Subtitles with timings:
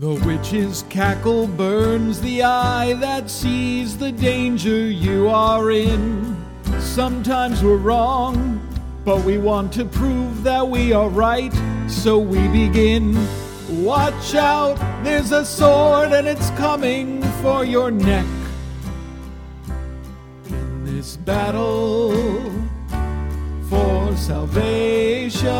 [0.00, 6.42] The witch's cackle burns the eye that sees the danger you are in.
[6.78, 8.66] Sometimes we're wrong,
[9.04, 11.52] but we want to prove that we are right,
[11.86, 13.14] so we begin.
[13.84, 18.24] Watch out, there's a sword and it's coming for your neck.
[20.46, 22.50] In this battle
[23.68, 25.50] for salvation,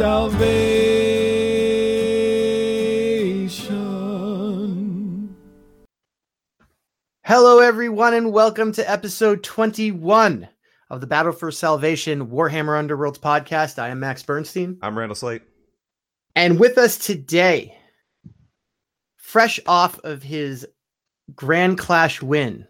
[0.00, 0.48] salvation.
[7.22, 10.48] Hello, everyone, and welcome to episode 21
[10.88, 13.78] of the Battle for Salvation Warhammer Underworlds podcast.
[13.78, 14.78] I am Max Bernstein.
[14.80, 15.42] I'm Randall Slate.
[16.34, 17.76] And with us today,
[19.18, 20.66] fresh off of his
[21.34, 22.66] Grand Clash win,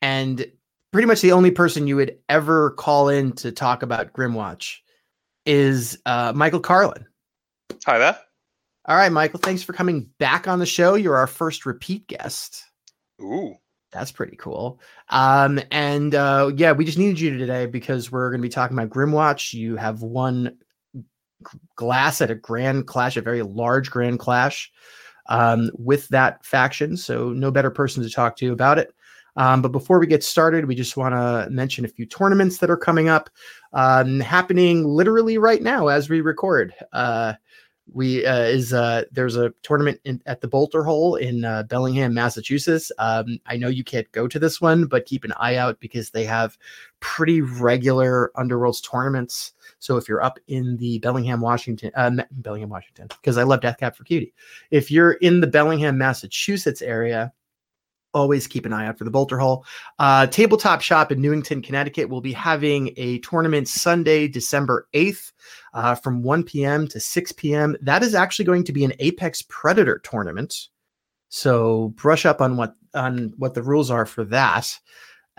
[0.00, 0.46] and
[0.92, 4.76] pretty much the only person you would ever call in to talk about Grymwatch
[5.46, 7.06] is uh, Michael Carlin.
[7.86, 8.18] Hi there.
[8.86, 10.94] All right, Michael, thanks for coming back on the show.
[10.94, 12.64] You're our first repeat guest.
[13.20, 13.54] Ooh.
[13.92, 14.80] That's pretty cool.
[15.10, 18.76] Um, and uh, yeah, we just needed you today because we're going to be talking
[18.76, 19.52] about Grymwatch.
[19.52, 20.56] You have won
[20.94, 24.72] g- glass at a grand clash, a very large grand clash
[25.28, 26.96] um, with that faction.
[26.96, 28.94] So, no better person to talk to about it.
[29.36, 32.70] Um, but before we get started, we just want to mention a few tournaments that
[32.70, 33.30] are coming up,
[33.72, 36.74] um, happening literally right now as we record.
[36.92, 37.34] Uh,
[37.92, 42.14] we uh, is uh, there's a tournament in, at the Bolter Hole in uh, Bellingham,
[42.14, 42.92] Massachusetts.
[42.98, 46.10] Um, I know you can't go to this one, but keep an eye out because
[46.10, 46.56] they have
[47.00, 49.52] pretty regular Underworlds tournaments.
[49.78, 53.78] So if you're up in the Bellingham, Washington, uh, Bellingham, Washington, because I love Death
[53.78, 54.32] Cab for Cutie.
[54.70, 57.32] If you're in the Bellingham, Massachusetts area,
[58.14, 59.64] always keep an eye out for the Bolter Hole.
[59.98, 65.32] Uh, Tabletop Shop in Newington, Connecticut will be having a tournament Sunday, December 8th
[65.74, 66.86] uh, from 1 p.m.
[66.88, 67.76] to 6 p.m.
[67.80, 70.68] That is actually going to be an Apex Predator tournament.
[71.28, 74.78] So brush up on what on what the rules are for that.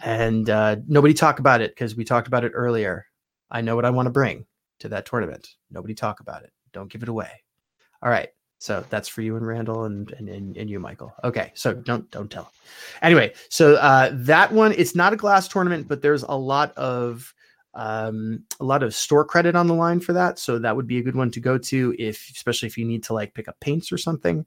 [0.01, 3.06] And uh, nobody talk about it because we talked about it earlier.
[3.51, 4.45] I know what I want to bring
[4.79, 5.47] to that tournament.
[5.69, 6.51] Nobody talk about it.
[6.72, 7.44] Don't give it away.
[8.01, 8.29] All right.
[8.63, 11.13] So that's for you and Randall and and, and, and you, Michael.
[11.25, 11.51] Okay.
[11.53, 12.53] So don't don't tell.
[13.01, 17.34] Anyway, so uh, that one it's not a glass tournament, but there's a lot of
[17.74, 20.40] um, a lot of store credit on the line for that.
[20.40, 23.03] So that would be a good one to go to if, especially if you need
[23.03, 24.46] to like pick up paints or something.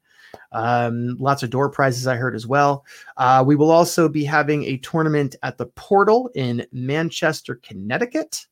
[0.53, 2.87] Um, lots of door prizes I heard as well.
[3.19, 8.47] Uh, we will also be having a tournament at the Portal in Manchester, Connecticut.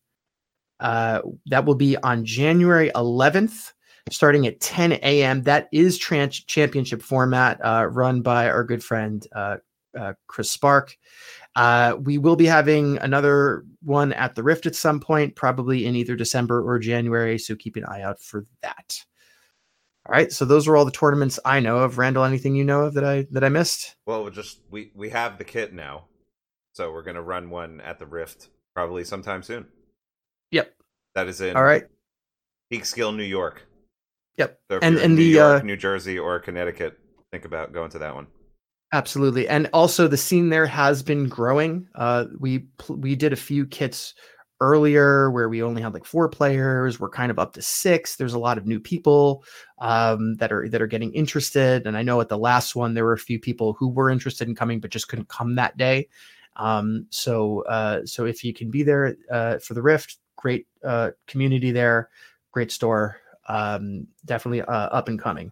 [0.78, 3.72] Uh, that will be on January 11th,
[4.10, 5.42] starting at 10 a.m.
[5.42, 9.56] That is trans- championship format uh, run by our good friend uh,
[9.98, 10.96] uh, Chris Spark.
[11.56, 15.94] Uh, we will be having another one at the Rift at some point, probably in
[15.94, 17.38] either December or January.
[17.38, 19.04] So keep an eye out for that.
[20.06, 20.30] All right.
[20.32, 21.96] So those are all the tournaments I know of.
[21.96, 23.96] Randall, anything you know of that I that I missed?
[24.04, 26.06] Well, just we we have the kit now,
[26.72, 29.66] so we're gonna run one at the Rift probably sometime soon.
[30.50, 30.74] Yep.
[31.14, 31.84] That is in All right.
[32.70, 33.62] Peekskill, New York.
[34.36, 34.58] Yep.
[34.70, 36.98] So And- and New the, York, uh, New Jersey, or Connecticut,
[37.30, 38.26] think about going to that one.
[38.92, 41.88] Absolutely, and also the scene there has been growing.
[41.96, 44.14] Uh, we we did a few kits
[44.60, 47.00] earlier where we only had like four players.
[47.00, 48.14] We're kind of up to six.
[48.14, 49.44] There's a lot of new people
[49.78, 53.04] um, that are that are getting interested, and I know at the last one there
[53.04, 56.08] were a few people who were interested in coming but just couldn't come that day.
[56.56, 61.10] Um, so uh, so if you can be there uh, for the Rift, great uh,
[61.26, 62.10] community there,
[62.52, 63.16] great store,
[63.46, 65.50] um, definitely uh, up and coming.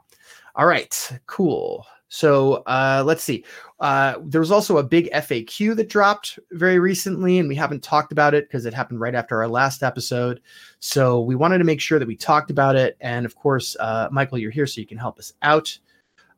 [0.54, 1.86] All right, cool.
[2.12, 3.42] So uh, let's see.
[3.80, 8.12] Uh, there was also a big FAQ that dropped very recently, and we haven't talked
[8.12, 10.42] about it because it happened right after our last episode.
[10.78, 12.98] So we wanted to make sure that we talked about it.
[13.00, 15.78] And of course, uh, Michael, you're here, so you can help us out.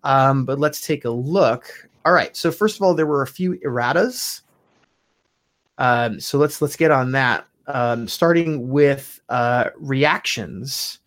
[0.04, 1.88] Um, but let's take a look.
[2.04, 2.36] All right.
[2.36, 4.42] So first of all, there were a few erratas.
[5.78, 7.46] Um, so let's let's get on that.
[7.66, 11.00] Um, starting with uh, reactions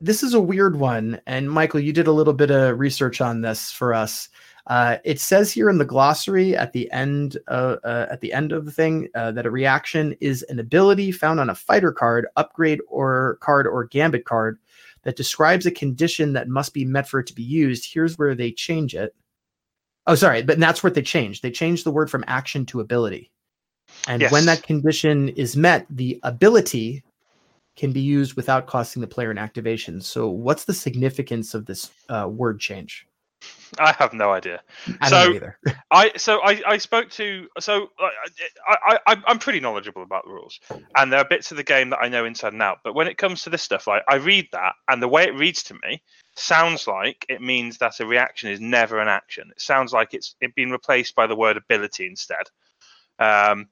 [0.00, 1.20] this is a weird one.
[1.26, 4.28] And Michael, you did a little bit of research on this for us.
[4.66, 8.52] Uh, it says here in the glossary at the end uh, uh, at the end
[8.52, 12.26] of the thing uh, that a reaction is an ability found on a fighter card,
[12.36, 14.58] upgrade or card or gambit card
[15.02, 17.90] that describes a condition that must be met for it to be used.
[17.92, 19.14] Here's where they change it.
[20.06, 21.42] Oh, sorry, but that's what they changed.
[21.42, 23.30] They changed the word from action to ability.
[24.06, 27.02] And when that condition is met, the ability
[27.80, 30.02] can be used without costing the player an activation.
[30.02, 33.06] So, what's the significance of this uh, word change?
[33.78, 34.60] I have no idea.
[35.00, 35.58] I So- don't either.
[35.90, 38.10] I so I, I spoke to so I,
[38.68, 40.60] I, I I'm pretty knowledgeable about the rules,
[40.94, 42.80] and there are bits of the game that I know inside and out.
[42.84, 45.34] But when it comes to this stuff, like I read that, and the way it
[45.34, 46.02] reads to me
[46.36, 49.48] sounds like it means that a reaction is never an action.
[49.56, 52.44] It sounds like it's it been replaced by the word ability instead.
[53.18, 53.68] Um,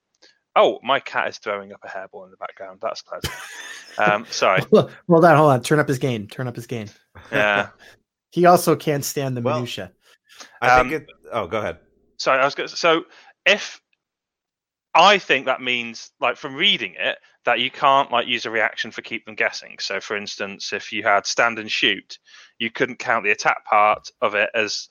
[0.59, 2.81] oh, my cat is throwing up a hairball in the background.
[2.83, 3.33] That's pleasant.
[3.97, 4.61] Um, sorry.
[4.71, 4.91] hold
[5.25, 5.63] on, hold on.
[5.63, 6.27] Turn up his gain.
[6.27, 6.89] Turn up his gain.
[7.33, 7.69] Yeah.
[8.31, 9.91] He also can't stand the Well- minutia.
[10.61, 11.09] I Um, think it.
[11.33, 11.79] Oh, go ahead.
[12.19, 13.05] Sorry, I was going to, so
[13.47, 13.81] if
[14.95, 17.17] I think that means like from reading it
[17.47, 19.79] that you can't like use a reaction for keep them guessing.
[19.81, 22.19] So for instance, if you had stand and shoot,
[22.59, 24.89] you couldn't count the attack part of it as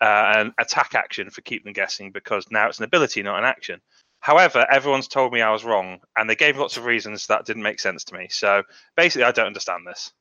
[0.00, 3.44] uh, an attack action for keep them guessing because now it's an ability, not an
[3.44, 3.80] action.
[4.20, 7.62] However, everyone's told me I was wrong, and they gave lots of reasons that didn't
[7.62, 8.28] make sense to me.
[8.30, 8.62] So
[8.96, 10.12] basically, I don't understand this.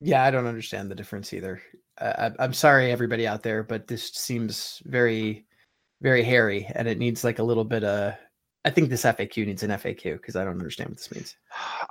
[0.00, 1.62] Yeah, I don't understand the difference either.
[2.00, 5.44] Uh, I, I'm sorry, everybody out there, but this seems very,
[6.00, 8.14] very hairy, and it needs like a little bit of.
[8.64, 11.36] I think this FAQ needs an FAQ because I don't understand what this means.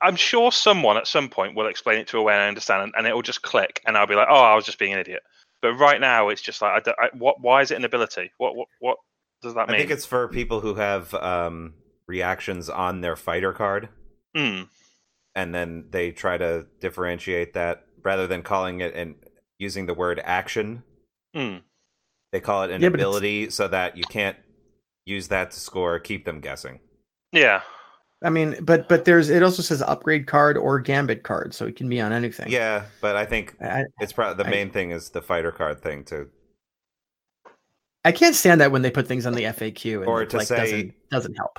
[0.00, 2.92] I'm sure someone at some point will explain it to a way I understand, and,
[2.96, 5.00] and it will just click, and I'll be like, "Oh, I was just being an
[5.00, 5.22] idiot."
[5.60, 7.40] But right now, it's just like, I don't, I, "What?
[7.40, 8.30] Why is it an ability?
[8.38, 8.56] What?
[8.56, 8.68] What?
[8.78, 8.98] What
[9.42, 11.74] does that I mean?" think it's for people who have um,
[12.06, 13.88] reactions on their fighter card,
[14.36, 14.62] Hmm.
[15.34, 19.14] and then they try to differentiate that rather than calling it and
[19.58, 20.82] using the word action.
[21.34, 21.56] Hmm.
[22.32, 24.36] They call it an Yeah, ability so that you can't
[25.06, 25.98] use that to score.
[25.98, 26.80] Keep them guessing.
[27.32, 27.62] Yeah.
[28.22, 31.76] I mean, but but there's it also says upgrade card or gambit card, so it
[31.76, 32.50] can be on anything.
[32.50, 35.80] Yeah, but I think I, it's probably the I- main thing is the fighter card
[35.80, 36.28] thing to
[38.08, 40.38] I can't stand that when they put things on the FAQ and Or it, to
[40.38, 41.58] like say- doesn't doesn't help.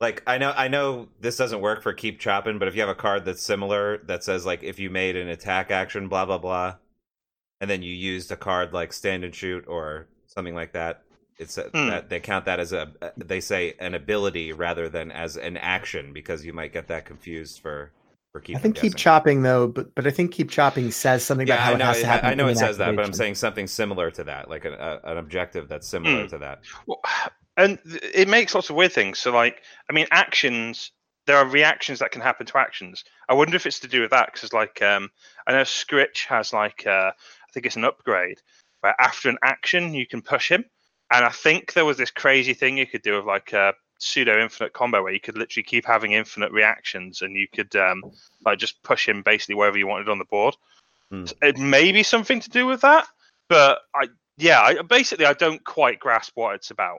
[0.00, 2.88] like I know I know this doesn't work for keep chopping, but if you have
[2.90, 6.38] a card that's similar that says like if you made an attack action, blah blah
[6.38, 6.76] blah,
[7.60, 11.02] and then you used a card like stand and shoot or something like that,
[11.38, 11.88] it's a, Hmm.
[11.88, 16.12] that they count that as a they say an ability rather than as an action
[16.12, 17.99] because you might get that confused for for keep.
[18.54, 18.96] I think keep guessing.
[18.96, 21.80] chopping though, but but I think keep chopping says something Yeah, about how I it
[21.80, 22.28] has to happen.
[22.28, 24.74] I, I know it says that, but I'm saying something similar to that, like an,
[24.74, 26.26] a, an objective that's similar Hmm.
[26.26, 26.62] to that.
[26.86, 27.00] Well,
[27.56, 29.18] and it makes lots of weird things.
[29.18, 30.92] So, like, I mean, actions.
[31.26, 33.04] There are reactions that can happen to actions.
[33.28, 35.10] I wonder if it's to do with that because, like, um,
[35.46, 38.40] I know Skritch has like, uh, I think it's an upgrade
[38.80, 40.64] where after an action you can push him,
[41.12, 44.40] and I think there was this crazy thing you could do of like a pseudo
[44.40, 48.02] infinite combo where you could literally keep having infinite reactions and you could um,
[48.44, 50.56] like just push him basically wherever you wanted on the board.
[51.26, 53.06] So It may be something to do with that,
[53.48, 54.08] but I
[54.38, 56.98] yeah, I, basically I don't quite grasp what it's about.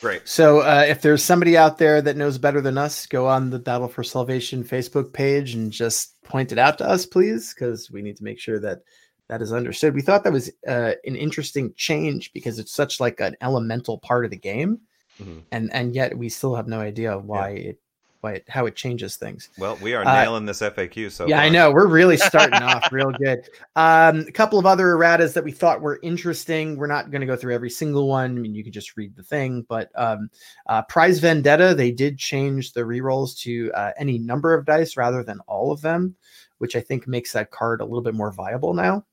[0.00, 0.26] Great.
[0.26, 3.58] So uh, if there's somebody out there that knows better than us, go on the
[3.58, 8.00] Battle for Salvation Facebook page and just point it out to us, please, because we
[8.00, 8.80] need to make sure that
[9.28, 9.94] that is understood.
[9.94, 14.24] We thought that was uh, an interesting change because it's such like an elemental part
[14.24, 14.80] of the game,
[15.20, 15.42] Mhm.
[15.52, 17.78] and and yet we still have no idea why it
[18.22, 19.48] why it, how it changes things.
[19.56, 21.10] Well, we are Uh, nailing this FAQ.
[21.10, 21.70] So yeah, I know.
[21.72, 23.48] We're really starting off real good.
[23.76, 26.76] Um, a couple of other erratas that we thought were interesting.
[26.76, 28.36] We're not going to go through every single one.
[28.36, 29.64] I mean, you can just read the thing.
[29.70, 30.28] But um,
[30.66, 35.22] uh, Prized Vendetta, they did change the rerolls to uh, any number of dice rather
[35.22, 36.14] than all of them,
[36.58, 39.06] which I think makes that card a little bit more viable now.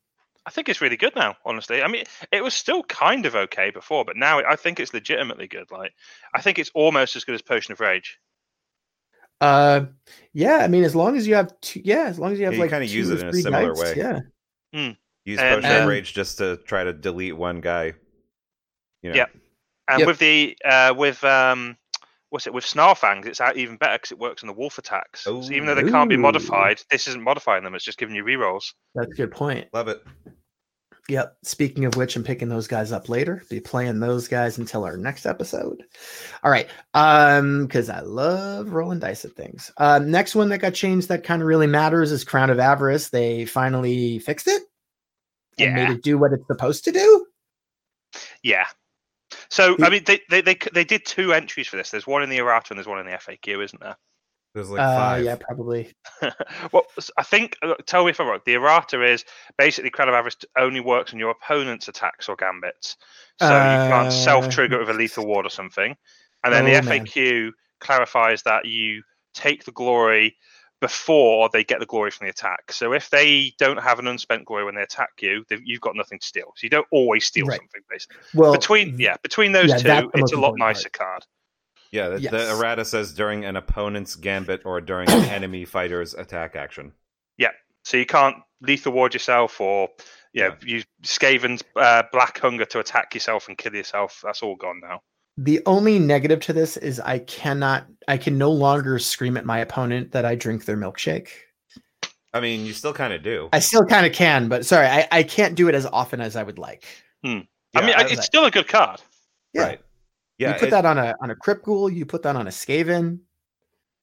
[0.48, 1.84] I think it's really good now, honestly.
[1.84, 5.48] I mean, it was still kind of okay before, but now I think it's legitimately
[5.50, 5.70] good.
[5.70, 5.92] Like,
[6.34, 8.18] I think it's almost as good as Potion of Rage.
[9.42, 9.88] Uh,
[10.34, 12.54] yeah, I mean, as long as you have two, yeah, as long as you have
[12.54, 13.94] Yeah, you like kinda two use or it in a three similar dice, way.
[13.98, 14.94] Yeah,
[15.26, 17.94] use And- potion of rage just to try to delete one guy.
[19.04, 19.32] You know, Yep.
[19.90, 20.08] And Yep.
[20.08, 21.78] with the uh, with um,
[22.30, 25.22] what's it with Snarlfangs, it's out even better because it works on the wolf attacks.
[25.26, 28.24] So even though they can't be modified, this isn't modifying them; it's just giving you
[28.24, 28.74] rerolls.
[28.96, 29.68] that's a good point.
[29.74, 30.02] love it.
[31.10, 31.38] Yep.
[31.44, 33.42] Speaking of which, I'm picking those guys up later.
[33.50, 35.84] Be playing those guys until our next episode.
[36.44, 36.70] All right.
[36.94, 39.72] Um, because I love rolling dice at things.
[39.78, 43.10] Um, next one that got changed that kind of really matters is Crown of Avarice.
[43.10, 44.64] They finally fixed it
[45.58, 47.26] and made it do what it's supposed to do.
[48.44, 48.66] Yeah.
[49.50, 51.90] So The- I mean, they, they they they did two entries for this.
[51.90, 53.96] There's one in the errata and there's one in the FAQ, isn't there?
[54.58, 55.26] There's like uh, five.
[55.26, 55.94] yeah, probably.
[56.72, 56.84] well,
[57.16, 57.56] I think.
[57.62, 58.40] uh, Tell me if I'm wrong.
[58.46, 59.24] The errata is
[59.58, 62.98] basically Crown of Avarice only works on your opponent's attacks or gambits,
[63.38, 65.96] so you Uh, can't self-trigger it with a lethal ward or something.
[66.44, 67.06] And then Oh, the man.
[67.06, 69.04] FAQ clarifies that you
[69.36, 70.36] take the glory
[70.82, 72.72] before they get the glory from the attack.
[72.72, 76.20] So if they don't have an unspent glory when they attack you, you've got nothing
[76.20, 76.54] to steal.
[76.56, 77.60] So you don't always steal Right.
[77.60, 77.82] something.
[77.90, 80.60] Basically, Well, between yeah, between those yeah, two, it's a lot part.
[80.60, 81.24] nicer card.
[81.92, 82.32] Yeah, the, Yes.
[82.32, 86.92] the errata says during an opponent's gambit or during an enemy fighter's attack action.
[87.38, 87.52] Yeah,
[87.84, 89.90] so you can't lethal ward yourself or
[90.34, 94.22] yeah, use Skaven's uh, Black Hunger to attack yourself and kill yourself.
[94.24, 95.02] That's all gone now.
[95.38, 99.60] The only negative to this is I cannot, I can no longer scream at my
[99.60, 101.30] opponent that I drink their milkshake.
[102.34, 103.50] I mean, you still kind of do.
[103.54, 106.36] I still kind of can, but sorry, I, I can't do it as often as
[106.36, 106.84] I would like.
[107.24, 107.28] I
[107.74, 109.00] Yeah, mean, I- it's still a good card.
[109.54, 109.62] Yeah.
[109.64, 109.82] Right.
[110.38, 110.54] Yeah.
[110.54, 112.52] you put it- that on a on a crypt ghoul, you put that on a
[112.52, 113.20] skaven.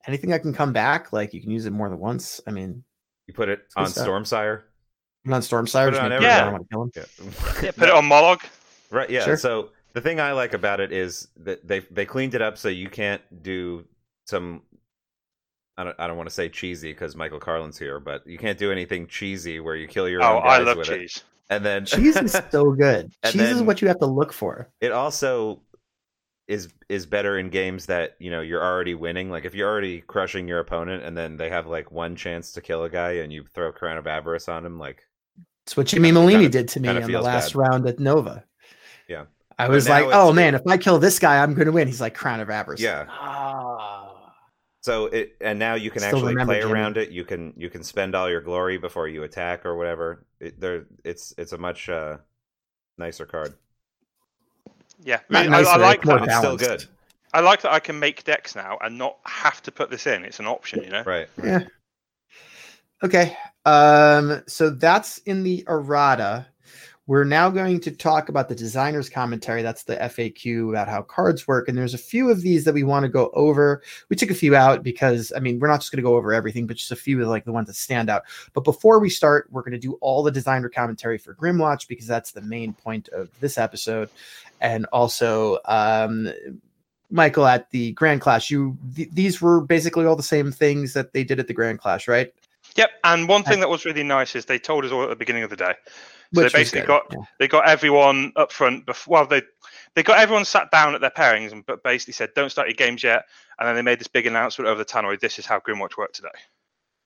[0.07, 2.41] Anything that can come back, like you can use it more than once.
[2.47, 2.85] I mean,
[3.27, 4.07] you put it on stuff.
[4.07, 4.63] Stormsire.
[5.25, 6.45] put it on Stormsire, Put it just on make people everything.
[6.45, 7.33] not want to kill him.
[7.35, 7.61] Yeah.
[7.63, 8.41] Yeah, put it on Mollog.
[8.91, 9.09] Right.
[9.09, 9.25] Yeah.
[9.25, 9.37] Sure.
[9.39, 12.69] So the thing I like about it is that they they cleaned it up so
[12.69, 13.85] you can't do
[14.27, 14.63] some.
[15.77, 18.59] I don't, I don't want to say cheesy because Michael Carlin's here, but you can't
[18.59, 21.01] do anything cheesy where you kill your Oh, own I love with it.
[21.01, 21.25] cheese.
[21.51, 23.13] And then Cheese is so good.
[23.25, 24.69] And Cheese is what you have to look for.
[24.81, 25.63] it also
[26.47, 29.31] is is better in games that you know you're already winning.
[29.31, 32.61] Like if you're already crushing your opponent, and then they have like one chance to
[32.61, 35.03] kill a guy, and you throw Crown of Avarice on him, like
[35.67, 37.59] It's what Jimmy Molini Kinda- did to me kinda on the last bad.
[37.59, 38.45] round at Nova.
[39.09, 39.25] Yeah.
[39.59, 41.87] I was like, oh man, if I kill this guy, I'm going to win.
[41.87, 42.81] He's like Crown of Avarice.
[42.81, 43.07] Yeah.
[43.09, 44.11] Ah.
[44.83, 46.73] So it and now you can Still actually play Jimmy.
[46.73, 47.11] around it.
[47.11, 50.27] You can you can spend all your glory before you attack or whatever.
[50.41, 52.19] It, there, it's it's a much uh,
[52.99, 53.55] nicer card.
[55.05, 56.29] Yeah, I, mean, I, nicer, I like it's more that.
[56.29, 56.85] It's still good.
[57.35, 60.25] I like that I can make decks now and not have to put this in.
[60.25, 61.03] It's an option, you know.
[61.03, 61.29] Right.
[61.43, 61.65] Yeah.
[63.03, 63.37] Okay.
[63.67, 66.47] Um, so that's in the errata.
[67.07, 69.63] We're now going to talk about the designer's commentary.
[69.63, 71.69] That's the FAQ about how cards work.
[71.69, 73.83] And there's a few of these that we want to go over.
[74.09, 76.33] We took a few out because, I mean, we're not just going to go over
[76.33, 78.23] everything, but just a few of like the ones that stand out.
[78.55, 82.07] But before we start, we're going to do all the designer commentary for Grymwatch because
[82.07, 84.09] that's the main point of this episode.
[84.65, 86.33] And also, um,
[87.11, 91.13] Michael, at the Grand Clash, you th- these were basically all the same things that
[91.13, 92.33] they did at the Grand Clash, right?
[92.77, 92.91] Yep.
[93.05, 95.43] And one thing that was really nice is they told us all at the beginning
[95.43, 95.75] of the day.
[96.35, 97.19] So Which they was basically got yeah.
[97.39, 98.87] they got everyone up front.
[98.87, 99.43] Before, well, they
[99.95, 102.75] they got everyone sat down at their pairings, and but basically said, "Don't start your
[102.75, 103.25] games yet."
[103.59, 105.21] And then they made this big announcement over the tannoy.
[105.21, 106.29] This is how Grymwatch worked today.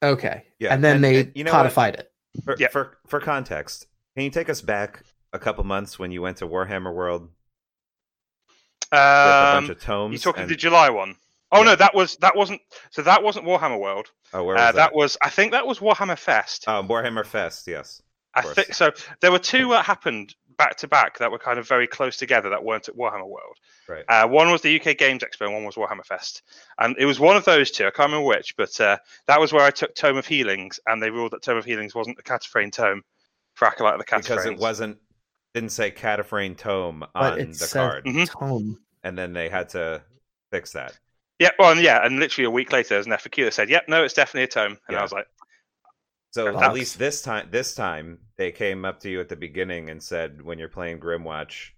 [0.02, 0.44] Okay.
[0.60, 1.66] Yeah, And then and- they and you know what?
[1.66, 2.12] it.
[2.44, 2.68] For, Yeah.
[2.68, 6.46] for for context, can you take us back a couple months when you went to
[6.46, 7.28] Warhammer World
[8.90, 10.12] with a bunch Um, of tomes?
[10.12, 11.16] you talking and- the July one?
[11.50, 11.64] Oh Yeah.
[11.70, 12.60] no, that was that wasn't.
[12.90, 14.10] So that wasn't Warhammer World.
[14.34, 14.74] oh, where was Uh, that?
[14.76, 16.64] that was I think that was Warhammer Fest.
[16.68, 17.66] Oh, Warhammer Fest.
[17.66, 18.02] Yes.
[18.34, 18.54] I course.
[18.54, 18.90] think so.
[19.20, 22.50] There were two that happened back to back that were kind of very close together
[22.50, 23.56] that weren't at Warhammer World.
[23.88, 24.04] Right.
[24.08, 26.42] Uh, one was the UK Games Expo, and one was Warhammer Fest,
[26.78, 27.86] and it was one of those two.
[27.86, 31.02] I can't remember which, but uh, that was where I took Tome of Healings, and
[31.02, 33.02] they ruled that Tome of Healings wasn't a Katophrane tome
[33.54, 34.22] for Acolyte of the Katophrane.
[34.22, 34.98] because it wasn't
[35.54, 38.28] didn't say Katophrane tome But on it the said card, Mhm.
[38.28, 38.78] tome.
[39.02, 40.02] and then they had to
[40.50, 40.98] fix that.
[41.38, 43.88] Yeah, well, and yeah, and literally a week later, there's an FAQ that said, "Yep,
[43.88, 45.00] no, it's definitely a tome," and Yeah.
[45.00, 45.28] I was like,
[46.30, 46.74] So Fair at enough.
[46.74, 50.42] least this time, this time they came up to you at the beginning and said,
[50.42, 51.70] when you're playing Grymwatch,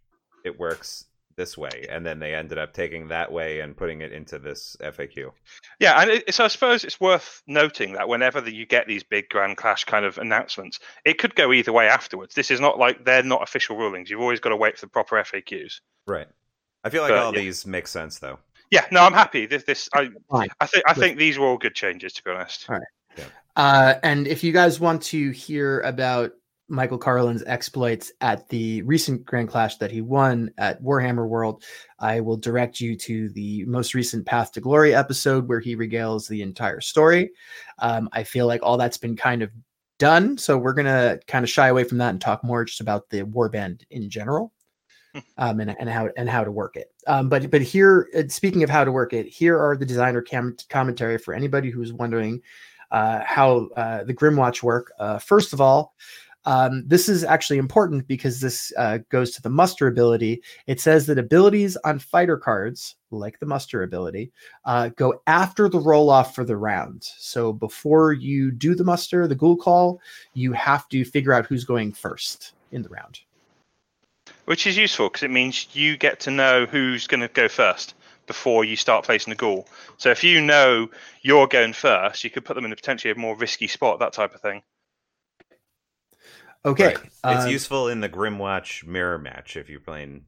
[0.44, 1.06] it works
[1.40, 4.76] this way, and then they ended up taking that way and putting it into this
[4.82, 5.30] FAQ.
[5.78, 9.02] Yeah, and it, so I suppose it's worth noting that whenever the, you get these
[9.02, 12.34] big Grand Clash kind of announcements, it could go either way afterwards.
[12.34, 14.10] This is not like they're not official rulings.
[14.10, 15.80] You've always got to wait for the proper FAQs.
[16.06, 16.28] Right.
[16.84, 17.40] I feel like But, all yeah.
[17.40, 18.38] these make sense though.
[18.70, 19.46] Yeah, no, I'm happy.
[19.46, 20.50] This, this, I, Fine.
[20.60, 22.12] I think, I think these were all good changes.
[22.12, 22.68] To be honest.
[23.56, 26.32] Uh, and if you guys want to hear about
[26.70, 31.64] Michael Carlin's exploits at the recent Grand Clash that he won at Warhammer World,
[31.98, 36.28] I will direct you to the most recent Path to Glory episode where he regales
[36.28, 37.30] the entire story.
[37.80, 39.50] Um, I feel like all that's been kind of
[39.98, 43.10] done, so we're gonna kind of shy away from that and talk more just about
[43.10, 44.52] the warband in general.
[45.38, 46.92] Um, and, and how and how to work it.
[47.08, 50.22] Um, but but here, uh, speaking of how to work it, here are the designer
[50.22, 52.40] cam- commentary for anybody who's wondering
[52.90, 54.92] uh, how uh, the Grymwatch work.
[54.98, 55.94] Uh, first of all,
[56.46, 60.42] um, this is actually important because this uh, goes to the muster ability.
[60.66, 64.32] It says that abilities on fighter cards, like the muster ability,
[64.64, 67.04] uh, go after the roll off for the round.
[67.04, 70.00] So before you do the muster, the ghoul call,
[70.32, 73.20] you have to figure out who's going first in the round.
[74.46, 77.94] Which is useful because it means you get to know who's going to go first
[78.26, 79.68] before you start placing the ghoul.
[79.98, 80.88] So if you know
[81.22, 84.12] you're going first, you could put them in a potentially a more risky spot, that
[84.12, 84.62] type of thing.
[86.64, 86.86] Okay.
[86.94, 86.98] Right.
[87.04, 90.24] It's uh, useful in the Grymwatch mirror match if you're playing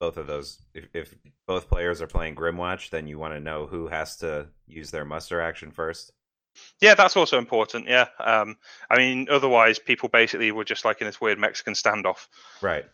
[0.00, 0.62] both of those.
[0.74, 1.14] If, if
[1.46, 5.04] both players are playing Grymwatch, then you want to know who has to use their
[5.04, 6.12] muster action first.
[6.80, 7.86] Yeah, that's also important.
[7.86, 8.56] Yeah, um,
[8.90, 12.26] I mean, otherwise people basically were just like in this weird Mexican standoff.
[12.62, 12.86] Right.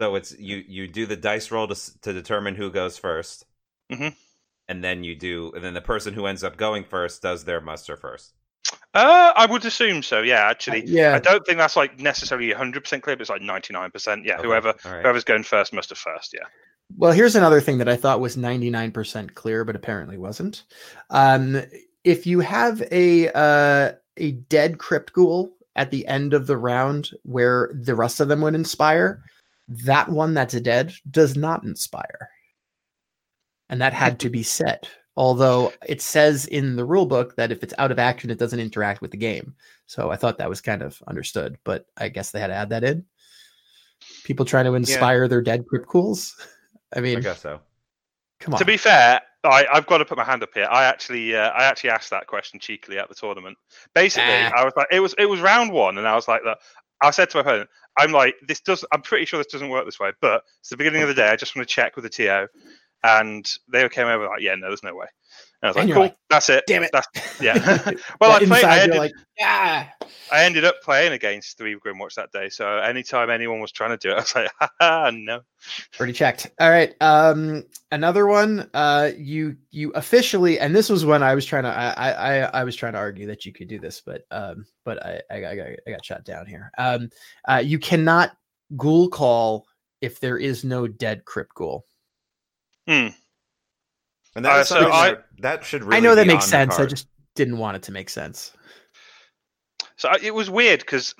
[0.00, 3.44] So it's you you do the dice roll to to determine who goes 1st
[3.90, 4.14] Mhm.
[4.68, 7.60] and then you do and then the person who ends up going first does their
[7.60, 8.34] muster first.
[8.96, 10.22] Uh, I would assume so.
[10.22, 11.14] Yeah, actually, yeah.
[11.14, 14.24] I don't think that's like necessarily 100 percent clear, but it's like 99 percent.
[14.24, 15.02] Yeah, Okay, whoever all right.
[15.02, 16.32] whoever's going first must have first.
[16.32, 16.46] Yeah.
[16.96, 20.62] Well, here's another thing that I thought was 99% clear, but apparently wasn't.
[21.10, 21.60] Um,
[22.04, 27.10] if you have a uh, a dead crypt ghoul at the end of the round
[27.24, 29.22] where the rest of them would inspire,
[29.68, 32.30] that one that's dead does not inspire.
[33.68, 34.88] And that had to be set.
[35.16, 38.60] Although it says in the rule book that if it's out of action, it doesn't
[38.60, 39.54] interact with the game.
[39.86, 42.68] So I thought that was kind of understood, but I guess they had to add
[42.70, 43.04] that in.
[44.24, 46.36] People trying to inspire their dead crypt ghouls.
[46.96, 47.60] I mean, I guess so.
[48.40, 48.60] come on.
[48.60, 50.68] To be fair, I, I've got to put my hand up here.
[50.70, 53.56] I actually, uh, I actually asked that question cheekily at the tournament.
[53.94, 54.52] Basically, Ah.
[54.54, 56.58] I was like, it was, it was round one, and I was like, that.
[57.02, 58.84] I said to my opponent, I'm like, this does.
[58.92, 61.28] I'm pretty sure this doesn't work this way, but it's the beginning of the day.
[61.28, 62.46] I just want to check with the TO,
[63.02, 65.06] and they came over like, yeah, no, there's no way.
[65.62, 66.64] And I was And like, cool, like, that's it.
[66.66, 67.08] "Damn it." That's,
[67.40, 67.54] yeah.
[68.20, 68.64] well, I played.
[68.64, 69.88] I ended, like, yeah.
[70.30, 72.50] I ended up playing against three Grymwatch that day.
[72.50, 75.40] So anytime anyone was trying to do it, I was like, haha, no.
[75.98, 76.50] Already checked.
[76.60, 76.94] All right.
[77.00, 78.68] Um, another one.
[78.74, 82.64] Uh, you you officially, and this was when I was trying to, I I I,
[82.64, 85.52] was trying to argue that you could do this, but um, but I I, got-
[85.52, 86.70] I got I got shot down here.
[86.76, 87.08] Um,
[87.48, 88.36] uh, you cannot
[88.76, 89.66] ghoul call
[90.02, 91.86] if there is no dead crypt ghoul.
[92.86, 93.08] Hmm.
[94.34, 96.66] And that Uh, so something I- that, that should really I know that makes on
[96.66, 96.78] the sense.
[96.78, 98.52] I just didn't want it to make sense.
[99.98, 101.14] So it was weird because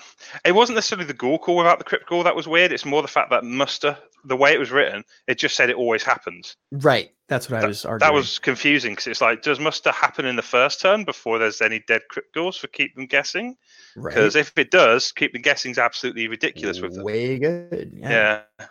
[0.44, 2.72] it wasn't necessarily the ghoul call without the crypt call that was weird.
[2.72, 5.76] It's more the fact that muster, the way it was written, it just said it
[5.76, 6.56] always happens.
[6.70, 7.10] Right.
[7.28, 8.00] That's what I was arguing.
[8.06, 11.62] That was confusing because it's like, does muster happen in the first turn before there's
[11.62, 13.56] any dead crypt ghouls for keep them guessing?
[13.96, 14.14] right.
[14.14, 17.02] Because if it does, keep them guessing is absolutely ridiculous with them.
[17.02, 17.92] way good.
[17.96, 18.42] Yeah.
[18.60, 18.66] Yeah.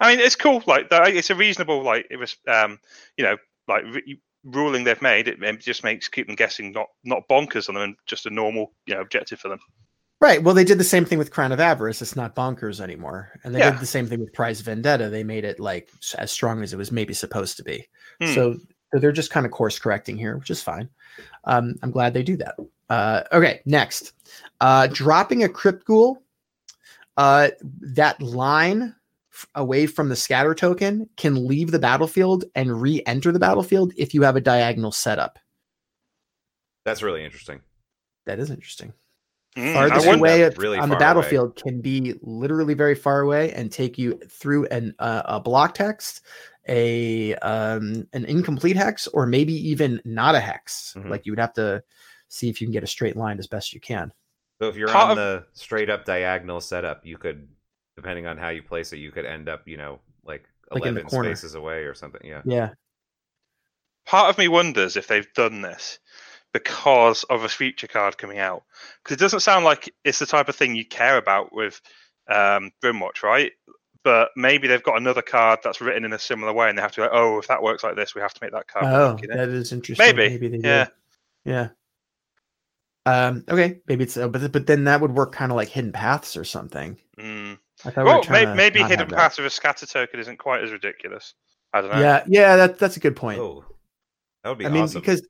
[0.00, 0.62] I mean, it's cool.
[0.66, 2.78] Like, it's a reasonable, like, it was, um,
[3.16, 3.36] you know,
[3.68, 5.28] like re- ruling they've made.
[5.28, 8.30] It, it just makes keep them guessing not not bonkers on them and just a
[8.30, 9.60] normal, you know, objective for them.
[10.20, 10.42] Right.
[10.42, 12.00] Well, they did the same thing with Crown of Avarice.
[12.00, 13.30] It's not bonkers anymore.
[13.42, 13.72] And they Yeah.
[13.72, 15.08] did the same thing with Prized Vendetta.
[15.10, 17.86] They made it like as strong as it was maybe supposed to be.
[18.20, 18.34] Hmm.
[18.34, 20.88] So, so they're just kind of course correcting here, which is fine.
[21.44, 22.54] Um, I'm glad they do that.
[22.88, 24.12] Uh, okay, next.
[24.60, 26.22] Uh, dropping a Crypt Ghoul.
[27.16, 28.94] Uh, that line
[29.34, 34.14] f- away from the scatter token can leave the battlefield and re-enter the battlefield if
[34.14, 35.38] you have a diagonal setup.
[36.84, 37.60] That's really interesting.
[38.26, 38.92] That is interesting.
[39.56, 41.06] Mm, I farthest away that at- really on the far away.
[41.22, 45.74] battlefield can be literally very far away and take you through an uh, a block
[45.74, 46.22] text,
[46.68, 50.94] a um, an incomplete hex, or maybe even not a hex.
[50.96, 51.08] Mhm.
[51.08, 51.82] Like you would have to
[52.28, 54.10] see if you can get a straight line as best you can.
[54.60, 57.46] So if you're Part on of- the straight up diagonal setup, you could,
[57.96, 60.94] depending on how you place it, you could end up, you know, like Like in
[60.94, 61.34] the eleven corner.
[61.34, 62.20] spaces away or something.
[62.24, 62.42] Yeah.
[62.44, 62.70] Yeah,
[64.06, 65.98] part of me wonders if they've done this
[66.52, 68.62] because of a future card coming out
[69.02, 71.80] because it doesn't sound like it's the type of thing you care about with
[72.28, 73.52] um, Grimwatch, right?
[74.04, 76.92] But maybe they've got another card that's written in a similar way, and they have
[76.92, 79.12] to go, "Oh, if that works like this, we have to make that card." Oh,
[79.12, 79.36] work," you know?
[79.38, 80.14] that is interesting.
[80.14, 80.86] Maybe, they do.
[81.44, 81.68] yeah.
[83.06, 83.26] Yeah.
[83.26, 83.44] Um.
[83.48, 83.80] Okay.
[83.86, 84.16] Maybe it's.
[84.16, 86.98] Uh, but but then that would work kind of like hidden paths or something.
[87.18, 87.58] Mm.
[87.84, 89.16] I thought we were Well, trying maybe, maybe hidden have that.
[89.16, 91.34] path with a scatter token isn't quite as ridiculous.
[91.72, 92.00] I don't know.
[92.00, 92.24] Yeah.
[92.26, 92.56] Yeah.
[92.56, 93.40] That that's a good point.
[93.40, 93.64] Oh,
[94.42, 95.26] that would be I mean, because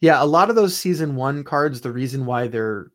[0.00, 2.88] yeah, a lot of those season one cards, the reason why they're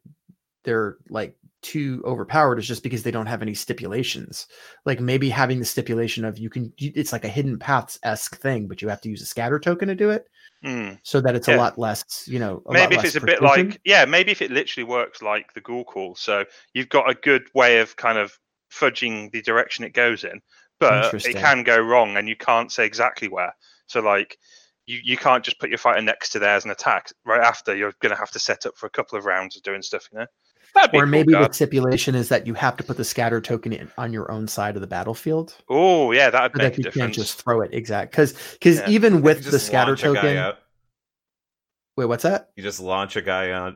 [0.64, 4.48] they're like too overpowered is just because they don't have any stipulations.
[4.86, 8.68] Like maybe having the stipulation of you can, it's like a hidden paths esque thing,
[8.68, 10.26] but you have to use a scatter token to do it,
[10.64, 11.00] Mm.
[11.04, 12.62] so that it's a lot less, you know.
[12.66, 15.54] a lot maybe if it's a bit like yeah maybe if it literally works like
[15.54, 16.44] the ghoul call so
[16.74, 18.38] you've got a good way of kind of
[18.70, 20.42] fudging the direction it goes in
[20.78, 23.56] but it can go wrong and you can't say exactly where
[23.88, 24.38] so like
[24.86, 27.94] you, you can't just put your fighter next to theirs and attack right after you're
[28.02, 30.20] going to have to set up for a couple of rounds of doing stuff you
[30.20, 30.26] know
[30.76, 31.56] or a cool maybe the card.
[31.56, 34.76] stipulation is that you have to put the scatter token in, on your own side
[34.76, 38.34] of the battlefield, oh yeah that'd make that you can't just throw it exact because
[38.54, 38.90] because Yeah.
[38.90, 40.58] even with the scatter launch a guy token,
[41.98, 42.50] wait, what's that?
[42.56, 43.76] You just launch a guy out,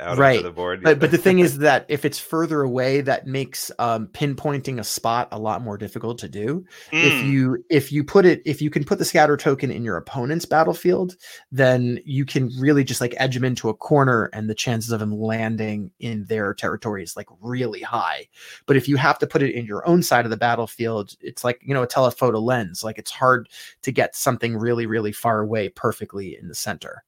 [0.00, 0.36] out Right.
[0.36, 0.82] onto the board.
[0.82, 4.84] but but the thing is that if it's further away that makes um pinpointing a
[4.84, 6.64] spot a lot more difficult to do.
[6.98, 9.84] If Mm, you if you put it if you can put the scatter token in
[9.84, 11.16] your opponent's battlefield
[11.52, 15.00] then you can really just like edge him into a corner and the chances of
[15.00, 18.26] him landing in their territory is like really high.
[18.66, 21.44] But if you have to put it in your own side of the battlefield it's
[21.44, 22.82] like you know a telephoto lens.
[22.82, 23.48] Like it's hard
[23.82, 27.04] to get something really really far away perfectly in the center.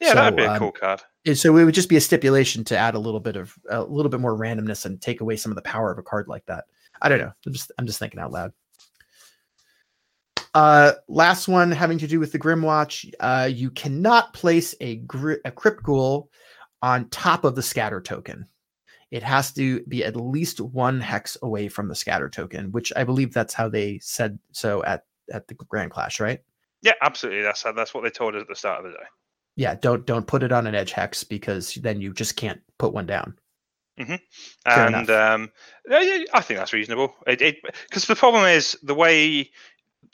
[0.00, 1.02] Yeah that'd be a um, cool card
[1.34, 4.10] so it would just be a stipulation to add a little bit of a little
[4.10, 6.64] bit more randomness and take away some of the power of a card like that.
[7.00, 7.32] I don't know.
[7.46, 8.52] I'm just I'm just thinking out loud.
[10.54, 13.10] Uh, last one having to do with the Grymwatch.
[13.20, 16.30] Uh, you cannot place a gri- a Crypt Ghoul
[16.82, 18.46] on top of the scatter token.
[19.10, 23.04] It has to be at least one hex away from the scatter token, which I
[23.04, 26.40] believe that's how they said so at at the Grand Clash, right?
[26.82, 27.42] Yeah, absolutely.
[27.42, 29.04] That's that's what they told us at the start of the day.
[29.56, 32.92] Yeah, don't don't put it on an edge hex because then you just can't put
[32.92, 33.36] one down.
[34.64, 35.50] Fair and um,
[35.90, 37.14] I think that's reasonable.
[37.26, 37.56] It
[37.88, 39.50] because the problem is the way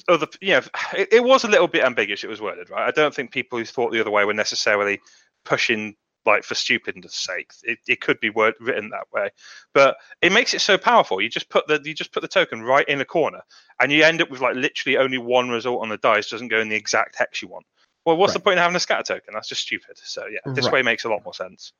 [0.08, 0.62] other you know
[0.94, 2.24] it, it was a little bit ambiguous.
[2.24, 2.88] It was worded right.
[2.88, 5.00] I don't think people who thought the other way were necessarily
[5.44, 5.94] pushing
[6.26, 7.52] like for stupidness sake.
[7.62, 9.30] It, it could be word written that way,
[9.72, 11.20] but it makes it so powerful.
[11.20, 13.42] You just put the you just put the token right in a corner,
[13.80, 16.60] and you end up with like literally only one result on the dice doesn't go
[16.60, 17.66] in the exact hex you want.
[18.08, 19.34] Well, what's the point of having a scatter token?
[19.34, 19.98] That's just stupid.
[19.98, 20.72] So yeah, this Right.
[20.72, 21.74] way makes a lot more sense.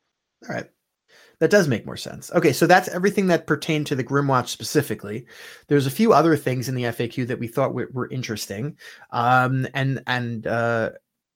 [0.47, 0.69] All right.
[1.39, 2.31] That does make more sense.
[2.31, 5.25] Okay, so that's everything that pertained to the Grymwatch specifically.
[5.69, 8.77] There's a few other things in the FAQ that we thought were, were interesting.
[9.09, 10.91] Um, and and uh,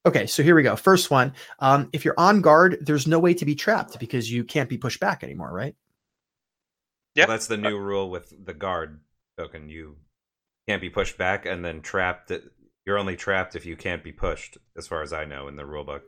[0.05, 0.75] okay, so here we go.
[0.75, 4.43] First one: um, if you're on guard, there's no way to be trapped because you
[4.43, 5.75] can't be pushed back anymore, right?
[7.15, 7.25] Yeah.
[7.25, 8.99] Well, that's the new rule with the guard
[9.39, 9.69] token.
[9.69, 9.97] You
[10.67, 12.31] can't be pushed back, and then trapped.
[12.85, 15.63] You're only trapped if you can't be pushed, as far as I know in the
[15.63, 16.01] rulebook.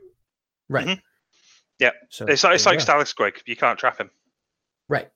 [0.68, 0.86] Right.
[0.86, 1.00] Mhm.
[1.78, 1.90] Yeah.
[2.10, 2.92] So It's like it's there you like go.
[2.92, 3.42] Stalix Squig.
[3.46, 4.10] You can't trap him.
[4.88, 5.10] Right.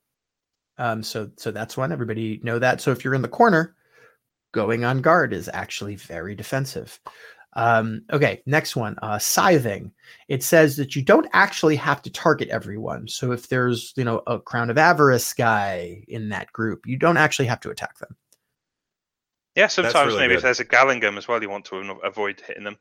[0.77, 1.91] Um, so so that's one.
[1.91, 2.81] Everybody know that.
[2.81, 3.75] So if you're in the corner,
[4.53, 6.99] going on guard is actually very defensive.
[7.53, 8.95] Um, okay, next one.
[9.01, 9.91] Uh, scything.
[10.29, 13.07] It says that you don't actually have to target everyone.
[13.09, 17.17] So if there's you know a crown of avarice guy in that group, you don't
[17.17, 18.15] actually have to attack them.
[19.55, 22.63] Yeah, sometimes really maybe if there's a Gallingam as well, you want to avoid hitting
[22.63, 22.77] them.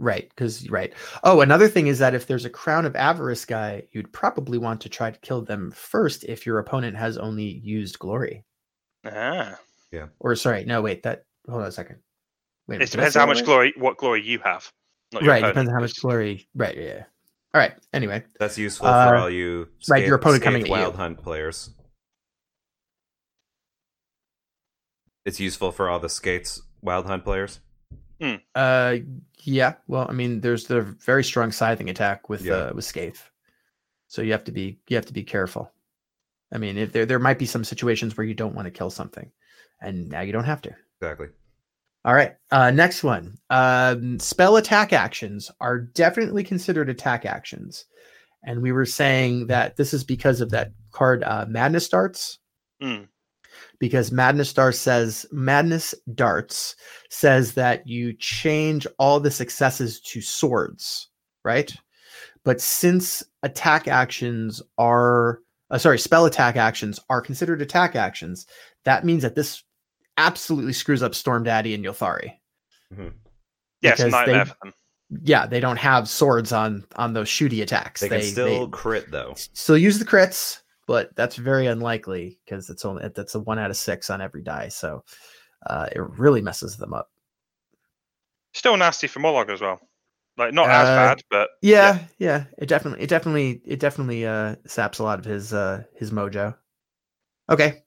[0.00, 0.92] Right, because right.
[1.24, 4.80] Oh, another thing is that if there's a crown of avarice guy, you'd probably want
[4.82, 8.44] to try to kill them first if your opponent has only used glory.
[9.04, 9.58] Ah.
[9.90, 10.06] Yeah.
[10.20, 11.96] Or sorry, no, wait, that hold on a second.
[12.68, 14.70] Wait, It depends say how much glory, what glory you have.
[15.12, 16.48] Not Right, opponent, depends on how much glory.
[16.54, 16.84] Right, yeah.
[16.84, 17.02] yeah.
[17.54, 17.72] All right.
[17.94, 20.82] Anyway, That's useful Uh, for all you right, your opponent coming Scathed at you.
[20.82, 21.70] Wild Hunt players.
[25.28, 27.60] It's useful for all the Skaeth's Wild Hunt players.
[28.54, 28.96] uh,
[29.44, 29.74] yeah.
[29.86, 32.54] Well, I mean, there's the very strong scything attack with Yeah.
[32.54, 33.20] uh, with Skaeth,
[34.06, 35.70] so you have to be you have to be careful.
[36.50, 38.88] I mean, if there there might be some situations where you don't want to kill
[38.88, 39.30] something,
[39.82, 40.74] and now you don't have to.
[40.98, 41.28] Exactly.
[42.06, 42.36] All right.
[42.50, 43.36] Uh, next one.
[43.50, 47.84] Um, spell attack actions are definitely considered attack actions.
[48.44, 52.38] And we were saying that this is because of that card, uh, Madness Darts.
[52.80, 53.02] Hmm.
[53.80, 56.74] Because Madness Darts says, Madness Darts
[57.10, 61.08] says that you change all the successes to swords,
[61.44, 61.72] right?
[62.44, 68.46] But since attack actions are, uh, sorry, spell attack actions are considered attack actions,
[68.84, 69.62] that means that this
[70.16, 72.32] absolutely screws up Storm Daddy and Ylthari.
[72.92, 73.12] Mhm.
[73.80, 74.74] Yeah, it's a because nightmare they- for them.
[75.22, 78.02] Yeah, they don't have swords on on those shooty attacks.
[78.02, 79.32] They, can still they crit though.
[79.36, 83.70] still use the crits, but that's very unlikely because it's only that's a one out
[83.70, 84.68] of six on every die.
[84.68, 85.04] So
[85.66, 87.10] uh, it really messes them up.
[88.54, 89.78] Still nasty for Mollog as well.
[90.38, 94.56] Like not as Uh, bad, but Yeah, yeah, it definitely, it definitely, it definitely uh,
[94.66, 96.56] saps a lot of his uh, his mojo.
[97.50, 97.82] Okay,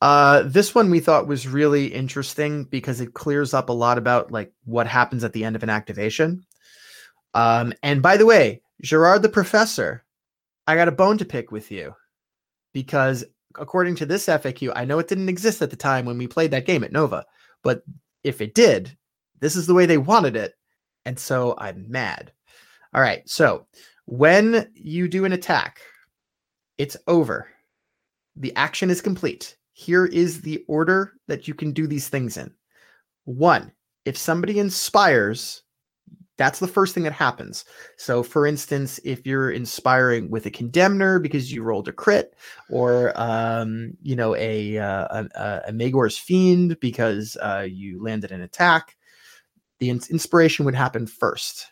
[0.00, 4.32] uh, this one we thought was really interesting because it clears up a lot about
[4.32, 6.46] like what happens at the end of an activation.
[7.34, 10.02] Um, and by the way, Gerard the Professor,
[10.66, 11.94] I got a bone to pick with you
[12.72, 13.24] because
[13.58, 16.50] according to this FAQ, I know it didn't exist at the time when we played
[16.52, 17.24] that game at Nova,
[17.62, 17.82] but
[18.24, 18.96] if it did,
[19.40, 20.54] this is the way they wanted it.
[21.04, 22.32] And so I'm mad.
[22.94, 23.28] All right.
[23.28, 23.66] So
[24.06, 25.80] when you do an attack,
[26.78, 27.48] it's over.
[28.36, 29.56] The action is complete.
[29.72, 32.52] Here is the order that you can do these things in.
[33.24, 33.72] One,
[34.04, 35.62] if somebody inspires,
[36.42, 37.64] that's the first thing that happens.
[37.96, 42.34] So, for instance, if you're inspiring with a condemner because you rolled a crit,
[42.68, 48.40] or um, you know a uh, a, a Magore's fiend because uh, you landed an
[48.40, 48.96] attack,
[49.78, 51.68] the ins- inspiration would happen first.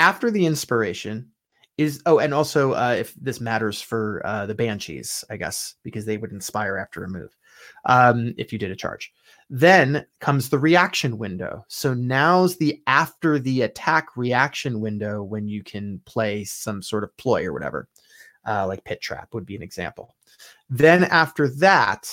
[0.00, 1.30] After the inspiration
[1.78, 6.04] is oh, and also uh, if this matters for uh, the banshees, I guess because
[6.06, 7.36] they would inspire after a move
[7.84, 9.12] um, if you did a charge.
[9.48, 11.64] Then comes the reaction window.
[11.68, 17.16] So now's the after the attack reaction window when you can play some sort of
[17.16, 17.88] ploy or whatever,
[18.46, 20.16] uh, like pit trap would be an example.
[20.68, 22.12] Then after that,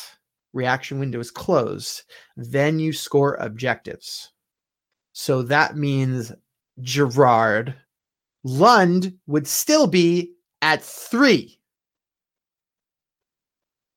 [0.54, 2.04] reaction window is closed.
[2.38, 4.32] Then you score objectives.
[5.14, 6.32] So that means
[6.82, 7.76] Gerard
[8.44, 11.60] Lund would still be at three.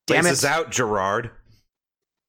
[0.06, 0.50] Damn Places it.
[0.50, 1.30] out, Gerard.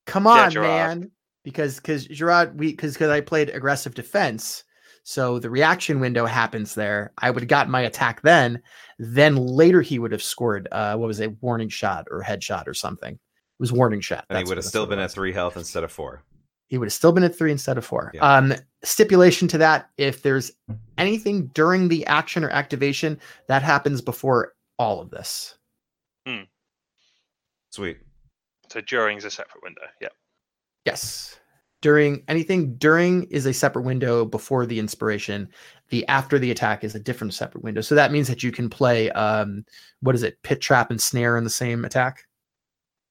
[0.07, 0.99] Come on, Gerard.
[0.99, 1.11] man.
[1.43, 4.63] Because because Gerard, we because because I played aggressive defense.
[5.03, 7.13] So the reaction window happens there.
[7.17, 8.61] I would have gotten my attack then.
[8.99, 12.73] Then later he would have scored uh what was it, warning shot or headshot or
[12.73, 13.13] something.
[13.13, 14.25] It was warning shot.
[14.29, 16.23] And he would have still been at three health instead of four.
[16.67, 18.11] He would have still been at three instead of four.
[18.13, 18.21] Yeah.
[18.21, 20.51] Um, stipulation to that: if there's
[20.97, 25.57] anything during the action or activation, that happens before all of this.
[26.27, 26.43] Hmm.
[27.71, 27.99] Sweet.
[28.69, 29.83] So during is a separate window.
[30.01, 30.09] Yeah.
[30.85, 31.39] Yes.
[31.81, 35.47] During anything during is a separate window before the inspiration.
[35.89, 37.81] The after the attack is a different separate window.
[37.81, 39.63] So that means that you can play um
[40.01, 42.25] what is it, pit trap and snare in the same attack.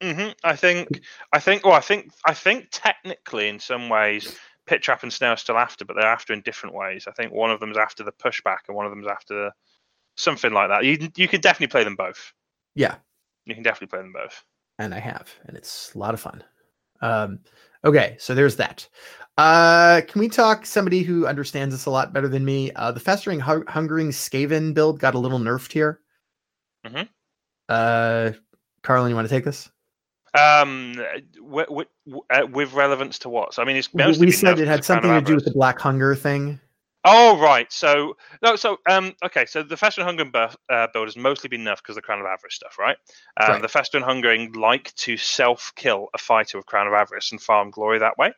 [0.03, 0.31] Mm-hmm.
[0.45, 1.01] I think.
[1.33, 1.65] I think.
[1.65, 2.13] Well, I think.
[2.27, 6.07] I think technically, in some ways, Pit Trap and Snare are still after, but they're
[6.07, 7.07] after in different ways.
[7.09, 9.53] I think one of them is after the pushback, and one of them's after
[10.17, 10.85] something like that.
[10.85, 12.33] You you can definitely play them both.
[12.75, 12.97] Yeah.
[13.47, 14.45] You can definitely play them both.
[14.79, 16.43] And I have, and it's a lot of fun.
[17.01, 17.41] Um,
[17.85, 18.89] okay, so there's that.
[19.39, 22.73] Uh, can we talk somebody who understands this a lot better than me?
[22.73, 26.01] Uh, the festering, hu- hungering Skaven build got a little nerfed here.
[26.87, 27.09] Mhm.
[27.69, 28.33] Uh,
[28.83, 29.71] Carlin, you want to take this?
[30.39, 30.95] Um,
[31.35, 33.55] w- w- w- uh, with relevance to what?
[33.55, 35.35] So I mean, it's We- we said it had because of Crown something to do
[35.35, 36.61] with the black hunger thing.
[37.09, 41.07] Oh right, so no, so um, okay, so the Fester and Hungering buff, uh, build
[41.07, 42.97] has mostly been nerfed because the Crown of Avarice stuff, right?
[43.41, 43.63] Um, Right.
[43.63, 47.71] The Fester and Hungering like to self-kill a fighter with Crown of Avarice and farm
[47.71, 48.33] glory that way.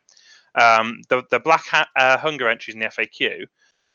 [0.54, 3.46] Um, the the Black ha- uh, Hunger entries in the FAQ,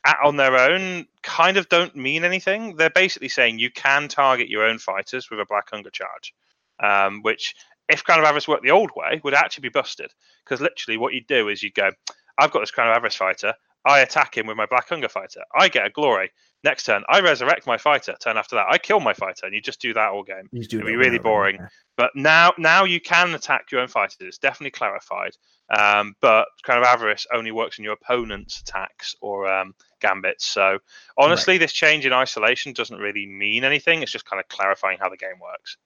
[0.05, 2.75] at, on their own, kind of don't mean anything.
[2.75, 6.33] They're basically saying you can target your own fighters with a Black Hunger charge,
[6.81, 7.53] um, which
[7.89, 10.11] if Crown of Avarice worked the old way, would actually be busted.
[10.43, 11.91] Because literally, what you'd do is you'd go,
[12.39, 13.53] "I've got this Crown of Avarice fighter.
[13.85, 15.41] I attack him with my Black Hunger fighter.
[15.57, 16.31] I get a glory.
[16.63, 18.15] Next turn, I resurrect my fighter.
[18.21, 20.47] Turn after that, I kill my fighter, and you just do that all game.
[20.53, 21.55] It'd be really boring.
[21.55, 21.69] again.
[21.97, 24.15] But now, now you can attack your own fighters.
[24.21, 25.33] It's definitely clarified.
[25.77, 30.45] Um, but Crown of Avarice only works on your opponent's attacks or um, gambits.
[30.45, 30.79] So
[31.17, 34.01] honestly, this change in isolation doesn't really mean anything.
[34.01, 35.77] It's just kind of clarifying how the game works.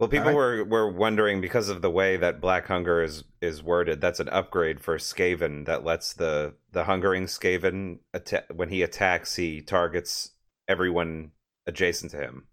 [0.00, 0.34] Well, people right.
[0.34, 4.00] were were wondering because of the way that Black Hunger is is worded.
[4.00, 9.36] That's an upgrade for Skaven that lets the the hungering Skaven atta- when he attacks,
[9.36, 10.32] he targets
[10.66, 11.30] everyone
[11.66, 12.48] adjacent to him.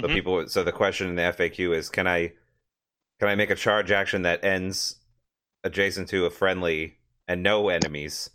[0.00, 0.12] So Mhm.
[0.14, 0.48] people.
[0.48, 2.32] So the question in the FAQ is, can I
[3.18, 5.00] can I make a charge action that ends
[5.62, 8.30] adjacent to a friendly and no enemies,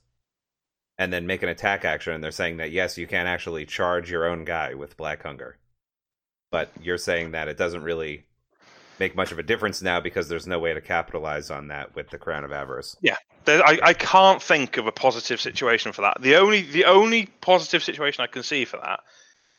[0.99, 2.13] and then make an attack action?
[2.13, 5.57] And they're saying that yes, you can actually charge your own guy with Black Hunger,
[6.51, 8.27] but you're saying that it doesn't really
[8.99, 12.09] make much of a difference now because there's no way to capitalize on that with
[12.09, 12.95] the Crown of Avarice.
[13.45, 16.21] There, I, I can't think of a positive situation for that.
[16.21, 19.01] The only the only positive situation I can see for that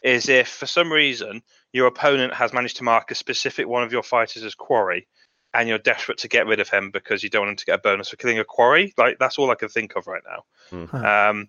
[0.02, 3.92] is if for some reason your opponent has managed to mark a specific one of
[3.92, 5.06] your fighters as quarry,
[5.54, 7.78] and you're desperate to get rid of him because you don't want him to get
[7.78, 8.92] a bonus for killing a quarry.
[8.96, 10.86] Like that's all I can think of right now.
[10.86, 11.30] Huh.
[11.30, 11.48] Um,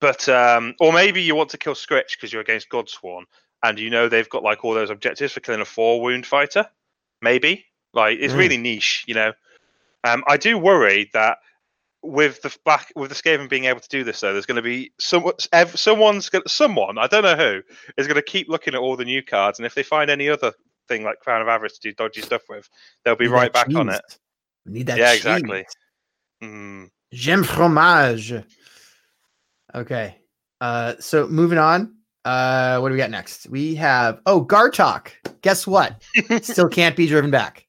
[0.00, 3.24] but um, or maybe you want to kill Skritch because you're against Godsworn,
[3.62, 6.66] and you know they've got like all those objectives for killing a four wound fighter.
[7.22, 8.38] Maybe like it's Mm.
[8.38, 9.32] really niche, you know.
[10.04, 11.38] Um, I do worry that
[12.02, 14.62] with the back with the Skaven being able to do this, though, there's going to
[14.62, 17.60] be someone, ev- someone's going someone I don't know who
[17.98, 20.28] is going to keep looking at all the new cards, and if they find any
[20.28, 20.52] other
[20.88, 22.68] thing like Crown of Avarice to do dodgy stuff with,
[23.04, 24.00] they'll be right back on it.
[24.64, 24.96] We need that.
[24.98, 25.18] Yeah, cheese.
[25.18, 25.66] exactly.
[26.42, 26.90] Mm.
[27.12, 28.42] J'aime fromage.
[29.74, 30.16] Okay.
[30.60, 31.96] Uh, so moving on.
[32.24, 33.48] Uh, what do we got next?
[33.48, 35.08] We have oh Gartok.
[35.42, 36.02] Guess what?
[36.42, 37.66] Still can't be driven back.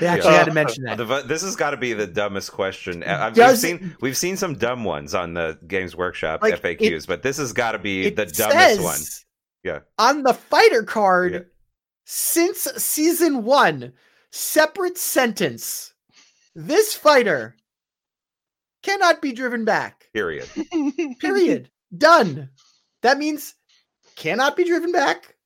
[0.00, 0.38] They actually Yeah.
[0.38, 0.98] had to mention that.
[0.98, 3.02] The this has got to be the dumbest question.
[3.02, 7.06] Uh, I've, we've seen we've seen some dumb ones on the Games Workshop Like, FAQs,
[7.06, 8.98] but this has got to be the dumbest says one.
[9.64, 9.80] Yeah.
[9.98, 11.38] On the fighter card, Yeah.
[12.04, 13.92] since season one,
[14.30, 15.94] separate sentence.
[16.54, 17.56] This fighter
[18.84, 20.08] cannot be driven back.
[20.12, 20.48] Period.
[21.20, 21.70] Period.
[21.96, 22.50] Done.
[23.04, 23.54] That means
[24.16, 25.36] cannot be driven back.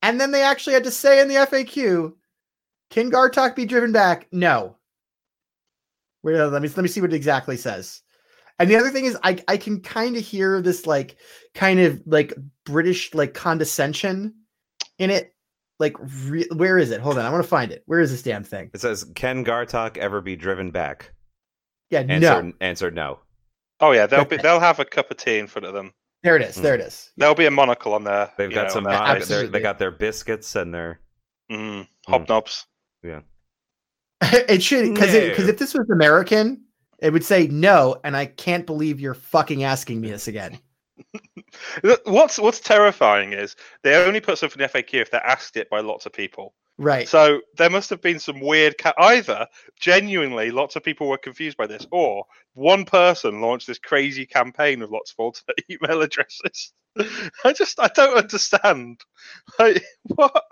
[0.00, 2.14] And then they actually had to say in the FAQ,
[2.88, 4.28] can Gartok be driven back?
[4.32, 4.78] No.
[6.22, 8.00] Wait, let me let me see what it exactly says.
[8.58, 11.16] And the other thing is, I I can kind of hear this like
[11.54, 12.32] kind of like
[12.64, 14.34] British like condescension
[14.98, 15.34] in it.
[15.78, 15.96] Like,
[16.28, 17.00] re- where is it?
[17.00, 17.82] Hold on, I want to find it.
[17.86, 18.70] Where is this damn thing?
[18.72, 21.12] It says, "Can Gartok ever be driven back?"
[21.90, 22.52] Yeah, Answer, no.
[22.60, 23.20] answer no.
[23.80, 25.92] Oh yeah, they'll be they'll have a cup of tea in front of them.
[26.22, 26.54] There it is.
[26.56, 27.10] There it is.
[27.16, 28.30] There'll be a monocle on there.
[28.36, 28.86] They've got know, some.
[28.86, 29.28] on their mon- face.
[29.28, 29.58] they're- Absolutely.
[29.58, 31.00] they got their biscuits and their.
[31.50, 32.64] Mm, hobnobs.
[33.02, 33.20] Yeah.
[34.22, 35.50] it should because because No.
[35.50, 36.62] if this was American,
[37.00, 40.58] it would say no, and I can't believe you're fucking asking me this again.
[42.04, 45.80] What's what's terrifying is they only put something in FAQ if they're asked it by
[45.80, 46.54] lots of people.
[46.80, 47.06] Right.
[47.06, 48.78] So there must have been some weird.
[48.78, 49.46] Ca- either
[49.78, 54.80] genuinely, lots of people were confused by this, or one person launched this crazy campaign
[54.80, 56.72] with lots of alternate email addresses.
[57.44, 58.98] I just I don't understand.
[59.58, 60.42] Like, what?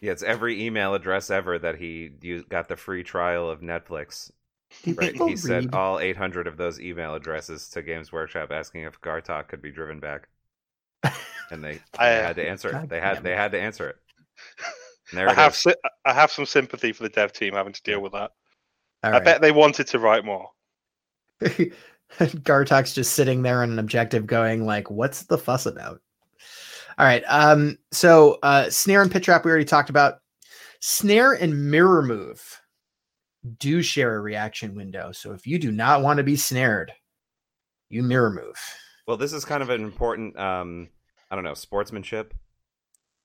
[0.00, 4.30] Yeah, it's every email address ever that he used, got the free trial of Netflix.
[4.84, 8.84] Do Right, people he sent all 800 of those email addresses to Games Workshop asking
[8.84, 10.28] if Gartok could be driven back,
[11.50, 12.88] and they, they I- had to answer God it.
[12.88, 13.96] They had they had to answer it.
[15.10, 15.58] And there I have is.
[15.58, 18.30] sy- I have some sympathy for the dev team having to deal with that.
[19.02, 19.24] All I right.
[19.24, 20.48] bet they wanted to write more.
[22.18, 26.00] Gartok's just sitting there on an objective going like, what's the fuss about?
[26.98, 27.22] All right.
[27.28, 30.18] Um, so uh snare and pitch trap we already talked about.
[30.80, 32.60] Snare and mirror move
[33.58, 35.12] do share a reaction window.
[35.12, 36.92] So if you do not want to be snared,
[37.88, 38.58] you mirror move.
[39.06, 40.88] Well, this is kind of an important, um,
[41.30, 42.34] I don't know, sportsmanship,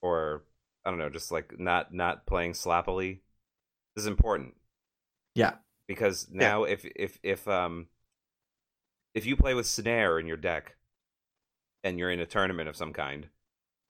[0.02, 0.44] or
[0.86, 3.22] I don't know, just like not not playing sloppily.
[3.98, 4.56] Is important.
[5.36, 5.54] Yeah.
[5.88, 7.88] because now if if if um
[9.14, 10.76] if you play with snare in your deck,
[11.84, 13.30] and you're in a tournament of some kind,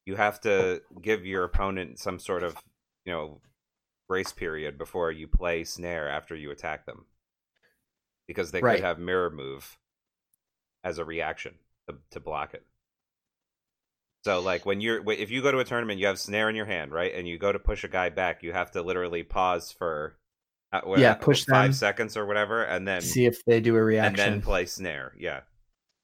[0.05, 2.55] you have to give your opponent some sort of
[3.05, 3.41] you know
[4.07, 7.05] grace period before you play snare after you attack them,
[8.27, 8.75] because they Right.
[8.75, 9.79] could have mirror move
[10.83, 11.55] as a reaction
[11.89, 12.63] to, to block it.
[14.25, 16.65] So like when you're if you go to a tournament, you have snare in your
[16.65, 17.13] hand, right?
[17.13, 20.17] And you go to push a guy back, you have to literally pause for
[20.73, 21.73] uh, what- Yeah, push five them.
[21.73, 25.13] seconds or whatever, and then See if they do a reaction, and then play snare.
[25.19, 25.41] Yeah,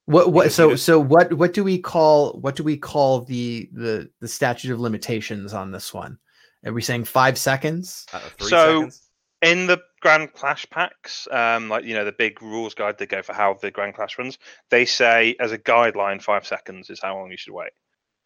[0.05, 3.67] What what so just- so what what do we call what do we call the
[3.73, 6.19] the the statute of limitations on this one?
[6.63, 8.05] Are we saying five seconds?
[8.13, 9.09] uh, three So- seconds.
[9.41, 13.23] in the Grand Clash packs, um, like you know the big rules guide they go
[13.23, 14.37] for how the Grand Clash runs,
[14.69, 17.71] they say as a guideline five seconds is how long you should wait.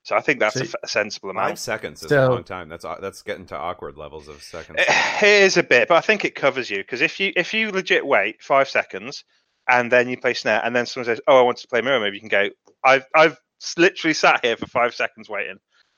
[0.06, 2.44] So I think that's So- a, f- a sensible Five seconds is So- a long
[2.44, 2.70] time.
[2.70, 4.78] That's uh, that's getting to awkward levels of seconds.
[4.80, 4.88] It,
[5.24, 7.72] It is a bit, but I think it covers you because if you if you
[7.72, 9.24] legit wait five seconds
[9.68, 12.00] and then you play snare and then someone says, "Oh, I want to play mirror,"
[12.00, 12.50] maybe you can go,
[12.84, 13.38] "I've I've
[13.78, 15.58] literally sat here for five seconds waiting."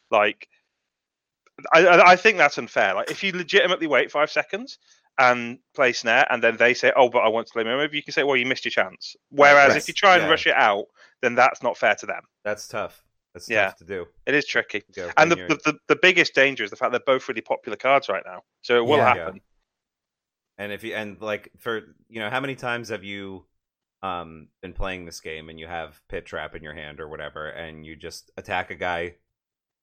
[0.10, 0.48] Like,
[1.74, 2.94] I I I think that's unfair.
[2.94, 4.80] Like, if you legitimately wait five seconds
[5.20, 7.98] and play snare and then they say, "Oh, but I want to play mirror," maybe
[7.98, 9.78] you can say, "Well, you missed your chance." Whereas Right.
[9.78, 10.30] if you try and Yeah.
[10.30, 10.86] rush it out,
[11.22, 12.22] then that's not fair to them.
[12.46, 13.04] That's tough.
[13.38, 13.66] That's Yeah.
[13.66, 14.06] tough to do.
[14.26, 14.84] It is tricky.
[15.18, 18.10] And the, the, the, the biggest danger is the fact they're both really popular cards
[18.10, 18.42] right now.
[18.62, 19.14] So it will Yeah.
[19.14, 19.42] happen.
[20.58, 23.46] And if you and like for you know how many times have you
[24.02, 27.48] um been playing this game and you have pit trap in your hand or whatever
[27.48, 29.16] and you just attack a guy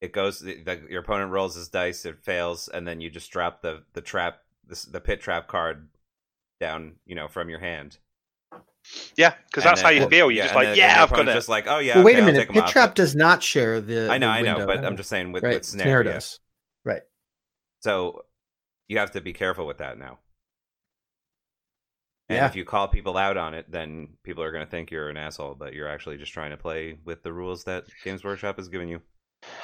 [0.01, 3.31] it goes the, the, your opponent rolls his dice it fails and then you just
[3.33, 5.89] drop the the trap the pit trap card
[6.61, 7.99] down you know from your hand
[9.17, 10.31] Yeah, because that's then- how you and- feel.
[10.31, 11.33] You're yeah, just like, then- then yeah, your I've got it.
[11.35, 12.49] just like oh yeah well, wait okay, a I'll minute.
[12.49, 14.11] take 'em Pit trap does not share the.
[14.11, 14.67] I know the I know window.
[14.67, 15.55] but I'm just saying with, right.
[15.55, 16.13] with snare, yeah.
[16.13, 16.41] does.
[16.85, 17.03] Right.
[17.81, 18.25] So
[18.89, 20.19] you have to be careful with that now.
[22.29, 22.47] And Yeah.
[22.47, 25.17] if you call people out on it, then people are going to think you're an
[25.19, 28.69] asshole, but you're actually just trying to play with the rules that Games Workshop has
[28.69, 29.03] given you.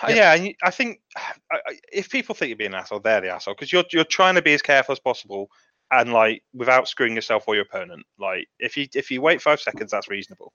[0.02, 1.33] Uh, Yeah, and you- I think I-
[1.66, 4.35] I- if people think you're being an asshole, they're the asshole because you're you're trying
[4.35, 5.50] to be as careful as possible
[5.90, 8.05] and like without screwing yourself or your opponent.
[8.18, 10.53] Like if you if you wait five seconds, that's reasonable.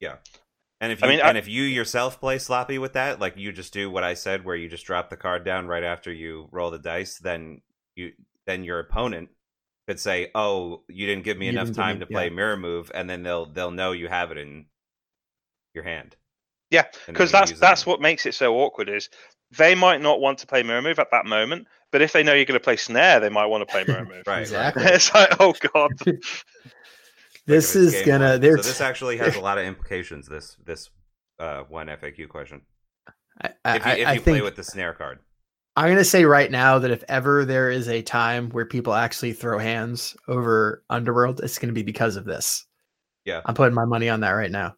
[0.00, 0.16] Yeah.
[0.80, 3.36] And if I you mean, I- and if you yourself play sloppy with that, like
[3.36, 6.12] you just do what I said, where you just drop the card down right after
[6.12, 7.62] you roll the dice, then
[7.94, 8.12] you
[8.46, 9.30] then your opponent
[9.86, 12.30] could say, "Oh, you didn't give me enough time me- to play yeah.
[12.30, 14.66] mirror move," and then they'll they'll know you have it in
[15.74, 16.16] your hand.
[16.70, 17.60] Yeah, because then you that's use it.
[17.60, 18.88] that's what makes it so awkward.
[18.88, 19.08] Is
[19.56, 22.32] they might not want to play mirror move at that moment, but if they know
[22.32, 24.22] you're going to play snare, they might want to play mirror move.
[24.26, 24.40] right.
[24.40, 24.82] Exactly.
[24.84, 25.92] It's like, oh god,
[27.46, 28.38] This is game gonna.
[28.38, 28.62] There's.
[28.62, 30.28] So this actually has a lot of implications.
[30.28, 30.90] This this
[31.38, 32.62] uh, one FAQ question.
[33.42, 35.18] I, I, If you, if I you play think with the snare card,
[35.74, 39.32] I'm gonna say right now that if ever there is a time where people actually
[39.32, 42.64] throw hands over Underworld, it's gonna be because of this.
[43.24, 43.40] Yeah.
[43.44, 44.76] I'm putting my money on that right now.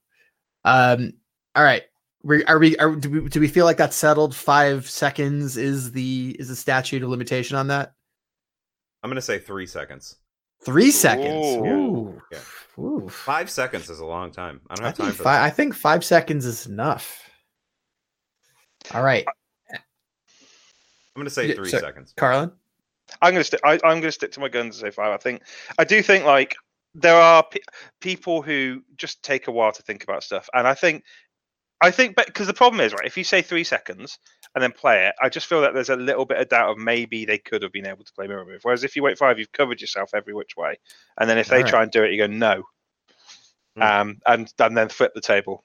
[0.64, 1.12] Um.
[1.54, 1.82] All right.
[2.24, 2.74] We, are we?
[2.78, 3.28] Are, do we?
[3.28, 4.34] Do we feel like that's settled?
[4.34, 7.92] Five seconds is the is the statute of limitation on that.
[9.02, 10.16] I'm going to say three seconds.
[10.64, 11.56] Three seconds.
[11.56, 11.66] Ooh.
[11.66, 12.22] Ooh.
[12.32, 12.82] Yeah.
[12.82, 13.08] Ooh.
[13.10, 14.62] Five seconds is a long time.
[14.70, 15.44] I don't I have time for five, that.
[15.44, 17.28] I think five seconds is enough.
[18.94, 19.26] All right,
[19.70, 19.80] I'm
[21.14, 22.14] going to say three so- seconds.
[22.16, 22.50] Carlin.
[23.20, 23.60] I'm going to stick.
[23.64, 25.12] I, I'm going to stick to my guns and say five.
[25.12, 25.42] I think
[25.78, 26.56] I do think like
[26.94, 27.60] there are pe-
[28.00, 31.04] people who just take a while to think about stuff, and I think
[31.80, 34.18] I think because the problem is right if you say three seconds
[34.54, 36.78] and then play it, I just feel that there's a little bit of doubt of
[36.78, 38.60] maybe they could have been able to play mirror move.
[38.62, 40.78] Whereas if you wait five, you've covered yourself every which way,
[41.18, 42.64] and then if they try and do it, you go no,
[43.76, 43.82] Hmm.
[43.82, 45.64] um, and and then flip the table.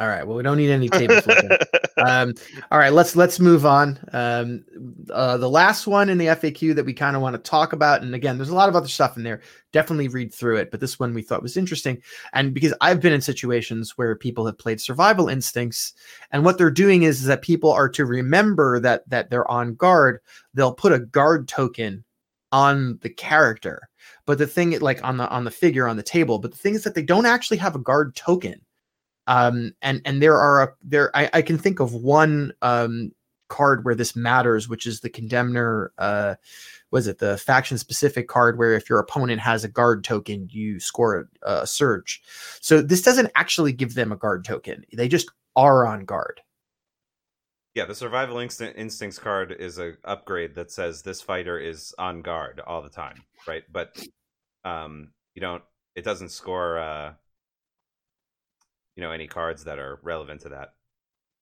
[0.00, 0.26] All right.
[0.26, 1.50] Well, we don't need any table flipping.
[2.04, 2.34] um,
[2.72, 4.00] all right, let's let's move on.
[4.12, 4.64] Um,
[5.08, 8.02] uh, the last one in the FAQ that we kind of want to talk about,
[8.02, 9.40] and again, there's a lot of other stuff in there.
[9.72, 13.12] Definitely read through it, but this one we thought was interesting, and because I've been
[13.12, 15.94] in situations where people have played Survival Instincts,
[16.32, 19.76] and what they're doing is, is that people are to remember that that they're on
[19.76, 20.18] guard.
[20.54, 22.02] They'll put a guard token
[22.50, 23.88] on the character,
[24.26, 26.74] but the thing, like on the on the figure on the table, but the thing
[26.74, 28.60] is that they don't actually have a guard token
[29.26, 33.12] um and and there are a, there I, I can think of one um
[33.48, 36.34] card where this matters which is the condemner uh
[36.94, 37.18] was it?
[37.18, 41.62] The faction specific card where if your opponent has a guard token you score a,
[41.62, 42.22] a surge.
[42.60, 44.84] So this doesn't actually give them a guard token.
[44.92, 46.40] They just are on guard.
[47.74, 52.22] Yeah, the survival instinct instincts card is a upgrade that says this fighter is on
[52.22, 53.64] guard all the time, right?
[53.72, 54.00] But
[54.64, 55.64] um you don't
[55.96, 57.14] it doesn't score uh
[58.96, 60.74] you know any cards that are relevant to that.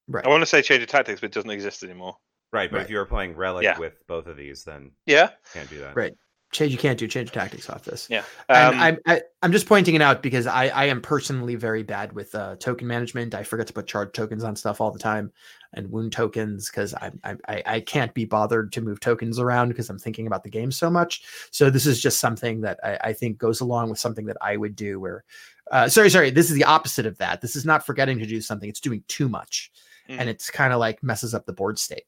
[0.08, 2.16] right I want to say change of tactics, but it doesn't exist anymore.
[2.52, 2.84] Right, but Right.
[2.84, 3.78] if you were playing relic Yeah.
[3.78, 5.30] with both of these then Yeah.
[5.30, 5.96] you can't do that.
[5.96, 6.12] Right.
[6.52, 8.24] change you can't do change of tactics off this Yeah.
[8.50, 12.12] Um, I'm I, I'm just pointing it out because I I am personally very bad
[12.12, 13.34] with uh, token management.
[13.34, 15.32] I forget to put charge tokens on stuff all the time,
[15.72, 19.68] and wound tokens because I, I I I can't be bothered to move tokens around
[19.68, 21.22] because I'm thinking about the game so much.
[21.52, 24.58] So this is just something that I, I think goes along with something that I
[24.58, 25.00] would do.
[25.00, 25.24] Where,
[25.70, 27.40] uh, sorry, sorry, this is the opposite of that.
[27.40, 29.70] This is not forgetting to do something; it's doing too much,
[30.08, 30.16] Mm.
[30.18, 32.04] and it's kind of like messes up the board state.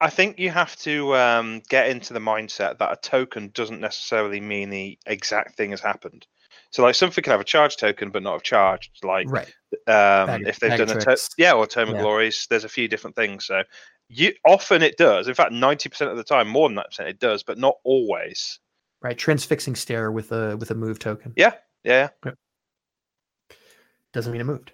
[0.00, 4.40] I think you have to um, get into the mindset that a token doesn't necessarily
[4.40, 6.26] mean the exact thing has happened.
[6.70, 9.04] So, like something can have a charge token but not have charged.
[9.04, 9.48] Like Right.
[9.86, 11.82] um, Bag if they've done a to- yeah, or Yeah.
[11.82, 12.46] of glories.
[12.48, 13.46] There's a few different things.
[13.46, 13.62] So,
[14.08, 15.26] you often it does.
[15.28, 17.76] In fact, ninety percent of the time, more than that percent, it does, but not
[17.84, 18.60] always.
[19.00, 19.16] Right.
[19.18, 21.32] Transfixing stare with a with a move token.
[21.36, 21.54] Yeah,
[21.84, 22.08] yeah.
[24.12, 24.72] Doesn't mean it moved.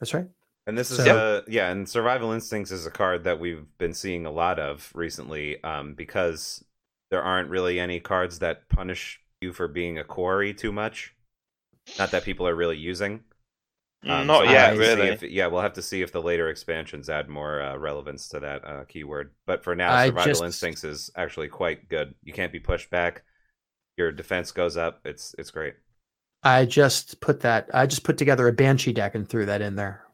[0.00, 0.26] That's right.
[0.66, 3.94] And this is So- uh yeah, and survival instincts is a card that we've been
[3.94, 6.64] seeing a lot of recently, um, because
[7.10, 11.14] there aren't really any cards that punish you for being a quarry too much.
[11.98, 13.22] Not that people are really using.
[14.04, 15.08] Um, not so yet, have to see really.
[15.08, 18.40] if- yeah, we'll have to see if the later expansions add more uh, relevance to
[18.40, 19.32] that uh, keyword.
[19.46, 22.14] But for now, I survival just- instincts is actually quite good.
[22.22, 23.22] You can't be pushed back.
[23.96, 25.00] Your defense goes up.
[25.04, 25.74] It's it's great.
[26.42, 27.68] I just put that.
[27.74, 30.04] I just put together a banshee deck and threw that in there.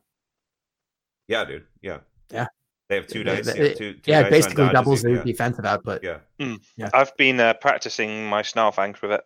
[1.29, 1.67] Yeah, dude.
[1.83, 1.99] Yeah.
[2.31, 2.47] Yeah.
[2.89, 3.47] They have two It- dice.
[3.49, 6.03] it- yeah, two, two yeah, dice basically doubles you- the defensive output.
[6.03, 6.19] Yeah.
[6.39, 6.91] Yeah.
[6.93, 9.23] I've been uh, practicing my Snarlfangs with it.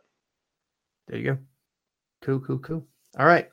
[1.09, 1.38] There you go.
[2.22, 2.86] Cool, cool, cool.
[3.18, 3.49] All right.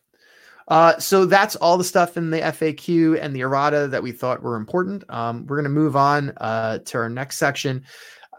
[0.68, 4.42] Uh, so that's all the stuff in the FAQ and the errata that we thought
[4.42, 5.04] were important.
[5.10, 7.84] Um, we're going to move on uh, to our next section.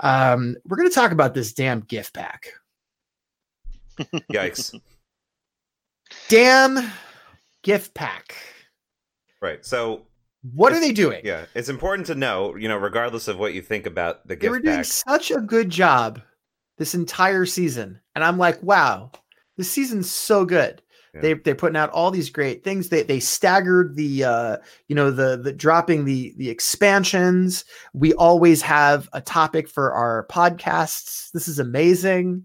[0.01, 2.49] Um, we're going to talk about this damn gift pack.
[4.33, 4.75] Yikes.
[6.29, 6.91] Damn
[7.63, 8.35] gift pack.
[9.41, 9.65] right.
[9.65, 10.07] So
[10.55, 11.23] What are they doing?
[11.25, 14.49] yeah, it's important to know, you know, regardless of what you think about the they
[14.49, 14.85] were doing pack.
[14.87, 16.21] such a good job
[16.77, 19.09] this entire season and i'm like wow
[19.57, 20.83] this season's so good
[21.15, 21.21] Yeah.
[21.21, 24.57] they, they're putting out all these great things they, they staggered the uh
[24.89, 30.27] you know the the dropping the the expansions we always have a topic for our
[30.29, 32.43] podcasts this is amazing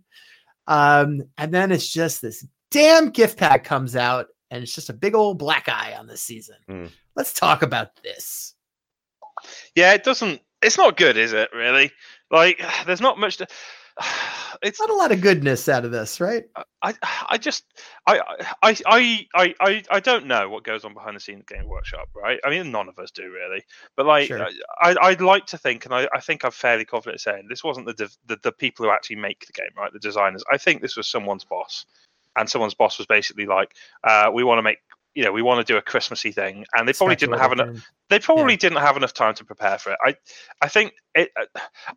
[0.67, 4.93] um and then it's just this damn gift pack comes out and it's just a
[4.93, 6.89] big old black eye on this season Mm.
[7.15, 8.53] let's talk about this
[9.75, 10.41] Yeah, it doesn't.
[10.61, 11.49] It's not good, is it?
[11.53, 11.91] Really?
[12.29, 13.47] Like, there's not much to.
[14.61, 16.43] It's not a lot of goodness out of this right
[16.81, 16.93] I
[17.29, 17.63] I just
[18.05, 18.19] I
[18.61, 21.67] I I I I I don't know what goes on behind the scenes at Game
[21.69, 22.39] Workshop, right?
[22.43, 23.63] I mean, none of us do really,
[23.95, 24.45] but like Sure.
[24.81, 27.63] I I'd like to think, and I, I think I'm fairly confident in saying this
[27.63, 29.93] wasn't the, the the people who actually make the game, right?
[29.93, 30.43] The designers.
[30.51, 31.85] I think this was someone's boss,
[32.35, 33.73] and someone's boss was basically like,
[34.03, 34.77] uh, we want to make.
[35.15, 37.83] You know, we want to do a Christmassy thing, and they probably didn't have enough
[38.09, 39.99] they probably didn't have enough time to prepare for it.
[40.03, 40.15] I,
[40.61, 41.29] I think it.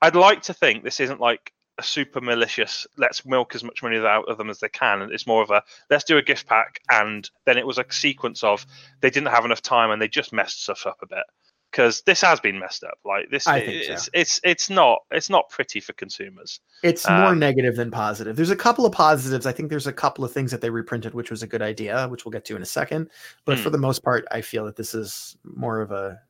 [0.01, 2.87] I'd like to think this isn't like a super malicious.
[2.99, 5.03] Let's milk as much money out of them as they can.
[5.03, 7.85] And it's more of a let's do a gift pack, and then it was a
[7.91, 8.67] sequence of
[9.01, 11.25] they didn't have enough time and they just messed stuff up a bit
[11.73, 12.99] because this has been messed up.
[13.05, 13.93] Like this, I think so.
[13.95, 16.61] it's it's it's not it's not pretty for consumers.
[16.85, 18.37] It's more Um, negative than positive.
[18.37, 19.47] There's a couple of positives.
[19.47, 22.07] I think there's a couple of things that they reprinted, which was a good idea,
[22.09, 23.09] which we'll get to in a second.
[23.47, 23.65] But Hmm.
[23.65, 26.21] for the most part, I feel that this is more of a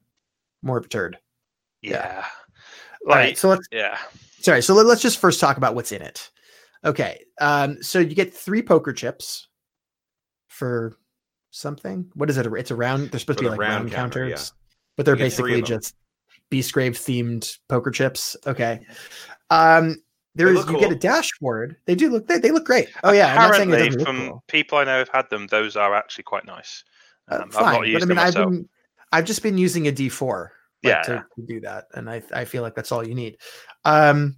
[0.62, 1.18] more of a turd.
[1.82, 2.24] Yeah, Yeah.
[3.04, 3.98] Like right, so let's yeah,
[4.40, 4.62] sorry.
[4.62, 6.30] So let, us just first talk about what's in it.
[6.84, 9.48] Okay, um, so you get three poker chips
[10.46, 10.96] for
[11.50, 12.08] something.
[12.14, 12.46] What is it?
[12.46, 13.10] It's a round.
[13.10, 14.36] They're supposed For to be the like round round, counter, yeah.
[14.36, 14.52] counters,
[14.96, 15.94] but they're You get three basically just
[16.50, 18.36] Beastgrave themed poker chips.
[18.46, 18.80] Okay.
[19.50, 19.96] Um,
[20.34, 21.76] there's look you get a dashboard.
[21.86, 22.26] They do look.
[22.26, 22.88] They, they look great.
[23.04, 23.28] Oh yeah.
[23.34, 24.44] I'm not saying it Apparently, from cool.
[24.48, 26.84] people I know have had them, those are actually quite nice.
[27.30, 28.50] Uh, Um, I've fine, but I mean, I've myself.
[28.50, 28.68] been,
[29.12, 30.50] I've just been using a D4 like,
[30.82, 31.02] Yeah.
[31.02, 33.36] to, to do that, and I, I feel like that's all you need.
[33.84, 34.36] Um,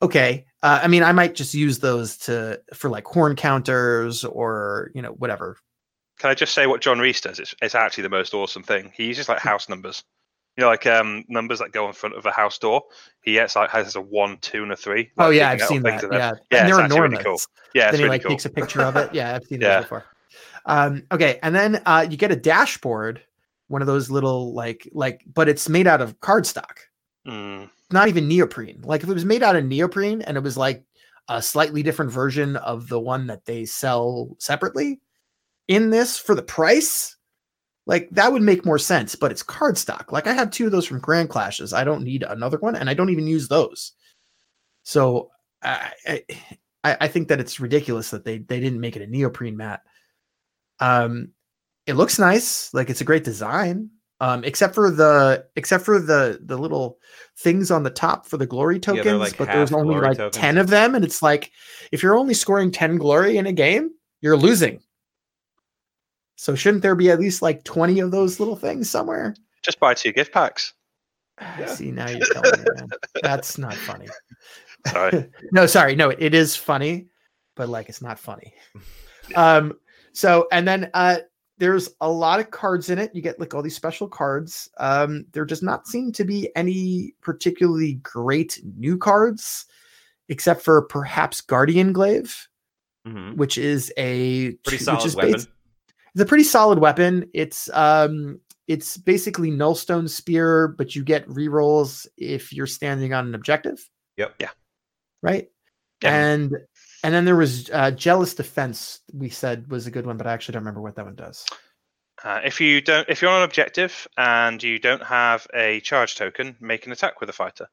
[0.00, 4.90] okay, uh, I mean, I might just use those to for like horn counters or
[4.94, 5.56] you know whatever.
[6.24, 7.38] Can I just say what John Reese does?
[7.38, 8.90] It's, it's actually the most awesome thing.
[8.96, 10.02] He uses like house numbers.
[10.56, 12.82] You know, like um numbers that go in front of a house door.
[13.22, 15.10] He gets like has a one, two, and a three.
[15.18, 16.02] Oh yeah, I've seen that.
[16.02, 17.24] Yeah, Yeah, and they're actually really enormous.
[17.24, 17.40] cool.
[17.74, 18.30] Yeah, then he really like cool.
[18.30, 19.12] takes a picture of it.
[19.12, 19.76] Yeah, I've seen Yeah.
[19.76, 20.06] those before.
[20.64, 23.20] Um, okay, and then uh, you get a dashboard,
[23.68, 26.78] one of those little like like, but it's made out of cardstock,
[27.28, 28.80] Mm, not even neoprene.
[28.80, 30.86] Like if it was made out of neoprene and it was like
[31.28, 35.02] a slightly different version of the one that they sell separately
[35.68, 37.16] in this for the price,
[37.86, 39.14] like that would make more sense.
[39.14, 40.12] But it's cardstock.
[40.12, 41.72] Like I have two of those from Grand Clashes.
[41.72, 43.92] I don't need another one, and I don't even use those.
[44.82, 45.30] So
[45.62, 45.92] I
[46.84, 49.82] I, I think that it's ridiculous that they they didn't make it a neoprene mat.
[50.80, 51.30] Um,
[51.86, 52.72] it looks nice.
[52.72, 53.90] Like it's a great design.
[54.20, 56.98] Um, except for the except for the the little
[57.38, 60.36] things on the top for the glory tokens, like but there's only like tokens.
[60.36, 61.50] ten of them, and it's like
[61.90, 63.90] if you're only scoring ten glory in a game,
[64.20, 64.80] you're losing.
[66.36, 69.34] So shouldn't there be at least like twenty of those little things somewhere?
[69.62, 70.74] just buy two gift packs.
[71.66, 72.88] See now you're telling me, man.
[73.22, 74.08] That's not funny.
[74.86, 75.30] Sorry.
[75.52, 77.06] no, sorry, no, it is funny,
[77.56, 78.52] but like it's not funny.
[79.34, 79.72] Um,
[80.12, 81.16] so and then uh
[81.56, 83.14] there's a lot of cards in it.
[83.14, 84.68] You get like all these special cards.
[84.76, 89.64] Um, there does not seem to be any particularly great new cards,
[90.28, 92.48] except for perhaps Guardian Glaive,
[93.06, 93.36] Mhm.
[93.36, 95.32] which is a Pretty which solid is weapon.
[95.32, 95.48] bas-
[96.14, 97.28] it's a pretty solid weapon.
[97.34, 103.34] It's um it's basically nullstone spear, but you get rerolls if you're standing on an
[103.34, 104.34] objective Yep.
[104.40, 104.50] Yeah.
[105.22, 105.48] right?
[106.02, 106.16] Yeah.
[106.16, 106.56] And
[107.02, 109.00] and then there was uh, jealous defense.
[109.12, 111.44] We said was a good one, but I actually don't remember what that one does.
[112.22, 116.14] Uh, if you don't, if you're on an objective and you don't have a charge
[116.14, 117.68] token, make an attack with a fighter.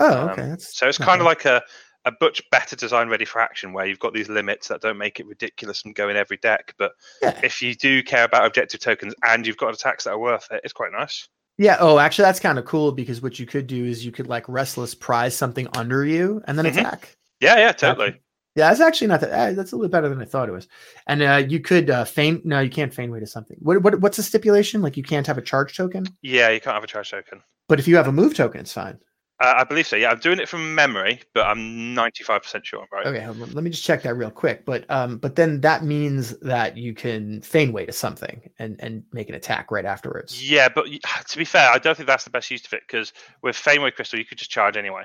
[0.00, 0.48] Oh, Um, okay.
[0.48, 1.30] That's So it's kind of bad.
[1.30, 1.62] like a
[2.04, 5.20] a much better design ready for action where you've got these limits that don't make
[5.20, 6.74] it ridiculous and go in every deck.
[6.78, 6.92] But
[7.22, 10.48] yeah, if you do care about objective tokens and you've got attacks that are worth
[10.50, 11.28] it, it's quite nice.
[11.58, 11.76] yeah.
[11.78, 14.48] Oh, actually, that's kind of cool because what you could do is you could like
[14.48, 16.78] restless prize something under you and then Mhm.
[16.78, 17.16] attack.
[17.40, 18.20] Yeah, yeah, totally.
[18.54, 19.30] Yeah, that's actually not that.
[19.30, 20.68] Uh, that's a little better than I thought it was.
[21.06, 22.42] And uh, you could uh, feign.
[22.44, 23.56] No, you can't Faneway to something.
[23.60, 24.82] What, what what's the stipulation?
[24.82, 27.42] Like you can't have a charge token, Yeah, you can't have a charge token.
[27.68, 28.98] but if you have a move token, it's fine.
[29.42, 29.96] Uh, I believe so.
[29.96, 31.58] Yeah, I'm doing it from memory, but I'm
[31.96, 33.06] 95% sure I'm right.
[33.06, 34.64] Okay, let me just check that real quick.
[34.64, 39.28] But um, but then that means that you can Faneway to something and and make
[39.28, 40.48] an attack right afterwards.
[40.48, 40.86] Yeah, but
[41.28, 43.12] to be fair, I don't think that's the best use of it because
[43.42, 45.02] with Faneway Crystal, you could just charge anyway.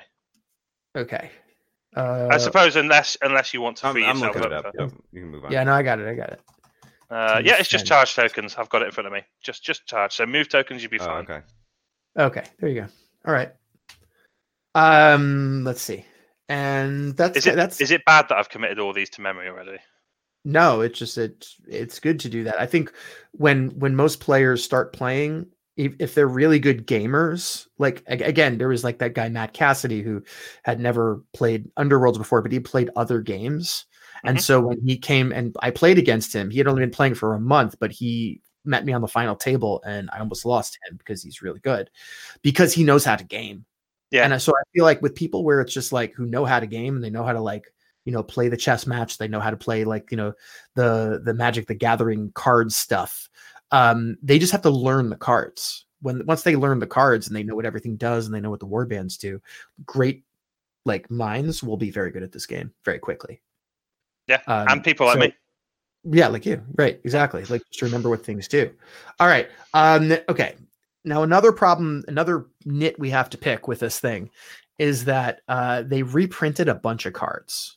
[0.96, 1.30] Okay.
[1.96, 4.66] Uh, I suppose unless unless you want to I'm, free I'm yourself looking it up.
[4.66, 4.74] up.
[4.78, 5.50] Yep, You can move on.
[5.52, 6.06] yeah, no, I got it.
[6.06, 6.40] I got it.
[7.10, 8.54] Uh, yeah, it's just charge tokens.
[8.56, 9.22] I've got it in front of me.
[9.42, 10.12] Just just charge.
[10.14, 11.24] So move tokens, you'd be Oh, fine.
[11.24, 11.40] okay.
[12.16, 12.86] Okay, there you go.
[13.26, 13.50] All right.
[14.74, 16.04] Um, let's see.
[16.48, 19.48] And that's Is it that's is it bad that I've committed all these to memory
[19.48, 19.78] already?
[20.44, 22.60] no, it's just it's it's good to do that.
[22.60, 22.92] I think
[23.32, 25.46] when when most players start playing,
[25.76, 30.02] if, if they're really good gamers, like again, there was like that guy Matt Cassidy
[30.02, 30.22] who
[30.64, 33.84] had never played Underworlds before, but he played other games.
[34.24, 34.42] And Mhm.
[34.42, 37.34] so when he came and I played against him, he had only been playing for
[37.34, 40.96] a month, but he met me on the final table and I almost lost him
[40.96, 41.90] because he's really good
[42.42, 43.64] because he knows how to game.
[44.10, 44.24] Yeah.
[44.24, 46.66] And so I feel like with people where it's just like who know how to
[46.66, 47.72] game and they know how to like,
[48.04, 50.32] you know, play the chess match, they know how to play like, you know,
[50.74, 53.28] the the Magic the Gathering card stuff.
[53.70, 55.84] Um, they just have to learn the cards.
[56.00, 58.50] When once they learn the cards and they know what everything does and they know
[58.50, 59.42] what the war bands do,
[59.84, 60.24] great
[60.84, 63.42] like minds will be very good at this game very quickly.
[64.26, 65.34] Yeah, Um, and people like so- me.
[66.04, 66.62] Yeah, like you.
[66.76, 67.00] Right.
[67.04, 67.44] Exactly.
[67.46, 68.70] Like just remember what things do.
[69.18, 69.48] All right.
[69.74, 70.54] Um, okay.
[71.08, 74.30] Now another problem, another nit we have to pick with this thing
[74.78, 77.76] is that uh they reprinted a bunch of cards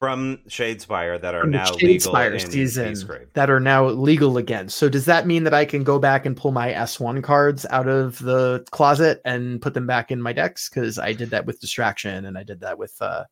[0.00, 4.68] From Shadespire that are now legal Shadespire in season that are now legal again.
[4.68, 7.88] So does that mean that I can go back and pull my S1 cards out
[7.88, 10.68] of the closet and put them back in my decks?
[10.68, 13.24] Because I did that with Distraction and I did that with uh,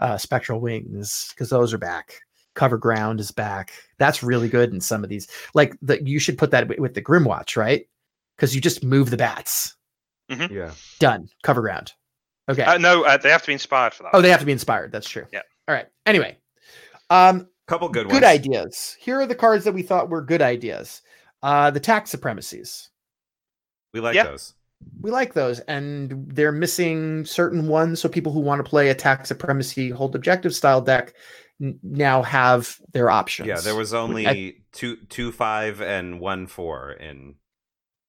[0.00, 2.20] uh, Spectral Wings because those are back.
[2.54, 3.72] Cover Ground is back.
[3.96, 5.28] That's really good in some of these.
[5.54, 7.88] Like the you should put that with the Grymwatch, right?
[8.36, 9.76] Because you just move the bats.
[10.28, 10.72] Yeah.
[10.98, 11.28] Done.
[11.42, 11.92] Cover Ground.
[12.48, 12.62] Okay.
[12.64, 14.10] Uh, no, uh, they have to be inspired for that.
[14.14, 14.90] oh, they have to be inspired.
[14.90, 15.26] That's true.
[15.32, 15.42] Yeah.
[15.68, 15.86] All right.
[16.06, 16.38] Anyway.
[17.10, 18.24] Um, Couple good, good ones.
[18.24, 18.96] ideas.
[18.98, 21.02] Here are the cards that we thought were good ideas.
[21.42, 22.88] Uh, the tax supremacies.
[23.92, 24.24] We like Yeah.
[24.24, 24.54] those.
[25.00, 28.00] We like those, and they're missing certain ones.
[28.00, 31.12] So people who want to play a tax supremacy hold objective style deck
[31.62, 33.46] n- now have their options.
[33.46, 37.36] Yeah, there was I- only two two five and one four in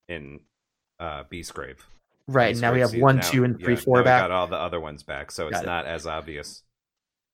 [0.07, 0.39] in
[0.99, 1.77] uh Beastgrave.
[2.27, 4.21] right Beast now we have one, Now- two, and three, yeah, four back.
[4.23, 5.67] got all the other ones back, so it's Got it.
[5.67, 6.63] not as obvious.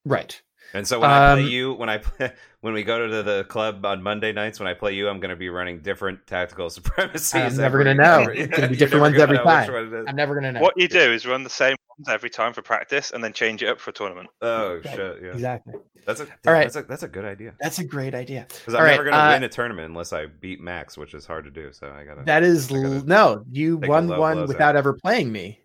[0.05, 0.41] Right.
[0.73, 2.31] And so when I play Um, you, when I play,
[2.61, 5.29] when we go to the club on Monday nights, when I play you, I'm going
[5.31, 7.33] to be running different tactical supremacies.
[7.33, 8.21] I'm never gonna know.
[8.21, 9.71] every- It's gonna be different ones every time.
[9.71, 10.05] one.
[10.07, 10.61] I'm never gonna know.
[10.61, 13.63] What you do is run the same ones every time for practice, and then change
[13.63, 14.29] it up for a tournament.
[14.41, 14.83] Oh Right.
[14.95, 15.17] shit!
[15.23, 15.73] Yeah, Exactly.
[16.05, 16.63] that's a All right.
[16.65, 18.45] That's a, that's a good idea That's a great idea.
[18.49, 21.13] because I'm right, never going to uh, win a tournament unless I beat Max, which
[21.13, 21.71] is hard to do.
[21.73, 22.23] So I gotta.
[22.25, 23.43] That is gotta no.
[23.51, 24.75] You won one without out.
[24.75, 25.61] ever playing me.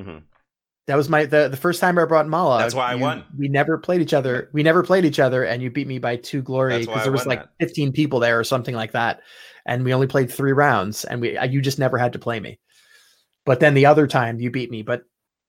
[0.00, 0.22] Mhm.
[0.88, 2.60] That was my the, the first time I brought Mollog.
[2.60, 3.24] That's why I you- won.
[3.38, 4.48] We never played each other.
[4.54, 7.26] We never played each other, and you beat me by two glory because there was
[7.26, 7.50] like that.
[7.60, 9.20] 15 people there or something like that,
[9.66, 12.58] and we only played three rounds, and we you just never had to play me.
[13.44, 14.80] But then the other time you beat me.
[14.82, 15.02] But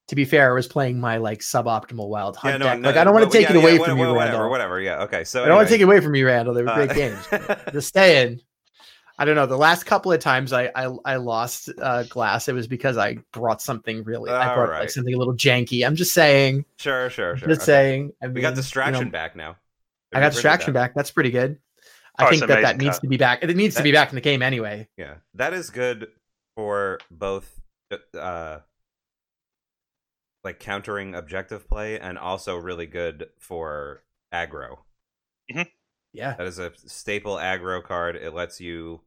[0.10, 2.80] to be fair, I was playing my like suboptimal wild hunt Yeah, no, deck.
[2.80, 4.32] no, like I don't want to take yeah, it away yeah, from whatever, you, whatever,
[4.34, 4.50] Randall.
[4.50, 4.82] whatever.
[4.82, 5.24] Yeah, okay.
[5.24, 6.54] So I don't want to take it away from you, Randall.
[6.54, 7.28] They were great uh, games.
[7.72, 8.42] Just staying.
[9.20, 9.46] I don't know.
[9.46, 13.16] The last couple of times I I, I lost uh, glass, it was because I
[13.34, 14.32] brought something really.
[14.32, 15.86] I All brought like something a little janky.
[15.86, 16.66] I'm just saying.
[16.80, 17.48] Sure, sure, sure.
[17.50, 17.66] Just okay.
[17.66, 18.14] saying.
[18.24, 19.58] I We mean, got you distraction know, back now.
[20.14, 20.96] I got distraction back.
[20.96, 21.60] That's pretty good.
[22.18, 23.02] I Oh, think that that needs card.
[23.02, 23.44] to be back.
[23.44, 24.88] It needs to be back in the game anyway.
[24.98, 26.08] Yeah, that is good
[26.56, 27.62] for both,
[28.18, 28.60] uh,
[30.44, 34.04] like countering objective play, and also really good for
[34.34, 34.80] aggro.
[36.12, 38.16] Yeah, That is a staple aggro card.
[38.16, 39.02] It lets you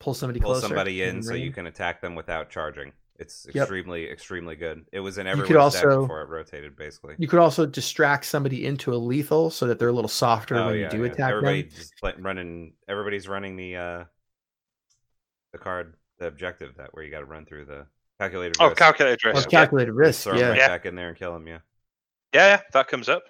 [0.00, 0.66] pull somebody pull closer.
[0.68, 2.92] somebody in, within so you can attack them without charging.
[3.18, 3.62] It's Yep.
[3.64, 4.86] extremely, extremely good.
[4.92, 7.16] It was in You everyone's could deck also- before it rotated, basically.
[7.18, 10.66] You could also distract somebody into a lethal so that they're a little softer Oh,
[10.66, 11.10] when yeah, you do yeah.
[11.12, 11.70] attack Everybody them.
[11.74, 12.74] just running.
[12.86, 14.04] Everybody's running the uh,
[15.52, 17.86] the card, the objective that where you got to run through the
[18.20, 18.56] calculated.
[18.60, 18.76] Oh, risk.
[18.78, 19.50] calculated risk.
[19.50, 19.60] yeah.
[19.60, 20.22] calculated risk.
[20.22, 20.68] Throw 'em Yeah, right Yeah.
[20.68, 21.48] back in there and kill them.
[21.48, 21.58] Yeah.
[22.34, 23.24] yeah, yeah, that comes up.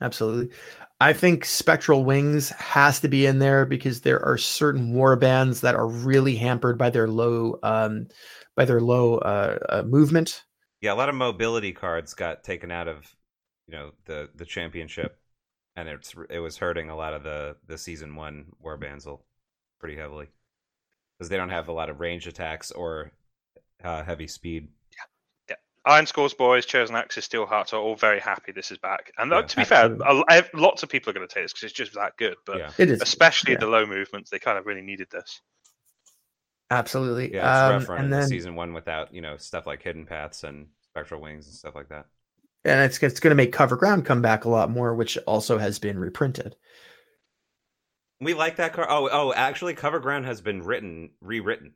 [0.00, 0.54] Absolutely.
[1.00, 5.62] I think Spectral Wings has to be in there because there are certain war bands
[5.62, 8.08] that are really hampered by their low um
[8.54, 10.44] by their low uh, uh movement.
[10.82, 13.14] Yeah, a lot of mobility cards got taken out of,
[13.66, 15.18] you know, the the championship,
[15.76, 19.20] and it's it was hurting a lot of the the season one war Banzel
[19.78, 20.28] pretty heavily
[21.18, 23.12] because they don't have a lot of range attacks or
[23.82, 24.68] uh, heavy speed.
[25.90, 29.10] Ironskull's Boyz, Chosen Axes, Steel Hearts are all very happy this is back.
[29.18, 30.04] And uh, Yeah, to be absolutely.
[30.28, 32.36] fair, lots of people are going to take this because it's just that good.
[32.46, 33.58] But yeah, It is especially yeah.
[33.58, 35.40] the low movements, they kind of really needed this.
[36.70, 37.34] absolutely.
[37.34, 40.44] yeah, it's um, rough and then season one without you know stuff like hidden paths
[40.44, 42.06] and spectral wings and stuff like that.
[42.64, 45.58] and it's it's going to make Cover Ground come back a lot more, which also
[45.58, 46.54] has been reprinted.
[48.20, 48.88] We like that card.
[48.90, 51.72] Oh, oh, actually, Cover Ground has been written, rewritten.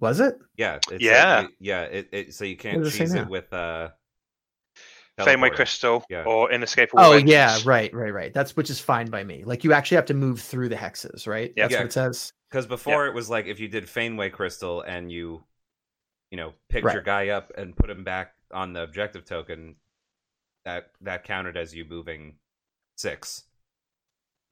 [0.00, 0.36] Was it?
[0.56, 1.42] Yeah, it's like Yeah.
[1.42, 1.82] you- yeah.
[1.82, 3.90] It, it so you can't does it cheese it with uh.
[5.16, 5.54] Faneway teleporting.
[5.56, 6.24] Crystal Yeah.
[6.24, 7.30] or Inescapable Oh Vengeance.
[7.30, 8.34] yeah, right, right, right.
[8.34, 9.44] That's which is fine by me.
[9.44, 11.52] Like you actually have to move through the hexes, right?
[11.56, 11.64] Yeah.
[11.64, 11.78] That's Yeah.
[11.78, 12.32] what it says.
[12.50, 15.44] Because before it was like if you did Faneway Crystal and you,
[16.32, 16.94] you know, picked Right.
[16.94, 19.76] your guy up and put him back on the objective token,
[20.64, 22.34] that that counted as you moving
[22.96, 23.44] six.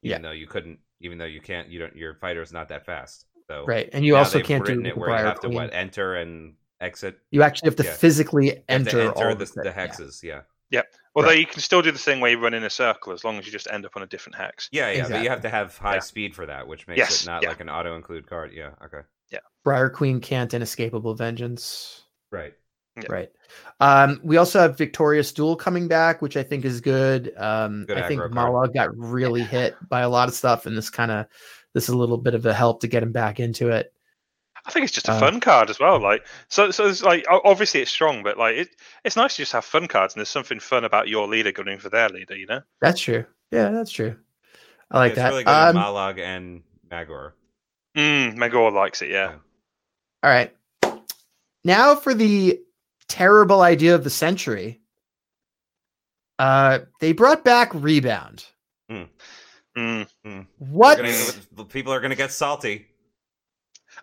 [0.01, 1.95] Even though you couldn't, even though you can't, you don't.
[1.95, 3.25] Your fighter's not that fast.
[3.47, 5.47] So Right, and you also can't do written it it where you Briar have to
[5.47, 5.55] Queen.
[5.55, 7.19] what enter and exit.
[7.31, 7.93] You actually have to Yeah.
[7.93, 10.21] physically have enter, to enter all the, the hexes.
[10.23, 10.81] Yeah, yeah.
[11.15, 11.39] Although Right.
[11.39, 13.45] you can still do the thing where you run in a circle as long as
[13.45, 14.69] you just end up on a different hex.
[14.71, 15.07] yeah, yeah.
[15.09, 15.99] But you have to have high Yeah.
[15.99, 17.49] speed for that, which makes Yes, it not yeah.
[17.49, 18.51] like an auto include card.
[18.53, 18.71] Yeah.
[18.83, 19.01] Okay.
[19.31, 19.39] Yeah.
[19.63, 22.03] Briar Queen can't inescapable vengeance.
[22.31, 22.53] Right.
[22.97, 23.03] Yeah.
[23.09, 23.31] Right.
[23.79, 27.33] Um, we also have Victorious Duel coming back, which I think is good.
[27.37, 28.53] Um, Good I think aggro card.
[28.69, 31.25] Mollog got really hit by a lot of stuff, and this kind of
[31.73, 33.93] this is a little bit of a help to get him back into it.
[34.65, 35.99] I think it's just a Uh, fun card as well.
[35.99, 38.69] Like so, so it's like obviously it's strong, but like it,
[39.03, 41.79] it's nice to just have fun cards, and there's something fun about your leader going
[41.79, 42.35] for their leader.
[42.35, 42.61] You know?
[42.79, 43.25] That's true.
[43.51, 44.15] Yeah, that's true.
[44.89, 45.29] I like it's that.
[45.29, 47.33] really good in Um, Mollog and Magore.
[47.97, 49.09] Mm, Magore likes it.
[49.09, 49.31] Yeah.
[49.31, 49.35] Yeah.
[50.23, 50.55] All right.
[51.65, 52.59] Now for the
[53.07, 54.79] terrible idea of the century.
[56.39, 58.45] Uh, they brought back rebound.
[58.89, 59.07] Mm,
[59.75, 60.07] What?
[60.59, 62.87] We're gonna- the people are going to get salty.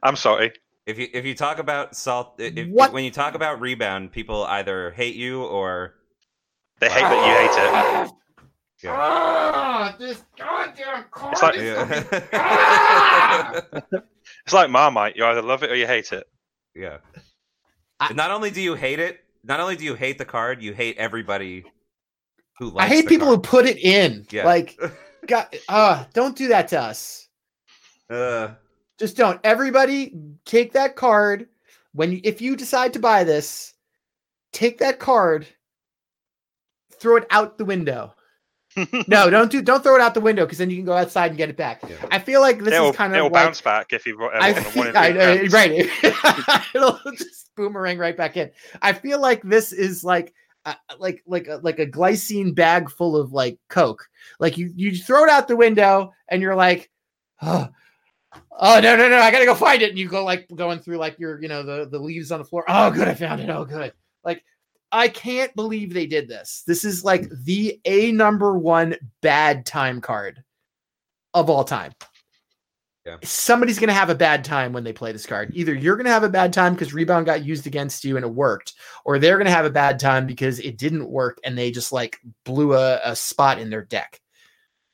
[0.03, 0.53] I'm sorry.
[0.87, 2.93] If you if you talk about salt, if, if- What?
[2.93, 5.95] when you talk about rebound, people either hate you or
[6.81, 7.51] They hate that you hate
[8.07, 8.12] it.
[8.85, 8.97] yeah.
[8.97, 11.62] Ah, this goddamn card It's like- is
[12.33, 13.61] Yeah.
[14.45, 15.16] It's like Marmite.
[15.16, 16.27] You either love it or you hate it.
[16.75, 16.99] yeah.
[18.01, 20.73] I- not only do you hate it, not only do you hate the card, you
[20.73, 21.64] hate everybody
[22.59, 22.91] who likes.
[22.91, 23.37] I hate the people card.
[23.47, 24.27] who put it in.
[24.31, 24.45] Yeah.
[24.47, 24.79] Like,
[25.27, 27.29] God, uh, don't do that to us.
[28.09, 28.51] Uh,
[28.99, 29.41] Just don't.
[29.45, 30.14] Everybody,
[30.45, 31.49] take that card
[31.93, 33.75] when you, if you decide to buy this,
[34.53, 35.47] take that card,
[36.95, 38.14] throw it out the window.
[39.09, 41.31] no, don't do don't throw it out the window because then you can go outside
[41.33, 41.83] and get it back.
[41.89, 41.97] Yeah.
[42.12, 44.31] I feel like this it'll is kind of it'll like bounce back if you ro-
[44.33, 45.91] I on a one feel, in I know, right.
[46.75, 48.51] It'll just boomerang right back in.
[48.81, 50.33] I feel like this is like
[50.65, 54.07] uh, like like a, like a glassine bag full of like Coke.
[54.39, 56.91] Like you you throw it out the window and you're like,
[57.43, 57.69] oh,
[58.59, 59.91] oh no no no, I gotta go find it.
[59.91, 62.45] And you go like going through like your you know the the leaves on the
[62.45, 62.65] floor.
[62.69, 63.51] Oh good, I found it.
[63.51, 63.93] Oh good.
[64.25, 64.45] Like
[64.93, 66.63] I can't believe they did this.
[66.67, 70.43] This is like the a number one bad time card
[71.33, 71.93] of all time
[73.25, 75.51] somebody's going to have a bad time when they play this card.
[75.55, 78.25] Either you're going to have a bad time because rebound got used against you and
[78.25, 78.75] it worked,
[79.05, 81.93] or they're going to have a bad time because it didn't work and they just
[81.93, 84.21] like blew a, a spot in their deck.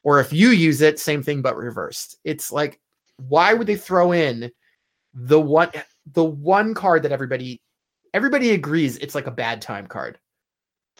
[0.02, 2.18] Or if you use it, same thing but reversed.
[2.22, 2.80] It's like,
[3.16, 4.52] why would they throw in
[5.14, 5.70] the one
[6.12, 7.60] the one card that everybody
[8.14, 10.18] everybody agrees it's like a bad time card?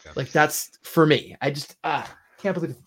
[0.05, 0.11] Yeah.
[0.15, 1.37] Like that's for me.
[1.39, 2.77] I just ah can't believe it.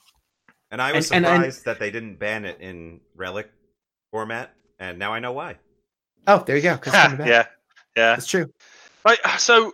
[0.71, 3.51] And I was And- and- and- surprised that they didn't ban it in relic
[4.11, 5.57] format, and now I know why.
[6.27, 6.75] Oh, there you go.
[6.75, 7.19] it's back.
[7.21, 7.47] yeah,
[7.97, 8.15] yeah.
[8.15, 8.47] That's true.
[9.05, 9.73] Like so,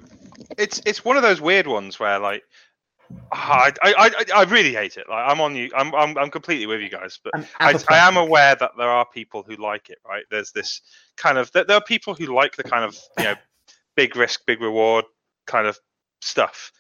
[0.57, 2.43] it's it's one of those weird ones where like.
[3.31, 5.09] I, I, I, I really hate it.
[5.09, 5.71] Like I'm on you.
[5.77, 7.21] I'm, I'm I'm completely with you guys.
[7.23, 9.99] But I'm I, I am aware that there are people who like it.
[10.05, 10.25] Right?
[10.29, 10.81] There's this
[11.17, 13.35] kind of there there are people who like the kind of you know
[13.95, 15.05] big risk, big reward
[15.47, 15.79] kind of
[16.21, 16.73] stuff.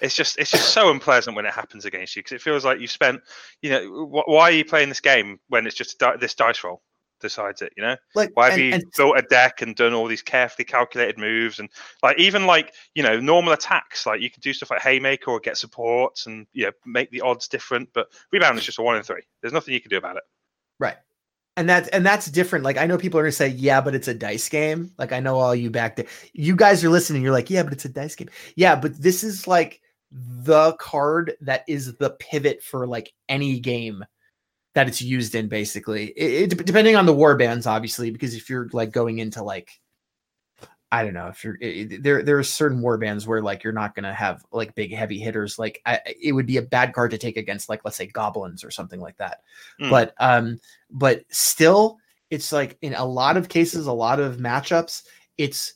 [0.00, 2.80] It's just it's just so unpleasant when it happens against you because it feels like
[2.80, 3.20] you spent
[3.60, 6.64] you know wh- why are you playing this game when it's just di- this dice
[6.64, 6.82] roll
[7.24, 7.72] decides it.
[7.76, 10.22] You know like why have and- you and built a deck and done all these
[10.22, 11.68] carefully calculated moves and
[12.02, 15.40] like even like you know normal attacks like you can do stuff like haymaker or
[15.40, 18.96] get supports and you know make the odds different but rebound is just a one
[18.96, 20.22] in three there's nothing you can do about it
[20.78, 20.96] Right.
[21.56, 22.64] And that's and that's different.
[22.64, 24.90] Like I know people are gonna say, yeah, but it's a dice game.
[24.98, 26.06] Like I know all you back there.
[26.32, 28.28] You guys are listening, you're like, yeah, but it's a dice game.
[28.56, 34.04] Yeah, but this is like the card that is the pivot for like any game
[34.74, 36.08] that it's used in, basically.
[36.10, 39.70] It, it- depending on the war bands, obviously, because if you're like going into like
[40.94, 42.22] I don't know if you're it, there.
[42.22, 45.58] There are certain war bands where like you're not gonna have like big heavy hitters.
[45.58, 48.62] Like I, it would be a bad card to take against like let's say goblins
[48.62, 49.40] or something like that.
[49.80, 49.90] Mm.
[49.90, 50.60] But um,
[50.90, 51.98] but still,
[52.30, 55.02] it's like in a lot of cases, a lot of matchups,
[55.36, 55.74] it's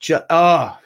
[0.00, 0.78] just oh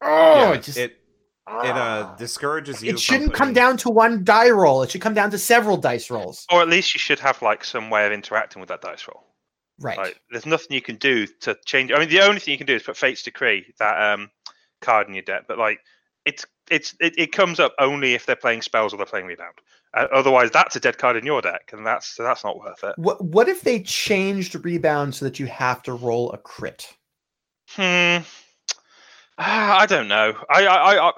[0.00, 1.01] oh Yeah, it just it
[1.48, 2.90] it uh discourages you.
[2.92, 4.82] it shouldn't come down to one die roll.
[4.82, 6.46] It should come down to several dice rolls.
[6.52, 9.26] or at least you should have like some way of interacting with that dice roll
[9.80, 9.98] Right.
[9.98, 12.66] like there's nothing you can do to change i mean the only thing you can
[12.68, 14.30] do is put fate's decree that um
[14.80, 15.80] card in your deck but like
[16.24, 19.54] it's it's it, it comes up only if they're playing spells or they're playing rebound
[19.94, 22.94] uh, otherwise that's a dead card in your deck and that's that's not worth it
[22.96, 26.94] What what if they changed rebound so that you have to roll a crit?
[27.70, 28.18] Hmm.
[29.38, 30.34] Ah, I don't know.
[30.50, 31.12] I I I,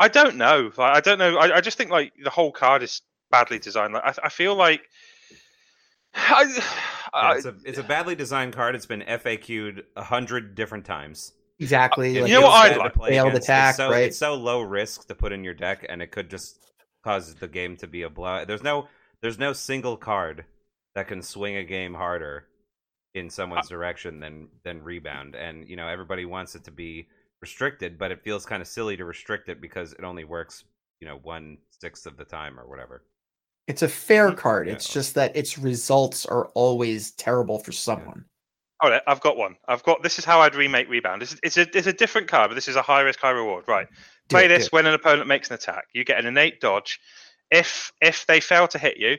[0.00, 0.70] I don't know.
[0.76, 1.36] Like, I don't know.
[1.36, 3.94] I, I just think like the whole card is badly designed.
[3.94, 4.82] Like I, I feel like.
[6.14, 6.44] I,
[7.14, 8.74] Yeah, it's a it's a badly designed card.
[8.74, 11.32] It's been FAQ'd a hundred different times.
[11.60, 12.16] Exactly.
[12.16, 12.94] It like You know what I'd like?
[12.94, 14.02] play Failed attack, it's so, right?
[14.04, 16.58] It's so low risk to put in your deck, and it could just
[17.04, 18.48] cause the game to be a blowout.
[18.48, 18.88] There's no
[19.20, 20.44] there's no single card
[20.96, 22.46] that can swing a game harder
[23.14, 25.36] in someone's direction than than rebound.
[25.36, 27.06] And you know everybody wants it to be
[27.44, 30.64] restricted, but it feels kind of silly to restrict it because it only works
[31.00, 33.02] you know one sixth of the time or whatever.
[33.66, 34.66] It's a fair card.
[34.66, 34.72] yeah.
[34.74, 34.94] It's oh.
[34.94, 38.24] just that its results are always terrible for someone.
[38.80, 39.56] all right, I've got one.
[39.68, 40.02] I've got.
[40.02, 41.22] This is how I'd remake rebound.
[41.22, 43.64] It's, it's a it's a different card, but this is a high risk, high reward.
[43.68, 43.86] Right.
[44.28, 45.84] Do Play it, this when an opponent makes an attack.
[45.92, 46.98] You get an innate dodge.
[47.50, 49.18] If if they fail to hit you,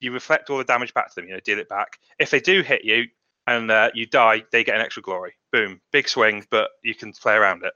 [0.00, 1.26] you reflect all the damage back to them.
[1.28, 1.98] You know, deal it back.
[2.18, 3.04] If they do hit you
[3.46, 5.34] and uh, you die, they get an extra glory.
[5.52, 7.72] Boom, big swing, but you can play around it.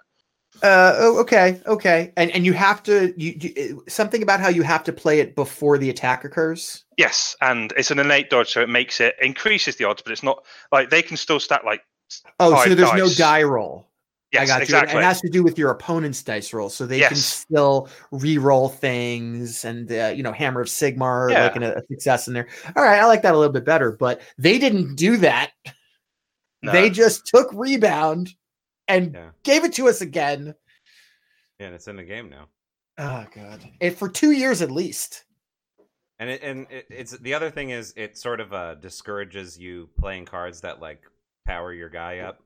[0.63, 4.63] Uh, oh, okay, okay, and and you have to you, you something about how you
[4.63, 6.85] have to play it before the attack occurs.
[6.97, 10.25] Yes, and it's an innate dodge, so it makes it increases the odds, but it's
[10.25, 11.83] not like they can still stack like
[12.39, 13.90] Oh, so there's no die roll.
[14.33, 14.77] Yes, I got you.
[14.77, 18.69] And it has to do with your opponent's dice roll, so they can still re-roll
[18.69, 21.45] things and uh, you know hammer of Sigmar Yeah.
[21.45, 22.49] like in a, a success in there.
[22.77, 25.51] All right, I like that a little bit better, but they didn't do that.
[26.63, 26.73] No.
[26.73, 28.35] They just took rebound
[28.87, 30.55] and Yeah, gave it to us again.
[31.59, 32.47] yeah, and it's in the game now.
[32.99, 35.25] Oh god, it, for two years at least.
[36.19, 39.89] And it, and it, it's the other thing is it sort of uh, discourages you
[39.99, 41.01] playing cards that like
[41.47, 42.43] power your guy up,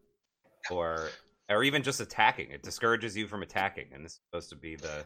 [0.71, 1.09] or
[1.49, 2.51] or even just attacking.
[2.51, 5.05] It discourages you from attacking, and this is supposed to be the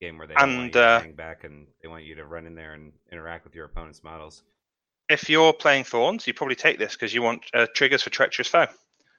[0.00, 2.14] game where they don't want And, you to uh, hang back and they want you
[2.14, 4.44] to run in there and interact with your opponent's models.
[5.08, 8.48] if you're playing Thorns, you probably take this because you want uh, triggers for Treacherous
[8.48, 8.66] Foe.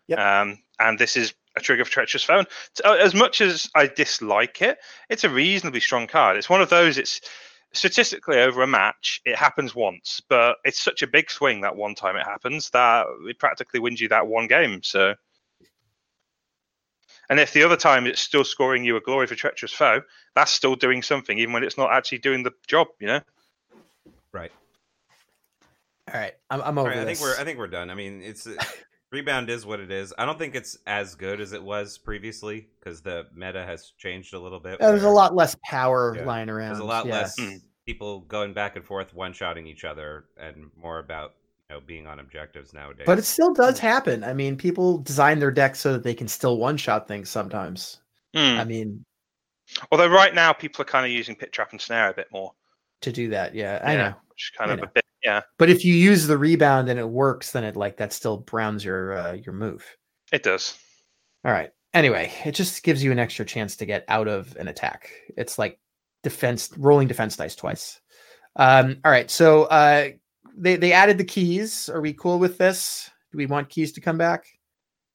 [0.07, 0.19] Yep.
[0.19, 2.45] Um, and this is a trigger for Treacherous Foe.
[2.73, 4.77] So, uh, as much as I dislike it,
[5.09, 6.37] it's a reasonably strong card.
[6.37, 6.97] It's one of those.
[6.97, 7.21] It's
[7.73, 11.93] statistically over a match, it happens once, but it's such a big swing that one
[11.93, 14.81] time it happens that it practically wins you that one game.
[14.83, 15.15] So,
[17.30, 20.01] and if the other time it's still scoring you a glory for treacherous foe,
[20.36, 22.88] that's still doing something, even when it's not actually doing the job.
[22.99, 23.21] You know.
[24.32, 24.51] Right.
[26.13, 27.19] All right, I'm, I'm over right, I this.
[27.19, 27.89] think we're I think we're done.
[27.91, 28.47] I mean, it's
[29.11, 30.13] rebound is what it is.
[30.17, 34.34] I don't think it's as good as it was previously because the meta has changed
[34.34, 34.77] a little bit.
[34.80, 36.69] Yeah, there's a lot less power Yeah, lying around.
[36.69, 37.13] There's a lot yeah.
[37.13, 37.61] less Mm.
[37.86, 42.07] people going back and forth, one shotting each other, and more about you know being
[42.07, 43.05] on objectives nowadays.
[43.05, 44.24] But it still does happen.
[44.24, 48.01] I mean, people design their decks so that they can still one shot things sometimes.
[48.36, 48.59] Hmm.
[48.59, 49.05] I mean,
[49.91, 52.53] Although right now people are kind of using pit trap and snare a bit more.
[53.01, 53.97] to do that, yeah, I Yeah.
[54.09, 54.15] know.
[54.30, 54.86] Which is kind I of know.
[54.86, 57.95] a bit, yeah, But if you use the rebound and it works, then it like
[57.97, 59.86] that still browns your uh, your move.
[60.32, 60.78] it does.
[61.45, 61.70] All right.
[61.93, 65.11] Anyway, it just gives you an extra chance to get out of an attack.
[65.38, 65.80] It's like
[66.24, 67.99] defense rolling defense dice twice.
[68.55, 69.30] Um, all right.
[69.32, 70.09] So uh,
[70.55, 71.89] they they added the keys.
[71.89, 73.09] Are we cool with this?
[73.31, 74.45] Do we want keys to come back?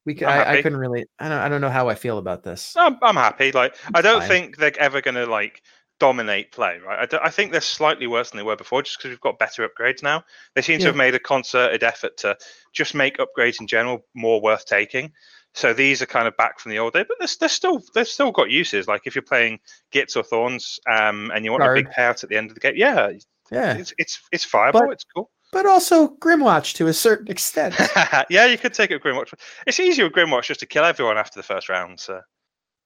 [0.06, 1.06] We c- I'm I, I couldn't really.
[1.18, 1.38] I don't.
[1.38, 2.74] I don't know how I feel about this.
[2.76, 3.52] I'm, I'm happy.
[3.52, 4.28] Like I don't fine.
[4.28, 5.62] think they're ever going to like
[6.00, 7.12] dominate play, right?
[7.12, 9.66] I, I think they're slightly worse than they were before, just because we've got better
[9.66, 10.22] upgrades now.
[10.54, 12.36] They seem to have made a concerted effort to
[12.72, 15.12] just make upgrades in general more worth taking.
[15.54, 18.08] So these are kind of back from the old day, but they're, they're still they've
[18.08, 18.88] still got uses.
[18.88, 19.60] Like if you're playing
[19.92, 22.60] Gits or Thorns, um, and you want a big payout at the end of the
[22.60, 23.10] game, yeah,
[23.50, 24.80] Yeah, it's it's it's viable.
[24.80, 25.30] But- it's cool.
[25.52, 27.74] but also Grymwatch to a certain extent.
[28.30, 29.32] yeah, you could take it with Grymwatch.
[29.66, 32.00] It's easier with Grymwatch just to kill everyone after the first round.
[32.00, 32.20] So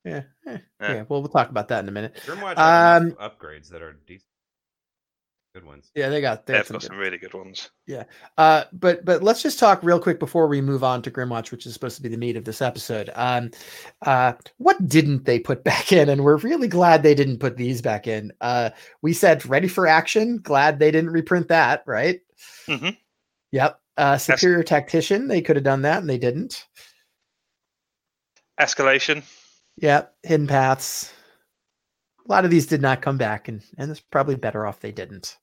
[0.04, 0.92] yeah, eh, Yeah.
[0.94, 1.04] yeah.
[1.08, 2.20] Well, we'll talk about that in a minute.
[2.26, 4.24] Grymwatch Um, upgrades that are decent,
[5.54, 5.90] good ones.
[5.94, 6.46] Yeah, they got.
[6.46, 7.70] They got they've some got good some really good ones.
[7.86, 8.04] Yeah,
[8.36, 11.66] uh, but but let's just talk real quick before we move on to Grymwatch, which
[11.66, 13.10] is supposed to be the meat of this episode.
[13.14, 13.50] Um,
[14.02, 16.08] uh, what didn't they put back in?
[16.08, 18.32] And we're really glad they didn't put these back in.
[18.40, 18.70] Uh,
[19.02, 20.38] we said ready for action.
[20.38, 22.20] Glad they didn't reprint that, right?
[22.66, 22.90] Mm-hmm.
[23.52, 23.80] Yep.
[23.96, 25.26] Uh, superior tactician.
[25.26, 26.66] They could have done that, and they didn't.
[28.60, 29.24] Escalation.
[29.78, 30.14] Yep.
[30.22, 31.12] Hidden paths.
[32.28, 34.92] A lot of these did not come back, and and it's probably better off they
[34.92, 35.38] didn't.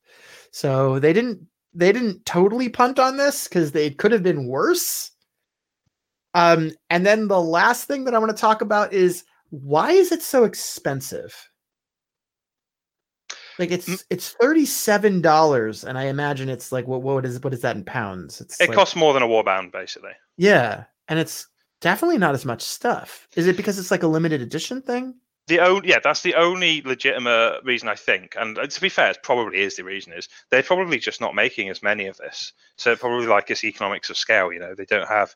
[0.51, 5.11] So they didn't they didn't totally punt on this because they could have been worse.
[6.33, 10.11] Um, and then the last thing that I want to talk about is why is
[10.11, 11.33] it so expensive?
[13.57, 14.03] Like it's Mm.
[14.09, 17.75] it's thirty seven dollars, and I imagine it's like what what is what is that
[17.77, 18.41] in pounds?
[18.41, 20.11] It's It like- costs more than a warbound, basically.
[20.37, 21.47] yeah, and it's
[21.81, 23.27] definitely not as much stuff.
[23.35, 25.15] Is it because it's like a limited edition thing?
[25.47, 28.35] The only yeah, that's the only legitimate reason I think.
[28.39, 31.35] And uh, to be fair, it probably is the reason is they're probably just not
[31.35, 32.53] making as many of this.
[32.77, 34.51] So probably like it's economics of scale.
[34.51, 35.35] You know, they don't have.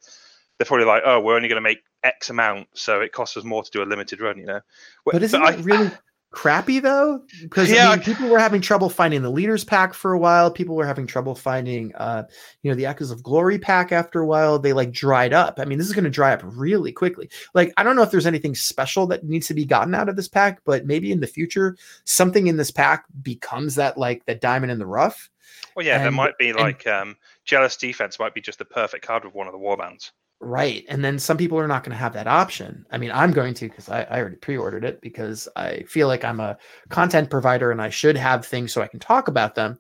[0.58, 3.44] They're probably like, oh, we're only going to make X amount, so it costs us
[3.44, 4.38] more to do a limited run.
[4.38, 4.62] You know,
[5.06, 5.92] But isn't I- it really
[6.32, 7.22] crappy though?
[7.42, 10.52] Because Yeah, I mean, people were having trouble finding the leaders pack for a while.
[10.52, 12.24] People were having trouble finding, uh,
[12.62, 14.60] you know, the Echoes of Glory pack after a while.
[14.60, 15.60] They like dried up.
[15.60, 17.30] I mean, this is going to dry up really quickly.
[17.54, 20.16] Like, I don't know if there's anything special that needs to be gotten out of
[20.16, 24.42] this pack, but maybe in the future, something in this pack becomes that like that
[24.42, 25.30] diamond in the rough.
[25.76, 29.06] Well, yeah, there might be and- like um, jealous defense might be just the perfect
[29.06, 30.12] card with one of the warbands.
[30.42, 30.86] Right.
[30.88, 32.86] And then some people are not going to have that option.
[32.92, 36.08] I mean, I'm going to because I, I already pre ordered it because I feel
[36.08, 36.58] like I'm a
[36.90, 39.78] content provider and I should have things so I can talk about them.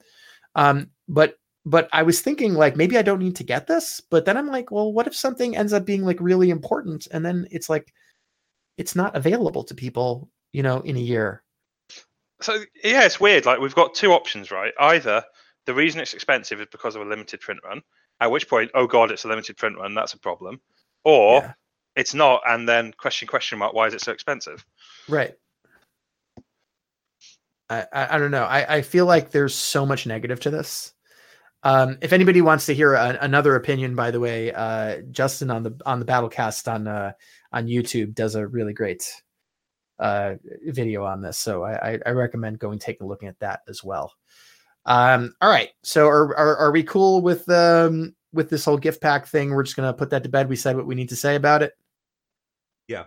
[0.55, 1.35] Um, but
[1.65, 4.47] but I was thinking like maybe I don't need to get this, but then I'm
[4.47, 7.93] like, well, what if something ends up being like really important and then it's like
[8.77, 11.43] it's not available to people, you know, in a year.
[12.41, 13.45] So yeah, it's weird.
[13.45, 14.73] Like we've got two options, right?
[14.79, 15.23] Either
[15.65, 17.81] the reason it's expensive is because of a limited print run,
[18.19, 20.59] at which point, oh god, it's a limited print run, that's a problem,
[21.03, 21.53] or Yeah.
[21.95, 24.65] it's not, and then question question mark, why is it so expensive?
[25.07, 25.35] Right.
[27.69, 28.43] I, I, I don't know.
[28.43, 30.93] I, I feel like there's so much negative to this.
[31.61, 35.63] Um, if anybody wants to hear a, another opinion, by the way, uh, Justin on
[35.63, 37.11] the on the Battlecast on uh,
[37.51, 39.03] on YouTube does a really great
[39.99, 40.35] uh,
[40.67, 41.37] video on this.
[41.37, 44.13] So I, I, I recommend going take a look at that as well.
[44.85, 45.69] Um, all right.
[45.83, 49.51] So are, are are we cool with um with this whole gift pack thing?
[49.51, 50.49] We're just gonna put that to bed.
[50.49, 51.73] We said what we need to say about it.
[52.87, 53.05] Yeah.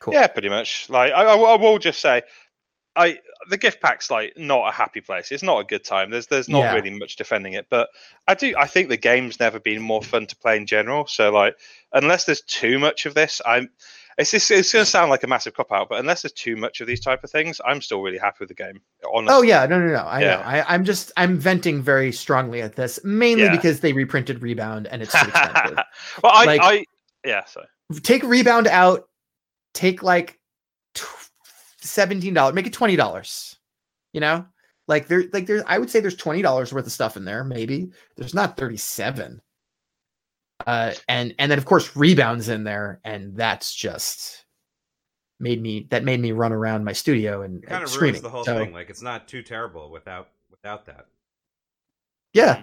[0.00, 0.14] Cool.
[0.14, 0.88] Yeah, pretty much.
[0.90, 2.22] Like I, I, will- I will just say,
[2.96, 3.18] I
[3.50, 5.30] the gift pack's like not a happy place.
[5.30, 6.10] It's not a good time.
[6.10, 6.74] There's there's not Yeah.
[6.74, 7.88] really much defending it, but
[8.26, 8.54] I do.
[8.56, 11.06] I think the game's never been more fun to play in general.
[11.06, 11.56] So like,
[11.92, 13.70] unless there's too much of this, I'm.
[14.18, 16.56] It's just, it's going to sound like a massive cop out, but unless there's too
[16.56, 18.80] much of these type of things, I'm still really happy with the game.
[19.12, 19.34] Honestly.
[19.36, 19.98] Oh yeah, no, no, no.
[20.04, 20.36] I Yeah.
[20.36, 20.42] know.
[20.42, 23.50] I, I'm just I'm venting very strongly at this, mainly Yeah.
[23.54, 25.78] because they reprinted Rebound and it's too expensive.
[26.22, 26.84] well, I, Like- I,
[27.26, 27.44] yeah.
[27.44, 27.62] So
[28.02, 29.08] take Rebound out,
[29.74, 30.40] take like
[31.80, 33.56] seventeen dollars, make it twenty dollars.
[34.12, 34.46] You know,
[34.88, 37.44] Like there, like there's, I would say there's twenty dollars worth of stuff in there.
[37.44, 39.42] Maybe there's not thirty seven.
[40.66, 44.44] Uh, and and then of course rebounds in there, and that's just
[45.38, 48.14] made me that made me run around my studio and, It kind and of screaming.
[48.14, 48.72] ruins the whole So, thing.
[48.72, 51.06] Like it's not too terrible without without that.
[52.32, 52.62] Yeah,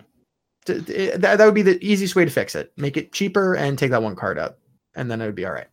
[0.66, 2.72] T- t- that, that would be the easiest way to fix it.
[2.78, 4.58] Make it cheaper and take that one card out,
[4.96, 5.68] and then it would be all right.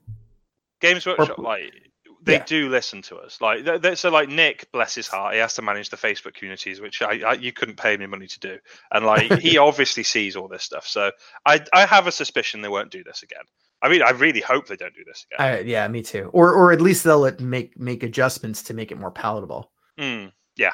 [0.81, 1.90] Games Workshop, like
[2.23, 2.45] they Yeah.
[2.45, 3.41] do listen to us.
[3.41, 6.35] Like th- th- so, like Nick, bless his heart, he has to manage the Facebook
[6.35, 8.59] communities, which I, I you couldn't pay me money to do,
[8.93, 10.87] and like he obviously sees all this stuff.
[10.87, 11.11] So
[11.47, 13.45] I I have a suspicion they won't do this again.
[13.83, 15.47] I mean, I really hope they don't do this again.
[15.47, 16.31] I, yeah, me too.
[16.35, 19.71] Or or at least they'll make make adjustments to make it more palatable.
[19.99, 20.73] Mm, Yeah,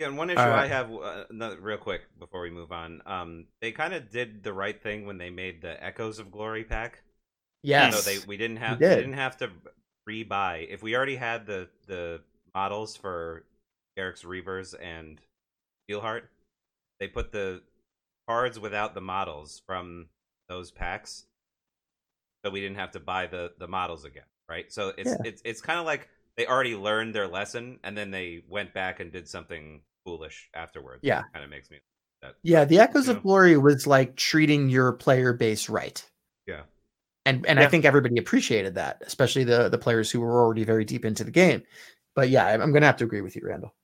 [0.00, 3.46] and one issue All I have, uh, another, real quick before we move on, um,
[3.60, 7.02] they kind of did the right thing when they made the Echoes of Glory pack.
[7.62, 8.90] Yes, So they we didn't have did.
[8.90, 9.50] we didn't have to
[10.08, 12.20] rebuy if we already had the the
[12.54, 13.44] models for
[13.96, 15.20] Garrek's Reavers and
[15.90, 16.22] Steelheart.
[17.00, 17.62] They put the
[18.26, 20.06] cards without the models from
[20.48, 21.26] those packs,
[22.44, 24.72] so we didn't have to buy the the models again, right?
[24.72, 25.16] So it's Yeah.
[25.24, 29.00] it's it's kind of like they already learned their lesson and then they went back
[29.00, 31.00] and did something foolish afterwards.
[31.02, 31.22] Yeah.
[31.32, 31.78] kind of makes me
[32.22, 32.34] that.
[32.42, 33.14] Yeah, the Echoes Yeah.
[33.14, 36.04] of Glory was like treating your player base right.
[36.46, 36.62] Yeah.
[37.24, 40.84] And and I think everybody appreciated that, especially the the players who were already very
[40.84, 41.62] deep into the game.
[42.14, 43.74] But yeah, I'm, I'm going to have to agree with you, Randall.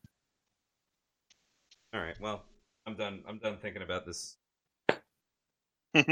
[1.92, 2.42] All right, well,
[2.86, 3.22] I'm done.
[3.28, 4.36] I'm done thinking about this.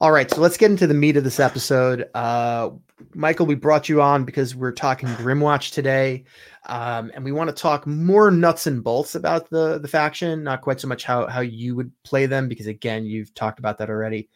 [0.00, 2.08] All right, so let's get into the meat of this episode.
[2.14, 2.70] Uh,
[3.14, 6.24] Michael, we brought you on because we're talking Grymwatch today,
[6.66, 10.60] um, and we want to talk more nuts and bolts about the the faction, not
[10.60, 13.90] quite so much how how you would play them, because again, you've talked about that
[13.90, 14.28] already.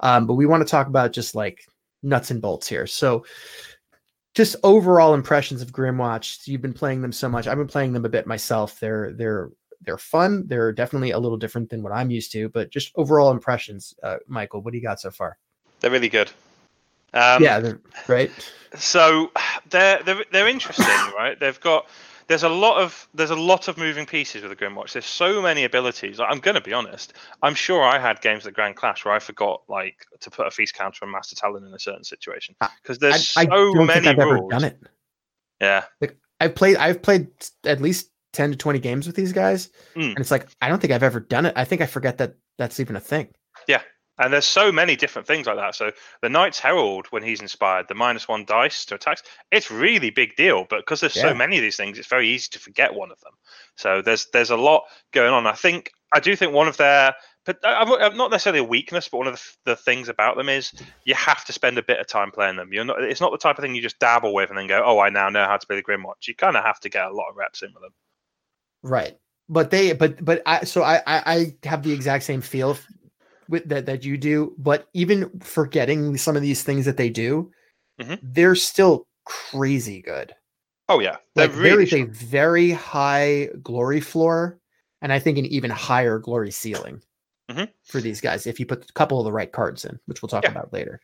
[0.00, 1.66] Um, but we want to talk about just like
[2.02, 2.86] nuts and bolts here.
[2.86, 3.24] So,
[4.34, 6.46] just overall impressions of Grymwatch.
[6.46, 7.46] You've been playing them so much.
[7.46, 8.78] I've been playing them a bit myself.
[8.78, 10.46] They're they're they're fun.
[10.46, 13.94] They're definitely a little different than what I'm used to, but just overall impressions.
[14.02, 15.38] Uh, Michael, what do you got so far?
[15.80, 16.30] They're really good.
[17.14, 18.30] Um, yeah, they're, right.
[18.76, 19.32] So
[19.70, 20.86] they're they're they're interesting,
[21.16, 21.38] right?
[21.38, 21.86] They've got
[22.28, 24.92] there's a lot of there's a lot of moving pieces with the Grymwatch.
[24.92, 26.18] There's so many abilities.
[26.18, 27.14] Like, I'm going to be honest.
[27.42, 30.50] I'm sure I had games at Grand Clash where I forgot like to put a
[30.50, 33.86] feast counter on Master Talon in a certain situation because there's I, I so don't
[33.86, 34.52] many think I've rules.
[34.52, 34.78] ever done it.
[35.60, 35.84] Yeah,
[36.40, 36.76] I've played.
[36.76, 37.28] I've played
[37.64, 40.10] at least ten to twenty games with these guys, Mm.
[40.10, 41.54] and it's like I don't think I've ever done it.
[41.56, 43.28] I think I forget that that's even a thing.
[44.18, 45.74] And there's so many different things like that.
[45.74, 45.92] So
[46.22, 50.34] the Night's Herald, when he's inspired, the minus one dice to attacks, it's really big
[50.36, 50.66] deal.
[50.68, 51.22] But because there's Yeah.
[51.22, 53.34] so many of these things, it's very easy to forget one of them.
[53.76, 55.46] So there's there's a lot going on.
[55.46, 57.14] I think I do think one of their
[57.48, 59.32] but I'm not necessarily a weakness, but one of
[59.64, 60.70] the, the things about them is
[61.04, 62.74] you have to spend a bit of time playing them.
[62.74, 63.02] You're not.
[63.02, 65.08] It's not the type of thing you just dabble with and then go, oh, I
[65.08, 66.28] now know how to play the Grymwatch.
[66.28, 67.94] You kind of have to get a lot of reps in with them.
[68.82, 69.16] Right.
[69.48, 69.94] But they.
[69.94, 70.64] But but I.
[70.64, 70.96] So I.
[71.06, 71.22] I,
[71.62, 72.76] I have the exact same feel
[73.48, 74.54] with that that you do.
[74.58, 77.50] But even forgetting some of these things that they do,
[78.00, 78.18] Mhm.
[78.22, 80.34] they're still crazy good.
[80.88, 84.58] Oh yeah, they're Like really there is a very high glory floor,
[85.02, 87.02] and I think an even higher glory ceiling
[87.50, 87.68] Mhm.
[87.84, 90.28] for these guys if you put a couple of the right cards in, which we'll
[90.28, 90.50] talk Yeah.
[90.50, 91.00] about later.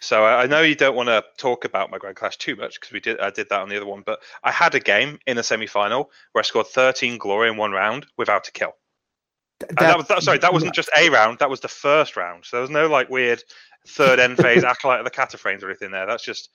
[0.00, 2.92] So I know you don't want to talk about my Grand Clash too much because
[2.92, 5.38] we did I did that on the other one, but I had a game in
[5.38, 8.76] a semi final where I scored 13 glory in one round without a kill.
[9.60, 12.16] Th- And that was that, sorry, that wasn't just a round, that was the first
[12.16, 12.44] round.
[12.44, 13.42] So there was no like weird
[13.88, 16.06] third end phase acolyte of the Katophranes or anything there.
[16.06, 16.50] That's just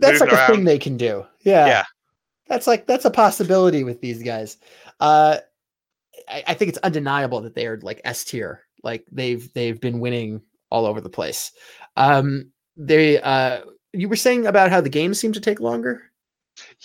[0.00, 0.64] that's like moving a thing around.
[0.64, 1.26] they can do.
[1.40, 1.66] Yeah.
[1.66, 1.84] Yeah.
[2.46, 4.56] That's like that's a possibility with these guys.
[5.00, 5.38] Uh
[6.28, 8.62] I, I think it's undeniable that they are like S tier.
[8.82, 10.40] Like they've they've been winning
[10.70, 11.52] all over the place.
[11.96, 16.07] Um they uh you were saying about how the games seem to take longer?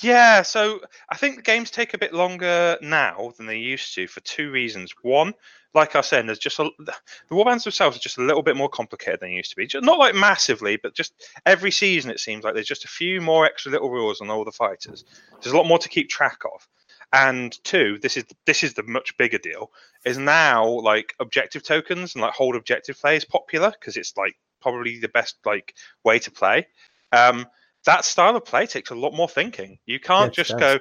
[0.02, 4.08] Yeah, so I think the games take a bit longer now than they used to
[4.08, 4.94] for two reasons.
[5.02, 5.34] One,
[5.74, 6.94] like I was saying, there's just a, the
[7.32, 9.66] warbands themselves are just a little bit more complicated than they used to be.
[9.66, 11.14] Just, not like massively, but just
[11.46, 14.46] every season it seems like there's just a few more extra little rules on all
[14.46, 15.04] the fighters.
[15.42, 16.68] There's a lot more to keep track of.
[17.12, 19.72] And two, this is this is the much bigger deal.
[20.04, 24.36] Is now like objective tokens and like hold objective play is popular because it's like
[24.62, 26.68] probably the best like way to play.
[27.12, 27.46] Um,
[27.86, 29.78] that style of play takes a lot more thinking.
[29.86, 30.80] You can't it just go,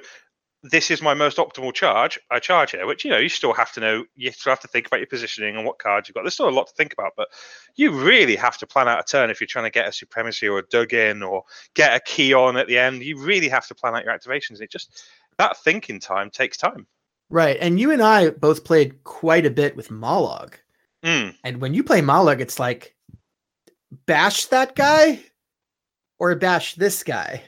[0.61, 3.71] "This is my most optimal charge." I charge here, which you know you still have
[3.73, 4.05] to know.
[4.15, 6.23] You still have to think about your positioning and what cards you've got.
[6.23, 7.27] There's still a lot to think about, but
[7.75, 10.47] you really have to plan out a turn if you're trying to get a supremacy
[10.47, 11.43] or a dug in or
[11.73, 13.03] get a key on at the end.
[13.03, 14.61] You really have to plan out your activations.
[14.61, 15.03] It just
[15.37, 16.87] that thinking time takes time.
[17.29, 17.57] Right.
[17.59, 20.53] And you and I both played quite a bit with Mollog.
[21.03, 21.35] Mm.
[21.43, 22.95] And when you play Mollog, it's like
[24.05, 25.19] bash that guy
[26.23, 27.43] or bash this guy.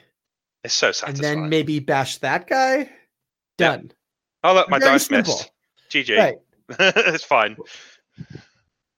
[0.62, 1.14] It's so satisfying.
[1.14, 2.90] And then maybe bash that guy.
[3.56, 3.90] Done.
[4.42, 5.32] I'll let my Very dice simple.
[5.32, 5.50] miss.
[5.90, 6.18] GG.
[6.18, 6.36] Right.
[6.78, 7.56] it's fine.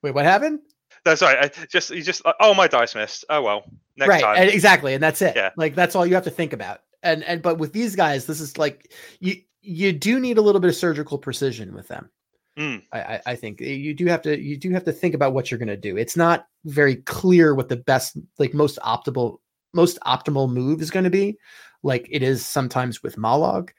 [0.03, 0.59] Wait, what happened?
[1.05, 1.37] That's right.
[1.45, 3.23] I just you just oh my dice missed.
[3.29, 3.63] Oh well.
[3.95, 4.21] Next right.
[4.21, 4.37] time.
[4.39, 4.93] and- exactly.
[4.93, 5.33] And that's it.
[5.33, 5.51] Yeah.
[5.55, 6.81] Like that's all you have to think about.
[7.01, 10.59] And and but with these guys, this is like you you do need a little
[10.59, 12.09] bit of surgical precision with them.
[12.57, 12.83] Mm.
[12.91, 15.49] I, I, I think you do have to you do have to think about what
[15.49, 15.95] you're going to do.
[15.95, 19.37] It's not very clear what the best like most optimal
[19.73, 21.37] most optimal move is going to be,
[21.83, 23.69] like it is sometimes with Mollog,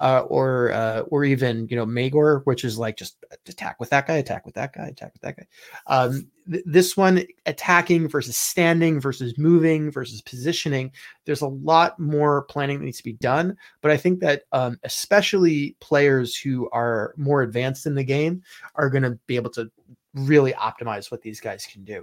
[0.00, 4.06] uh, or uh, or even you know Magore, which is like just attack with that
[4.06, 5.46] guy, attack with that guy, attack with that guy.
[5.86, 10.90] Um, th- this one attacking versus standing versus moving versus positioning.
[11.26, 14.78] There's a lot more planning that needs to be done, but I think that um,
[14.84, 18.42] especially players who are more advanced in the game
[18.76, 19.70] are going to be able to
[20.14, 22.02] really optimize what these guys can do.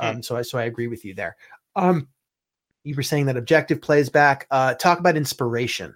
[0.00, 1.36] Um, so I so I agree with you there.
[1.74, 2.08] Um,
[2.84, 4.46] you were saying that objective plays back.
[4.50, 5.94] Uh, talk about inspiration.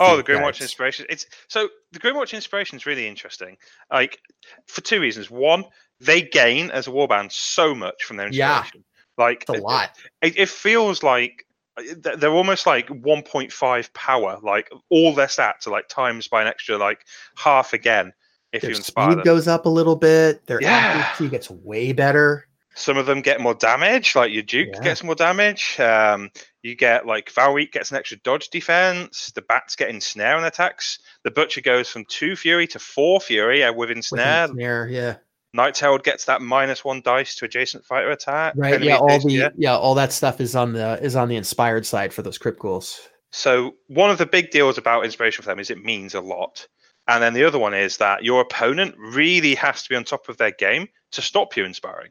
[0.00, 1.06] Oh, the these Grymwatch inspiration.
[1.08, 3.56] It's so the Grymwatch inspiration is really interesting.
[3.90, 4.18] Like
[4.66, 5.30] for two reasons.
[5.30, 5.64] One,
[6.00, 8.84] they gain as a warband so much from their inspiration.
[8.84, 9.24] Yeah.
[9.24, 9.90] Like It's a lot.
[10.22, 11.46] It, it feels like
[11.78, 14.38] uh, they're almost like 1.5 power.
[14.42, 17.00] Like all their stats are like times by an extra like
[17.36, 18.12] half again
[18.52, 19.24] if Their you inspire speed them.
[19.24, 20.46] goes up a little bit.
[20.46, 20.70] Their Yeah.
[20.70, 22.47] accuracy gets way better.
[22.78, 24.80] Some of them get more damage, like your Duke Yeah.
[24.82, 25.80] gets more damage.
[25.80, 26.30] Um,
[26.62, 29.32] you get like Valreek gets an extra dodge defense.
[29.34, 31.00] The Bats get ensnare on attacks.
[31.24, 34.46] The Butcher goes from two Fury to four Fury uh, with with ensnare.
[34.46, 35.16] snare, yeah,
[35.52, 38.54] Night Herald gets that minus one dice to adjacent fighter attack.
[38.56, 38.98] right, yeah.
[38.98, 39.48] All the yeah.
[39.56, 39.76] yeah.
[39.76, 43.00] all that stuff is on the is on the inspired side for those crypt ghouls.
[43.32, 46.66] So one of the big deals about inspiration for them is it means a lot.
[47.08, 50.28] And then the other one is that your opponent really has to be on top
[50.28, 52.10] of their game to stop you inspiring.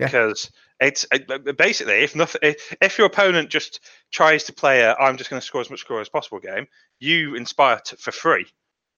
[0.00, 0.06] Yeah.
[0.06, 3.80] Because it's it, basically if nothing if, if your opponent just
[4.10, 6.66] tries to play a I'm just going to score as much score as possible game,
[6.98, 8.46] you inspire t- for free.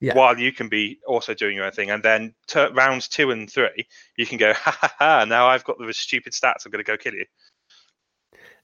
[0.00, 0.14] Yeah.
[0.16, 3.48] While you can be also doing your own thing, and then t- rounds two and
[3.48, 3.86] three,
[4.16, 5.24] you can go ha ha ha.
[5.24, 6.64] Now I've got the stupid stats.
[6.64, 7.24] I'm going to go kill you.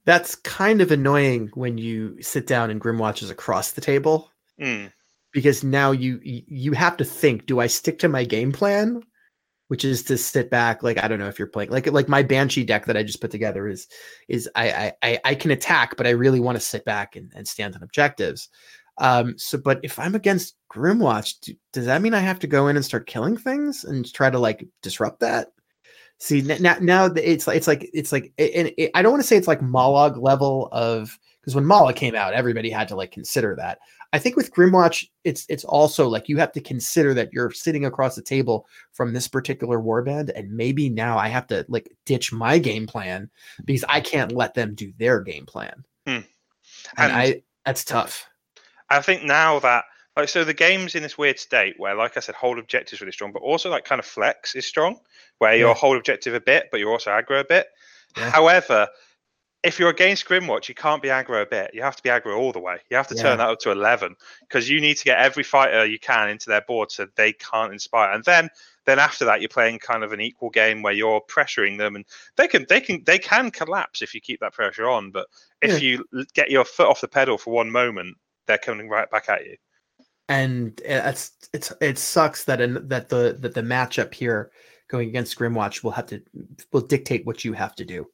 [0.04, 4.30] That's kind of annoying when you sit down and Grymwatch's across the table
[4.60, 4.92] Mm.
[5.32, 9.02] because now you you have to think: Do I stick to my game plan,
[9.68, 10.82] which is to sit back?
[10.82, 13.20] Like I don't know if you're playing like like my Banshee deck that I just
[13.20, 13.86] put together is
[14.26, 17.46] is I I I, can attack, but I really want to sit back and, and
[17.46, 18.48] stand on objectives.
[18.98, 22.66] Um, so, but if I'm against Grymwatch, do, does that mean I have to go
[22.66, 25.48] in and start killing things and try to like disrupt that?
[26.18, 29.26] See now, now it's like it's like it's like, and it, I don't want to
[29.26, 33.12] say it's like Mollog level of because when Mollog came out, everybody had to like
[33.12, 33.78] consider that.
[34.12, 37.84] I think with Grymwatch, it's it's also like you have to consider that you're sitting
[37.84, 42.32] across the table from this particular warband, and maybe now I have to like ditch
[42.32, 43.28] my game plan
[43.64, 45.84] because I can't let them do their game plan.
[46.06, 46.12] Hmm.
[46.12, 46.24] And,
[46.96, 48.26] And- I that's tough.
[48.90, 49.84] I think now that
[50.16, 53.00] like so the game's in this weird state where, like I said, hold objective is
[53.02, 54.98] really strong, but also like kind of flex is strong,
[55.36, 55.74] where you're Yeah.
[55.74, 57.66] hold objective a bit, but you're also aggro a bit.
[58.16, 58.30] Yeah.
[58.30, 58.88] However,
[59.64, 61.72] if you're against Grymwatch, you can't be aggro a bit.
[61.74, 62.78] You have to be aggro all the way.
[62.90, 63.22] You have to Yeah.
[63.22, 64.14] turn that up to eleven
[64.48, 67.72] because you need to get every fighter you can into their board so they can't
[67.72, 68.12] inspire.
[68.12, 68.48] And then
[68.86, 72.04] then after that, you're playing kind of an equal game where you're pressuring them, and
[72.36, 75.10] they can they can they can collapse if you keep that pressure on.
[75.10, 75.26] But
[75.60, 76.04] if you
[76.34, 79.56] get your foot off the pedal for one moment, they're coming right back at you.
[80.28, 84.50] and it's it's it sucks that in, that the that the matchup here
[84.88, 86.22] going against Grymwatch will have to
[86.72, 88.06] will dictate what you have to do.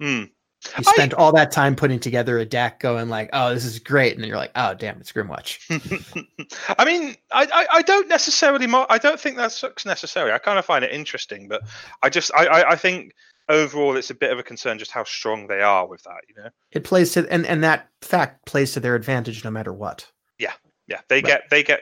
[0.00, 0.24] Hmm.
[0.78, 3.78] You I- spent all that time putting together a deck, going like, "Oh, this is
[3.78, 5.58] great," and then you're like, "Oh, damn, it's Grymwatch."
[6.78, 8.66] I mean, I, I, I don't necessarily.
[8.66, 10.32] Mo- I don't think that sucks necessarily.
[10.32, 11.62] I kind of find it interesting, but
[12.02, 13.12] I just I, I, I think
[13.48, 16.20] overall it's a bit of a concern just how strong they are with that.
[16.28, 19.72] You know, It plays to and and that fact plays to their advantage no matter
[19.72, 20.10] what.
[20.38, 20.52] Yeah,
[20.88, 21.24] yeah, they Right.
[21.24, 21.80] get they get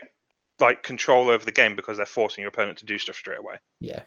[0.60, 3.56] like control over the game because they're forcing your opponent to do stuff straight away.
[3.80, 4.02] Yeah.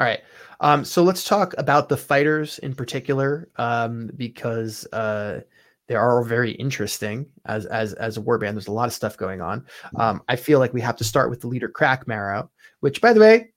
[0.00, 0.20] All right.
[0.60, 5.40] Um, so let's talk about the fighters in particular, um, because uh,
[5.88, 8.52] they are very interesting as as as a warband.
[8.52, 9.66] There's a lot of stuff going on.
[9.96, 12.48] Um, I feel like we have to start with the leader Crakmarrow,
[12.80, 13.52] which, by the way,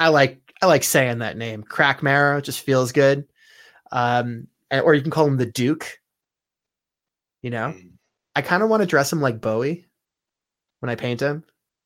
[0.00, 0.40] I like.
[0.60, 2.42] I like saying that name, Crakmarrow.
[2.42, 3.24] Just feels good.
[3.92, 6.00] Um, or you can call him the Duke.
[7.42, 7.72] You know,
[8.34, 9.86] I kind of want to dress him like Bowie
[10.80, 11.44] when I paint him.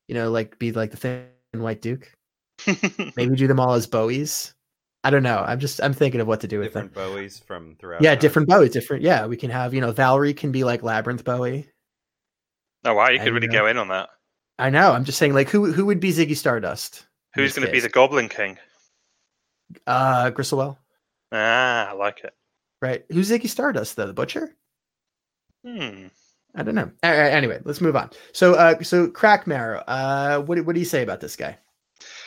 [0.09, 2.11] You know, like be like the thin white Duke
[3.17, 4.55] maybe do them all as bowies
[5.05, 7.43] i don't know i'm just i'm thinking of what to do with Different them Bowies
[7.45, 8.03] from throughout.
[8.03, 8.21] yeah time.
[8.21, 11.69] different bowies different yeah we can have you know Valreek can be like labyrinth bowie
[12.85, 14.11] oh wow, you could And, really uh, go in on that.
[14.59, 17.73] i know i'm just saying like who who would be ziggy stardust Who's going to
[17.73, 18.59] be the Goblin King?
[19.87, 20.77] uh Gristlewel
[21.33, 22.35] Ah, I like it.
[22.83, 24.55] right who's ziggy stardust though the butcher
[25.65, 26.09] Hmm.
[26.57, 26.91] I don't know.
[27.05, 28.11] A- a- Anyway, let's move on.
[28.33, 29.85] So, uh, so Crakmarrow.
[29.87, 31.57] Uh, what what do you say about this guy?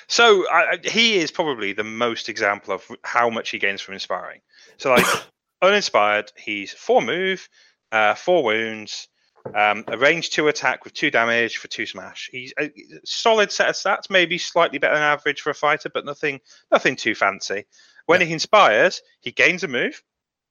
[0.08, 4.42] So I, he is probably the most example of how much he gains from inspiring.
[4.78, 5.06] So like
[5.62, 7.48] uninspired, he's four move,
[7.92, 9.08] uh, four wounds,
[9.54, 12.30] um, a range two attack with two damage for two smash.
[12.32, 12.72] He's a
[13.04, 16.40] solid set of stats, maybe slightly better than average for a fighter, but nothing
[16.72, 17.66] nothing too fancy.
[18.06, 20.02] When he inspires, he gains a move.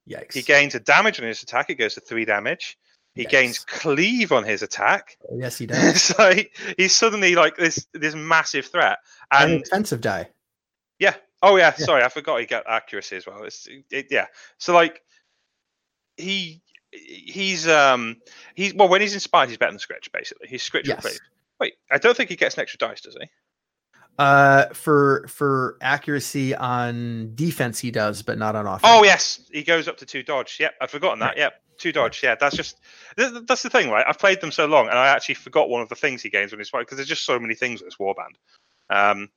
[0.09, 0.33] Yikes!
[0.33, 1.69] He gains a damage on his attack.
[1.69, 2.77] It goes to three damage.
[3.15, 3.29] He Yikes.
[3.29, 5.17] gains cleave on his attack.
[5.31, 6.01] Oh, yes, he does.
[6.01, 8.99] so he- he's suddenly like this this massive threat.
[9.31, 10.29] and And expensive die.
[10.99, 11.15] Yeah.
[11.41, 11.85] Oh yeah, Yeah.
[11.85, 13.43] sorry, I forgot he got accuracy as well.
[13.43, 14.27] It's it, yeah.
[14.57, 15.01] So like
[16.17, 16.61] he
[16.91, 18.17] he's um
[18.55, 20.47] he's well when he's inspired he's better than Skritch basically.
[20.47, 21.01] He's Skritch Yes.
[21.03, 21.19] yes.
[21.59, 23.27] Wait, I don't think he gets an extra dice, does he?
[24.17, 28.81] Uh, for for accuracy on defense, he does, but not on offense.
[28.85, 30.57] Oh yes, he goes up to two dodge.
[30.59, 31.35] Yep, I've forgotten that.
[31.37, 32.21] Yep, two dodge.
[32.23, 32.79] Yeah, that's just
[33.17, 34.05] th- th- that's the thing, right?
[34.07, 36.51] I've played them so long, and I actually forgot one of the things he gains
[36.51, 38.35] when he's fighting because there's just so many things with this warband.
[38.89, 39.29] Um,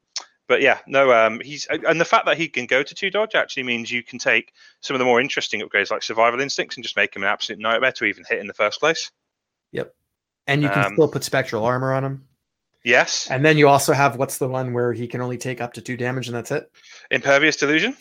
[0.48, 3.34] but yeah, no, um, he's and the fact that he can go to two dodge
[3.34, 6.84] actually means you can take some of the more interesting upgrades like survival instincts and
[6.84, 9.10] just make him an absolute nightmare to even hit in the first place.
[9.72, 9.94] Yep,
[10.46, 12.24] and you can um, still put spectral armor on him.
[12.84, 15.74] Yes, And then you also have what's the one where he can only take up
[15.74, 16.70] to two damage, and that's it.
[17.10, 17.94] impervious delusion,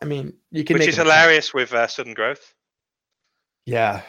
[0.00, 2.53] I mean, you can which is hilarious with uh, sudden growth.
[3.66, 4.02] Yeah.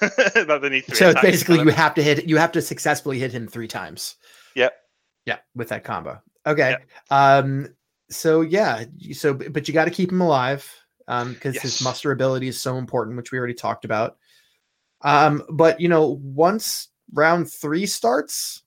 [0.00, 3.18] that they need three So it's basically you have to hit you have to successfully
[3.18, 4.16] hit him three times.
[4.56, 4.72] Yep.
[5.26, 6.20] Yeah, with that combo.
[6.46, 6.76] Okay.
[7.10, 7.68] Um.
[8.10, 8.84] So yeah.
[9.12, 10.68] So but you got to keep him alive.
[11.06, 11.34] Um.
[11.34, 14.16] Because his muster ability is so important, which we already talked about.
[15.02, 15.44] Um.
[15.50, 18.62] But you know, once round three starts,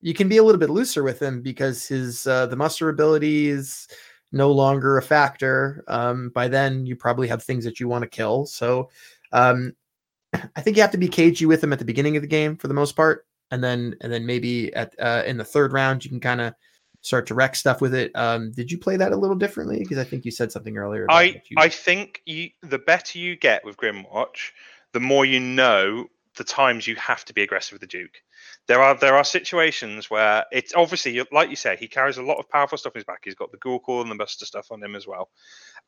[0.00, 3.48] you can be a little bit looser with him because his uh, the muster ability
[3.48, 3.88] is
[4.30, 5.82] no longer a factor.
[5.88, 6.30] Um.
[6.30, 8.46] By then, you probably have things that you want to kill.
[8.46, 8.90] So.
[9.32, 9.74] Um,
[10.56, 12.56] I think you have to be cagey with him at the beginning of the game
[12.56, 16.04] for the most part, and then and then maybe at uh, in the third round
[16.04, 16.54] you can kind of
[17.02, 18.12] start to wreck stuff with it.
[18.14, 19.78] Um, did you play that a little differently?
[19.78, 21.06] Because I think you said something earlier.
[21.08, 24.50] I, you- I think you the better you get with Grymwatch,
[24.92, 28.22] the more you know the times you have to be aggressive with the Duke.
[28.68, 32.38] There are there are situations where it's obviously like you say he carries a lot
[32.38, 33.22] of powerful stuff in his back.
[33.24, 35.28] He's got the Ghoul Call and the Buster stuff on him as well,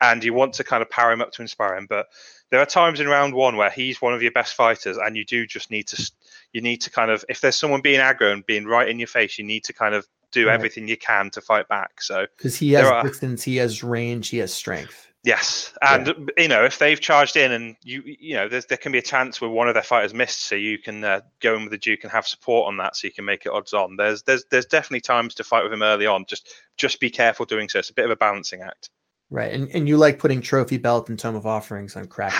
[0.00, 1.86] and you want to kind of power him up to inspire him.
[1.88, 2.06] But
[2.50, 5.24] there are times in round one where he's one of your best fighters, and you
[5.24, 6.10] do just need to
[6.52, 9.08] you need to kind of if there's someone being aggro and being right in your
[9.08, 10.54] face, you need to kind of do Right.
[10.54, 12.00] everything you can to fight back.
[12.02, 15.08] So because he has are- distance, he has range, he has strength.
[15.24, 18.90] Yes, and you know if they've charged in, and you you know there's, there can
[18.90, 21.62] be a chance where one of their fighters missed, so you can uh, go in
[21.62, 23.94] with the Duke and have support on that, so you can make it odds on.
[23.94, 26.24] There's there's there's definitely times to fight with him early on.
[26.26, 27.78] Just just be careful doing so.
[27.78, 28.90] It's a bit of a balancing act.
[29.30, 32.34] Right, and and you like putting trophy belt and tome of offerings on crack.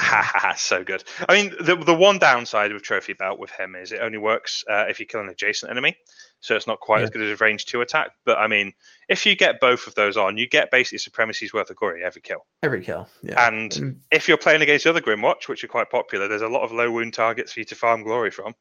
[0.58, 1.04] so good.
[1.28, 4.64] I mean, the the one downside with Trophy Belt with him is it only works
[4.68, 5.96] uh, if you kill an adjacent enemy,
[6.42, 7.04] so it's not quite Yeah.
[7.04, 8.10] as good as a range two attack.
[8.26, 8.74] But I mean,
[9.08, 12.20] if you get both of those on, you get basically supremacy's worth of glory every
[12.20, 12.44] kill.
[12.62, 13.08] Every kill.
[13.22, 13.48] Yeah.
[13.48, 16.48] And And- if you're playing against the other Grymwatch, which are quite popular, there's a
[16.48, 18.54] lot of low wound targets for you to farm glory from.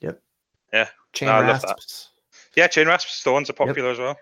[0.00, 0.20] Yep.
[0.72, 0.88] Yeah.
[1.14, 1.68] Chain no, I love that.
[1.68, 2.10] rasps.
[2.54, 4.18] Yeah, chain rasps, thorns are popular as well.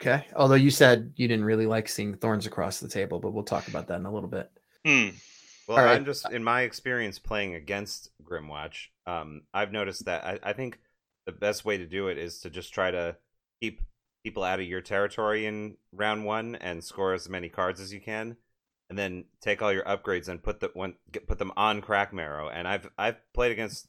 [0.00, 0.26] Okay.
[0.36, 3.66] Although you said you didn't really like seeing thorns across the table, but we'll talk
[3.68, 4.50] about that in a little bit.
[4.84, 5.08] Hmm.
[5.66, 5.96] Well, All right.
[5.96, 8.86] I'm just in my experience playing against Grymwatch.
[9.06, 10.78] Um, I've noticed that I, I think
[11.28, 13.14] the best way to do it is to just try to
[13.60, 13.82] keep
[14.24, 18.00] people out of your territory in round one and score as many cards as you
[18.00, 18.38] can,
[18.88, 22.50] and then take all your upgrades and put the one get, put them on Crakmarrow.
[22.50, 23.88] And I've I've played against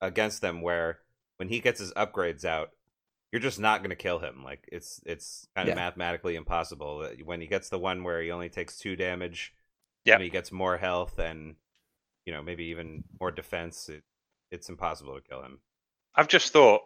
[0.00, 1.00] against them where
[1.36, 2.70] when he gets his upgrades out,
[3.30, 4.42] you're just not going to kill him.
[4.42, 5.74] Like it's it's kind of Yeah.
[5.74, 7.06] mathematically impossible.
[7.24, 9.52] When he gets the one where he only takes two damage
[10.16, 11.56] when he gets more health and
[12.26, 14.02] you know maybe even more defense it,
[14.50, 15.60] it's impossible to kill him
[16.16, 16.82] I've just thought,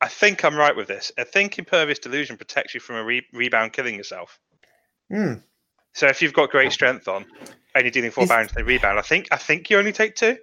[0.00, 1.12] I think I'm right with this.
[1.18, 4.38] I think Impervious Delusion protects you from a re- rebound killing yourself.
[5.10, 5.34] Hmm.
[5.92, 7.26] So if you've got great strength on
[7.74, 10.14] and you're dealing four Is- bounds they rebound, I think I think you only take
[10.14, 10.38] two.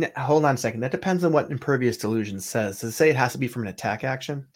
[0.00, 0.80] N- hold on a second.
[0.80, 2.80] That depends on what impervious delusion says.
[2.80, 4.46] Does it say it has to be from an attack action?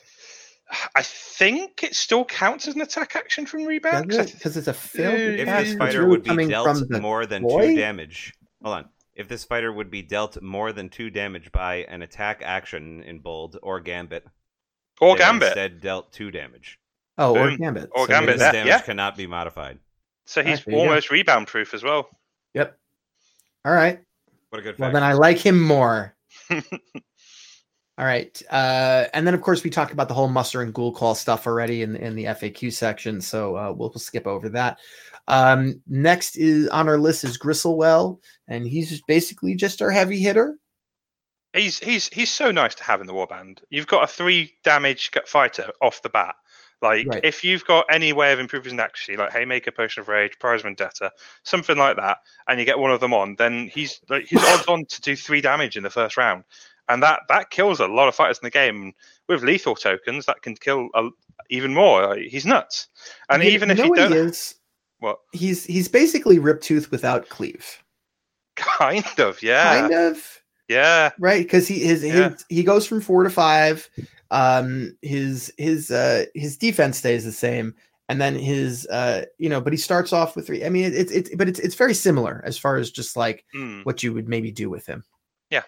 [0.96, 4.10] I think it still counts as an attack action from rebound.
[4.10, 7.00] 'cause I th- Because it's a failed if this fighter would be coming dealt from
[7.00, 7.68] more than boy?
[7.68, 8.32] two damage
[8.62, 12.42] hold on if this fighter would be dealt more than two damage by an attack
[12.44, 14.26] action in bold or gambit
[15.00, 15.48] or they Gambit.
[15.48, 16.78] instead dealt two damage
[17.16, 17.90] Oh, or gambit.
[17.94, 18.80] Or So Gambit, maybe- this yeah, damage yeah.
[18.80, 19.78] cannot be modified
[20.26, 20.80] So he's Alright, there go.
[20.80, 22.08] almost rebound proof as well.
[22.54, 22.76] Yep.
[23.64, 24.00] All right.
[24.50, 26.14] what a good Well, fact then I like him more.
[27.96, 28.42] All right.
[28.50, 31.46] Uh, and then, of course, we talked about the whole muster and ghoul call stuff
[31.46, 33.20] already in, in the FAQ section.
[33.20, 34.78] So uh, we'll, we'll skip over that.
[35.28, 38.18] Um, next is on our list is Gristlewel,
[38.48, 40.56] and he's basically just our heavy hitter.
[41.54, 43.60] He's he's he's so nice to have in the warband.
[43.70, 46.34] You've got a three damage fighter off the bat.
[46.82, 47.24] Like Right.
[47.24, 50.64] if you've got any way of improving his accuracy, like Haymaker, Potion of Rage, Prized
[50.64, 51.10] Vendetta,
[51.44, 52.18] something like that,
[52.48, 55.14] and you get one of them on, then he's like he's odds on to do
[55.16, 56.42] three damage in the first round,
[56.88, 58.92] and that that kills a lot of fighters in the game.
[59.28, 61.08] With lethal tokens, that can kill a,
[61.48, 62.08] even more.
[62.08, 62.88] Like, he's nuts.
[63.30, 64.56] And You- even if you don't, he is,
[65.04, 67.82] what he's he's basically Riptooth without cleave.
[68.56, 70.42] kind of, yeah, Kind of.
[70.68, 72.30] yeah, right because he his, Yeah.
[72.30, 73.88] his he goes from four to five
[74.30, 77.74] um his his uh his defense stays the same
[78.08, 81.12] and then his uh you know but he starts off with three i mean it's
[81.12, 83.84] it's but it's it's very similar as far as just like Mm.
[83.84, 85.04] what you would maybe do with him
[85.50, 85.62] Yeah,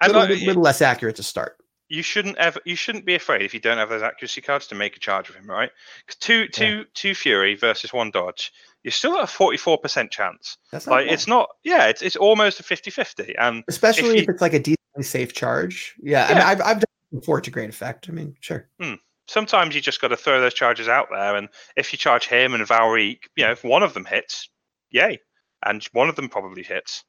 [0.00, 1.56] a little, like, little less accurate to start
[1.88, 4.74] you shouldn't ever you shouldn't be afraid if you don't have those accuracy cards to
[4.74, 5.70] make a charge with him, right?
[6.06, 8.50] 'Cause two two two fury versus one dodge,
[8.84, 10.58] you're still at a forty four percent chance.
[10.70, 11.14] that's not Like bad.
[11.14, 13.34] it's not yeah, it's it's almost a 50-50.
[13.38, 16.76] And especially if, you- it's like a decently safe charge yeah, I mean, I've I've
[16.80, 18.94] done it before to great effect i mean sure hmm.
[19.28, 21.36] sometimes you just got to throw those charges out there.
[21.36, 24.48] And if you charge him and Valreek, you know, if one of them hits,
[24.90, 25.20] yay,
[25.64, 27.04] and one of them probably hits.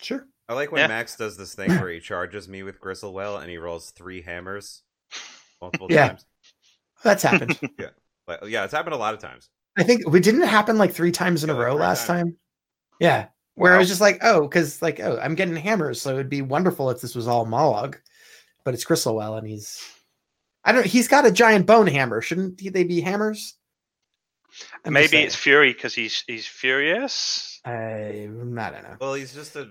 [0.00, 0.88] sure I like when Yeah.
[0.88, 4.82] Max does this thing where he charges me with Gristlewel and he rolls three hammers
[5.60, 6.08] multiple Yeah.
[6.08, 6.26] times.
[7.04, 7.58] that's happened
[8.28, 9.48] Like, yeah, it's happened a lot of times.
[9.76, 12.06] I think we didn't it happen like three times in a Yeah, like row last
[12.06, 12.30] times.
[12.30, 12.36] time.
[13.00, 13.26] Yeah.
[13.54, 16.40] Where I was just like, oh, because like, oh, I'm getting hammers, so it'd be
[16.42, 17.96] wonderful if this was all Mollog,
[18.64, 19.82] but it's Gristlewel, and he's,
[20.64, 22.22] I don't, he's got a giant bone hammer.
[22.22, 23.56] Shouldn't he- they be hammers?
[24.84, 25.34] I'm Maybe it's.
[25.34, 27.60] Fury because he's he's furious.
[27.64, 27.70] I,
[28.30, 28.96] mm, I don't know.
[29.00, 29.66] Well, he's just a,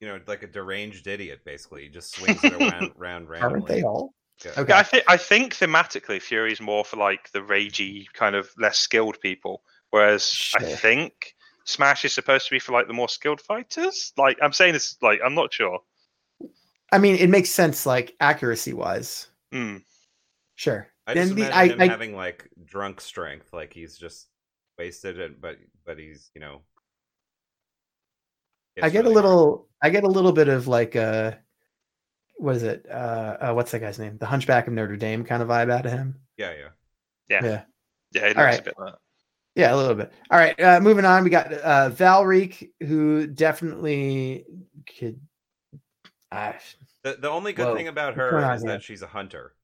[0.00, 1.40] you know, like a deranged idiot.
[1.44, 3.54] Basically, he just swings it around, around randomly.
[3.60, 4.14] Aren't they all?
[4.44, 4.52] Yeah.
[4.56, 4.72] Okay.
[4.72, 8.78] Yeah, I think I think thematically Fury's more for like the ragey kind of less
[8.78, 11.34] skilled people, whereas I think
[11.64, 14.12] Smash is supposed to be for like the more skilled fighters.
[14.16, 15.80] Like I'm saying this, like I'm not sure.
[16.92, 19.28] I mean, it makes sense, like accuracy wise.
[19.52, 19.76] Hmm.
[20.56, 20.88] Sure.
[21.06, 24.26] I just Then the- imagine I- him I- having like drunk strength, like he's just
[24.78, 26.62] wasted, and but but he's you know.
[28.80, 29.24] I hits get a really hard.
[29.24, 31.32] little I get a little bit of like uh
[32.40, 32.86] what is it?
[32.90, 34.16] Uh, uh what's that guy's name?
[34.18, 36.16] The Hunchback of Notre Dame kind of vibe out of him.
[36.36, 36.68] Yeah, yeah.
[37.28, 37.44] Yeah.
[37.44, 37.62] Yeah.
[38.12, 38.94] Yeah, it looks All a bit like.
[39.56, 40.12] Yeah, a little bit.
[40.30, 41.22] All right, uh moving on.
[41.24, 44.44] We got uh Valreek, who definitely
[44.98, 45.20] could
[46.32, 46.52] uh,
[47.02, 47.74] The the only good Whoa.
[47.76, 48.70] thing about her is here?
[48.72, 49.54] that she's a hunter.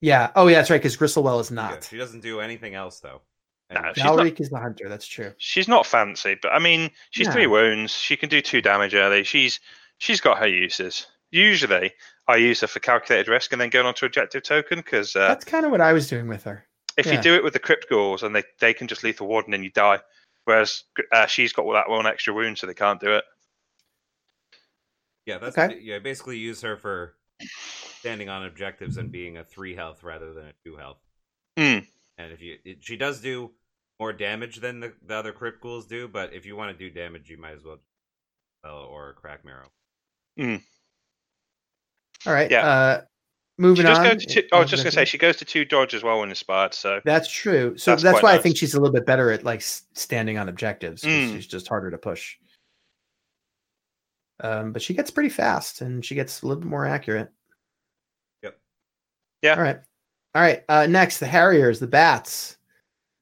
[0.00, 0.30] yeah.
[0.36, 1.84] Oh yeah, that's right, because Gristlewel is Yeah, not.
[1.84, 3.20] she doesn't do anything else though.
[3.68, 5.32] And No, she's not- is the hunter, that's true.
[5.38, 7.92] She's not fancy, but I mean, she's three wounds.
[7.92, 9.22] She can do two damage early.
[9.22, 9.60] She's
[9.98, 11.06] she's got her uses.
[11.30, 11.92] Usually,
[12.26, 15.28] I use her for calculated risk and then go on to objective token because uh,
[15.28, 16.66] That's kind of what I was doing with her.
[16.96, 17.14] if yeah.
[17.14, 19.62] you do it with the crypt ghouls and they, they can just lethal warden and
[19.62, 20.00] you die,
[20.44, 23.24] whereas uh, she's got that one extra wound so they can't do it.
[25.26, 25.78] yeah, that's Okay.
[25.80, 25.98] yeah.
[26.00, 27.14] Basically, use her for
[28.00, 30.98] standing on objectives and being a three health rather than a two health.
[31.58, 31.86] Mm.
[32.18, 33.52] And if you, it, she does do
[33.98, 36.90] more damage than the, the other crypt ghouls do, but if you want to do
[36.92, 37.78] damage, you might as well,
[38.64, 39.68] well or Crakmarrow.
[42.26, 42.50] All right.
[42.50, 42.66] Yeah.
[42.66, 43.04] Uh She
[43.62, 44.04] moving does on.
[44.04, 46.20] go to two, I was just gonna say she goes to two dodge as well
[46.20, 46.74] when inspired.
[46.74, 47.76] So That's true.
[47.78, 50.38] So That's that's, quite why I think she's a little bit better at like standing
[50.38, 51.02] on objectives.
[51.02, 51.32] Mm.
[51.34, 52.36] She's just harder to push.
[54.42, 57.30] Um, but she gets pretty fast and she gets a little bit more accurate.
[58.42, 58.58] Yep.
[59.42, 59.54] Yeah.
[59.56, 59.80] All right.
[60.34, 60.62] All right.
[60.68, 62.56] Uh, next, the Harriers, the Bats.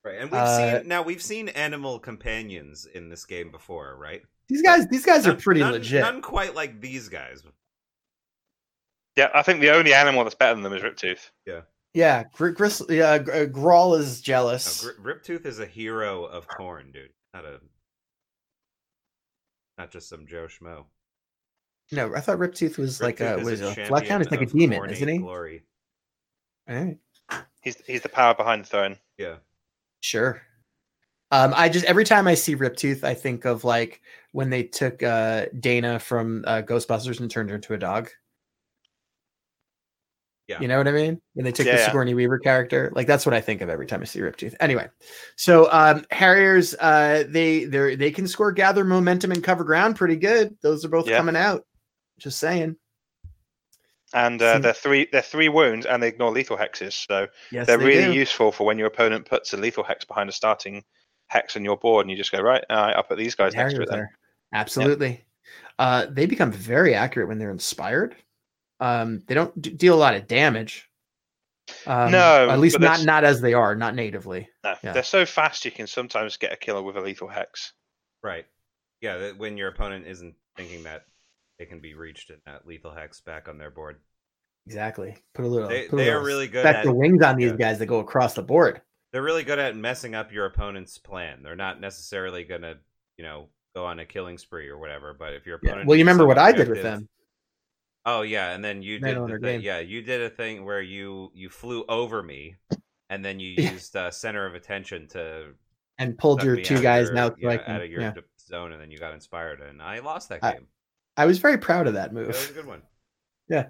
[0.04, 4.22] Right, and we've Uh, seen now we've seen animal companions in this game before, right?
[4.48, 6.00] These guys, these guys are pretty none- legit.
[6.02, 7.42] None quite like these guys.
[9.18, 11.30] Yeah, I think the only animal that's better than them is Riptooth.
[11.92, 14.84] Yeah, Gr- Gris- yeah, Gr- uh, Grawl is No, jealous.
[14.84, 17.10] Gri- Riptooth is a hero of Khorne, dude.
[17.34, 17.58] Not a,
[19.76, 20.84] not just some Joe Schmo.
[21.90, 23.74] no, I thought Riptooth was like a is what is it?
[23.74, 25.18] champion Blackhound is like a demon, isn't he?
[25.18, 25.64] Glory.
[26.68, 26.98] All right.
[27.62, 28.98] He's he's the power behind the throne.
[29.16, 29.36] Yeah.
[30.00, 30.40] Sure.
[31.32, 34.00] Um, I just every time I see Riptooth, I think of like
[34.30, 38.10] when they took uh Dana from uh, Ghostbusters and turned her into a dog.
[40.48, 40.60] Yeah.
[40.60, 41.20] You know what I mean?
[41.34, 41.86] When they took Yeah, the yeah.
[41.86, 44.54] Sigourney Weaver character, like that's what I think of every time I see Riptooth.
[44.60, 44.88] Anyway,
[45.36, 50.16] so um Harriers, uh, they they they can score, gather momentum, and cover ground pretty
[50.16, 50.56] good.
[50.62, 51.18] Those are both Yeah.
[51.18, 51.66] coming out.
[52.18, 52.76] Just saying.
[54.14, 57.06] And uh, they're three they're three wounds and they ignore lethal hexes.
[57.06, 58.18] So Yes, they're they really do.
[58.18, 60.82] useful for when your opponent puts a lethal hex behind a starting
[61.26, 63.82] hex on your board and you just go, right, I'll put these guys next to
[63.82, 64.06] it.
[64.54, 65.26] Absolutely.
[65.78, 68.16] Uh, they become very accurate when they're inspired.
[68.80, 70.88] Um, they don't d- deal a lot of damage.
[71.86, 74.48] Um, No, at least not not as they are, not natively.
[74.64, 74.92] No, Yeah.
[74.92, 77.72] they're so fast you can sometimes get a killer with a lethal hex.
[78.22, 78.46] Right.
[79.00, 79.32] Yeah.
[79.32, 81.04] When your opponent isn't thinking that
[81.58, 83.96] they can be reached in that lethal hex back on their board.
[84.66, 85.16] Exactly.
[85.34, 85.68] Put a little.
[85.68, 87.56] They- put a they are really good Spectre the wings on these yeah.
[87.56, 88.80] guys that go across the board.
[89.12, 91.42] They're really good at messing up your opponent's plan.
[91.42, 92.74] They're not necessarily gonna,
[93.16, 95.14] you know, go on a killing spree or whatever.
[95.14, 95.70] But if your Yeah.
[95.70, 97.08] opponent, Well, you remember what I did with objectives- them?
[98.10, 100.80] Oh yeah, and then you did the owner thing, yeah, you did a thing where
[100.80, 102.56] you you flew over me,
[103.10, 103.72] and then you Yeah.
[103.72, 105.52] used uh, center of attention to
[105.98, 107.36] And pulled your me two out of guys your- now.
[107.38, 108.14] yeah, like, out of your yeah.
[108.40, 110.68] zone, and then you got inspired, and I lost that game.
[111.18, 112.28] I was very proud of that move.
[112.28, 112.82] That was a good one.
[113.50, 113.68] Yeah,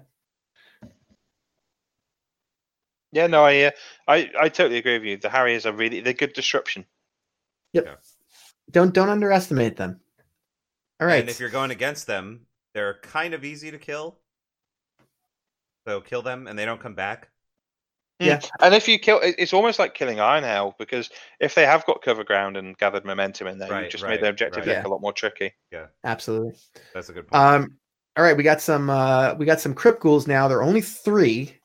[3.11, 3.71] Yeah, no, I, uh,
[4.07, 5.17] I, I totally agree with you.
[5.17, 6.85] The Harriers are really they're good disruption.
[7.73, 7.95] Yeah.
[8.71, 9.99] Don't don't underestimate them.
[10.99, 11.21] All right.
[11.21, 14.19] And if you're going against them, they're kind of easy to kill.
[15.87, 17.29] So kill them, and they don't come back.
[18.19, 18.41] Yeah.
[18.59, 22.01] and if you kill, it's almost like killing Iron Hell because if they have got
[22.01, 24.75] cover ground and gathered momentum in there, Right, you've just right, made their objective right.
[24.75, 25.53] look a lot more tricky.
[25.71, 26.55] Yeah, absolutely.
[26.93, 27.41] That's a good point.
[27.41, 27.77] Um,
[28.17, 30.49] all right, we got some uh, we got some crypt ghouls now.
[30.49, 31.55] There are only three,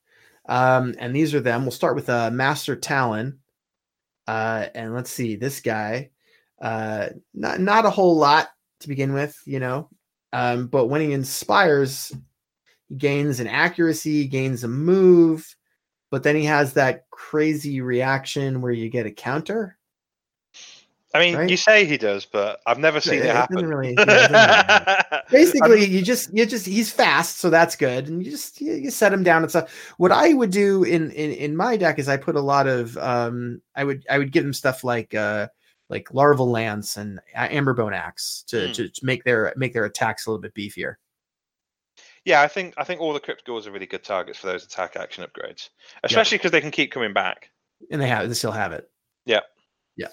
[0.48, 1.62] um, and these are them.
[1.62, 3.40] We'll start with uh, Master Talon,
[4.28, 6.10] uh, and let's see this guy.
[6.62, 8.50] Uh, not not a whole lot
[8.80, 9.88] to begin with, you know,
[10.32, 12.12] um, but when he inspires,
[12.94, 15.54] he gains an accuracy, gains a move,
[16.10, 19.76] but then he has that crazy reaction where you get a counter.
[21.14, 21.48] I mean, Right?
[21.48, 23.66] you say he does, but I've never seen It it, happen.
[23.66, 28.08] really- yeah, it doesn't really basically you just you just he's fast so that's good
[28.08, 31.10] and you just you, you set him down and stuff what i would do in,
[31.12, 34.32] in in my deck is i put a lot of um i would i would
[34.32, 35.46] give him stuff like uh
[35.88, 38.72] like larval lance and amberbone axe to, Hmm.
[38.72, 40.96] to to make their make their attacks a little bit beefier
[42.24, 44.64] Yeah, I think I think all the crypt ghouls are really good targets for those
[44.64, 45.68] attack action upgrades,
[46.02, 47.50] especially because they can keep coming back.
[47.90, 48.90] and they have they still have it
[49.26, 49.40] Yeah.
[49.96, 50.08] yeah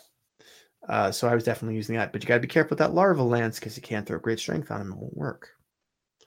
[0.90, 2.94] uh so i was definitely using that but you got to be careful with that
[2.94, 5.50] larval lance because you can't throw great strength on him it won't work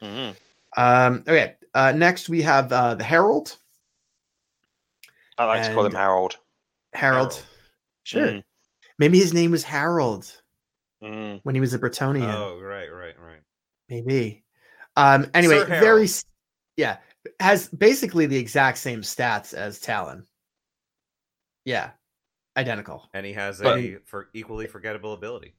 [0.01, 0.81] Mm-hmm.
[0.82, 3.56] um okay uh next we have uh the herald
[5.36, 6.39] I like to call him Harold.
[6.94, 7.47] harold, Harold.
[8.05, 8.44] sure Mm.
[8.98, 10.40] maybe his name was harold
[11.02, 11.40] Mm.
[11.43, 12.32] when he was a Bretonnian.
[12.35, 13.40] Oh, right, right, right.
[13.90, 14.44] Maybe.
[14.97, 15.31] Um.
[15.35, 16.09] Anyway, very
[16.77, 16.99] yeah,
[17.41, 20.27] has basically the exact same stats as Talon.
[21.65, 21.91] Yeah,
[22.57, 23.09] identical.
[23.15, 25.55] And he has But- a for equally forgettable ability.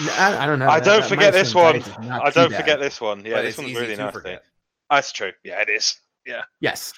[0.00, 0.68] I don't know.
[0.68, 1.76] I that- don't that forget this one.
[1.76, 2.60] dice is not I don't bad.
[2.60, 3.24] forget this one.
[3.24, 4.12] Yeah, but this one's really to nasty.
[4.18, 4.44] forget.
[4.90, 5.32] That's true.
[5.44, 6.00] Yeah, it is.
[6.26, 6.42] Yeah.
[6.60, 6.92] Yes.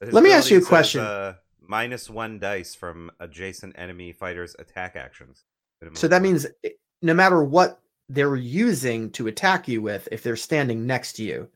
[0.00, 1.00] His Let me ask you a ability says, question.
[1.02, 5.44] Uh, minus one dice from adjacent enemy fighters' attack actions.
[5.94, 6.46] So that means
[7.02, 7.80] no matter what
[8.12, 11.48] they're using to attack you with, if they're standing next to you,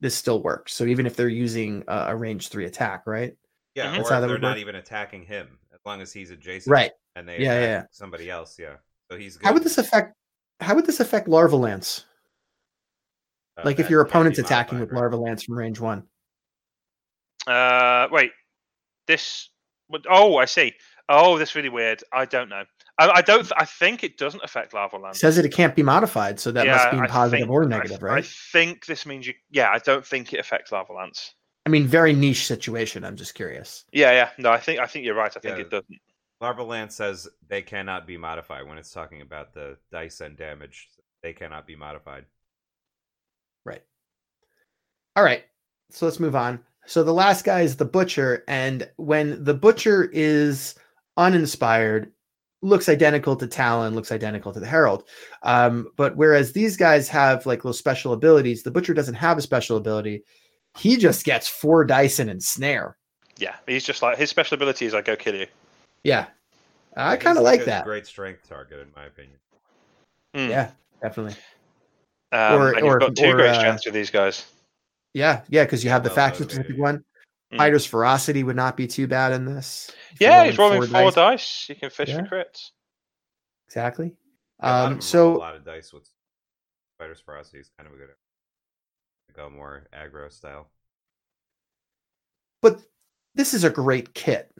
[0.00, 0.74] this still works.
[0.74, 3.34] So even if they're using a, a range three attack, right?
[3.74, 3.92] yeah, Mhm.
[3.94, 4.58] or That's how they're not work.
[4.58, 6.92] even attacking him, as long as he's adjacent, Right.
[7.16, 7.82] And they Yeah, yeah, yeah.
[7.90, 8.76] somebody else, yeah.
[9.10, 9.46] So he's good.
[9.46, 10.14] How would this affect?
[10.60, 12.04] How would this affect larval lance?
[13.56, 14.98] Uh, Like if your opponent's attacking with right?
[15.00, 16.06] larval lance from range one.
[17.46, 18.32] Uh, wait.
[19.06, 19.48] This.
[19.86, 20.74] what- Oh, I see.
[21.08, 22.04] Oh, that's really weird.
[22.12, 22.64] I don't know.
[22.98, 23.50] I, I don't.
[23.56, 26.66] I think it doesn't affect lava It says that it can't be modified, so that
[26.66, 28.24] must mean I positive think- or negative, I right?
[28.24, 29.34] I think this means you.
[29.50, 31.34] Yeah, I don't think it affects lava lance.
[31.66, 33.04] I mean, very niche situation.
[33.04, 33.84] I'm just curious.
[33.92, 34.30] Yeah, yeah.
[34.38, 35.34] No, I think I think you're right.
[35.36, 35.62] I think Yeah.
[35.62, 35.98] it doesn't.
[36.40, 40.88] Larva Lance says they cannot be modified when it's talking about the dice and damage.
[41.22, 42.26] They cannot be modified.
[43.64, 43.82] Right.
[45.16, 45.44] All right.
[45.90, 46.60] So let's move on.
[46.86, 50.74] So the last guy is the butcher, and when the butcher is
[51.16, 52.12] uninspired,
[52.62, 55.04] looks identical to Talon, looks identical to the Herald.
[55.42, 59.42] Um, but whereas these guys have like little special abilities, the butcher doesn't have a
[59.42, 60.24] special ability.
[60.76, 62.96] He just gets four Dyson and snare.
[63.36, 65.46] Yeah, he's just like his special ability is I go kill you.
[66.02, 66.26] Yeah.
[66.96, 67.84] I kind of like good- that.
[67.84, 69.38] Great strength target, in my opinion.
[70.34, 70.48] Mm.
[70.50, 70.70] Yeah,
[71.00, 71.36] definitely.
[72.32, 74.46] Um, Or- and or- you've got two or, great uh, with these guys.
[75.14, 77.04] Yeah, yeah, because you have the Well faction specific one.
[77.52, 77.56] Mm.
[77.56, 79.90] Fighter's ferocity would not be too bad in this.
[80.12, 81.14] If Yeah, he's rolling four, dice.
[81.14, 81.66] dice.
[81.70, 82.24] You can fish Yeah.
[82.26, 82.70] for crits.
[83.66, 84.14] Exactly.
[84.62, 86.08] Yeah, a lot of Um, so a lot of dice with
[86.98, 88.08] Fighter's Ferocity is kind of a good.
[89.34, 90.70] Go more aggro style.
[92.60, 92.80] but
[93.34, 94.50] this is a great kit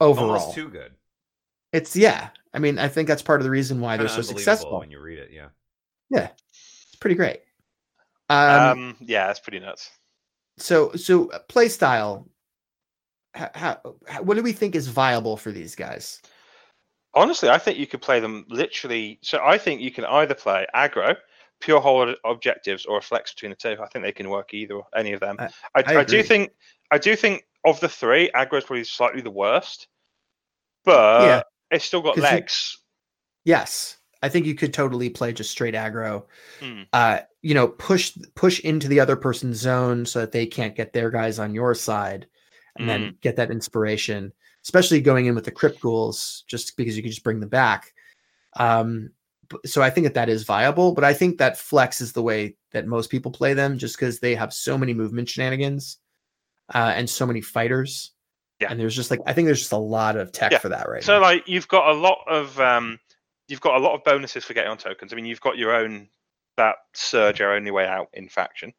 [0.00, 0.30] overall.
[0.30, 0.92] Almost too good.
[1.72, 2.30] It's yeah.
[2.54, 4.78] I mean, I think that's part of the reason why they're so successful.
[4.80, 5.30] when you read it.
[5.32, 5.48] Yeah.
[6.08, 7.42] Yeah, it's pretty great.
[8.30, 8.38] Um,
[8.78, 9.90] Um, yeah, it's pretty nuts.
[10.58, 12.28] So so uh, play style.
[13.34, 16.20] How, how, what do we think is viable for these guys?
[17.14, 19.18] Honestly, I think you could play them literally.
[19.22, 21.14] So I think you can either play aggro,
[21.60, 23.76] pure hold objectives, or a flex between the two.
[23.82, 25.36] I think they can work either any of them.
[25.38, 26.50] I- I, I I, do think
[26.90, 29.88] I do think of the three, aggro is probably slightly the worst,
[30.84, 32.78] but Yeah, it's still got 'cause you- legs.
[33.44, 36.24] Yes, I think you could totally play just straight aggro.
[36.60, 36.82] Hmm.
[36.92, 40.92] Uh, you know, push push into the other person's zone so that they can't get
[40.92, 42.26] their guys on your side,
[42.76, 44.32] and then get that inspiration.
[44.64, 47.94] Especially going in with the crypt ghouls, just because you can just bring them back.
[48.56, 49.10] Um,
[49.64, 52.56] so I think that that is viable, but I think that flex is the way
[52.72, 55.98] that most people play them, just because they have so many movement shenanigans
[56.74, 58.12] uh, and so many fighters.
[58.60, 58.72] Yeah.
[58.72, 60.58] and there's just like I think there's just a lot of tech Yeah.
[60.58, 61.22] for that right So now.
[61.22, 62.98] like you've got a lot of um,
[63.48, 65.12] you've got a lot of bonuses for getting on tokens.
[65.12, 66.08] I mean, you've got your own
[66.56, 68.72] that surge our only way out in faction.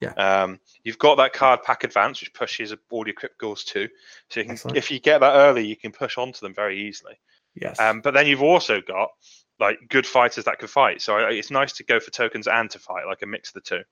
[0.00, 0.12] Yeah.
[0.12, 3.88] Um, you've got that card pack advance, which pushes all your crypt ghouls too.
[4.28, 4.76] So you can, Excellent.
[4.76, 7.18] if you get that early, you can push onto them very easily.
[7.54, 7.78] Yes.
[7.78, 9.10] Um, but then you've also got
[9.58, 11.02] like good fighters that can fight.
[11.02, 13.60] So it's nice to go for tokens and to fight, like a mix of the
[13.60, 13.82] two.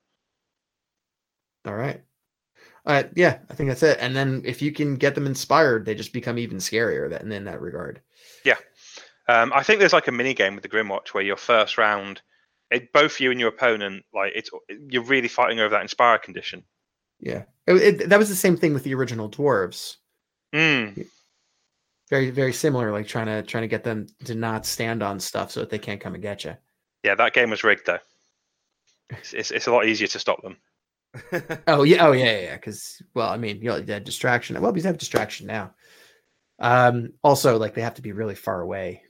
[1.65, 2.01] All right.
[2.85, 3.09] All right.
[3.15, 3.99] Yeah, I think that's it.
[4.01, 7.43] And then if you can get them inspired, they just become even scarier that, in
[7.45, 8.01] that regard.
[9.29, 12.19] Um, I think there's like a mini game with the Grymwatch where your first round,
[12.71, 14.49] it, both you and your opponent, like it's
[14.89, 16.63] you're really fighting over that inspire condition.
[17.19, 17.43] Yeah.
[17.67, 19.97] It, it- that was the same thing with the original dwarves.
[20.51, 21.05] Mm.
[22.09, 25.51] Very, very similar, like trying to trying to get them to not stand on stuff
[25.51, 26.55] so that they can't come and get you.
[27.03, 27.99] Yeah, that game was rigged though.
[29.11, 30.57] It's, it's, it's a lot easier to stop them.
[31.67, 32.55] Oh yeah, oh yeah, yeah.
[32.55, 34.59] Because well, I mean, you know, that distraction.
[34.59, 35.75] Well, we have distraction now.
[36.57, 39.03] Um, also, like they have to be really far away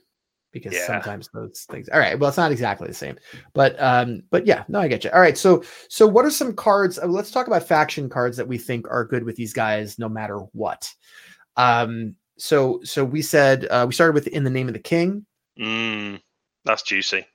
[0.52, 0.86] because Yeah.
[0.86, 1.88] sometimes those things.
[1.88, 3.16] All right, well, it's not exactly the same,
[3.54, 5.10] but um, but yeah, no, I get you.
[5.10, 6.98] All right, so so what are some cards?
[6.98, 10.08] uh, Let's talk about faction cards that we think are good with these guys, no
[10.08, 10.92] matter what.
[11.56, 15.26] Um, so so we said uh, we started with in the name of the king.
[15.58, 16.20] Mm,
[16.64, 17.26] that's juicy.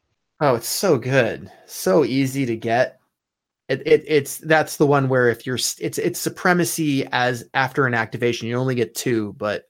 [0.41, 2.99] Oh, it's so good, so easy to get.
[3.67, 7.93] It, it it's that's the one where if you're it's it's supremacy as after an
[7.93, 9.63] activation you only get two, but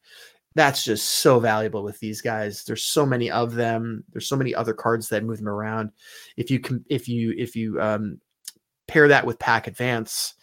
[0.56, 2.64] that's just so valuable with these guys.
[2.64, 4.04] There's so many of them.
[4.12, 5.92] There's so many other cards that move them around.
[6.38, 8.20] If you can if you if you um
[8.88, 10.34] pair that with pack advance,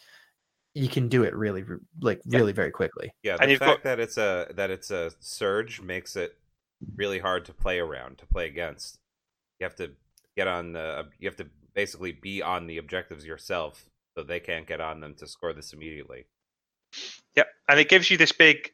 [0.75, 2.39] you can do it really re- like Yeah.
[2.39, 3.13] really very quickly.
[3.23, 6.37] Yeah, the you've fact got- that it's a that it's a surge makes it
[6.97, 8.99] really hard to play around to play against.
[9.61, 9.93] You have to
[10.37, 13.87] get on the you have to basically be on the objectives yourself,
[14.17, 16.27] so they can't get on them to score this immediately.
[17.37, 18.71] Yep, and it gives you this big,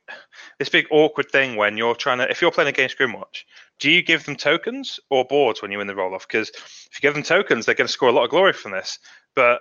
[0.58, 2.30] this big awkward thing when you're trying to.
[2.30, 3.44] If you're playing against Grymwatch,
[3.78, 6.26] do you give them tokens or boards when you win the roll off?
[6.26, 8.72] Because if you give them tokens, they're going to score a lot of glory from
[8.72, 8.98] this.
[9.36, 9.60] But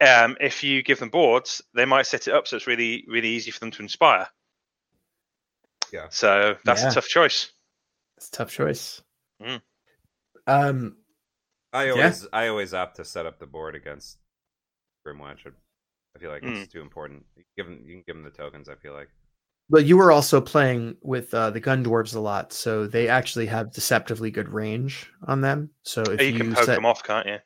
[0.00, 3.28] um, if you give them boards, they might set it up so it's really, really
[3.28, 4.26] easy for them to inspire.
[5.92, 6.08] Yeah.
[6.10, 6.90] So that's Yeah.
[6.90, 7.52] a tough choice.
[8.16, 9.02] It's a tough choice.
[9.40, 9.62] Mm.
[10.46, 10.96] Um,
[11.72, 11.92] I Yeah.
[11.92, 14.18] always I always opt to set up the board against
[15.06, 15.46] Grymwatch.
[16.16, 16.54] I feel like Hmm.
[16.54, 17.26] it's too important.
[17.36, 18.68] You give 'em- you can give them the tokens.
[18.70, 19.10] I feel like.
[19.68, 23.46] But you were also playing with uh, the gun dwarves a lot, so they actually
[23.46, 25.70] have deceptively good range on them.
[25.82, 27.38] So if you, you, can poke set, them off, can't you?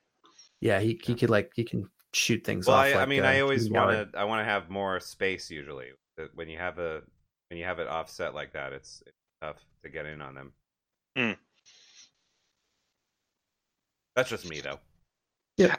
[0.61, 2.85] yeah, he, he could like he can shoot things Well, off.
[2.85, 4.19] I, I mean, uh, I always want to.
[4.19, 5.51] I want to have more space.
[5.51, 5.89] Usually,
[6.35, 7.03] when you have a
[7.49, 10.53] when you have it offset like that, it's, it's tough to get in on them.
[11.17, 11.33] Hmm.
[14.15, 14.79] That's just me, though.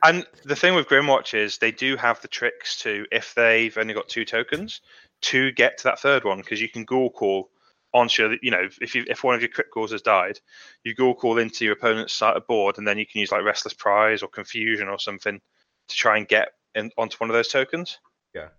[0.03, 3.93] And the thing with Grymwatch is they do have the tricks to, if they've only
[3.93, 4.81] got two tokens,
[5.21, 7.49] to get to that third one because you can ghoul call
[7.93, 10.39] onto your, you know, if you if one of your crypt ghouls has died,
[10.83, 13.43] you ghoul call into your opponent's side of board, and then you can use like
[13.43, 15.39] Restless Prize or Confusion or something
[15.87, 17.99] to try and get in, onto one of those tokens.
[18.33, 18.49] Yeah.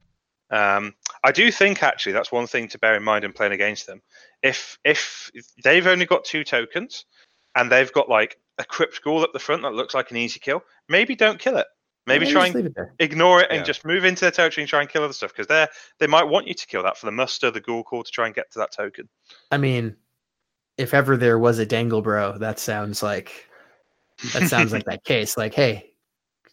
[0.51, 0.94] Um,
[1.24, 4.03] I do think actually that's one thing to bear in mind in playing against them.
[4.43, 5.31] If if
[5.65, 7.07] they've only got two tokens
[7.55, 10.41] and they've got like a crypt ghoul up the front that looks like an easy
[10.41, 11.66] kill, maybe don't kill it.
[12.07, 13.65] Maybe Yeah, try and it ignore it and Yeah.
[13.65, 15.66] just move into their territory and try and kill other stuff because they
[15.99, 18.27] they might want you to kill that for the muster, the ghoul call to try
[18.27, 19.09] and get to that token.
[19.51, 19.97] I mean,
[20.79, 23.49] if ever there was a dangle bro, that sounds like
[24.33, 25.37] that sounds like that case.
[25.37, 25.93] Like, hey,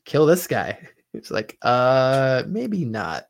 [0.05, 0.77] kill this guy.
[1.13, 3.27] It's like, uh, maybe not.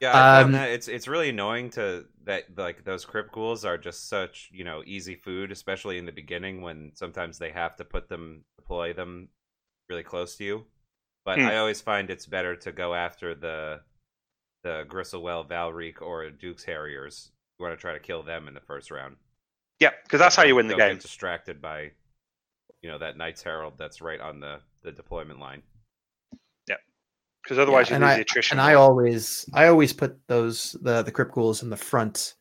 [0.00, 3.78] Yeah, I Um, that it's it's really annoying to that like those crypt ghouls are
[3.78, 7.84] just such you know easy food, especially in the beginning when sometimes they have to
[7.84, 9.28] put them deploy them
[9.88, 10.66] really close to you.
[11.24, 11.46] But Hmm.
[11.46, 13.80] I always find it's better to go after the
[14.62, 17.30] the Gristlewel, Valreek, or Duke's Harriers.
[17.58, 19.16] You want to try to kill them in the first round.
[19.80, 20.94] Yeah, because that's how you win the game.
[20.94, 21.92] Get distracted by
[22.82, 25.62] you know that Night's Herald that's right on the the deployment line.
[27.42, 28.58] Because otherwise Yeah, you and lose I the attrition.
[28.58, 32.34] and I always I always put those the the crypt ghouls in the front,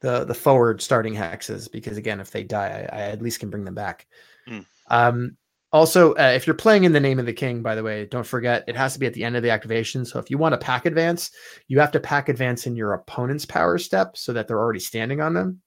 [0.00, 3.50] the the forward starting hexes because again, if they die, I, I at least can
[3.50, 4.06] bring them back.
[4.46, 4.60] Hmm.
[4.88, 5.36] Um,
[5.72, 8.26] also, uh, if you're playing in the name of the king, by the way, don't
[8.26, 10.04] forget it has to be at the end of the activation.
[10.04, 11.30] So if you want to pack advance,
[11.68, 15.22] you have to pack advance in your opponent's power step so that they're already standing
[15.22, 15.62] on them.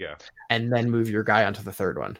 [0.00, 0.16] Yeah.
[0.50, 2.18] and then move your guy onto the third one.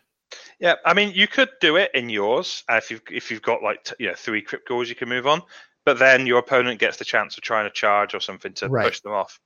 [0.60, 3.64] Yeah, I mean, you could do it in yours uh, if you've if you've got
[3.64, 5.42] like t- you know three crypt ghouls you can move on,
[5.84, 8.86] but then your opponent gets the chance of trying to charge or something to Right.
[8.86, 9.40] push them off.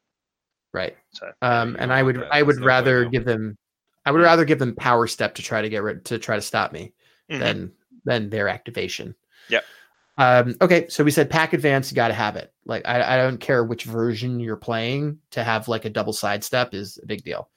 [0.73, 0.97] Right.
[1.10, 2.23] So Um, and I would.
[2.31, 3.56] I would There's no point rather give them
[4.06, 6.43] I would rather give them power step to try to get rid to try to
[6.43, 6.93] stop me
[7.31, 7.39] Mhm.
[7.40, 7.73] than
[8.05, 9.15] than their activation.
[9.48, 9.65] Yep.
[10.16, 12.52] Um, okay, so we said pack advance, you got to have it.
[12.65, 16.74] Like I, I don't care which version you're playing to have like a double sidestep
[16.74, 17.51] is a big deal.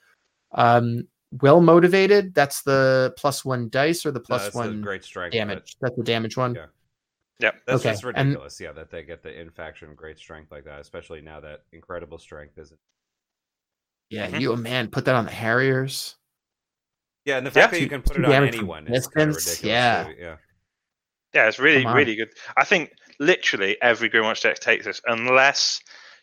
[0.51, 1.07] Um,
[1.41, 5.03] well motivated, that's the plus one dice or the No, plus that's the one great
[5.03, 5.77] strike damage.
[5.81, 6.55] That's the damage one.
[6.55, 6.65] Yeah.
[7.41, 7.55] Yep.
[7.65, 8.59] That's Okay, just and- ridiculous.
[8.59, 12.18] Yeah, that they get the in faction great strength like that, especially now that incredible
[12.19, 12.80] strength isn't.
[14.09, 14.41] Yeah, Mhm.
[14.41, 16.18] you man, put that on the Harriers.
[17.26, 19.30] Yeah, and the Yeah, fact that you two- can put it on anyone is kind
[19.30, 19.63] of ridiculous.
[19.63, 20.03] yeah.
[20.05, 20.38] too, yeah.
[21.34, 22.34] Yeah, it's really, really good.
[22.57, 25.80] I think literally every Grymwatch deck takes this, unless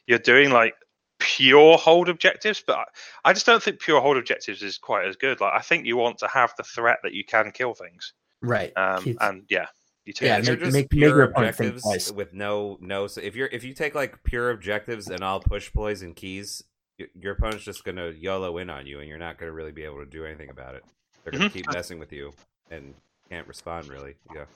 [0.07, 0.75] you're doing like
[1.19, 2.63] pure hold objectives.
[2.67, 2.85] But I,
[3.25, 5.41] I just don't think pure hold objectives is quite as good.
[5.41, 8.13] Like I think you want to have the threat that you can kill things.
[8.43, 8.73] Right.
[8.77, 9.69] Um, and yeah,
[10.09, 10.49] you take Yeah, if this.
[10.49, 12.11] you're make- just make- make pure your think objectives twice.
[12.11, 13.07] with no no.
[13.07, 16.65] So if you're if you take like pure objectives and all push plays and keys,
[16.99, 19.85] y- your opponent's just gonna YOLO in on you, and you're not gonna really be
[19.85, 20.85] able to do anything about it.
[21.23, 21.53] They're gonna Mhm.
[21.53, 22.33] keep messing with you
[22.71, 22.95] and
[23.31, 24.17] can't respond really.
[24.35, 24.47] Yeah,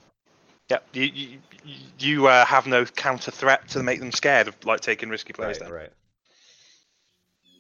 [0.71, 1.39] yeah, you you,
[1.99, 5.61] you uh, have no counter threat to make them scared of like taking risky plays.
[5.61, 5.73] right, then.
[5.73, 5.93] right.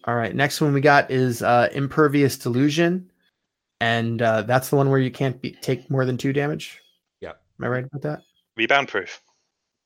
[0.05, 0.35] All right.
[0.35, 3.09] Next one we got is uh, Impervious Delusion.
[3.81, 6.81] And uh, that's the one where you can't be, take more than two damage.
[7.63, 7.67] Yep.
[7.69, 8.23] Am I right about that?
[8.57, 9.21] Rebound proof.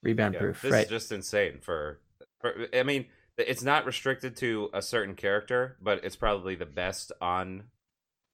[0.03, 0.63] Rebound Yeah, proof.
[0.63, 0.85] This Right.
[0.85, 1.61] is just insane.
[1.61, 2.01] For,
[2.41, 7.13] for I mean, it's not restricted to a certain character, but it's probably the best
[7.21, 7.65] on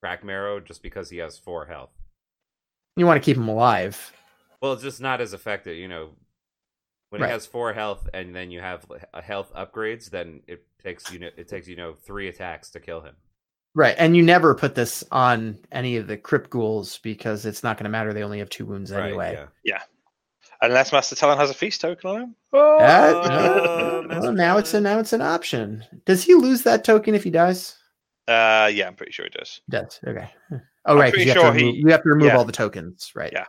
[0.05, 1.90] Crakmarrow just because he has four health.
[2.97, 4.12] You want to keep him alive.
[4.60, 6.10] Well, it's just not as effective, you know.
[7.10, 7.28] When Right.
[7.28, 11.19] it has four health and then you have a health upgrades, then it takes you
[11.19, 13.16] know it takes you know three attacks to kill him.
[13.74, 13.94] Right.
[13.98, 17.84] And you never put this on any of the Crypt Ghouls because it's not going
[17.84, 18.12] to matter.
[18.12, 19.36] They only have two wounds anyway.
[19.36, 19.80] Right, yeah.
[20.60, 22.36] Unless Master Talon has a feast token on him.
[22.52, 24.02] Oh, no.
[24.08, 25.84] Master well, now it's a now it's an option.
[26.04, 27.76] Does he lose that token if he dies?
[28.28, 29.60] Uh, yeah, I'm pretty sure he does.
[29.66, 30.00] He does.
[30.06, 30.28] Okay.
[30.84, 31.14] Oh, I'm right.
[31.14, 32.36] 'cause You have, sure to remove, he- you have to remove yeah.
[32.36, 33.30] all the tokens, right?
[33.32, 33.44] Yeah.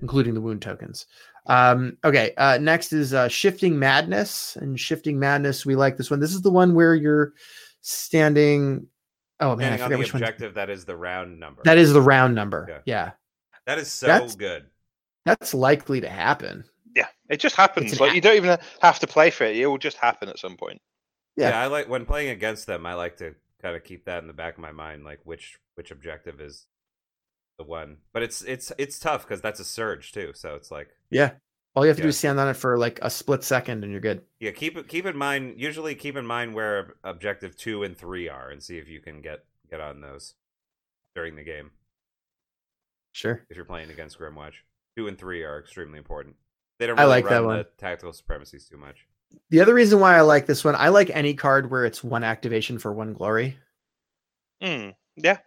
[0.00, 1.06] Including the wound tokens.
[1.46, 2.32] Um, okay.
[2.36, 4.56] Uh, next is uh, Shifting Madness.
[4.56, 6.18] And Shifting Madness, we like this one.
[6.18, 7.32] This is the one where you're
[7.80, 8.88] standing.
[9.40, 9.72] Oh, man.
[9.72, 10.22] I Depending on forget the which one.
[10.22, 11.62] objective, that is the round number.
[11.64, 12.66] That is the round number.
[12.68, 12.80] Yeah.
[12.86, 13.10] Yeah.
[13.66, 14.66] that is so that's- good.
[15.24, 16.64] That's likely to happen.
[16.96, 18.00] Yeah, it just happens.
[18.00, 19.56] Like act- you don't even have to play for it.
[19.56, 20.80] It will just happen at some point.
[21.36, 21.50] Yeah.
[21.50, 21.60] Yeah.
[21.62, 22.86] I like when playing against them.
[22.86, 25.58] I like to kind of keep that in the back of my mind, like which
[25.74, 26.66] which objective is
[27.58, 27.98] the one.
[28.14, 30.32] But it's it's it's tough because that's a surge too.
[30.34, 31.32] So it's like Yeah.
[31.74, 33.92] All you have to do is stand on it for like a split second and
[33.92, 34.22] you're good.
[34.40, 35.54] yeah, keep it keep in mind.
[35.60, 39.20] Usually, keep in mind where objective two and three are, and see if you can
[39.20, 40.34] get get on those
[41.14, 41.70] during the game.
[43.12, 43.44] Sure.
[43.48, 44.54] If you're playing against Grymwatch,
[44.96, 46.36] two and three are extremely important.
[46.78, 47.58] They don't I really like that one.
[47.58, 49.06] the tactical supremacies too much.
[49.50, 52.24] The other reason why I like this one, I like any card where it's one
[52.24, 53.58] activation for one glory.
[54.62, 55.38] Mm, yeah.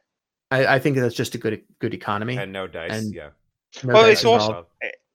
[0.52, 2.38] I, I think that's just a good good economy.
[2.38, 2.92] And no dice.
[2.92, 3.30] And- yeah.
[3.84, 4.68] No well, dice it's also involved.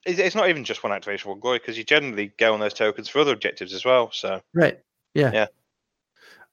[0.06, 2.74] It- it's not even just one activation for glory because you generally go on those
[2.74, 4.10] tokens for other objectives as well.
[4.12, 4.78] So right.
[5.14, 5.30] Yeah.
[5.32, 5.46] Yeah.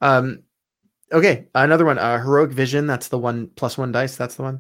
[0.02, 0.44] Um.
[1.12, 2.00] Okay, another one.
[2.00, 2.88] Uh, heroic vision.
[2.88, 4.16] That's the one plus one dice.
[4.16, 4.60] That's the one.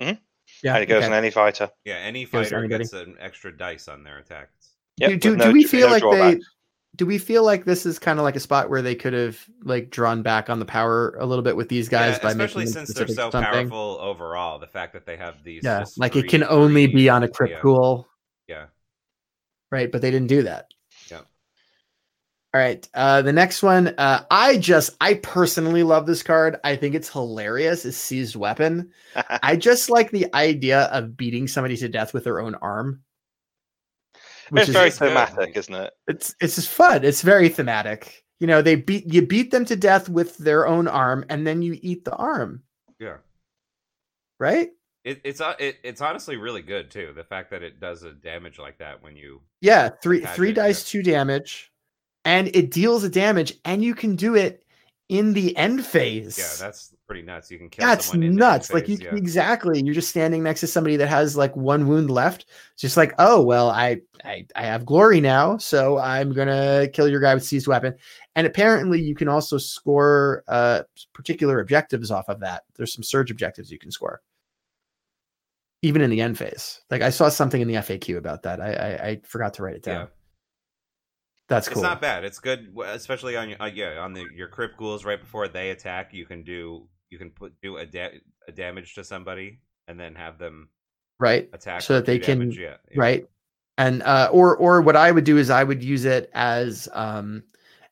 [0.00, 0.18] Mhm.
[0.62, 0.74] Yeah.
[0.74, 1.06] and it goes okay.
[1.06, 1.70] on any fighter.
[1.84, 2.84] Yeah, any fighter anybody.
[2.84, 4.74] gets an extra dice on their attacks.
[4.98, 6.40] Yep, do, do, with do no- we no feel like they
[6.96, 9.38] do we feel like this is kind of like a spot where they could have
[9.62, 12.64] like drawn back on the power a little bit with these guys Yeah, by especially
[12.64, 13.42] making them since they're so something?
[13.42, 14.58] powerful overall.
[14.58, 17.28] The fact that they have these, yeah just like it can only be on a
[17.28, 18.08] crypt yeah, ghoul
[18.48, 18.66] Yeah,
[19.70, 20.68] right but they didn't do that
[21.10, 21.18] Yeah.
[21.18, 21.24] all
[22.60, 26.94] right uh the next one uh i just i personally love this card i think
[26.94, 28.90] it's hilarious is seized weapon
[29.42, 33.02] i just like the idea of beating somebody to death with their own arm
[34.50, 35.08] which it's is very it's good.
[35.08, 35.92] thematic, isn't it?
[36.06, 37.04] it's it's just fun.
[37.04, 38.24] It's very thematic.
[38.40, 41.60] You know, they beat you beat them to death with their own arm, and then
[41.60, 42.62] you eat the arm,
[42.98, 43.16] yeah.
[44.40, 44.70] right?
[45.04, 47.12] It, it's uh, it, it's honestly really good too.
[47.14, 50.88] The fact that it does a damage like that when you Yeah, three three dice,
[50.88, 51.72] two damage,
[52.24, 54.64] and it deals a damage, and you can do it
[55.08, 56.38] in the end phase.
[56.38, 57.50] yeah, that's pretty nuts.
[57.50, 58.72] You can kill That's someone in the end nuts.
[58.72, 59.14] Like you yeah.
[59.14, 62.46] exactly, you're just standing next to somebody that has like one wound left.
[62.72, 67.08] It's just like, oh well, I I I have glory now, so I'm gonna kill
[67.08, 67.94] your guy with seized weapon.
[68.36, 70.82] And apparently, you can also score uh
[71.14, 72.64] particular objectives off of that.
[72.76, 74.20] There's some surge objectives you can score,
[75.82, 76.80] even in the end phase.
[76.90, 78.60] Like I saw something in the FAQ about that.
[78.60, 80.00] I I, I forgot to write it down.
[80.02, 80.06] Yeah.
[81.48, 81.78] That's cool.
[81.78, 82.24] It's not bad.
[82.24, 85.70] It's good, especially on your uh, yeah on the your crypt ghouls right before they
[85.70, 86.12] attack.
[86.12, 90.14] You can do you can put do a, da- a damage to somebody and then
[90.14, 90.68] have them
[91.18, 91.48] right?
[91.54, 92.94] attack So that they two can- yeah, yeah.
[92.96, 93.26] right
[93.78, 97.42] and uh or or what i would do is i would use it as um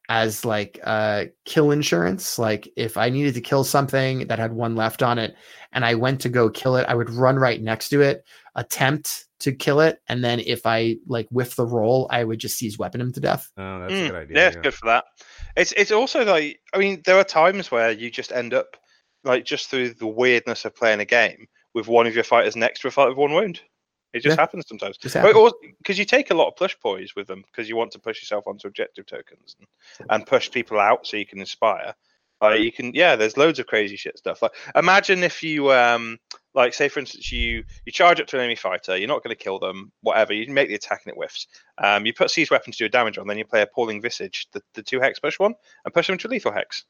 [0.09, 4.77] as like uh kill insurance like if i needed to kill something that had one
[4.77, 5.35] left on it
[5.73, 8.24] and i went to go kill it i would run right next to it
[8.55, 12.57] attempt to kill it and then if i like whiff the roll i would just
[12.57, 14.37] seize weapon him to death Oh, that's a Mm, good idea.
[14.37, 15.05] Yeah, it's good for that.
[15.57, 18.77] It's it's also like I mean, there are times where you just end up
[19.24, 22.81] like just through the weirdness of playing a game with one of your fighters next
[22.81, 23.61] to a fighter with one wound.
[24.16, 24.43] It just Yeah.
[24.43, 24.97] happens sometimes.
[24.98, 25.51] just But happen.
[25.78, 28.20] because you take a lot of push poise with them because you want to push
[28.22, 31.94] yourself onto objective tokens and, and push people out so you can inspire.
[32.40, 33.16] Like you can, yeah.
[33.16, 34.43] There's loads of crazy shit stuff.
[34.43, 36.18] Like imagine if you, um,
[36.55, 39.34] like say for instance, you you charge up to an enemy fighter, you're not going
[39.34, 40.34] to kill them, whatever.
[40.34, 41.47] You make the attack and it whiffs.
[41.78, 44.48] Um, you put seize weapons to do a damage on, then you play appalling visage,
[44.52, 46.84] the, the two hex push one, and push them into lethal hex.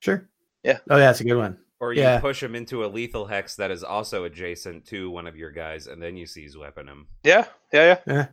[0.00, 0.28] sure
[0.64, 0.78] Yeah.
[0.90, 2.20] oh yeah that's a good one Or you Yeah.
[2.20, 5.86] push him into a lethal hex that is also adjacent to one of your guys,
[5.86, 7.06] and then you seize weapon him.
[7.22, 8.12] Yeah, yeah, yeah.
[8.14, 8.26] yeah.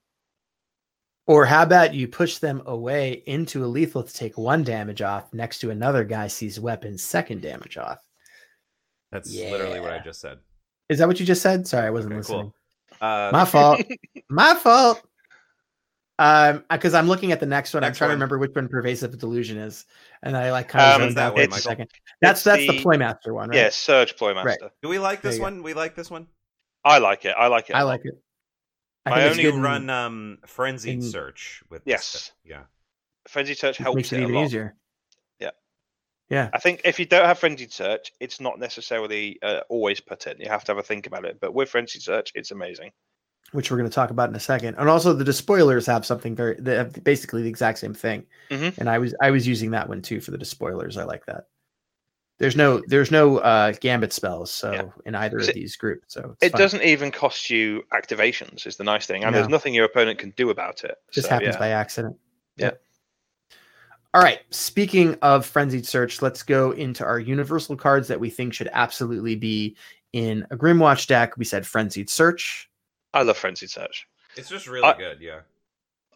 [1.28, 5.34] or how about you push them away into a lethal to take one damage off
[5.34, 8.00] next to another guy sees weapon second damage off
[9.12, 10.40] That's literally what I just said.
[10.90, 12.56] is that what you just said sorry i wasn't Okay, listening cool.
[13.02, 13.82] Uh, My fault.
[14.30, 15.02] My fault.
[16.18, 17.84] Um, because I'm looking at the next one.
[17.84, 19.86] I'm Next trying to remember which one pervasive delusion is,
[20.24, 21.90] and I like kind of Um, zoned that out one, for a second.
[22.22, 23.58] That's that's the, the- Ploymaster one, right?
[23.58, 24.72] Yeah, Surge Ploymaster.
[24.82, 25.44] do we like this you go.
[25.44, 25.62] one?
[25.64, 26.28] We like this one.
[26.86, 27.36] I like it.
[27.38, 27.76] I like it.
[27.76, 27.90] I a lot.
[27.90, 28.14] like it.
[29.06, 32.06] I My think it's only You good run um frenzied in- search with Yes.
[32.06, 32.36] stuff.
[32.46, 32.64] Yeah.
[33.28, 34.46] Frenzied Search it helps makes it, it a even lot.
[34.46, 34.76] easier.
[35.40, 35.52] Yeah.
[36.30, 36.50] Yeah.
[36.54, 40.40] I think if you don't have frenzied search, it's not necessarily uh, always put in.
[40.40, 41.40] You have to have a think about it.
[41.42, 42.92] But with frenzied search, it's amazing.
[43.52, 46.36] Which we're going to talk about in a second, and also the despoilers have something
[46.36, 48.26] very they have basically the exact same thing.
[48.50, 48.78] Mhm.
[48.80, 50.98] And I was I was using that one too for the despoilers.
[50.98, 51.46] I like that.
[52.38, 54.84] There's no there's no uh gambit spells so Yeah.
[55.06, 56.14] in either of it- these groups.
[56.14, 56.60] So It fine.
[56.60, 58.68] doesn't even cost you activations.
[58.68, 59.38] Is the nice thing, and No.
[59.38, 60.96] there's nothing your opponent can do about it.
[61.12, 61.60] just So, happens yeah.
[61.60, 62.18] by accident.
[62.58, 62.72] Yeah.
[64.14, 64.40] All right.
[64.50, 69.36] Speaking of frenzied search, let's go into our universal cards that we think should absolutely
[69.36, 69.78] be
[70.14, 71.38] in a Grymwatch deck.
[71.38, 72.70] We said frenzied search.
[73.16, 74.06] I love frenzied search.
[74.36, 75.20] It's just really I- good.
[75.22, 75.40] Yeah.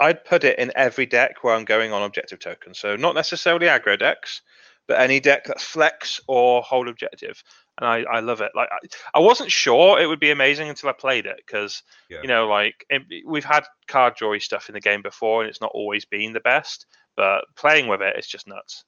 [0.02, 2.80] I'd put it in every deck where I'm going on objective tokens.
[2.80, 4.42] So not necessarily aggro decks,
[4.88, 7.44] but any deck that's flex or hold objective.
[7.78, 8.52] And I, I love it.
[8.56, 8.78] Like I,
[9.16, 12.22] I wasn't sure it would be amazing until I played it because Yeah.
[12.22, 15.60] you know like it, we've had card drawy stuff in the game before and it's
[15.62, 16.86] not always been the best.
[17.18, 18.86] But playing with it, it's just nuts.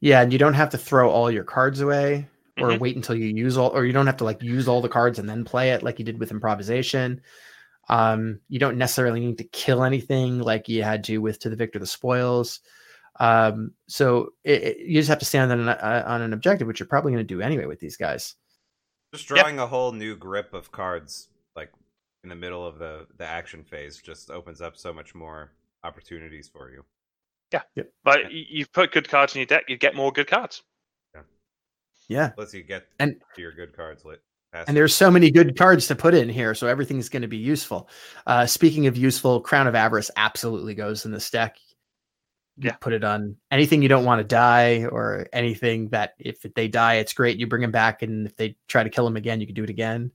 [0.00, 2.26] Yeah, and you don't have to throw all your cards away
[2.62, 2.78] or Mhm.
[2.80, 5.18] wait until you use all or you don't have to like use all the cards
[5.18, 7.20] and then play it like you did with improvisation.
[7.88, 11.56] Um, you don't necessarily need to kill anything like you had to with to the
[11.56, 12.60] victor the spoils.
[13.20, 16.66] Um, so it, it- you just have to stand on an, uh, on an objective,
[16.66, 18.36] which you're probably going to do anyway with these guys.
[19.12, 19.38] Just Yep.
[19.40, 21.70] drawing a whole new grip of cards like
[22.22, 25.50] in the middle of the the action phase just opens up so much more
[25.84, 26.84] opportunities for you.
[27.52, 30.62] Like but you've put good cards in your deck, you get more good cards.
[32.12, 32.30] Yeah.
[32.36, 34.20] Lets you get And- to your good cards lit.
[34.54, 37.38] And there's so many good cards to put in here, so everything's going to be
[37.38, 37.88] useful.
[38.26, 41.56] Uh, speaking of useful, Crown of Avarice absolutely goes in this deck.
[42.58, 42.72] Yeah.
[42.82, 46.96] put it on anything you don't want to die, or anything that if they die,
[46.96, 47.38] it's great.
[47.38, 49.64] You bring them back, and if they try to kill them again, you can do
[49.64, 50.10] it again.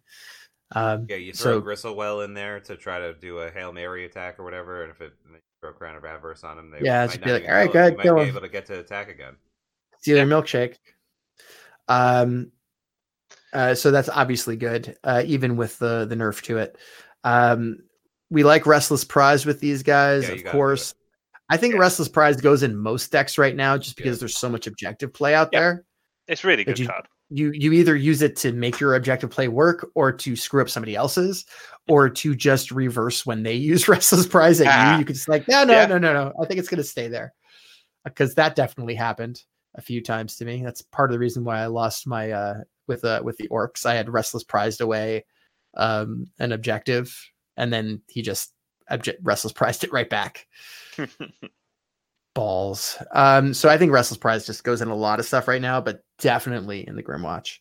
[0.71, 4.05] Um, Yeah, you throw so Gristlewel in there to try to do a hail mary
[4.05, 6.81] attack or whatever, and if it and then throw Crown of Avarice on them, they
[6.81, 7.85] Yeah, might just not be like, "All right, kill go him.
[7.95, 9.35] ahead, You might be able to get to attack again.
[9.97, 10.75] it's either milkshake.
[11.87, 12.51] Um,
[13.53, 16.77] uh, so that's obviously good, uh, even with the the nerf to it.
[17.23, 17.79] Um,
[18.29, 20.93] we like Restless Prize with these guys, Yeah, of course.
[21.49, 21.79] I think Yeah.
[21.79, 24.21] Restless Prize goes in most decks right now, just because Yeah.
[24.21, 25.59] there's so much objective play out Yeah.
[25.59, 25.85] there.
[26.27, 27.07] It's really good you- card.
[27.29, 30.69] You you either use it to make your objective play work, or to screw up
[30.69, 31.45] somebody else's,
[31.89, 34.93] or to just reverse when they use Restless Prize at Ah.
[34.93, 34.99] you.
[34.99, 35.85] You could just like, no, no, Yeah.
[35.87, 36.33] no, no, no.
[36.41, 37.33] I think it's gonna stay there
[38.05, 39.41] because that definitely happened
[39.77, 40.61] a few times to me.
[40.63, 43.85] That's part of the reason why I lost my uh with uh with the orcs.
[43.85, 45.25] I had restless prized away
[45.75, 47.15] um an objective,
[47.55, 48.53] and then he just
[48.89, 50.47] object restless prized it right back.
[52.33, 52.97] Balls.
[53.13, 55.81] Um, so I think restless prize just goes in a lot of stuff right now,
[55.81, 57.57] but definitely in the Grymwatch.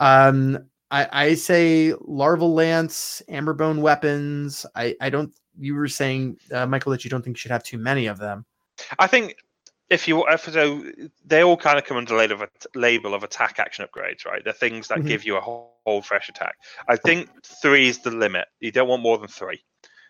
[0.00, 0.58] Um,
[0.90, 4.64] I, I say larval lance, amberbone weapons.
[4.74, 5.32] I I don't.
[5.60, 8.18] You were saying, uh, Michael, that you don't think you should have too many of
[8.18, 8.44] them.
[8.98, 9.36] I think
[9.90, 10.84] if you if so,
[11.24, 14.42] they all kind of come under the label of, label of attack action upgrades, right?
[14.44, 15.08] They're things that Mhm.
[15.08, 16.56] give you a whole, whole fresh attack.
[16.88, 17.30] I think
[17.62, 18.46] three is the limit.
[18.60, 19.62] You don't want more than three.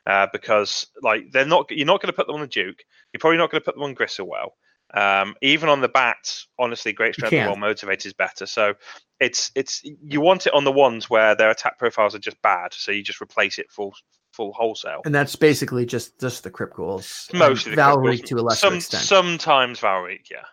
[0.06, 2.82] Uh, because like they're not, you're not going to put them on a Duke.
[3.12, 4.50] You're probably not going to put them on Gristlewel.
[4.94, 8.46] Um, even on the bats, honestly, great strength and well motivated is better.
[8.46, 8.74] So
[9.20, 12.72] it's it's you want it on the ones where their attack profiles are just bad,
[12.72, 13.94] so you just replace it full
[14.38, 15.02] full wholesale.
[15.04, 17.28] And that's basically just just the crypt ghouls.
[17.34, 19.02] Mostly Valreek Valreek to a lesser Some, extent.
[19.02, 20.44] Sometimes Valreek, yeah.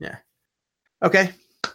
[0.00, 0.16] yeah.
[1.02, 1.30] Okay.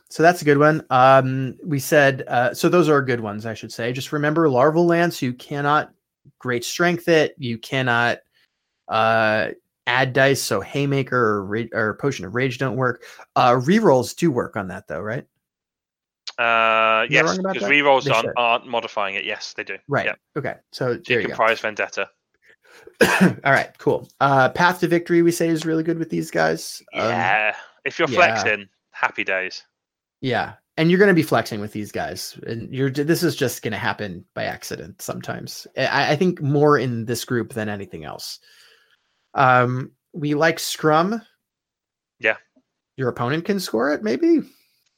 [0.10, 0.84] So that's a good one.
[0.90, 3.94] Um, we said uh, so those are good ones, I should say.
[3.94, 5.94] Just remember larval lance, you cannot
[6.40, 8.18] great strength it, you cannot
[8.88, 9.50] uh
[9.86, 13.04] add dice, so haymaker or, ra- or potion of rage don't work.
[13.36, 15.26] Uh rerolls do work on that though, right?
[16.40, 19.26] Uh, Am yes, because rerolls aren't, aren't modifying it.
[19.26, 19.78] Yes, they do.
[19.90, 20.06] Right.
[20.06, 20.16] Yeah.
[20.38, 20.56] Okay.
[20.72, 21.36] So So there you can go.
[21.36, 22.10] Prized Vendetta.
[23.02, 24.08] All right, cool.
[24.22, 26.82] Uh Path to Victory we say is really good with these guys.
[26.94, 27.56] Um, Yeah.
[27.84, 28.16] if you're yeah.
[28.16, 29.64] flexing, happy days.
[30.22, 32.90] Yeah, and you're going to be flexing with these guys, and you're.
[32.90, 35.66] This is just going to happen by accident sometimes.
[35.78, 38.40] I, I think more in this group than anything else.
[39.34, 41.22] Um, we like Scrum.
[42.20, 42.36] Yeah.
[42.98, 44.04] your opponent can score it.
[44.04, 44.42] Maybe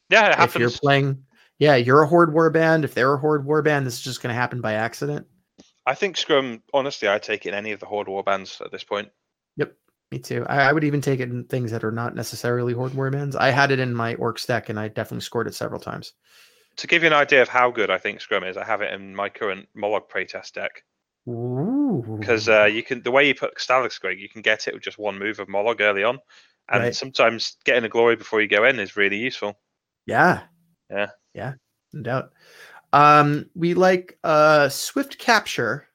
[0.09, 1.23] Yeah, it if you're playing.
[1.61, 2.85] Yeah, you're a horde warband.
[2.85, 5.27] If they're a horde warband, this is just going to happen by accident.
[5.85, 8.83] I think Scrum, honestly, I take it in any of the Horde warbands at this
[8.83, 9.09] point.
[9.57, 9.75] Yep,
[10.11, 10.43] me too.
[10.49, 13.35] I, I would even take it in things that are not necessarily horde warbands.
[13.35, 16.13] I had it in my orcs deck, and I definitely scored it several times.
[16.77, 18.91] To give you an idea of how good I think Scrum is, I have it
[18.91, 20.83] in my current Mollog Preytest deck.
[21.29, 24.73] Ooh, Because uh, you can, the way you put Stalix Greg, you can get it
[24.73, 26.17] with just one move of Mollog early on.
[26.69, 26.95] And Right.
[26.95, 29.59] sometimes getting a glory before you go in is really useful.
[30.07, 30.41] Yeah.
[30.91, 31.07] Yeah.
[31.34, 31.53] Yeah.
[31.93, 32.31] No doubt.
[32.93, 35.88] Um, we like uh swift capture,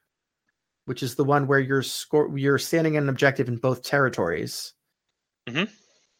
[0.85, 4.73] which is the one where you're score you're standing in an objective in both territories.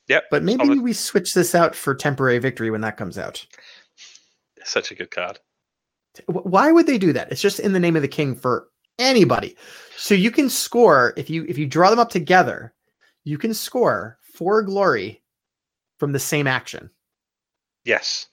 [0.07, 0.25] Yep.
[0.31, 0.81] But maybe solid.
[0.81, 3.45] we switch this out for temporary victory when that comes out.
[4.63, 5.39] Such a good card.
[6.27, 7.31] Why would they do that?
[7.31, 8.67] It's just in the name of the king for
[8.99, 9.55] anybody.
[9.95, 12.73] So you can score if you if you draw them up together,
[13.23, 15.21] you can score four glory
[15.99, 16.89] from the same action.
[17.83, 18.27] Yes.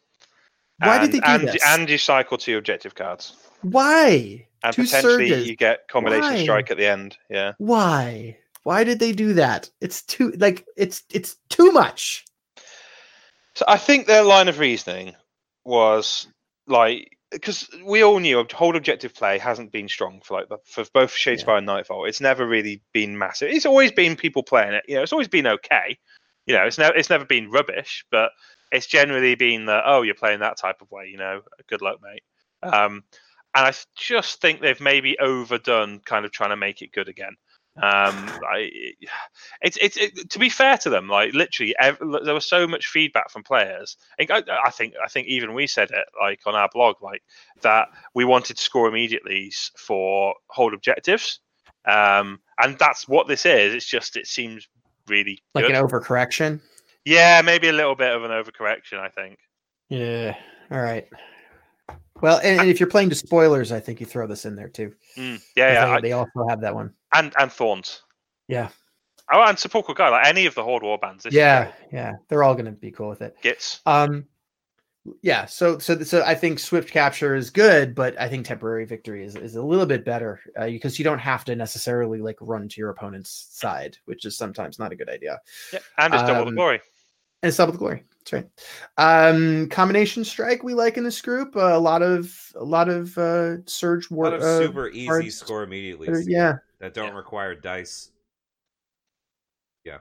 [0.78, 1.62] Why did they do and, this?
[1.66, 3.36] And you cycle two objective cards.
[3.62, 4.46] Why?
[4.62, 5.48] And Two potentially surges.
[5.48, 6.42] you get combination Why?
[6.42, 7.16] strike at the end.
[7.30, 7.52] Yeah.
[7.58, 8.38] Why?
[8.64, 9.70] Why did they do that?
[9.80, 12.24] It's too like it's it's too much.
[13.54, 15.14] So I think their line of reasoning
[15.64, 16.26] was
[16.66, 21.12] like because we all knew whole objective play hasn't been strong for like for both
[21.12, 22.06] Shadespire and Nightfall.
[22.06, 23.50] It's never really been massive.
[23.50, 24.84] It's always been people playing it.
[24.88, 25.98] You know, it's always been okay.
[26.46, 28.30] You know, it's never it's never been rubbish, but
[28.74, 31.06] it's generally been that oh you're playing that type of way.
[31.10, 32.22] You know, good luck, mate.
[32.62, 33.04] Um,
[33.54, 37.36] and I just think they've maybe overdone kind of trying to make it good again.
[37.76, 38.70] Um, I,
[39.60, 42.86] it's it's it, to be fair to them, like literally, ev- there was so much
[42.86, 43.96] feedback from players.
[44.18, 47.22] I, think- I think I think even we said it like on our blog, like
[47.62, 51.40] that we wanted to score immediately for hold objectives,
[51.84, 53.74] um, and that's what this is.
[53.74, 54.68] It's just it seems
[55.08, 55.74] really Like good.
[55.74, 56.60] an overcorrection.
[57.04, 58.98] Yeah, maybe a little bit of an overcorrection.
[58.98, 59.38] I think.
[59.88, 60.34] Yeah.
[60.70, 61.06] All right.
[62.20, 64.68] Well, and, and if you're playing to spoilers, I think you throw this in there
[64.68, 64.94] too.
[65.16, 66.94] Mm, yeah, yeah, they, I- they also have that one.
[67.12, 68.02] and and thorns.
[68.48, 68.68] Yeah.
[69.32, 71.26] Oh, and Sepulchral Guard, like any of the Horde war bands.
[71.30, 72.12] Yeah, yeah.
[72.28, 73.34] They're all going to be cool with it.
[73.42, 73.80] Gits.
[73.86, 74.26] Um
[75.20, 79.22] yeah, so so so I think swift capture is good, but I think temporary victory
[79.24, 82.68] is, is a little bit better uh, because you don't have to necessarily like run
[82.70, 85.40] to your opponent's side, which is sometimes not a good idea.
[85.74, 86.80] Yeah, and it's double the Um, glory.
[87.44, 88.02] And it's double the glory.
[88.20, 88.48] That's right.
[88.96, 91.54] Um, combination strike we like in this group.
[91.54, 94.24] Uh, a lot of a lot of uh, surge A war.
[94.24, 96.06] lot of uh, super easy cards score immediately.
[96.06, 97.16] that are- yeah, That don't Yeah.
[97.18, 98.12] require dice.
[99.84, 99.98] yeah.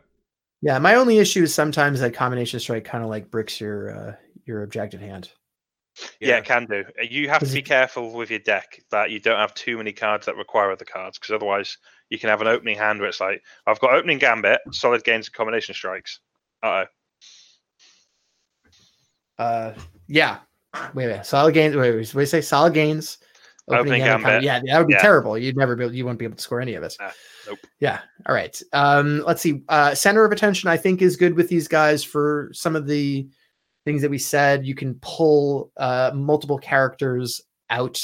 [0.61, 0.79] Yeah.
[0.79, 4.15] My only issue is sometimes that combination strike kind of like bricks your uh,
[4.45, 5.29] your objective hand.
[6.21, 6.37] Yeah.
[6.37, 6.85] it can do.
[6.97, 9.91] Uh, You have to be careful with your deck that you don't have too many
[9.91, 11.77] cards that require other cards, because otherwise
[12.09, 15.27] you can have an opening hand where it's like, I've got opening gambit, solid gains,
[15.27, 16.21] and combination strikes.
[16.63, 16.85] Uh oh.
[19.37, 19.73] Uh,
[20.07, 20.39] yeah.
[20.93, 21.25] Wait, wait.
[21.25, 21.75] Solid gains.
[21.75, 22.13] Wait, wait.
[22.15, 22.41] What do say?
[22.41, 23.19] Solid gains.
[23.69, 24.43] Opening hand, gambit.
[24.43, 25.01] yeah, that would be Yeah.
[25.01, 25.37] terrible.
[25.37, 25.87] You'd never be.
[25.95, 26.97] You wouldn't be able to score any of it.
[26.99, 27.13] Ah,
[27.47, 27.59] nope.
[27.79, 27.99] Yeah.
[28.25, 28.61] All right.
[28.73, 29.63] Um, let's see.
[29.69, 33.25] Uh, center of attention, I think, is good with these guys for some of the
[33.85, 34.65] things that we said.
[34.65, 37.39] You can pull uh, multiple characters
[37.69, 38.01] out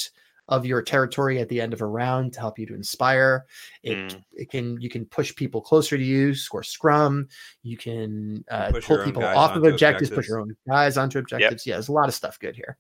[0.50, 3.46] of your territory at the end of a round to help you to inspire.
[3.84, 4.24] It, Mm.
[4.34, 7.28] it can you can push people closer to you, score scrum.
[7.64, 11.20] You can uh, push pull people off of onto objectives, push your own guys onto
[11.20, 11.66] objectives.
[11.66, 12.78] Yeah, there's a lot of stuff good here.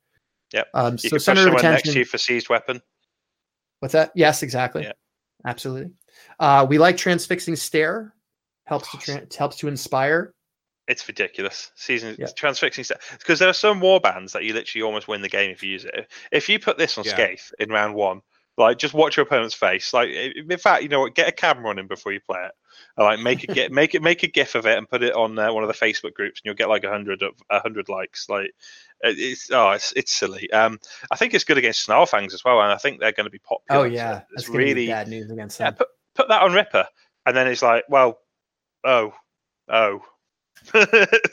[0.52, 0.68] Yep.
[0.74, 2.82] Um, You so can push center of someone next to you for seized weapon.
[3.80, 4.12] What's that?
[4.16, 4.84] Yes, exactly.
[4.84, 4.94] Yeah.
[5.46, 5.92] Absolutely.
[6.40, 8.14] Uh, we like transfixing stare.
[8.66, 10.34] Helps to tran helps to inspire.
[10.90, 11.72] It's ridiculous.
[11.76, 12.28] Season Yeah.
[12.36, 15.52] transfixing stuff because there are some war bands that you literally almost win the game
[15.52, 16.12] if you use it.
[16.32, 17.16] If you put this on Yeah.
[17.16, 18.22] Skaeth in round one,
[18.58, 19.94] Like, just watch your opponent's face.
[19.94, 21.16] Like, in fact, you know what?
[21.16, 22.52] Get a camera on him before you play it.
[22.98, 25.40] Like, make a get make it make a gif of it and put it on
[25.40, 27.88] uh, one of the Facebook groups, and you'll get like a hundred of a hundred
[27.88, 28.28] likes.
[28.28, 28.52] Like,
[29.02, 30.52] it's oh, it's it's silly.
[30.52, 30.78] Um,
[31.10, 33.40] I think it's good against Snarlfangs as well, and I think they're going to be
[33.40, 33.82] popular.
[33.82, 35.72] Oh yeah, it's That's really really bad news against yeah.
[35.72, 36.88] Put put that on Rippa,
[37.26, 38.20] and then it's like, well,
[38.84, 39.14] oh,
[39.70, 40.02] oh.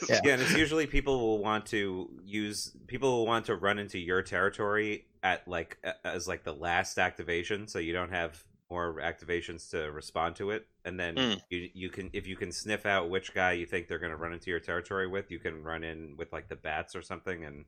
[0.08, 0.20] Yeah.
[0.24, 3.98] Yeah, and it's usually people will want to use people will want to run into
[3.98, 9.70] your territory at like as like the last activation, so you don't have more activations
[9.70, 11.40] to respond to it, and then Mm.
[11.50, 14.16] you you can if you can sniff out which guy you think they're going to
[14.16, 17.44] run into your territory with, you can run in with like the bats or something
[17.44, 17.64] and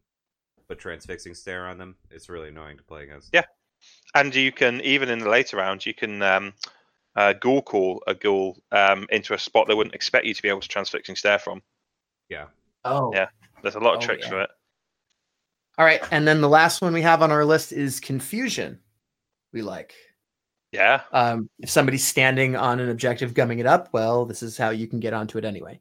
[0.69, 1.97] put transfixing stare on them.
[2.11, 3.31] It's really annoying to play against.
[3.33, 3.45] Yeah.
[4.15, 6.53] And you can even in the later rounds, you can um,
[7.19, 10.49] uh, ghoul call a ghoul um, into a spot they wouldn't expect you to be
[10.49, 11.61] able to transfixing stare from.
[12.29, 12.47] Yeah.
[12.85, 13.29] Oh Yeah.
[13.63, 14.31] There's a lot of Oh, tricks yeah.
[14.31, 14.51] for it.
[15.79, 18.79] All right, and then the last one we have on our list is confusion.
[19.53, 19.95] We like.
[20.73, 21.03] Yeah.
[21.13, 24.87] Um, if somebody's standing on an objective, gumming it up, well, this is how you
[24.87, 25.81] can get onto it anyway.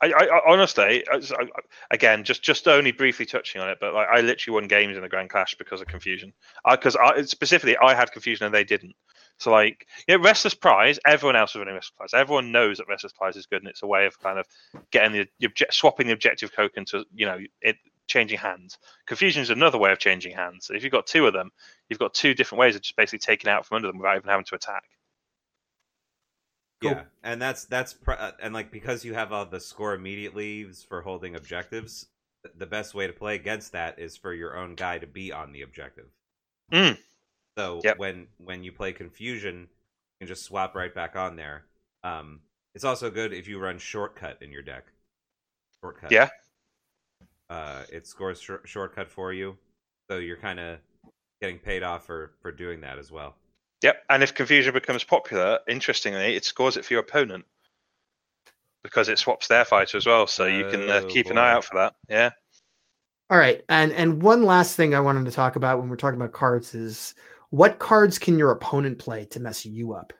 [0.00, 1.48] I, I, I honestly, I, I-
[1.90, 5.02] again, just just only briefly touching on it, but like I literally won games in
[5.02, 6.32] the Grand Clash because of confusion.
[6.68, 8.94] Because I, specifically, I had confusion and they didn't.
[9.42, 10.98] So like, yeah, Restless Prize.
[11.04, 12.14] Everyone else was running Restless Prize.
[12.14, 14.46] Everyone knows that Restless Prize is good, and it's a way of kind of
[14.90, 18.78] getting the, the object, swapping the objective token to you know it changing hands.
[19.06, 20.70] Confusion is another way of changing hands.
[20.72, 21.50] If you've got two of them,
[21.88, 24.28] you've got two different ways of just basically taking out from under them without even
[24.28, 24.84] having to attack.
[26.80, 26.92] Cool.
[26.92, 30.64] Yeah, and that's that's pr- uh, and like because you have all the score immediately
[30.88, 32.06] for holding objectives,
[32.56, 35.52] the best way to play against that is for your own guy to be on
[35.52, 36.06] the objective.
[36.72, 36.98] Mm.
[37.58, 37.96] So Yep.
[37.96, 39.68] when when you play confusion, you
[40.20, 41.66] can just swap right back on there.
[42.04, 42.40] Um,
[42.74, 44.86] it's also good if you run shortcut in your deck.
[45.80, 46.16] Shortcut.
[46.16, 46.30] Yeah.
[47.48, 49.58] Uh, it scores shor- shortcut for you,
[50.08, 50.78] so you're kind of
[51.40, 53.36] getting paid off for for doing that as well.
[53.82, 57.44] Yep, and if confusion becomes popular, interestingly, it scores it for your opponent
[58.82, 60.26] because it swaps their fighter as well.
[60.26, 61.94] So you can uh, Oh, keep an eye out for that.
[62.08, 62.30] Yeah,
[63.30, 66.20] All right, and and one last thing I wanted to talk about when we're talking
[66.20, 67.14] about cards is
[67.52, 70.10] what cards can your opponent play to mess you up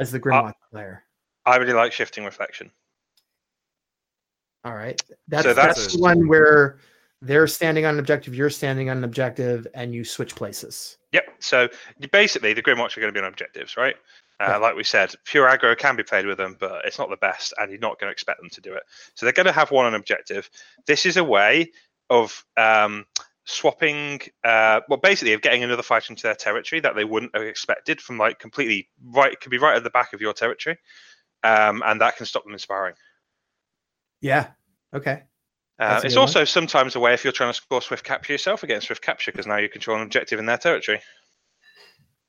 [0.00, 1.04] as the Grimlock player?
[1.44, 2.70] I really like shifting reflection.
[4.64, 6.78] All right, that's that's- that's the one where
[7.20, 10.96] they're standing on an objective, you're standing on an objective, and you switch places.
[11.12, 11.36] Yep.
[11.38, 11.68] So
[12.10, 13.96] basically, the Grymwatch are going to be on objectives, right?
[14.40, 14.56] Uh, Yeah.
[14.56, 17.52] Like we said, pure aggro can be played with them, but it's not the best,
[17.58, 18.84] and you're not going to expect them to do it.
[19.14, 20.48] So they're going to have one on objective.
[20.86, 21.70] This is a way
[22.08, 23.04] of um,
[23.44, 27.44] swapping, uh, well, basically of getting another fighter into their territory that they wouldn't have
[27.44, 29.32] expected from like completely right.
[29.32, 30.78] It could be right at the back of your territory,
[31.42, 32.94] um, and that can stop them inspiring.
[34.20, 34.48] Yeah.
[34.94, 35.22] Okay.
[35.78, 36.28] Uh, it's good one.
[36.28, 39.32] also sometimes a way if you're trying to score swift capture yourself against swift capture
[39.32, 41.00] because now you control an objective in their territory.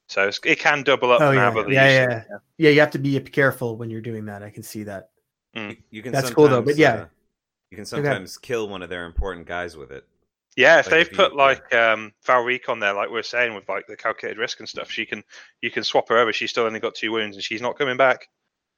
[0.08, 1.22] So it's, it can double up.
[1.22, 1.44] Oh and yeah.
[1.44, 2.24] have other Yeah, yeah,
[2.58, 2.70] yeah.
[2.70, 4.44] You have to be careful when you're doing that.
[4.44, 5.10] I can see that.
[5.54, 6.94] You, you can That's cool, though, but yeah.
[6.94, 7.06] uh,
[7.72, 10.06] you can sometimes kill one of their important guys with it.
[10.56, 13.68] Yeah, if Like they've put like um, Valreek on there, like we are saying with
[13.68, 15.22] like the calculated risk and stuff, she can
[15.62, 16.32] you can swap her over.
[16.32, 18.30] She's still only got two wounds and she's not coming back.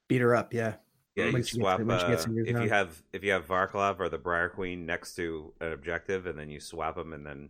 [0.08, 0.52] Beat her up.
[0.52, 0.74] Yeah.
[1.14, 2.62] Yeah, When you she gets- swap uh, gets in your if zone.
[2.62, 6.38] you have if you have Varclav or the Briar Queen next to an objective, and
[6.38, 7.48] then you swap them, and then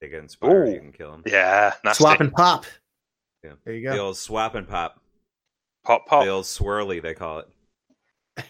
[0.00, 0.72] they get inspired, Ooh.
[0.72, 1.22] you can kill them.
[1.26, 2.02] Yeah, nasty.
[2.02, 2.66] Swap and pop.
[3.44, 3.52] Yeah.
[3.64, 3.90] There you go.
[3.92, 4.06] The go.
[4.06, 5.00] old swap and pop,
[5.84, 6.24] pop pop.
[6.24, 7.48] the old swirly, they call it.
[8.38, 8.44] All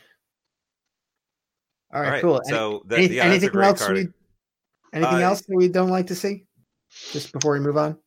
[2.03, 2.41] right, All right, cool.
[2.47, 3.83] Any- So that, any- yeah, that's a anything great else?
[3.83, 3.97] card.
[3.97, 4.09] We,
[4.93, 6.47] anything Uh, else that we don't like to see?
[7.13, 7.99] Just before we move on.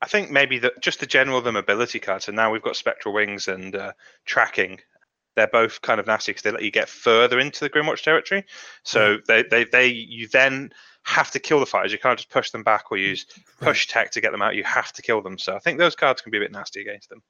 [0.00, 3.14] I think maybe the, just the general the mobility cards, and now we've got spectral
[3.14, 3.92] wings and uh,
[4.26, 4.80] tracking.
[5.34, 8.44] They're both kind of nasty because they let you get further into the Grymwatch territory.
[8.82, 10.70] So they, they, they, you then
[11.04, 11.92] have to kill the fighters.
[11.92, 13.24] You can't just push them back or use
[13.60, 14.56] push tech to get them out.
[14.56, 15.38] You have to kill them.
[15.38, 17.22] So I think those cards can be a bit nasty against them.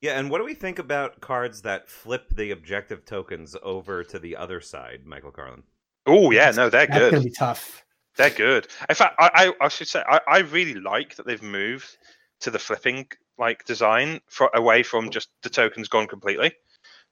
[0.00, 4.18] Yeah, and what do we think about cards that flip the objective tokens over to
[4.18, 5.64] the other side, Michael Carlin?
[6.08, 7.12] Oh yeah, no, they're That's good.
[7.12, 7.84] gonna be tough.
[8.16, 8.66] They're good.
[8.88, 11.98] In fact, I, I, I should say I, I really like that they've moved
[12.40, 13.06] to the flipping
[13.38, 16.52] like design for away from just the tokens gone completely.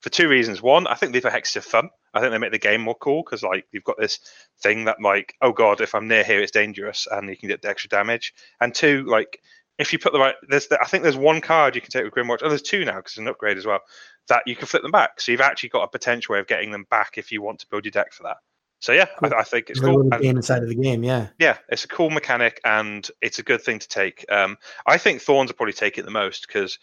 [0.01, 0.61] For two reasons.
[0.61, 1.89] One, I think Hex is fun.
[2.13, 4.19] I think they make the game more cool because like you've got this
[4.61, 7.63] thing that like, oh god, if I'm near here, it's dangerous, and you can get
[7.63, 8.35] the extra damage.
[8.61, 9.41] And two, like
[9.79, 12.15] if you put the right, there's I think there's one card you can take with
[12.15, 12.41] Grimwatch.
[12.43, 13.81] Oh, there's two now because it's an upgrade as well.
[14.29, 15.21] That you can flip them back.
[15.21, 17.67] So you've actually got a potential way of getting them back if you want to
[17.69, 18.39] build your deck for that.
[18.81, 19.33] So yeah, Cool.
[19.35, 19.97] I, I think it's It's cool.
[19.97, 21.03] little And- game inside of the game.
[21.03, 21.29] Yeah.
[21.39, 24.25] yeah, it's a cool mechanic and it's a good thing to take.
[24.31, 26.79] Um, I think Thorns will probably take it the most because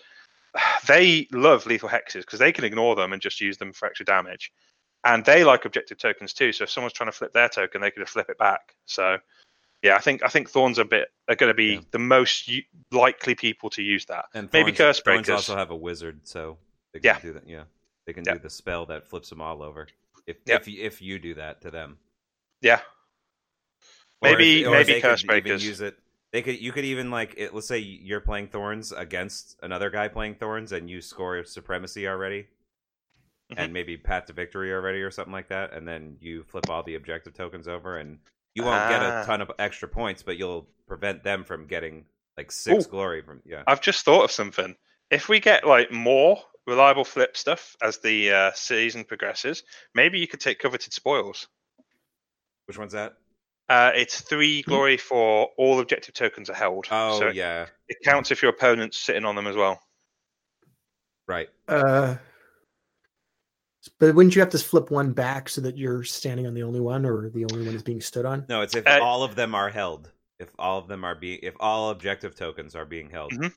[0.88, 4.06] they love lethal hexes because they can ignore them and just use them for extra
[4.06, 4.52] damage.
[5.06, 6.52] And they like objective tokens too.
[6.54, 8.76] So if someone's trying to flip their token, they can just flip it back.
[8.86, 9.18] So
[9.82, 11.80] yeah, I think I think Thorns are a bit are going to be Yeah.
[11.92, 14.26] the most u- likely people to use that.
[14.34, 15.30] And Maybe Thorns, Curse Thorns Breakers.
[15.50, 16.58] also have a wizard, so
[16.94, 17.20] they can Yeah.
[17.20, 17.48] do that.
[17.48, 17.64] Yeah,
[18.06, 18.34] they can Yeah.
[18.36, 19.88] do the spell that flips them all over.
[20.26, 20.56] If Yeah.
[20.56, 22.00] if you- if you do that to them,
[22.62, 22.82] Yeah,
[24.22, 25.66] Maybe- or maybe Curse even Breakers.
[25.66, 25.98] use it.
[26.32, 30.08] They could you could even like it, let's say you're playing Thorns against another guy
[30.08, 32.44] playing Thorns, and you score supremacy already,
[33.52, 33.56] Mhm.
[33.58, 36.84] and maybe path to victory already or something like that, and then you flip all
[36.84, 38.20] the objective tokens over, and
[38.56, 39.22] you won't get Ah.
[39.22, 42.06] a ton of extra points, but you'll prevent them from getting
[42.38, 42.90] like six Ooh.
[42.90, 43.64] glory from yeah.
[43.68, 44.76] I've just thought of something.
[45.12, 49.64] If we get like more reliable flip stuff as the uh, season progresses,
[49.94, 51.48] maybe you could take coveted spoils.
[52.66, 53.16] Which one's that?
[53.70, 56.86] Uh, it's three glory for all objective tokens are held.
[56.92, 59.82] Oh so yeah, it counts if your opponent's sitting on them as well.
[61.28, 61.50] right.
[61.68, 62.16] Uh,
[64.00, 66.80] but wouldn't you have to flip one back so that you're standing on the only
[66.80, 68.46] one, or the only one is being stood on?
[68.48, 70.12] No, it's if Uh, all of them are held.
[70.40, 73.32] If all of them are being, if all objective tokens are being held.
[73.32, 73.54] Mhm.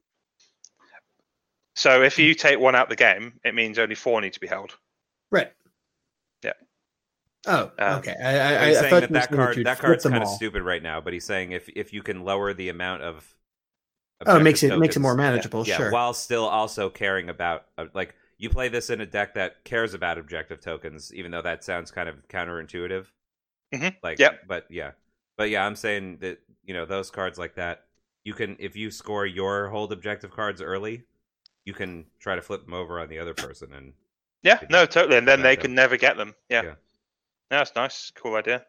[1.77, 4.47] So if you take one out the game, it means only four need to be
[4.47, 4.77] held.
[5.31, 5.53] Right.
[6.43, 6.53] Yeah.
[7.47, 8.15] Oh, Um, okay.
[8.21, 10.63] I, I, I, he's I saying thought that that card that card's kind of stupid
[10.63, 11.01] right now.
[11.01, 13.33] But he's saying if if you can lower the amount of
[14.25, 15.65] Oh, it makes it objective makes it more manageable.
[15.67, 15.91] yeah, sure.
[15.91, 19.95] while still also caring about uh, like you play this in a deck that cares
[19.95, 23.07] about objective tokens, even though that sounds kind of counterintuitive.
[23.75, 23.95] Mhm.
[24.03, 24.47] Like, Yep.
[24.49, 24.93] but yeah,
[25.37, 27.85] but yeah, I'm saying that you know those cards like that,
[28.25, 31.05] you can if you score your hold objective cards early,
[31.67, 33.93] you can try to flip them over on the other person, and
[34.43, 34.69] Yeah, Yeah.
[34.71, 35.19] no, totally.
[35.19, 35.77] And then they can up.
[35.77, 36.35] never get them.
[36.49, 36.63] Yeah.
[36.63, 36.71] Yeah.
[37.51, 38.13] No, that's nice.
[38.15, 38.65] Cool idea.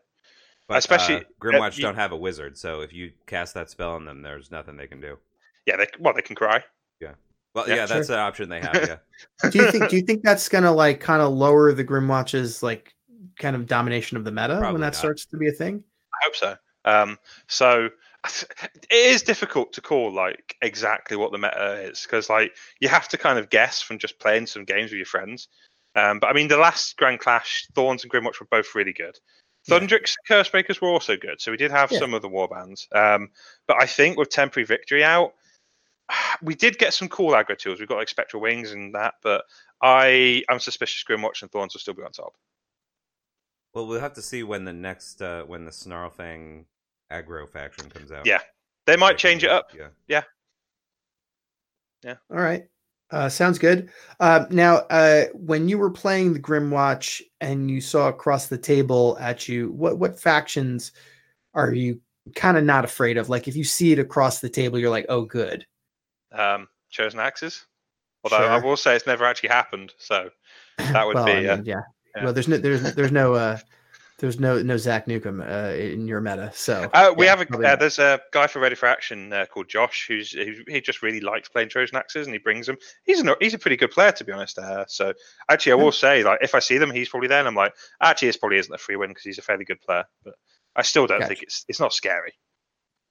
[0.67, 3.69] but, Especially- uh, Grymwatch uh, you- don't have a wizard, so if you cast that
[3.69, 5.17] spell on them, there's nothing they can do.
[5.65, 6.63] Yeah, they well they can cry.
[6.99, 7.13] Yeah.
[7.53, 8.73] Well, Yeah, yeah, that's an option they have.
[8.75, 8.97] Yeah.
[9.51, 12.93] do you think do you think that's gonna like kind of lower the Grymwatch's like
[13.37, 14.95] kind of domination of the meta Probably when that not.
[14.95, 15.83] starts to be a thing?
[16.13, 16.57] I hope so.
[16.85, 17.89] Um, so
[18.89, 23.07] it is difficult to call like exactly what the meta is because like you have
[23.09, 25.47] to kind of guess from just playing some games with your friends.
[25.95, 29.17] Um, but I mean, the last Grand Clash, Thorns and Grymwatch were both really good.
[29.65, 29.79] Yeah.
[29.79, 31.99] Thundrik's, Cursebreakers were also good, so we did have Yeah.
[31.99, 32.85] some of the warbands.
[32.95, 33.31] Um,
[33.67, 35.33] but I think with Temporary Victory out,
[36.41, 37.79] we did get some cool aggro tools.
[37.79, 39.43] We've got like Spectral Wings and that, but
[39.81, 42.35] I I'm suspicious Grymwatch and Thorns will still be on top.
[43.73, 46.65] Well, we'll have to see when the next uh, when the Snarlfang
[47.11, 48.25] aggro faction comes out.
[48.25, 48.39] Yeah,
[48.85, 49.71] They might change it up.
[49.77, 49.87] Yeah.
[50.07, 50.23] Yeah,
[52.03, 52.15] yeah.
[52.31, 52.65] All right.
[53.09, 53.89] Uh, sounds good.
[54.19, 59.17] Uh, now, uh, when you were playing the Grymwatch and you saw across the table
[59.21, 60.91] at you, what what factions
[61.53, 62.01] are you
[62.35, 63.29] kind of not afraid of?
[63.29, 65.65] Like, if you see it across the table, you're like, "Oh, good."
[66.33, 67.65] Um, chosen axes.
[68.23, 69.93] Although I will say it's never actually happened.
[69.97, 70.29] So
[70.77, 71.81] That would well, be, I uh, mean, yeah.
[72.15, 72.23] yeah.
[72.25, 73.57] Well, there's no, there's, there's no, uh,
[74.19, 76.51] there's no, no Zach Newcomb uh, in your meta.
[76.53, 79.45] So uh, we yeah, have a uh, there's a guy for Ready for Action uh,
[79.45, 82.77] called Josh who's he, he just really likes playing Chosen Axes and he brings them.
[83.03, 84.57] He's an, he's a pretty good player to be honest.
[84.57, 85.13] Uh, so
[85.49, 87.39] actually, I will say like if I see them, he's probably there.
[87.39, 89.81] And I'm like, actually, this probably isn't a free win because he's a fairly good
[89.81, 90.05] player.
[90.23, 90.33] But
[90.75, 91.29] I still don't Gotcha.
[91.29, 92.33] think it's it's not scary.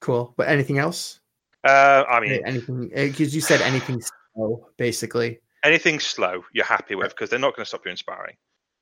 [0.01, 0.35] cool.
[0.37, 1.21] But anything else?
[1.63, 2.89] Uh, I mean, anything?
[2.89, 4.03] Because you said anything
[4.35, 5.41] slow, basically.
[5.63, 8.37] anything slow, you're happy with because they're not going to stop you inspiring.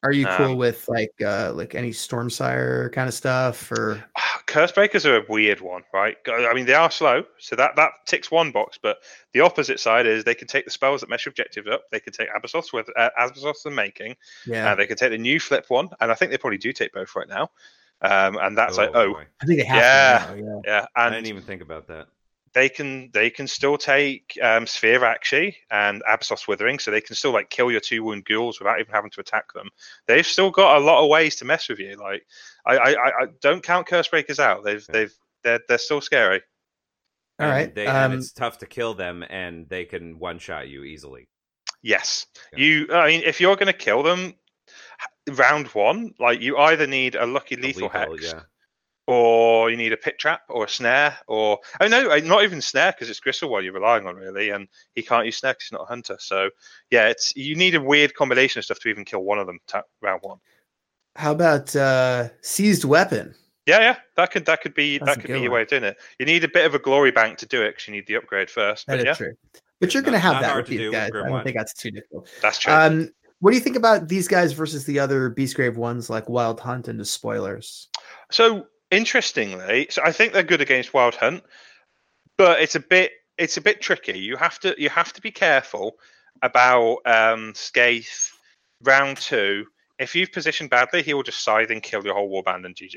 [0.04, 4.04] Are you cool Um, with like uh like any Stormsire kind of stuff or
[4.46, 6.16] Curse breakers are a weird one, right?
[6.28, 8.78] I mean, they are slow, so that that ticks one box.
[8.80, 8.98] But
[9.32, 11.84] the opposite side is they can take the spells that mess your objectives up.
[11.90, 14.14] They can take Abyssos with uh, Abasoth's Unmaking.
[14.46, 14.70] yeah?
[14.70, 16.92] Uh, they can take the new flip one, and I think they probably do take
[16.92, 17.50] both right now.
[18.02, 19.24] Um, and that's like, oh, boy.
[19.40, 20.26] I think they have yeah.
[20.26, 20.80] to now, yeah.
[20.80, 22.08] yeah, I didn't even think about that.
[22.54, 27.16] They can they can still take um, Sphere Aqshy and Abasoth's Withering, so they can
[27.16, 29.68] still like kill your two wound ghouls without even having to attack them.
[30.06, 31.96] They've still got a lot of ways to mess with you.
[31.96, 32.24] Like
[32.64, 34.64] I I, I I don't count Curse Breakers out.
[34.64, 34.92] They've Yeah.
[34.92, 36.42] they've they're they're still scary.
[37.40, 37.74] All And right.
[37.74, 41.28] they, um, and it's tough to kill them, and they can one shot you easily.
[41.82, 42.58] Yes, Yeah.
[42.60, 42.88] you.
[42.92, 44.34] I mean, if you're going to kill them,
[45.32, 48.40] round one, like you either need a lucky A lethal, hex, yeah.
[49.06, 52.62] Or you need a pit trap or a snare, or oh no, uh, not even
[52.62, 55.72] snare because it's Gristlewel you're relying on really, and he can't use snare because he's
[55.72, 56.16] not a hunter.
[56.18, 56.48] So
[56.90, 59.58] yeah, it's you need a weird combination of stuff to even kill one of them
[59.66, 60.38] ta- round one.
[61.16, 63.34] how about uh seized weapon?
[63.66, 65.56] Yeah, yeah, that could that could be That's that could good be your one.
[65.58, 65.98] way of doing it.
[66.18, 68.16] You need a bit of a glory bank to do it because you need the
[68.16, 68.86] upgrade first.
[68.86, 69.34] That But is yeah, true.
[69.80, 71.08] But you're Not- gonna have that hard to do guys.
[71.08, 71.44] I don't Grymwatch.
[71.44, 72.30] think that's too difficult.
[72.40, 72.72] that's true.
[72.72, 73.10] Um,
[73.40, 76.88] what do you think about these guys versus the other Beastgrave ones like Wild Hunt
[76.88, 77.88] and the spoilers?
[78.30, 81.42] So interestingly, so I think they're good against Wild Hunt,
[82.36, 84.18] but it's a bit it's a bit tricky.
[84.18, 85.96] You have to you have to be careful
[86.42, 88.30] about um, Skaeth
[88.82, 89.66] round two.
[89.98, 92.96] If you've positioned badly, he will just scythe and kill your whole warband and GG.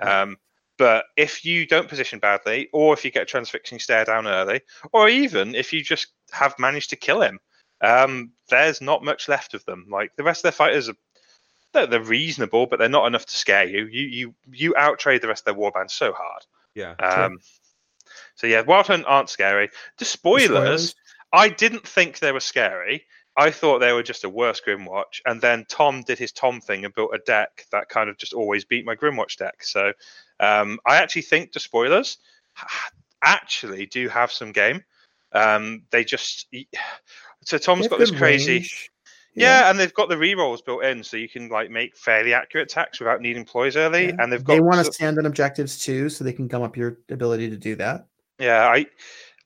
[0.00, 0.36] Um,
[0.78, 4.60] But if you don't position badly, or if you get a transfixing stare down early,
[4.92, 7.38] or even if you just have managed to kill him,
[7.80, 9.86] um, there's not much left of them.
[9.88, 10.96] Like the rest of their fighters are
[11.74, 13.86] they're, they're reasonable, but they're not enough to scare you.
[13.86, 16.42] You you you outtrade the rest of their warbands so hard.
[16.74, 16.92] Yeah.
[16.92, 17.38] Um,
[18.36, 19.70] so yeah, Wild Hunt aren't scary.
[19.98, 20.94] The spoilers, Spoilers?
[21.32, 23.04] I didn't think they were scary.
[23.36, 26.84] I thought they were just a worse Grymwatch, and then Tom did his Tom thing
[26.84, 29.64] and built a deck that kind of just always beat my Grymwatch deck.
[29.64, 29.92] So
[30.38, 32.18] um, I actually think the spoilers
[33.22, 34.84] actually do have some game.
[35.32, 36.46] Um, they just
[37.44, 38.52] so Tom's got this crazy.
[38.52, 38.90] range.
[39.34, 42.70] Yeah, and they've got the rerolls built in, so you can like make fairly accurate
[42.70, 44.06] attacks without needing ploys early.
[44.06, 44.16] Yeah.
[44.18, 46.76] And they've got They want to stand on objectives too, so they can gum up
[46.76, 48.06] your ability to do that.
[48.38, 48.86] Yeah, I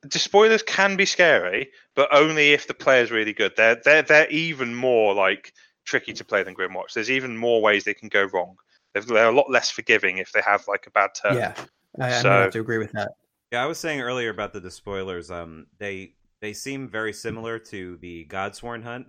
[0.02, 3.52] the spoilers can be scary, but only if the player's really good.
[3.56, 5.52] They're they're they're even more like
[5.84, 6.92] tricky to play than Grymwatch.
[6.94, 8.56] There's even more ways they can go wrong.
[8.92, 11.36] They're, they're a lot less forgiving if they have like a bad turn.
[11.36, 11.54] yeah,
[11.98, 13.12] I, I'm so- gonna have to agree with that.
[13.50, 15.30] Yeah, I was saying earlier about the despoilers.
[15.30, 19.06] Um, they they seem very similar to the Godsworn hunt,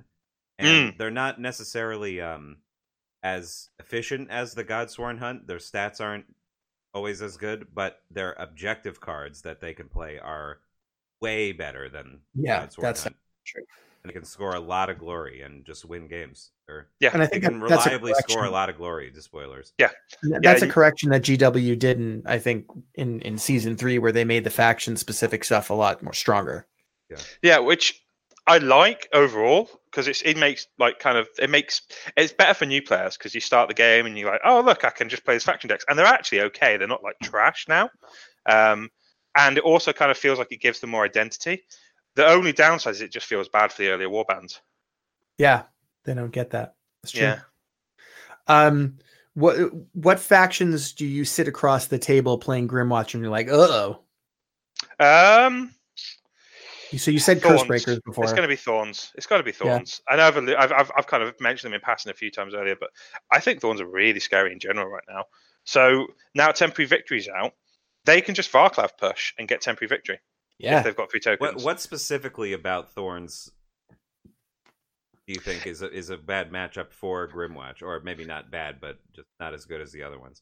[0.59, 2.57] and they're not necessarily um
[3.23, 5.45] as efficient as the Godsworn hunt.
[5.47, 6.25] Their stats aren't
[6.93, 10.59] always as good, but their objective cards that they can play are
[11.21, 13.15] way better than Yeah, Godsworn that's hunt.
[13.45, 13.63] true.
[14.03, 16.51] And they can score a lot of glory and just win games.
[16.69, 18.77] Or Yeah, And I think they can that- that's a reliably score a lot of
[18.77, 19.11] glory.
[19.11, 19.73] Despoilers.
[19.77, 19.89] Yeah,
[20.23, 24.45] That's a correction that GW didn't, I think, in in season three, where they made
[24.45, 26.65] the faction specific stuff a lot more stronger.
[27.09, 28.01] Yeah, Yeah, which
[28.47, 31.81] I like overall because it's it makes like kind of it makes
[32.15, 34.83] it's better for new players because you start the game and you're like, oh look,
[34.83, 36.77] I can just play this faction decks, and they're actually okay.
[36.77, 37.89] They're not like trash now,
[38.45, 38.89] um,
[39.35, 41.63] and it also kind of feels like it gives them more identity.
[42.15, 44.59] The only downside is it just feels bad for the earlier warbands.
[45.37, 45.63] Yeah,
[46.05, 46.75] they don't get that.
[47.03, 47.21] That's true.
[47.21, 47.39] Yeah.
[48.47, 48.97] Um,
[49.35, 49.55] what
[49.93, 54.01] what factions do you sit across the table playing Grymwatch and you're like, oh?
[54.99, 55.73] Um,
[56.97, 57.63] So you said Thorns.
[57.63, 58.23] Cursebreakers before.
[58.23, 59.11] It's going to be Thorns.
[59.15, 59.75] It's got to be Yeah.
[59.75, 60.01] Thorns.
[60.09, 62.53] I know I've, I've, I've, I've kind of mentioned them in passing a few times
[62.53, 62.89] earlier, but
[63.31, 65.25] I think Thorns are really scary in general right now.
[65.65, 67.53] So now temporary victory's out,
[68.05, 70.19] they can just Varclav push and get temporary victory
[70.57, 71.55] yeah, if they've got three tokens.
[71.55, 73.49] What what specifically about Thorns
[75.27, 78.81] do you think is a, is a bad matchup for Grymwatch, or maybe not bad,
[78.81, 80.41] but just not as good as the other ones?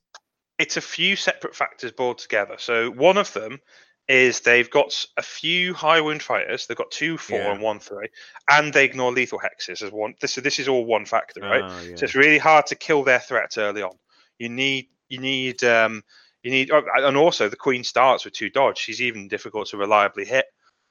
[0.57, 2.56] It's a few separate factors boiled together.
[2.57, 3.60] So one of them
[4.08, 6.66] is they've got a few high wound fighters.
[6.66, 7.52] They've got two four Yeah.
[7.52, 8.08] and one three,
[8.50, 10.16] and they ignore lethal hexes as one.
[10.22, 11.64] This this is all one factor, right?
[11.64, 11.96] Oh, yeah.
[11.96, 13.98] So it's really hard to kill their threats early on.
[14.40, 16.04] You need you need um
[16.42, 18.78] you need oh, and also the queen starts with two dodge.
[18.78, 20.46] She's even difficult to reliably hit.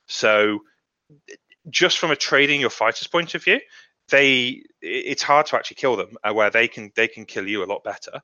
[0.07, 0.61] So
[1.71, 3.61] just from a trading your fighters point of view,
[4.11, 7.65] they it's hard to actually kill them uh, where they can they can kill you
[7.65, 8.21] a lot better.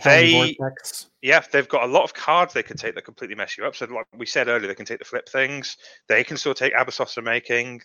[0.00, 1.06] Howling They Vortex.
[1.22, 3.76] yeah, they've got a lot of cards they can take that completely mess you up.
[3.76, 5.76] So, like we said earlier, they can take the flip things.
[6.08, 7.82] They can still take Abasoth's Unmaking.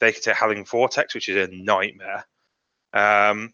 [0.00, 2.26] They can take Howling Vortex, which is a nightmare.
[2.92, 3.52] Um,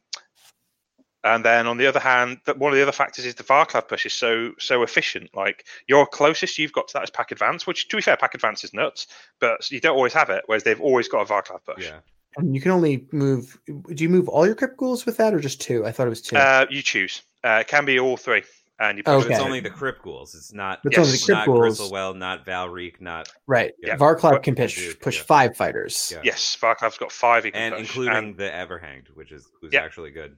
[1.25, 3.87] and then on the other hand, that one of the other factors is the Varclav
[3.87, 5.31] push is so so efficient.
[5.35, 8.35] Like your closest you've got to that is Pack Advance, which to be fair, Pack
[8.35, 9.07] Advance is nuts,
[9.39, 10.43] but you don't always have it.
[10.47, 11.87] Whereas they've always got a Varclav push.
[11.87, 12.01] yeah.
[12.37, 13.59] And you can only move.
[13.67, 15.85] Do you move all your crypt ghouls with that, or just two?
[15.85, 16.37] I thought it was two.
[16.37, 17.23] Uh, you choose.
[17.45, 18.43] Uh, it can be all three,
[18.79, 19.35] and you push Okay.
[19.35, 20.35] It's only the Crypt Ghouls.
[20.35, 20.81] It's not.
[20.85, 21.81] It's only the it's Crypt not Ghouls.
[21.81, 23.73] Gristlewel, not Valreek, not right.
[23.83, 23.97] yeah.
[23.97, 25.25] Varclav But- can push Dude, push yeah.
[25.25, 26.13] five fighters.
[26.15, 26.21] Yeah.
[26.25, 27.45] Yes, Varclav's got five.
[27.45, 29.81] He can and push, including and- the Everhanged, which is who's Yeah.
[29.83, 30.37] actually good.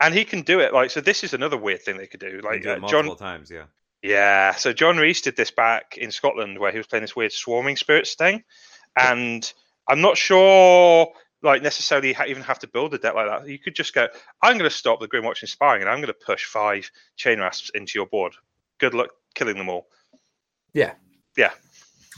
[0.00, 2.40] and he can do it like so this is another weird thing they could do
[2.44, 3.50] like do it uh, multiple john times.
[3.50, 3.64] Yeah.
[4.00, 7.32] yeah so john reese did this back in scotland where he was playing this weird
[7.32, 8.44] swarming spirits thing
[8.96, 9.52] and
[9.88, 11.08] i'm not sure
[11.42, 14.08] like necessarily ha- even have to build a deck like that you could just go
[14.42, 17.70] i'm going to stop the grymwatch inspiring and i'm going to push five chain rasps
[17.74, 18.32] into your board
[18.78, 19.86] good luck killing them all
[20.74, 20.92] Yeah.
[21.36, 21.52] Yeah.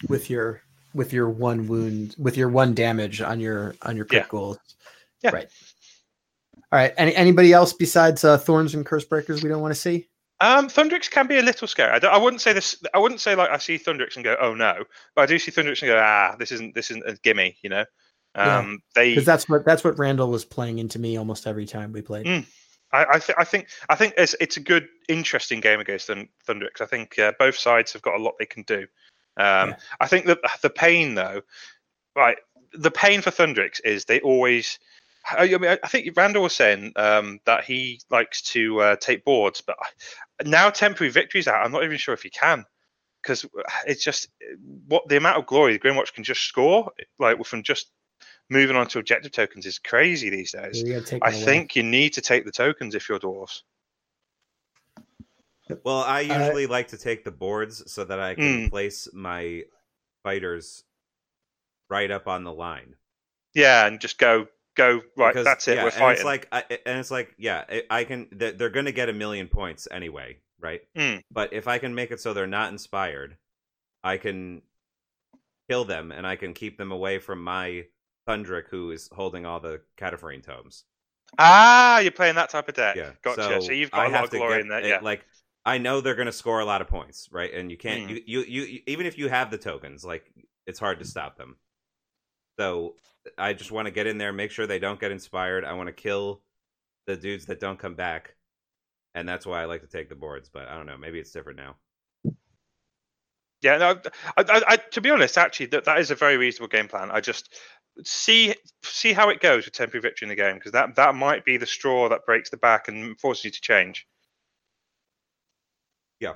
[0.08, 0.62] With your
[0.94, 4.30] with your one wound with your one damage on your on your crypt Yeah.
[4.30, 4.58] ghouls.
[5.22, 5.30] Yeah.
[5.30, 5.48] Right.
[6.72, 6.92] All right.
[6.96, 10.06] Any anybody else besides uh, thorns and cursebreakers we don't want to see?
[10.42, 13.20] um thundrik's can be a little scary I, don't- I wouldn't say this i wouldn't
[13.20, 14.84] say like i see thundrik's and go oh no
[15.14, 17.68] but i do see thundrik's and go ah this isn't this isn't a gimme you
[17.68, 17.84] know
[18.36, 18.58] Yeah.
[18.58, 21.92] um they Because that's what that's what Randall was playing into me almost every time
[21.92, 22.26] we played.
[22.26, 22.46] Mm.
[22.92, 26.28] I, I, th- I think I think it's it's a good, interesting game against Thun-
[26.46, 26.80] Thundrik's.
[26.80, 28.86] I think uh, both sides have got a lot they can do.
[29.36, 29.76] Um, Yeah.
[30.00, 31.42] I think that the pain, though,
[32.16, 32.36] right,
[32.72, 34.78] the pain for Thundrik's is they always.
[35.30, 39.24] I, I mean, I think Randall was saying um, that he likes to uh, take
[39.24, 39.76] boards, but
[40.44, 41.64] now temporary victories out.
[41.64, 42.64] I'm not even sure if he can
[43.22, 43.46] because
[43.86, 44.28] it's just
[44.88, 47.92] what the amount of glory the Grymwatch can just score, like from just
[48.50, 50.80] moving on to objective tokens, is crazy these days.
[50.80, 51.44] So you gotta take I them away.
[51.44, 53.62] think you need to take the tokens if you're dwarves.
[55.84, 58.70] Well, I Uh, usually like to take the boards so that I can Mm.
[58.70, 59.64] place my
[60.24, 60.84] fighters
[61.88, 62.96] right up on the line.
[63.54, 65.32] Yeah, and just go go right.
[65.34, 65.74] Because, that's it.
[65.76, 66.12] yeah, we're and fighting.
[66.16, 68.28] it's like, I, and it's like, yeah, I- I can.
[68.32, 70.82] They're, they're going to get a million points anyway, right?
[70.94, 71.22] Mm.
[71.30, 73.36] But if I can make it so they're not inspired,
[74.02, 74.62] I can
[75.68, 77.86] kill them and I can keep them away from my
[78.26, 80.84] Thundrik, who is holding all the Katophrane tomes.
[81.38, 82.96] ah, you're playing that type of deck.
[82.96, 83.60] Yeah, Gotcha.
[83.62, 84.80] So, you've got a lot of glory get in there.
[84.80, 84.98] it- Yeah.
[85.00, 85.24] like
[85.64, 87.52] I know they're going to score a lot of points, right?
[87.52, 88.22] And you can't, Mm.
[88.26, 90.32] you, you, you, even if you have the tokens, like
[90.66, 91.56] it's hard to stop them.
[92.58, 92.96] So
[93.36, 95.64] I just want to get in there, make sure they don't get inspired.
[95.64, 96.42] I want to kill
[97.06, 98.36] the dudes that don't come back,
[99.14, 100.48] and that's why I like to take the boards.
[100.48, 101.76] But I don't know, maybe it's different now.
[103.62, 104.00] Yeah, no,
[104.38, 107.10] I, I, I, to be honest, actually, that, that is a very reasonable game plan.
[107.10, 107.54] I just
[108.04, 111.44] see see how it goes with temporary victory in the game because that that might
[111.44, 114.06] be the straw that breaks the back and forces you to change.
[116.20, 116.34] Yeah,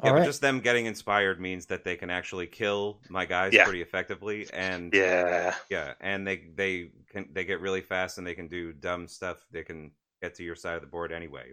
[0.00, 3.52] All yeah, but just them getting inspired means that they can actually kill my guys
[3.52, 3.64] Yeah.
[3.64, 8.34] pretty effectively, and Yeah, yeah, and they they can they get really fast and they
[8.34, 9.44] can do dumb stuff.
[9.50, 9.90] They can
[10.22, 11.52] get to your side of the board anyway.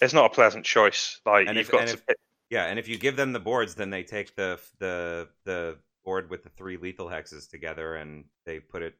[0.00, 1.20] it's not a pleasant choice.
[1.26, 2.02] Like And you've if- got and to.
[2.08, 2.16] if-
[2.50, 6.30] Yeah, and if you give them the boards, then they take the the the board
[6.30, 8.94] with the three lethal hexes together and they put it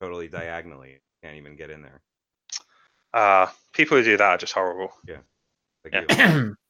[0.00, 0.98] totally diagonally.
[1.22, 2.02] Can't even get in there.
[3.14, 4.92] Uh, people who do that are just horrible.
[5.84, 6.34] Like Yeah.
[6.44, 6.56] you.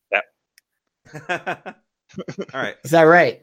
[1.29, 2.77] All right.
[2.85, 3.41] Is that right?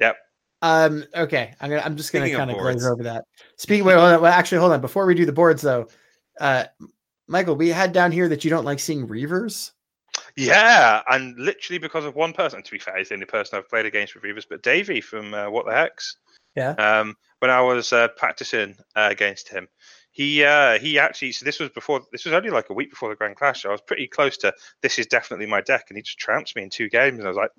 [0.00, 0.16] Yep.
[0.62, 1.04] Um.
[1.14, 1.54] Okay.
[1.60, 1.82] I'm gonna.
[1.82, 3.24] I'm just gonna kind of glaze over that.
[3.58, 3.84] Speaking.
[3.84, 3.94] Wait.
[3.94, 4.22] Hold on.
[4.22, 4.80] Well, actually, hold on.
[4.80, 5.88] Before we do the boards, though,
[6.40, 6.64] uh,
[7.28, 9.72] Michael, we had down here that you don't like seeing reavers.
[10.36, 12.62] Yeah, and literally because of one person.
[12.62, 15.34] To be fair, he's the only person I've played against with Reavers, but Davey from
[15.34, 16.16] uh, What the Hex.
[16.54, 16.70] Yeah.
[16.72, 19.68] Um, when I was uh, practicing uh, against him,
[20.10, 21.32] he uh, he actually.
[21.32, 22.00] So this was before.
[22.12, 23.62] This was only like a week before the Grand Clash.
[23.62, 24.54] So I was pretty close to.
[24.82, 27.18] This is definitely my deck, and he just trounced me in two games.
[27.18, 27.50] And I was like,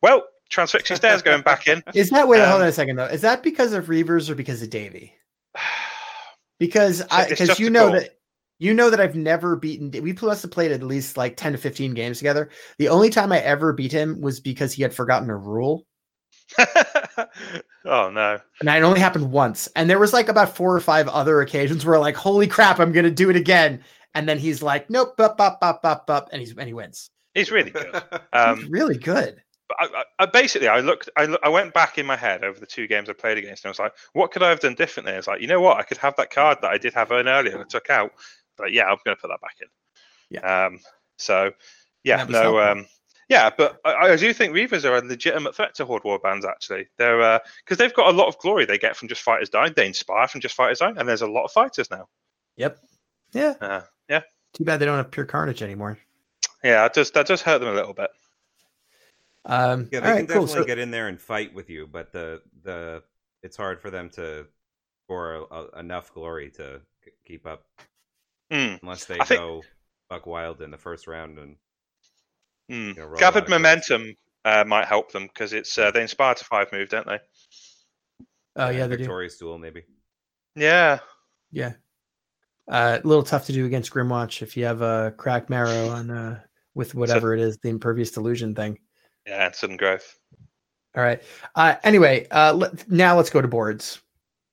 [0.00, 1.82] well, transfixing stairs going back in.
[1.94, 2.38] Is that wait?
[2.38, 3.04] hold Um, on a second though.
[3.06, 5.14] Is that because of reavers or because of Davy?
[6.58, 8.16] Because I because you know that
[8.58, 9.90] you know that I've never beaten.
[10.02, 12.48] We must have played at least like ten to fifteen games together.
[12.78, 15.86] The only time I ever beat him was because he had forgotten a rule.
[16.58, 18.38] oh no.
[18.60, 19.68] And it only happened once.
[19.76, 22.92] And there was like about four or five other occasions where like, holy crap, I'm
[22.92, 23.82] gonna do it again.
[24.14, 27.10] And then he's like, nope, up, up, up, up, up, and he's and he wins.
[27.34, 27.92] He's really good.
[28.12, 29.42] He's Um, really good.
[29.68, 32.42] but I, I, I basically I looked I, loo- I went back in my head
[32.44, 34.60] over the two games I played against and I was like, what could I have
[34.60, 35.12] done differently?
[35.12, 37.10] I was like, you know what, I could have that card that I did have
[37.10, 38.12] in earlier and I took out.
[38.56, 39.68] But yeah, I'm gonna put that back in.
[40.30, 40.66] Yeah.
[40.66, 40.80] Um
[41.18, 41.52] so
[42.04, 42.86] yeah, That no um
[43.28, 46.44] yeah, but I, I do think Reavers are a legitimate threat to Horde Warbands.
[46.44, 49.72] Actually, they're because they've got a lot of glory they get from just fighters dying.
[49.74, 52.06] They inspire from just fighters dying, and there's a lot of fighters now.
[52.56, 52.78] Yep.
[53.32, 53.54] Yeah.
[53.60, 53.80] Uh,
[54.56, 55.98] Too bad they don't have pure carnage anymore.
[56.64, 58.08] yeah, that does that does hurt them a little bit.
[59.44, 60.46] Um, Yeah, they right, can cool.
[60.46, 63.02] definitely So, get in there and fight with you, but the the
[63.42, 64.46] it's hard for them to
[65.04, 66.80] score a, a, enough glory to
[67.26, 67.66] keep up
[68.50, 68.76] Hmm.
[68.82, 69.62] unless they I think- go
[70.08, 71.56] buck wild in the first round and
[72.68, 72.88] Hmm.
[72.88, 74.14] you know, roll a lot Gathered momentum
[74.44, 77.18] uh, might help them because it's uh, they inspire to five move, don't they?
[78.56, 78.98] oh yeah, they do.
[78.98, 79.82] victorious duel maybe.
[80.54, 80.98] Yeah.
[81.52, 81.74] Yeah.
[82.68, 86.40] Uh, a little tough to do against Grymwatch if you have a Crakmarrow on uh
[86.74, 88.78] with whatever it is, the impervious delusion thing.
[89.26, 90.18] Yeah, and sudden growth.
[90.96, 91.22] All right.
[91.54, 94.00] Uh, anyway, uh, let, now let's go to boards.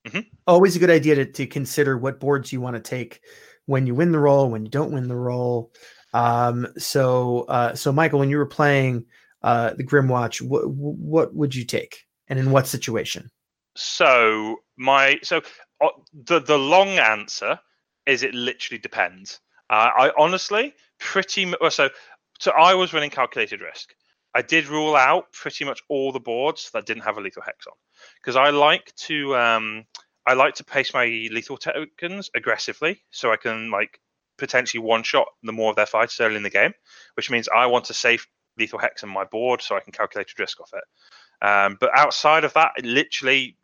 [0.07, 0.25] Mhm.
[0.45, 3.21] Always a good idea to, to consider what boards you want to take
[3.65, 5.71] when you win the role, when you don't win the role.
[6.13, 9.05] Um, so, uh, so Michael, when you were playing
[9.41, 13.29] uh, the Grymwatch, what what would you take, and in what situation?
[13.75, 15.41] So my so
[15.81, 17.59] uh, the the long answer
[18.05, 19.39] is it literally depends.
[19.69, 21.89] Uh, I honestly pretty much so
[22.39, 23.93] so I was running calculated risk.
[24.35, 27.67] I did rule out pretty much all the boards that didn't have a lethal hex
[27.67, 27.73] on
[28.21, 29.85] because I like to um
[30.25, 33.99] I like to pace my lethal tokens aggressively so I can like
[34.37, 36.73] potentially one shot the more of their fighters early in the game,
[37.15, 38.25] which means I want to save
[38.57, 41.45] lethal hex on my board so I can calculate a risk off it.
[41.45, 43.57] Um, but outside of that, literally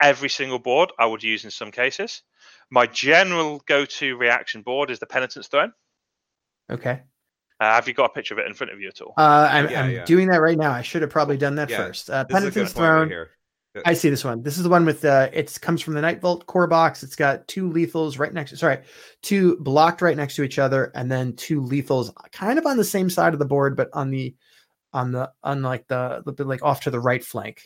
[0.00, 2.22] every single board I would use in some cases.
[2.70, 5.72] My general go-to reaction board is the Penitence Throne.
[6.70, 7.02] Okay.
[7.60, 9.14] Uh, have you got a picture of it in front of you at all?
[9.16, 10.04] Uh, I'm, Yeah, I'm yeah.
[10.04, 10.72] doing that right now.
[10.72, 12.10] I should have probably done that Yeah, first.
[12.10, 13.08] Uh, This is a good Penitence point right Throne.
[13.08, 13.30] here.
[13.84, 14.42] I see this one.
[14.42, 17.02] This is the one with uh it comes from the Night Vault core box.
[17.02, 18.78] It's got two lethals right next sorry,
[19.22, 22.84] two blocked right next to each other, and then two lethals kind of on the
[22.84, 24.34] same side of the board, but on the
[24.92, 27.62] on the on like the like off to the right flank.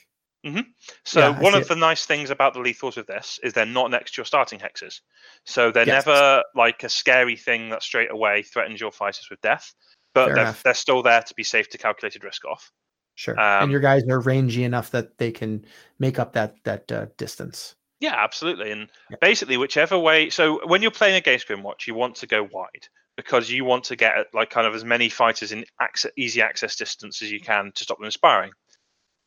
[1.05, 1.69] So Yeah, one of it.
[1.69, 4.59] the nice things about the lethals with this is they're not next to your starting
[4.59, 5.01] hexes.
[5.45, 6.07] So they're Yes.
[6.07, 9.75] never like a scary thing that straight away threatens your fighters with death,
[10.15, 12.71] but they're, they're still there to be safe to calculated risk off.
[13.19, 13.35] Sure.
[13.37, 15.65] Um, and your guys are rangy enough that they can
[15.99, 17.75] make up that that uh, distance.
[17.99, 18.71] Yeah, absolutely.
[18.71, 19.17] And Yeah.
[19.21, 20.31] basically, whichever way.
[20.31, 22.87] So when you're playing against Grymwatch, you want to go wide
[23.17, 26.77] because you want to get like kind of as many fighters in access, easy access
[26.77, 28.53] distance as you can to stop them inspiring.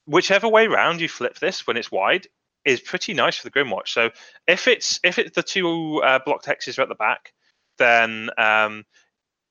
[0.06, 2.28] Whichever way round you flip this when it's wide
[2.64, 3.90] is pretty nice for the Grymwatch.
[3.90, 4.10] So
[4.48, 7.34] if it's if it's the two uh, blocked hexes are at the back,
[7.78, 8.86] then um,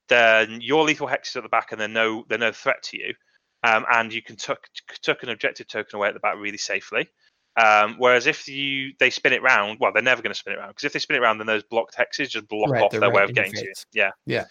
[0.08, 3.12] then your lethal hexes at the back, and they're no they're no threat to you,
[3.62, 4.68] um, and you can tuck
[5.02, 7.08] tuck an objective token away at the back really safely.
[7.56, 10.58] Um, whereas if you they spin it round, well, they're never going to spin it
[10.58, 12.92] round because if they spin it round, then those blocked hexes just block Right, off
[12.92, 13.72] their way of getting to you.
[13.92, 14.44] Yeah, Yeah.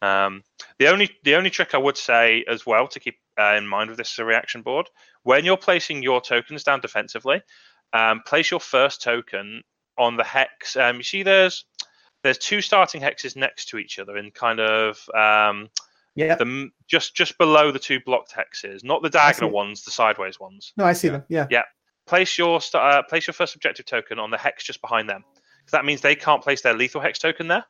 [0.00, 0.42] Um,
[0.78, 3.90] the only the only trick I would say as well to keep uh, in mind
[3.90, 4.88] with this as a reaction board
[5.24, 7.42] when you're placing your tokens down defensively,
[7.92, 9.62] um, place your first token
[9.96, 10.76] on the hex.
[10.76, 11.64] Um, you see, there's
[12.22, 15.68] there's two starting hexes next to each other in kind of um,
[16.14, 16.34] Yeah.
[16.34, 20.72] the just just below the two blocked hexes, not the diagonal ones, the sideways ones
[20.76, 21.12] No, I see Yeah.
[21.12, 21.24] them.
[21.28, 21.46] Yeah.
[21.50, 21.62] Yeah.
[22.06, 25.22] place your st- uh, place your first objective token on the hex just behind them.
[25.60, 27.64] Because that means they can't place their lethal hex token there.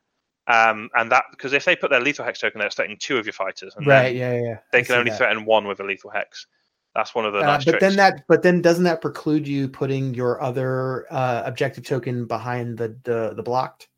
[0.47, 3.25] Um, and that because if they put their lethal hex token, they're threatening two of
[3.25, 4.15] your fighters, and Right.
[4.15, 4.33] Yeah.
[4.33, 4.41] Yeah.
[4.41, 4.57] yeah.
[4.71, 5.17] they I can only that.
[5.17, 6.47] threaten one with a lethal hex.
[6.95, 7.81] That's one of the Uh, nice but tricks.
[7.85, 12.77] then that, but then doesn't that preclude you putting your other uh, objective token behind
[12.79, 13.89] the the, the blocked?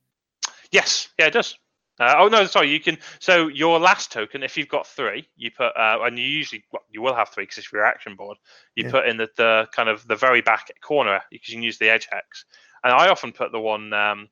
[0.71, 1.57] Yes, yeah, it does.
[2.01, 2.69] Uh, oh no, sorry.
[2.71, 2.97] You can.
[3.19, 6.81] So your last token, if you've got three, you put, uh, and you usually, well,
[6.89, 8.37] you will have three because it's your action board.
[8.75, 8.91] You Yeah.
[8.91, 11.89] put in the, the kind of the very back corner because you can use the
[11.89, 12.45] edge hex.
[12.83, 14.29] And I often put the one, um,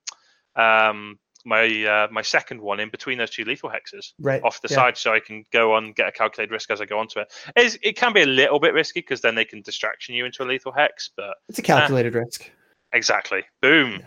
[0.56, 4.44] um, my uh, my second one in between those two lethal hexes Right.
[4.44, 4.76] off the yeah.
[4.76, 7.32] side, so I can go on get a calculated risk as I go onto it.
[7.56, 10.44] It's, it can be a little bit risky because then they can distraction you into
[10.44, 12.50] a lethal hex, but It's a calculated risk.
[12.91, 14.04] exactly, boom.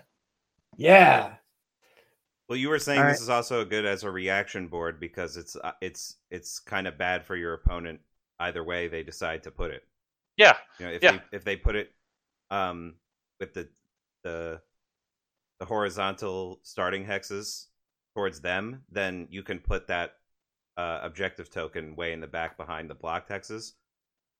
[0.76, 1.34] Yeah.
[2.52, 5.56] Well, you were saying All this is also good as a reaction board because it's
[5.56, 8.00] uh, it's it's kind of bad for your opponent
[8.40, 9.84] either way they decide to put it.
[10.36, 11.12] Yeah, You know, if Yeah.
[11.12, 11.94] they if they put it
[12.50, 12.96] um
[13.40, 13.70] with the
[14.22, 14.60] the
[15.60, 17.68] the horizontal starting hexes
[18.14, 20.16] towards them, then you can put that
[20.76, 23.72] uh, objective token way in the back behind the blocked hexes.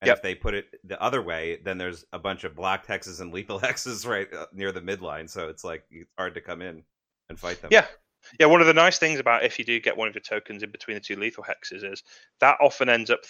[0.03, 0.17] And Yep.
[0.19, 3.33] if they put it the other way, then there's a bunch of blocked hexes and
[3.33, 6.85] lethal hexes right uh, near the midline, so it's like it's hard to come in
[7.31, 7.71] and fight them.
[7.73, 7.87] Yeah.
[8.39, 10.63] Yeah, one of the nice things about if you do get one of your tokens
[10.63, 12.03] in between the two lethal hexes is
[12.41, 13.21] that often ends up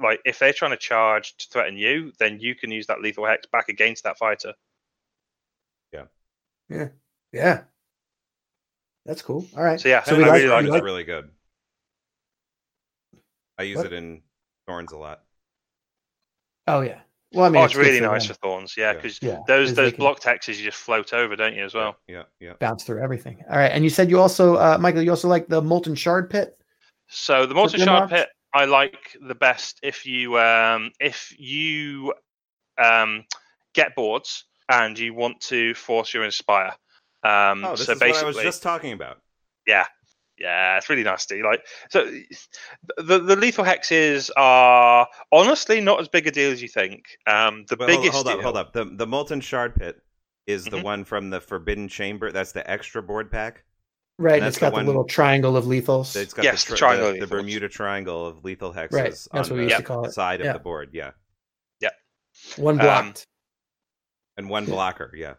[0.00, 3.26] like if they're trying to charge to threaten you, then you can use that lethal
[3.26, 4.54] hex back against that fighter.
[5.92, 6.04] Yeah.
[6.68, 6.88] Yeah.
[7.32, 7.62] Yeah.
[9.04, 9.46] That's cool.
[9.56, 9.80] All right.
[9.80, 11.30] So yeah, So I we really like- like we it's like- really good.
[13.58, 13.86] I use What?
[13.86, 14.22] it in
[14.66, 15.22] Thorns a lot.
[16.66, 17.00] Oh yeah.
[17.34, 18.34] Well, I mean, oh, it's good really nice them.
[18.34, 18.92] for thorns, yeah, Yeah.
[18.94, 19.38] because Yeah.
[19.46, 21.96] those 'cause they those can blocked hexes you just float over, don't you, as well?
[22.06, 22.54] Yeah, yeah.
[22.60, 23.42] bounce through everything.
[23.50, 23.70] All right.
[23.72, 26.58] And you said you also, uh, Michael, you also like the molten shard pit.
[27.08, 27.84] So the molten Grimlock?
[27.84, 32.14] shard pit I like the best if you um if you
[32.78, 33.24] um
[33.74, 36.74] get boards and you want to force your inspire.
[37.22, 39.18] Um Oh, this so is what I was just talking about.
[39.66, 39.86] Yeah,
[40.42, 41.42] yeah, it's really nasty.
[41.42, 42.04] Like, so
[42.98, 47.04] the the lethal hexes are honestly not as big a deal as you think.
[47.26, 48.72] Um, the But hold, biggest hold up, deal, hold up.
[48.72, 50.00] The the molten shard pit
[50.46, 50.82] is the Mhm.
[50.82, 52.32] one from the Forbidden Chamber.
[52.32, 53.62] That's the extra board pack.
[54.18, 54.34] Right.
[54.34, 56.14] And that's it's the got the, one- little triangle of lethals.
[56.16, 57.26] It's got Yes, the, the tri- triangle the, the.
[57.28, 60.12] Bermuda Triangle of lethal hexes Right, that's on what we used to call it.
[60.12, 60.90] side of the board.
[60.92, 61.12] Yeah,
[61.80, 61.90] Yeah.
[62.56, 63.26] One um, blocked.
[64.36, 65.12] and one blocker.
[65.16, 65.34] Yeah,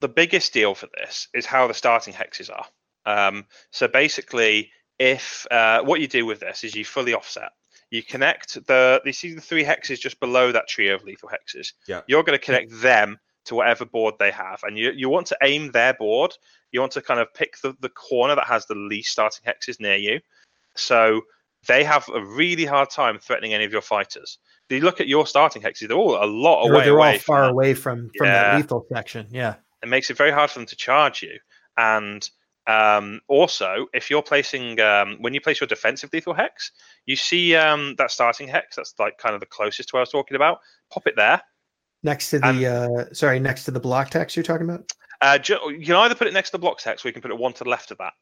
[0.00, 2.64] the biggest deal for this is how the starting hexes are.
[3.08, 7.50] Um, so basically, if uh, what you do with this is you fully offset.
[7.90, 11.72] You connect the you see the three hexes just below that trio of lethal hexes.
[11.86, 12.02] Yeah.
[12.06, 15.38] You're going to connect them to whatever board they have, and you you want to
[15.42, 16.32] aim their board.
[16.72, 19.80] You want to kind of pick the, the corner that has the least starting hexes
[19.80, 20.20] near you.
[20.76, 21.22] So
[21.66, 24.38] they have a really hard time threatening any of your fighters.
[24.68, 27.12] If you look at your starting hexes, they're all a lot They're, away they're away
[27.12, 28.42] all from far away from from Yeah.
[28.42, 29.26] that lethal section.
[29.30, 29.54] Yeah.
[29.82, 31.38] it makes it very hard for them to charge you.
[31.78, 32.28] And
[32.68, 36.70] um, also, if you're placing um, when you place your defensive lethal hex,
[37.06, 38.76] you see um, that starting hex.
[38.76, 40.58] That's like kind of the closest to what I was talking about.
[40.92, 41.40] Pop it there.
[42.04, 44.92] Next to the uh sorry, next to the blocked hex you're talking about.
[45.20, 47.32] Uh, you can either put it next to the blocked hex, or you can put
[47.32, 48.12] it one to the left of that,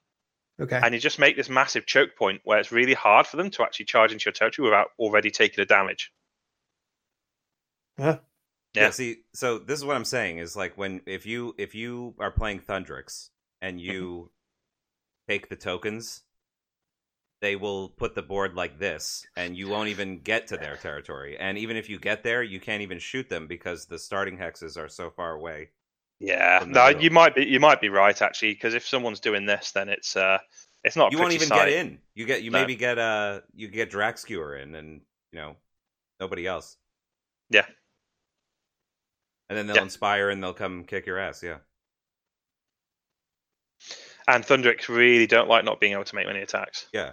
[0.62, 0.80] Okay.
[0.82, 3.62] and you just make this massive choke point where it's really hard for them to
[3.62, 6.10] actually charge into your territory without already taking the damage.
[7.98, 8.18] Huh.
[8.74, 8.90] Yeah.
[8.90, 12.30] See, so this is what I'm saying is like when if you if you are
[12.30, 13.90] playing Thundrik's and Mm-hmm.
[13.92, 14.30] you
[15.28, 16.22] take the tokens,
[17.40, 21.36] they will put the board like this, and you won't even get to their territory.
[21.38, 24.76] And even if you get there, you can't even shoot them because the starting hexes
[24.76, 25.70] are so far away.
[26.18, 27.02] Yeah, no, middle.
[27.02, 30.16] you might be you might be right actually because if someone's doing this, then it's
[30.16, 30.38] uh
[30.82, 31.12] it's not.
[31.12, 31.68] you won't even sight.
[31.68, 31.98] get in.
[32.14, 32.58] You get you No.
[32.60, 35.56] maybe get uh you get Drakkskewer in, and you know
[36.20, 36.76] nobody else.
[37.50, 37.66] Yeah.
[39.48, 39.82] And then they'll Yeah.
[39.82, 41.42] inspire and they'll come kick your ass.
[41.42, 41.58] Yeah.
[44.28, 46.88] And Thundrik's really don't like not being able to make many attacks.
[46.92, 47.12] Yeah.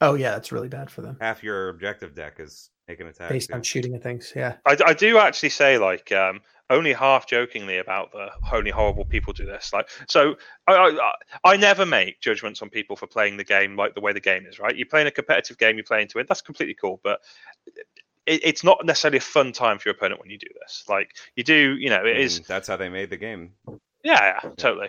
[0.00, 1.16] Oh yeah, that's really bad for them.
[1.20, 3.30] Half your objective deck is making attacks.
[3.30, 3.56] Based yeah.
[3.56, 4.32] on shooting at things.
[4.34, 4.56] Yeah.
[4.66, 6.40] I, I do actually say like um,
[6.70, 9.72] only half jokingly about the only horrible people do this.
[9.72, 10.36] Like so,
[10.66, 11.12] I, I
[11.44, 14.46] I never make judgments on people for playing the game like the way the game
[14.46, 14.58] is.
[14.58, 16.26] Right, you're playing a competitive game, you're playing to win.
[16.28, 17.20] That's completely cool, but
[18.26, 20.84] it, it's not necessarily a fun time for your opponent when you do this.
[20.88, 22.38] Like you do, you know, it is.
[22.38, 23.52] And that's how they made the game.
[24.02, 24.88] Yeah, yeah, totally.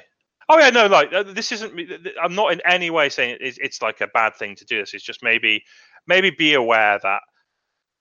[0.50, 1.74] Oh yeah, no, like uh, this isn't.
[1.74, 4.56] me- th- th- I'm not in any way saying it's, it's like a bad thing
[4.58, 4.94] to do this.
[4.94, 5.64] It's just maybe,
[6.08, 7.22] maybe be aware that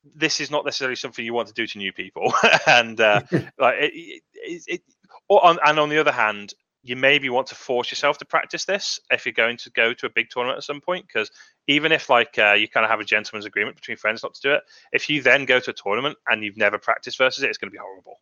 [0.05, 2.33] this is not necessarily something you want to do to new people,
[2.67, 3.23] and uh,
[3.59, 4.83] like it, it, it, it
[5.29, 6.53] or on, and on the other hand,
[6.83, 10.07] you maybe want to force yourself to practice this if you're going to go to
[10.07, 11.07] a big tournament at some point.
[11.07, 11.31] Because
[11.67, 14.41] even if like uh, you kind of have a gentleman's agreement between friends not to
[14.43, 14.63] do it,
[14.93, 17.71] if you then go to a tournament and you've never practiced versus it, it's going
[17.71, 18.21] to be horrible.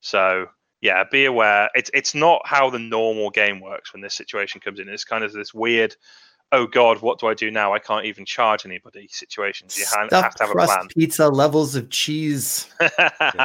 [0.00, 0.46] So
[0.80, 1.68] yeah, be aware.
[1.74, 4.88] It's it's not how the normal game works when this situation comes in.
[4.88, 5.94] It's kind of this weird,
[6.52, 7.72] oh god, what do I do now?
[7.74, 9.76] I can't even charge anybody situations.
[9.78, 10.88] You ha- have to have a plan.
[10.88, 12.72] pizza levels of cheese.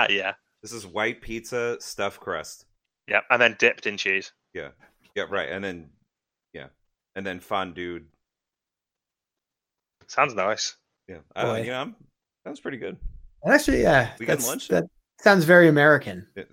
[0.10, 2.66] yeah, This is white pizza stuffed crust.
[3.08, 4.32] yeah, and then dipped in cheese.
[4.54, 4.70] Yeah.
[5.16, 5.26] Yeah.
[5.30, 5.50] Right.
[5.50, 5.90] And then
[6.54, 6.68] yeah.
[7.16, 8.02] And then fondue.
[10.08, 10.76] Sounds nice.
[11.08, 11.18] Yeah.
[11.36, 11.96] I don't, you know, I'm,
[12.44, 12.98] that was pretty good.
[13.46, 14.12] Actually, yeah.
[14.20, 14.68] We got lunch?
[14.68, 14.86] That
[15.24, 16.28] sounds very American.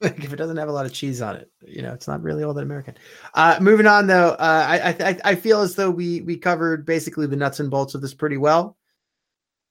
[0.00, 2.20] Like if it doesn't have a lot of cheese on it, you know, it's not
[2.20, 2.96] really all that American.
[3.32, 4.36] Uh, moving on though, uh,
[4.68, 8.00] I, I I- feel as though we we covered basically the nuts and bolts of
[8.02, 8.76] this pretty well.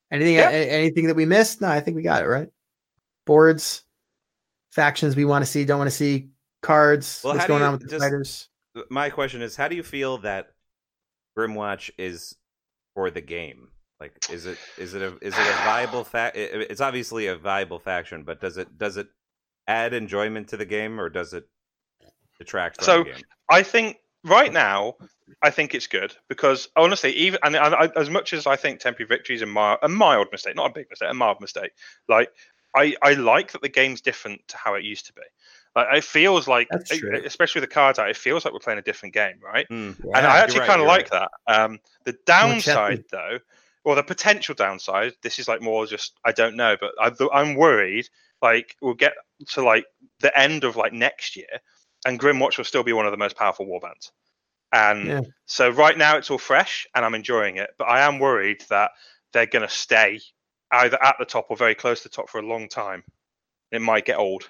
[0.10, 0.50] Anything Yeah.
[0.50, 1.60] a- anything that we missed?
[1.60, 2.48] No, I think we got it right.
[3.26, 3.84] Boards,
[4.72, 6.30] factions we want to see, don't want to see,
[6.62, 7.22] cards.
[7.24, 8.50] Well, what's going you on with the just- fighters?
[8.90, 10.48] My question is, how do you feel that
[11.38, 12.34] Grymwatch is
[12.96, 13.68] for the game?
[14.00, 16.38] Like, is it is it a is it a viable fact?
[16.38, 19.08] It's obviously a viable faction, but does it does it
[19.68, 21.48] add enjoyment to the game or does it
[22.38, 23.16] detract from So- game?
[23.50, 24.96] I think right now,
[25.42, 28.80] I think it's good because honestly, even and, and I, as much as I think
[28.80, 31.72] temporary victory is a mild, a mild mistake, not a big mistake, a mild mistake.
[32.08, 32.30] Like
[32.76, 35.22] I, I like that the game's different to how it used to be.
[35.76, 38.80] Like it feels like, That's especially with the cards out, it feels like we're playing
[38.80, 39.68] a different game, right?
[39.68, 39.92] Hmm.
[40.14, 41.30] and I actually right, kind of you're like that.
[41.48, 43.40] Um, the downside, though,
[43.88, 47.56] or the potential downside, this is like more just I don't know, but I, I'm
[47.56, 48.10] worried.
[48.42, 49.14] Like we'll get
[49.52, 49.86] to like
[50.20, 51.48] the end of like next year,
[52.06, 54.12] and Grymwatch will still be one of the most powerful warbands.
[54.74, 55.22] And Yeah.
[55.46, 57.70] so right now it's all fresh, and I'm enjoying it.
[57.78, 58.92] But I am worried that
[59.32, 60.20] they're going to stay
[60.72, 63.06] either at the top or very close to the top for a long time.
[63.72, 64.50] It might get old.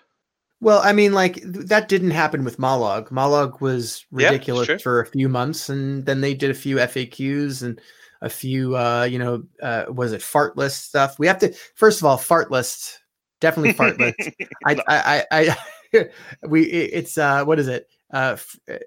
[0.61, 3.09] Well, I mean, like th- that didn't happen with Mollog.
[3.11, 4.79] Mollog was ridiculous true.
[4.79, 7.79] for a few months, and then they did a few FAQs and
[8.21, 11.19] a few, uh, you know, uh, was it fart list stuff?
[11.19, 12.99] We have to first of all fart list,
[13.41, 14.17] definitely fart list.
[14.65, 15.55] I, I, I,
[15.93, 16.09] I
[16.47, 17.87] we, it's uh, what is it?
[18.13, 18.79] Uh, f-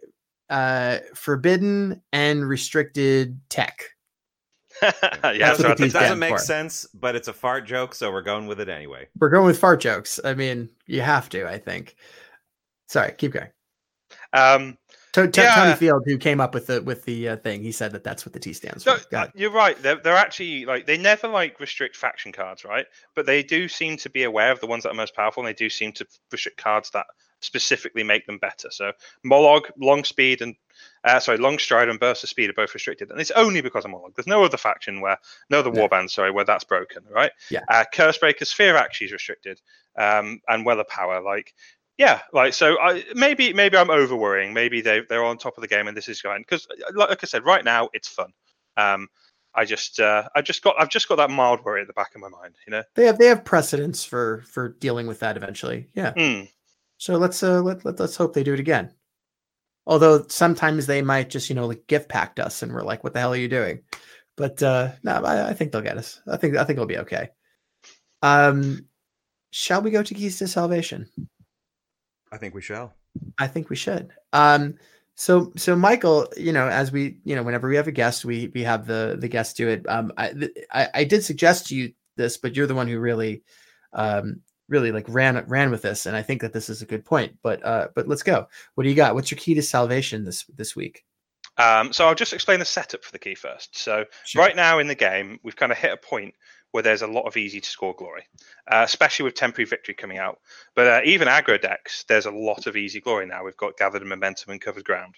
[0.51, 3.85] uh, forbidden and restricted tech.
[4.83, 4.91] yeah,
[5.23, 6.39] That's so what I the it doesn't make for.
[6.39, 9.09] sense, but it's a fart joke, so we're going with it anyway.
[9.19, 10.19] We're going with fart jokes.
[10.25, 11.47] I mean, you have to.
[11.49, 11.97] I think.
[12.89, 13.49] Sorry, keep going.
[14.33, 14.79] um,
[15.13, 15.55] To Yeah.
[15.55, 18.25] Tony Field, who came up with the with the uh, thing, he said that that's
[18.25, 18.97] what the T stands for.
[19.11, 19.31] It.
[19.35, 19.81] you're right.
[19.83, 22.87] They're, they're actually like they never like restrict faction cards, right?
[23.15, 25.49] But they do seem to be aware of the ones that are most powerful, and
[25.49, 27.07] they do seem to restrict cards that
[27.41, 28.69] specifically make them better.
[28.71, 28.93] So
[29.27, 30.55] Mollog, Long Speed, and
[31.05, 33.85] uh, sorry, Long Stride and Burst of Speed are both restricted, and it's only because
[33.85, 34.15] of Mollog.
[34.15, 35.19] There's no other faction where
[35.49, 35.89] no other No.
[35.89, 37.33] warband, sorry, where that's broken, right?
[37.51, 37.61] Yeah.
[37.69, 39.61] Uh, Cursebreaker, Sphere actually is restricted,
[39.99, 41.53] um, and Weather Power, like.
[42.01, 42.81] Yeah, like so.
[42.81, 44.55] I, maybe maybe I'm over worrying.
[44.55, 46.67] Maybe they they're on top of the game and this is going because,
[46.97, 48.33] like, like I said, right now it's fun.
[48.79, 49.07] Um,
[49.55, 52.15] I just uh, I just got I've just got that mild worry at the back
[52.15, 52.83] of my mind, you know.
[52.95, 55.91] They have they have precedents for for dealing with that eventually.
[55.93, 56.15] Yeah.
[56.15, 56.49] Mm.
[56.97, 58.95] So let's uh let, let let's hope they do it again.
[59.87, 63.13] Although sometimes they might just you know like gift packed us and we're like, what
[63.13, 63.83] the hell are you doing?
[64.39, 66.19] But uh no, I, I think they'll get us.
[66.27, 67.29] I think I think it'll be okay.
[68.23, 68.87] Um,
[69.51, 71.07] shall we go to keys to salvation?
[72.33, 72.95] I think we shall.
[73.39, 74.13] I think we should.
[74.33, 74.77] Um,
[75.17, 78.51] so so Michael, you know, as we you know, whenever we have a guest, we
[78.55, 79.85] we have the the guest do it.
[79.89, 82.99] Um, I th- I, I did suggest to you this, but you're the one who
[82.99, 83.43] really,
[83.93, 87.05] um, really like ran ran with this, and I think that this is a good
[87.05, 87.37] point.
[87.43, 88.47] But uh, but let's go.
[88.75, 89.15] What do you got?
[89.15, 91.05] What's your key to salvation this this week?
[91.59, 93.77] Um, so I'll just explain the setup for the key first.
[93.77, 94.41] So Sure.
[94.43, 96.35] right now in the game, we've kind of hit a point
[96.73, 98.27] where there's a lot of easy to score glory,
[98.71, 100.39] uh, especially with temporary victory coming out.
[100.75, 103.45] But uh, even aggro decks, there's a lot of easy glory now.
[103.45, 105.15] We've got gathered momentum and covered ground.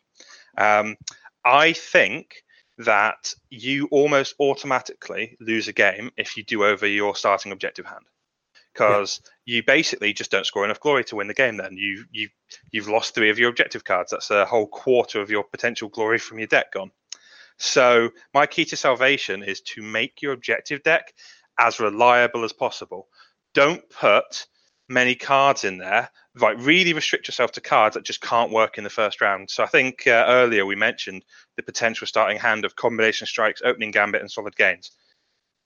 [0.56, 0.96] Um,
[1.44, 2.42] I think
[2.78, 8.04] that you almost automatically lose a game if you do over your starting objective hand
[8.72, 12.28] because you basically just don't score enough glory to win the game then you you
[12.70, 16.18] you've lost three of your objective cards that's a whole quarter of your potential glory
[16.18, 16.90] from your deck gone
[17.58, 21.12] so my key to salvation is to make your objective deck
[21.58, 23.08] as reliable as possible
[23.54, 24.46] don't put
[24.88, 28.84] many cards in there right really restrict yourself to cards that just can't work in
[28.84, 31.24] the first round so i think uh, earlier we mentioned
[31.56, 34.90] the potential starting hand of combination strikes opening gambit and solid gains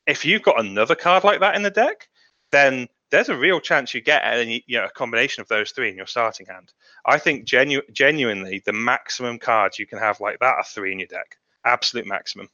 [0.06, 2.08] if you've got another card like that in the deck
[2.52, 5.88] then there's a real chance you get a, you know, a combination of those three
[5.88, 6.72] in your starting hand.
[7.04, 10.98] I think genu- genuinely the maximum cards you can have like that are three in
[10.98, 11.36] your deck.
[11.64, 12.48] Absolute maximum.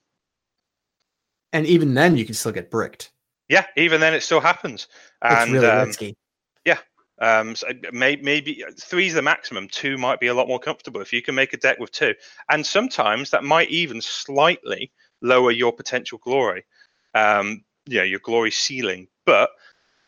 [1.53, 3.13] And even then, you can still get bricked.
[3.53, 4.89] Yeah, even then it still happens.
[5.29, 6.17] It's And really um, risky.
[7.23, 9.69] um, so may, maybe three's the maximum.
[9.69, 12.15] Two might be a lot more comfortable if you can make a deck with two.
[12.51, 16.65] And sometimes that might even slightly lower your potential glory,
[17.15, 19.07] um, you know, your glory ceiling.
[19.25, 19.51] But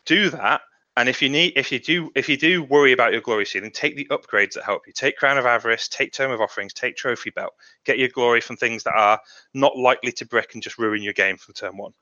[0.05, 0.61] do that.
[0.97, 3.71] And if you need, if you do, if you do worry about your glory ceiling,
[3.71, 4.93] take the upgrades that help you.
[4.93, 7.53] Take Crown of Avarice, take Tome of Offerings, take Trophy Belt.
[7.85, 9.19] Get your glory from things that are
[9.53, 11.93] not likely to brick and just ruin your game from turn one.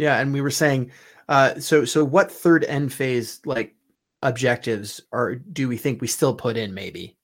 [0.00, 0.92] Yeah, and we were saying,
[1.28, 3.74] uh, so so what third end phase like
[4.22, 6.72] objectives are do we think we still put in?
[6.72, 7.18] Maybe.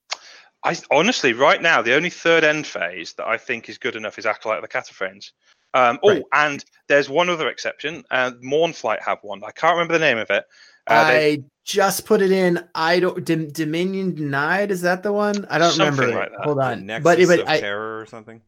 [0.63, 4.19] I honestly, right now, the only third end phase that I think is good enough
[4.19, 5.31] is Acolyte of the Katophranes.
[5.73, 6.23] Um, oh, Right.
[6.35, 8.05] and there's one other exception.
[8.11, 9.43] Uh, Mournflight have one.
[9.43, 10.45] I can't remember the name of it.
[10.87, 12.63] Uh, they- I just put it in.
[12.75, 14.71] I don't Dim, Dominion denied.
[14.71, 15.47] Is that the one?
[15.49, 16.21] I don't Something remember.
[16.21, 16.45] like that.
[16.45, 18.43] Hold on, Nexus but but of I, Terror or something.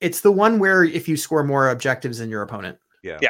[0.00, 2.78] it's the one where if you score more objectives than your opponent.
[3.04, 3.18] Yeah.
[3.22, 3.28] Yeah.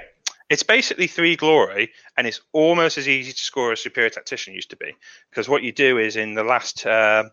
[0.50, 4.70] it's basically three glory, and it's almost as easy to score as Superior Tactician used
[4.70, 4.94] to be.
[5.30, 7.24] Because what you do is in the last uh,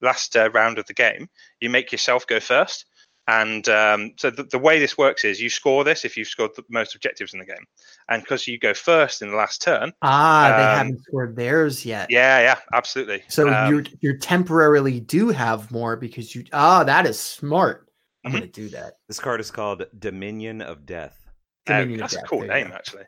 [0.00, 1.28] last uh, round of the game,
[1.60, 2.86] you make yourself go first.
[3.26, 6.50] And um, so the, the way this works is you score this if you've scored
[6.56, 7.64] the most objectives in the game,
[8.10, 11.86] and because you go first in the last turn, Ah, they Um, haven't scored theirs
[11.86, 12.10] yet.
[12.10, 13.22] yeah, yeah, absolutely.
[13.28, 17.88] So Um, you you temporarily do have more because you ah that is smart.
[18.24, 18.34] I'm Mhm.
[18.34, 18.94] gonna do that.
[19.08, 21.23] This card is called Dominion of Death.
[21.66, 22.74] Uh, Dominion of that's a cool name, go.
[22.74, 23.04] actually.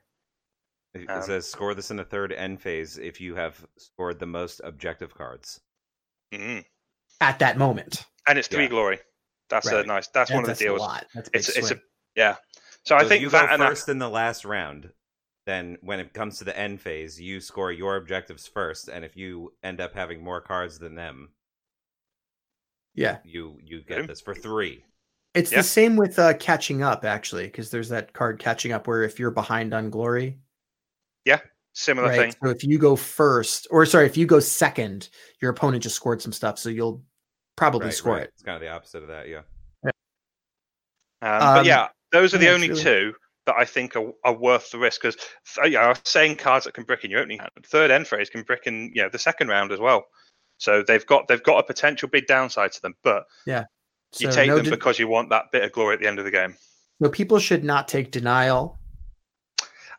[0.95, 4.19] It it Um, says score this in the third end phase if you have scored
[4.19, 5.61] the most objective cards.
[6.33, 6.65] Mhm.
[7.21, 8.05] At that moment.
[8.27, 8.69] And it's three Yeah.
[8.71, 9.01] glory.
[9.49, 10.09] That's a nice.
[10.09, 10.81] That's, one of That's the a deals.
[10.81, 11.07] lot.
[11.15, 11.81] That's a big It's it's a
[12.17, 12.35] yeah.
[12.35, 12.41] So,
[12.85, 14.93] So I think you that go and a- first in the last round,
[15.45, 19.17] then when it comes to the end phase, you score your objectives first, and if
[19.17, 21.33] you end up having more cards than them,
[22.95, 23.21] yeah.
[23.25, 23.97] you you Okay.
[23.99, 24.85] get this for three.
[25.37, 25.59] It's Yeah.
[25.59, 29.19] the same with uh, catching up actually, because there's that card catching up where if
[29.19, 30.39] you're behind on glory,
[31.25, 31.41] Yeah,
[31.75, 32.17] similar right?
[32.17, 32.35] thing.
[32.43, 36.23] So if you go first, or sorry, if you go second, your opponent just scored
[36.23, 37.05] some stuff, so you'll
[37.57, 38.23] probably Right, score right.
[38.25, 38.31] it.
[38.35, 39.43] It's kind of the opposite of that, yeah.
[41.23, 43.15] Um, Um, but yeah, those are the yeah, only really- two
[43.47, 45.17] that I think are, are worth the risk because
[45.65, 47.51] yeah, I was saying cards that can brick in your opening hand.
[47.65, 50.07] Third end phase can brick in you know the second round as well.
[50.59, 53.65] So they've got they've got a potential big downside to them, but you
[54.13, 56.19] So take no them de- because you want that bit of glory at the end
[56.19, 56.57] of the game.
[57.01, 58.79] No, people should not take denial.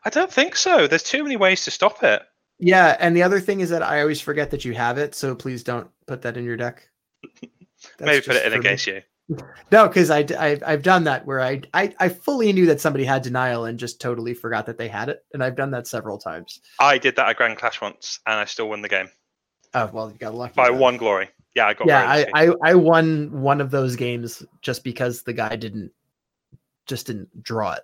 [0.04, 0.86] I don't think so.
[0.86, 2.22] There's too many ways to stop it.
[2.58, 5.34] Yeah, and the other thing is that I always forget that you have it, so
[5.34, 6.88] please don't put that in your deck.
[8.00, 8.60] Maybe put it in for me.
[8.60, 9.02] against you.
[9.70, 13.04] No, because I, I I've done that where I, I I fully knew that somebody
[13.04, 16.16] had denial and just totally forgot that they had it, and I've done that several
[16.16, 16.62] times.
[16.80, 19.10] I did that at Grand Clash once, and I still won the game
[19.74, 21.28] Oh well, you got lucky by one glory.
[21.54, 22.26] Yeah, I got Yeah, I.
[22.34, 25.92] I I won one of those games just because the guy didn't
[26.86, 27.82] just didn't draw it.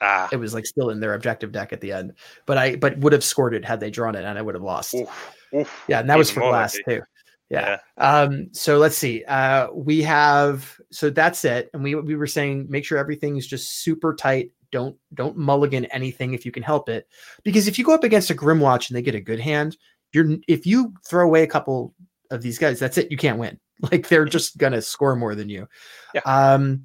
[0.00, 2.14] ah, It was like still in their objective deck at the end,
[2.46, 4.64] but I but would have scored it had they drawn it, and I would have
[4.64, 4.94] lost.
[4.94, 6.98] oof, oof, Yeah, and that was for last lucky.
[6.98, 7.02] too.
[7.50, 7.78] Yeah.
[7.98, 9.24] Um, so let's see.
[9.24, 13.82] Uh, we have so that's it, and we we were saying make sure everything's just
[13.82, 14.52] super tight.
[14.70, 17.08] Don't don't mulligan anything if you can help it,
[17.42, 19.76] because if you go up against a Grymwatch and they get a good hand,
[20.12, 21.94] you're if you throw away a couple
[22.30, 23.10] of these guys, that's it.
[23.10, 23.58] You can't win.
[23.90, 25.66] Like they're just gonna score more than you.
[26.14, 26.20] Yeah.
[26.26, 26.84] Um,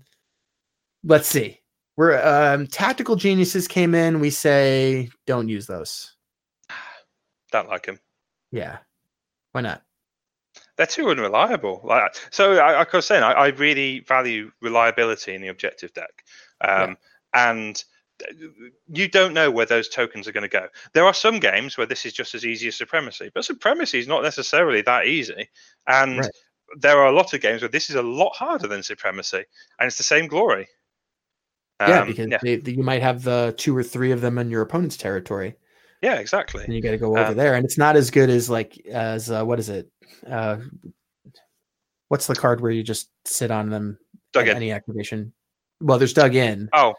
[1.04, 1.60] let's see.
[1.98, 4.22] We're um, tactical geniuses came in.
[4.22, 6.16] We say don't use those.
[7.52, 8.00] Don't like him.
[8.52, 8.78] Yeah.
[9.52, 9.82] Why not?
[10.78, 11.82] they're too unreliable.
[11.84, 15.94] Like so, I, like I was saying, I, I really value reliability in the objective
[15.94, 16.24] deck,
[16.62, 16.98] um,
[17.34, 17.84] and
[18.88, 20.68] you don't know where those tokens are going to go.
[20.94, 24.08] There are some games where this is just as easy as supremacy, but supremacy is
[24.08, 25.50] not necessarily that easy.
[25.88, 26.32] And Right.
[26.78, 29.44] there are a lot of games where this is a lot harder than Supremacy,
[29.80, 30.68] and it's the same glory.
[31.80, 34.50] yeah, Um, because yeah, They, you might have the two or three of them in
[34.50, 35.56] your opponent's territory,
[36.02, 36.64] yeah, exactly.
[36.64, 38.78] and you got to go over Um, there, and it's not as good as like
[38.88, 39.90] as uh, what is it?
[40.26, 40.58] Uh,
[42.08, 44.00] what's the card where you just sit on them?
[44.34, 44.56] Dug in.
[44.56, 45.34] Any activation?
[45.82, 46.70] Well, there's dug in.
[46.74, 46.94] Oh,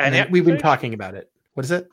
[0.00, 1.30] and we've been talking about it.
[1.54, 1.88] What is it?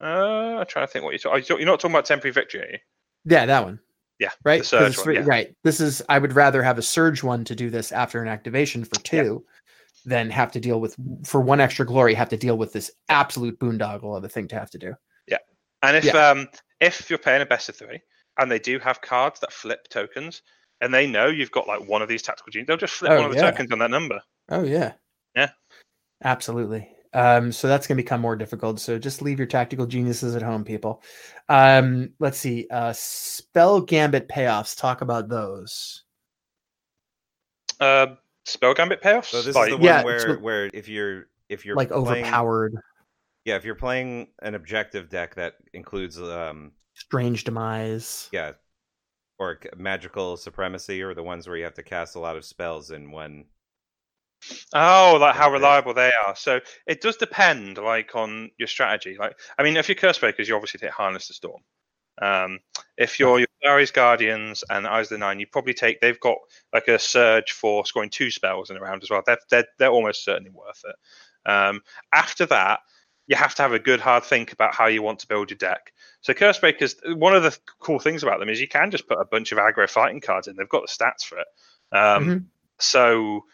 [0.00, 1.44] Uh, I'm trying to think what you're talking.
[1.58, 2.78] You're not talking about temporary victory, are you?
[3.24, 3.80] Yeah, that one.
[4.18, 4.64] Yeah, Right.
[4.64, 5.22] surge one, yeah.
[5.24, 5.54] Right.
[5.64, 6.02] This is.
[6.08, 9.44] I would rather have a surge one to do this after an activation for two,
[10.04, 12.14] than have to deal with for one extra glory.
[12.14, 14.94] Have to deal with this absolute boondoggle of a thing to have to do.
[15.26, 15.38] Yeah.
[15.82, 16.28] And if Yeah.
[16.30, 16.48] um
[16.80, 18.00] if you're paying a best of three
[18.38, 20.42] and they do have cards that flip tokens
[20.80, 23.16] and they know you've got like one of these tactical genius, they'll just flip Oh,
[23.16, 23.50] one of the yeah.
[23.50, 24.20] tokens on that number.
[24.50, 24.92] Oh yeah.
[25.34, 25.50] Yeah.
[26.22, 26.88] Absolutely.
[27.14, 28.80] Um, so that's going to become more difficult.
[28.80, 31.02] So just leave your tactical geniuses at home, people.
[31.48, 32.66] Um, let's see.
[32.70, 34.76] Uh, spell gambit payoffs.
[34.76, 36.02] Talk about those.
[37.80, 38.08] Uh,
[38.44, 39.26] spell gambit payoffs.
[39.26, 41.88] So this Like- is the one Yeah, where so- where if you're if you're like
[41.90, 42.74] playing, overpowered,
[43.44, 48.28] yeah, if you're playing an objective deck that includes um strange demise.
[48.32, 48.52] yeah,
[49.38, 52.90] or magical supremacy, or the ones where you have to cast a lot of spells
[52.90, 53.44] in one.
[54.74, 56.34] Oh, like how reliable they are.
[56.36, 59.16] So it does depend, like on your strategy.
[59.18, 61.62] Like, I mean, if you're curse breakers, you obviously take harness the storm.
[62.20, 62.60] Um,
[62.96, 66.00] if you're your Darius Guardians and Eyes of the Nine, you probably take.
[66.00, 66.38] They've got
[66.72, 69.22] like a surge for scoring two spells in a round as well.
[69.26, 71.50] They're they're, they're almost certainly worth it.
[71.50, 71.80] Um,
[72.12, 72.80] after that,
[73.26, 75.58] you have to have a good hard think about how you want to build your
[75.58, 75.92] deck.
[76.20, 79.20] So curse breakers, one of the cool things about them is you can just put
[79.20, 80.56] a bunch of aggro fighting cards in.
[80.56, 81.46] They've got the stats for it.
[81.96, 82.44] Um, Mhm.
[82.78, 83.44] so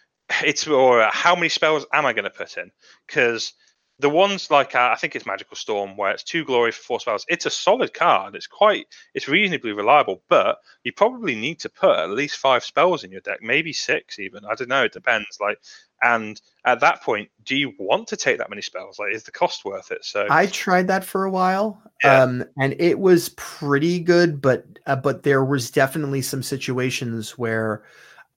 [0.45, 2.71] it's or uh, how many spells am I going to put in?
[3.07, 3.53] Because
[3.99, 7.01] the ones like uh, I think it's Magical Storm, where it's two glory for four
[7.01, 7.27] spells.
[7.29, 8.35] It's a solid card.
[8.35, 13.05] It's quite, it's reasonably reliable, but you probably need to put at least five spells
[13.05, 14.45] in your deck, maybe six even.
[14.47, 14.85] I don't know.
[14.85, 15.39] It depends.
[15.39, 15.59] Like,
[16.03, 18.99] and at that point, do you want to take that many spells?
[18.99, 20.03] Like, is the cost worth it?
[20.03, 22.23] So I tried that for a while, Yeah.
[22.23, 27.83] um, and it was pretty good, but uh, but there was definitely some situations where,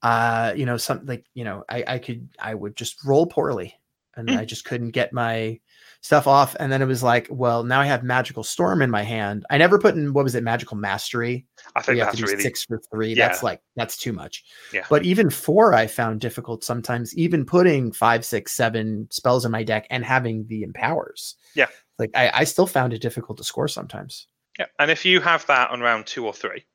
[0.03, 3.73] uh, you know, something like you know, I I could I would just roll poorly,
[4.15, 4.37] and Mm.
[4.37, 5.59] I just couldn't get my
[6.01, 9.01] stuff off, and then it was like, well, now I have magical storm in my
[9.03, 9.45] hand.
[9.49, 11.45] I never put in what was it, magical mastery.
[11.75, 13.13] I think you have that's to do really six for three.
[13.13, 13.29] Yeah.
[13.29, 14.43] That's like that's too much.
[14.73, 14.85] Yeah.
[14.89, 17.15] But even four, I found difficult sometimes.
[17.17, 21.35] Even putting five, six, seven spells in my deck and having the empowers.
[21.55, 21.67] Yeah.
[21.97, 24.27] Like I, I still found it difficult to score sometimes.
[24.59, 26.65] Yeah, and if you have that on round two or three,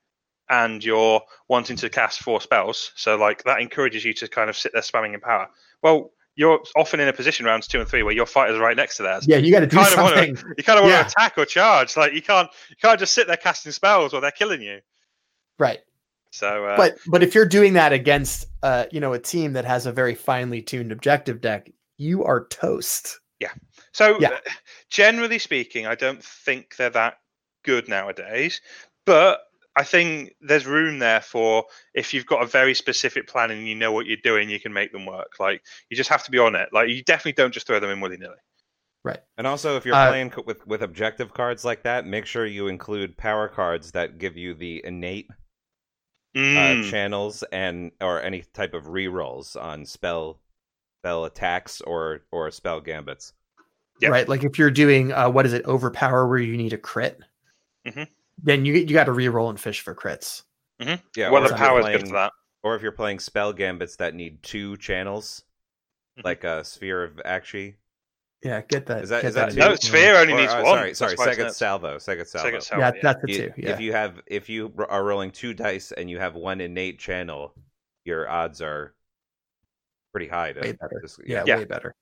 [0.50, 4.56] and you're wanting to cast four spells, so like that encourages you to kind of
[4.56, 5.48] sit there spamming empower.
[5.82, 8.76] Well, you're often in a position rounds two and three where your fighters are right
[8.76, 9.26] next to theirs.
[9.26, 10.54] Yeah, you got to do kind of wanna- something.
[10.56, 11.02] You kind of want Yeah.
[11.02, 11.96] to attack or charge.
[11.96, 14.80] Like you can't, you can't just sit there casting spells while they're killing you.
[15.58, 15.80] Right.
[16.30, 19.64] So, uh, But but if you're doing that against uh, you know, a team that
[19.64, 23.18] has a very finely tuned objective deck, you are toast.
[23.40, 23.50] Yeah.
[23.92, 24.30] So, Yeah.
[24.30, 24.50] uh,
[24.90, 27.18] generally speaking, I don't think they're that
[27.64, 28.60] good nowadays.
[29.06, 29.40] But
[29.78, 33.74] I think there's room there for if you've got a very specific plan and you
[33.76, 35.32] know what you're doing, you can make them work.
[35.40, 36.70] Like you just have to be on it.
[36.72, 38.36] Like you definitely don't just throw them in willy nilly.
[39.04, 39.20] Right.
[39.36, 42.68] And also, if you're Uh, playing with with objective cards like that, make sure you
[42.68, 45.28] include power cards that give you the innate
[46.54, 50.40] uh, Mm, channels and or any type of rerolls on spell
[51.00, 53.32] spell attacks or or spell gambits.
[54.00, 54.10] Yeah.
[54.10, 54.28] Right.
[54.28, 57.20] Like if you're doing uh what is it, overpower where you need a crit,
[57.84, 58.08] Mhm.
[58.42, 60.42] Then you you got to re-roll and fish for crits.
[60.80, 60.98] Yeah,
[61.30, 62.32] well, or the if you're power's good playing- for that.
[62.62, 65.42] Or if you're playing spell gambits that need two channels,
[66.18, 66.24] Mhm.
[66.24, 67.76] like a sphere of Aqshy.
[68.42, 69.02] Yeah, get that.
[69.02, 69.60] Is that- get is that in two?
[69.60, 70.78] No, Sphere only Or, needs uh, one.
[70.78, 72.46] Sorry, sorry, why second salvo, second salvo.
[72.46, 72.82] Second salvo.
[72.84, 73.00] Yeah, yeah.
[73.02, 73.52] that's the two.
[73.56, 73.70] Yeah.
[73.70, 77.54] If you have if you are rolling two dice and you have one innate channel,
[78.04, 78.94] your odds are
[80.12, 80.52] pretty high.
[80.52, 81.00] To way better.
[81.02, 81.56] just- yeah, Yeah.
[81.58, 81.94] way better.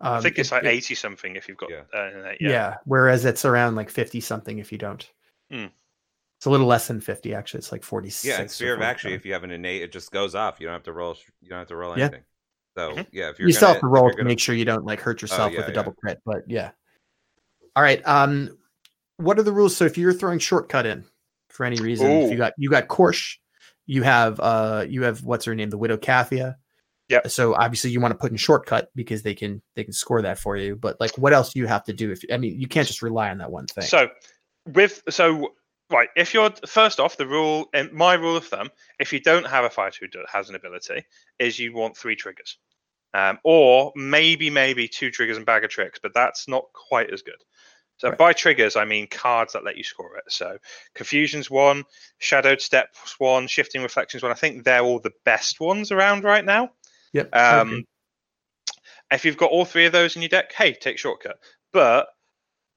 [0.00, 1.70] I Um, think it's it- like it- eighty something if you've got.
[1.70, 1.82] Yeah.
[1.92, 2.10] Uh,
[2.40, 2.50] Yeah.
[2.50, 2.76] yeah.
[2.84, 5.10] Whereas it's around like 50 something if you don't.
[5.50, 5.66] Hmm.
[6.38, 7.54] It's a little less than 50, Aqshy.
[7.54, 8.24] It's like 46.
[8.26, 10.60] Yeah, and or sphere of actually, if you have an innate, it just goes off.
[10.60, 11.16] You don't have to roll.
[11.40, 12.04] You don't have to roll Yeah.
[12.04, 12.24] anything.
[12.76, 13.06] So Mhm.
[13.10, 14.84] yeah, if you're you still have gonna- to roll to gonna- make sure you don't
[14.84, 15.74] like hurt yourself yeah, with a yeah.
[15.74, 16.72] double crit, but yeah.
[17.74, 18.06] All right.
[18.06, 18.58] Um,
[19.16, 19.74] what are the rules?
[19.74, 21.06] So if you're throwing shortcut in
[21.48, 23.38] for any reason, if you got you got Korsh,
[23.86, 26.56] you have uh you have what's her name, the Widow Caitha.
[27.08, 27.28] Yep.
[27.30, 30.38] So obviously you want to put in shortcut because they can they can score that
[30.38, 30.74] for you.
[30.74, 32.10] But like, what else do you have to do?
[32.10, 33.84] If I mean, you can't just rely on that one thing.
[33.84, 34.08] So
[34.66, 35.52] with so
[35.90, 39.46] right, if you're first off the rule and my rule of thumb, if you don't
[39.46, 41.04] have a fighter who has an ability,
[41.38, 42.58] is you want three triggers,
[43.14, 47.22] um, or maybe maybe two triggers and bag of tricks, but that's not quite as
[47.22, 47.42] good.
[47.98, 48.18] So Right.
[48.18, 50.24] by triggers, I mean cards that let you score it.
[50.28, 50.58] So
[50.94, 51.84] Confusion's one,
[52.18, 54.32] Shadowed Steps one, Shifting Reflections one.
[54.32, 56.72] I think they're all the best ones around right now.
[57.12, 57.34] Yep.
[57.34, 57.84] Um,
[59.10, 61.38] if you've got all three of those in your deck, hey, take shortcut.
[61.72, 62.08] But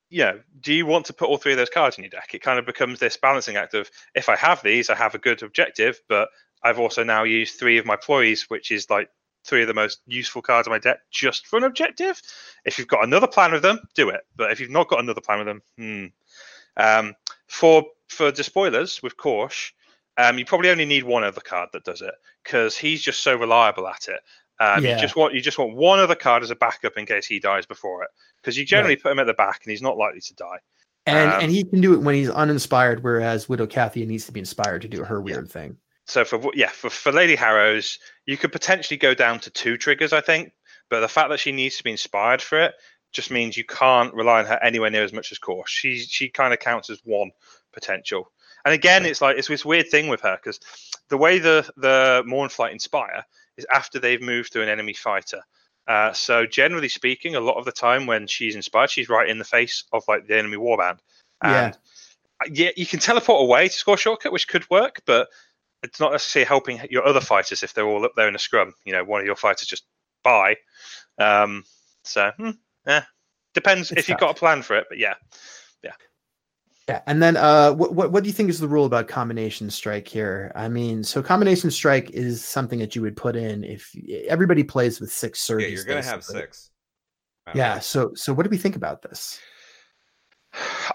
[0.09, 2.33] you know, do you want to put all three of those cards in your deck?
[2.33, 5.19] It kind of becomes this balancing act of if I have these, I have a
[5.19, 6.29] good objective, but
[6.63, 9.09] I've also now used three of my ploys, which is like
[9.45, 12.21] three of the most useful cards in my deck just for an objective.
[12.65, 14.21] If you've got another plan with them, do it.
[14.35, 16.05] But if you've not got another plan with them, hmm.
[16.77, 17.15] Um,
[17.47, 19.71] for for despoilers with Korsh,
[20.19, 23.35] um, you probably only need one other card that does it because he's just so
[23.35, 24.19] reliable at it.
[24.59, 24.95] Um, Yeah.
[24.95, 27.39] You just want you just want one other card as a backup in case he
[27.39, 28.09] dies before it
[28.41, 30.59] because you generally put him at the back and he's not likely to die.
[31.05, 34.33] and um, and he can do it when he's uninspired, whereas Widow Caitha needs to
[34.33, 35.77] be inspired to do her weird thing.
[36.05, 40.11] So for yeah, for, for Lady Harrows, you could potentially go down to two triggers,
[40.11, 40.51] I think.
[40.89, 42.73] But the fact that she needs to be inspired for it
[43.11, 45.63] just means you can't rely on her anywhere near as much as Core.
[45.67, 47.31] She she kind of counts as one
[47.71, 48.31] potential.
[48.69, 50.59] And again, it's like it's this weird thing with her because
[51.07, 53.25] the way the the Mournflight inspire
[53.57, 55.41] is after they've moved to an enemy fighter.
[55.87, 59.39] Uh, so generally speaking, a lot of the time when she's inspired, she's right in
[59.39, 60.99] the face of like the enemy warband.
[61.43, 61.65] Yeah.
[61.65, 65.29] And yeah, you can teleport away to score shortcut, which could work, but
[65.81, 68.75] it's not necessarily helping your other fighters if they're all up there in a scrum.
[68.85, 69.85] You know, one of your fighters just
[70.23, 70.57] by.
[71.17, 71.63] Um,
[72.03, 72.51] so, hmm,
[72.85, 73.05] yeah,
[73.55, 74.85] depends It's if you've got a plan for it.
[74.89, 75.15] But yeah,
[75.83, 75.93] Yeah,
[77.07, 80.07] and then uh, what, what what do you think is the rule about combination strike
[80.07, 80.51] here?
[80.55, 83.93] I mean, so combination strike is something that you would put in if
[84.27, 86.71] everybody plays with six Yeah, you're gonna have six.
[87.53, 87.75] Yeah.
[87.75, 87.79] know.
[87.79, 89.39] So so what do we think about this?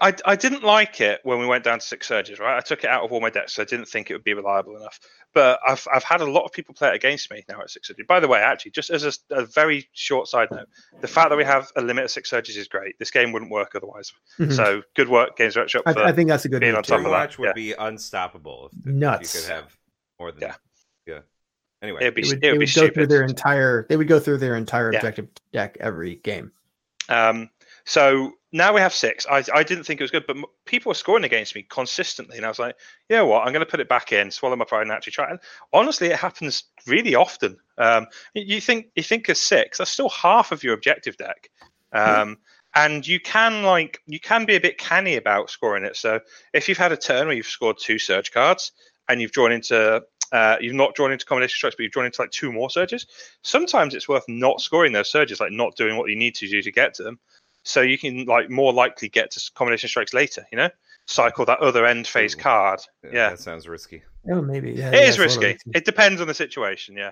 [0.01, 2.39] I, I didn't like it when we went down to six surges.
[2.39, 3.53] Right, I took it out of all my decks.
[3.53, 4.99] So I didn't think it would be reliable enough.
[5.33, 7.87] But I've I've had a lot of people play it against me now at six
[7.87, 8.05] surges.
[8.07, 10.67] By the way, actually, just as a, a very short side note,
[11.01, 12.99] the fact that we have a limit of six surges is great.
[12.99, 14.11] This game wouldn't work otherwise.
[14.39, 14.53] Mhm.
[14.53, 15.83] So good work, Games Workshop.
[15.85, 17.53] I, for- I think that's a good being move on top of that, would yeah.
[17.53, 19.33] be unstoppable if, if Nuts.
[19.35, 19.77] you could have
[20.19, 20.55] more than Yeah.
[21.05, 21.19] yeah.
[21.81, 23.85] Anyway, it'd be It would, it it would be would go through their entire.
[23.87, 24.99] They would go through their entire Yeah.
[24.99, 26.51] objective deck every game.
[27.07, 27.49] Um,
[27.85, 29.27] so now we have six.
[29.29, 32.45] I, I didn't think it was good, but people were scoring against me consistently, and
[32.45, 32.77] I was like,
[33.09, 33.45] you know what?
[33.45, 35.29] I'm going to put it back in, swallow my pride, and actually try.
[35.29, 35.39] And
[35.73, 37.57] honestly, it happens really often.
[37.77, 41.49] Um, you think you think of six, that's still half of your objective deck.
[41.91, 42.37] Um,
[42.75, 45.97] and you can like you can be a bit canny about scoring it.
[45.97, 46.21] So
[46.53, 48.71] if you've had a turn where you've scored two surge cards
[49.09, 50.01] and you've drawn into
[50.31, 53.05] uh, you've not drawn into combination strikes, but you've drawn into like two more surges.
[53.43, 56.61] Sometimes it's worth not scoring those surges, like not doing what you need to do
[56.61, 57.19] to get to them,
[57.65, 60.45] so you can like more likely get to combination strikes later.
[60.51, 60.69] You know,
[61.07, 62.39] cycle that other end phase Ooh.
[62.39, 62.79] card.
[63.11, 63.31] yeah.
[63.31, 64.01] that sounds risky.
[64.31, 64.71] Oh, maybe.
[64.71, 65.45] Yeah, It yeah, is it's risky.
[65.47, 65.71] risky.
[65.75, 66.95] It depends on the situation.
[66.95, 67.11] Yeah,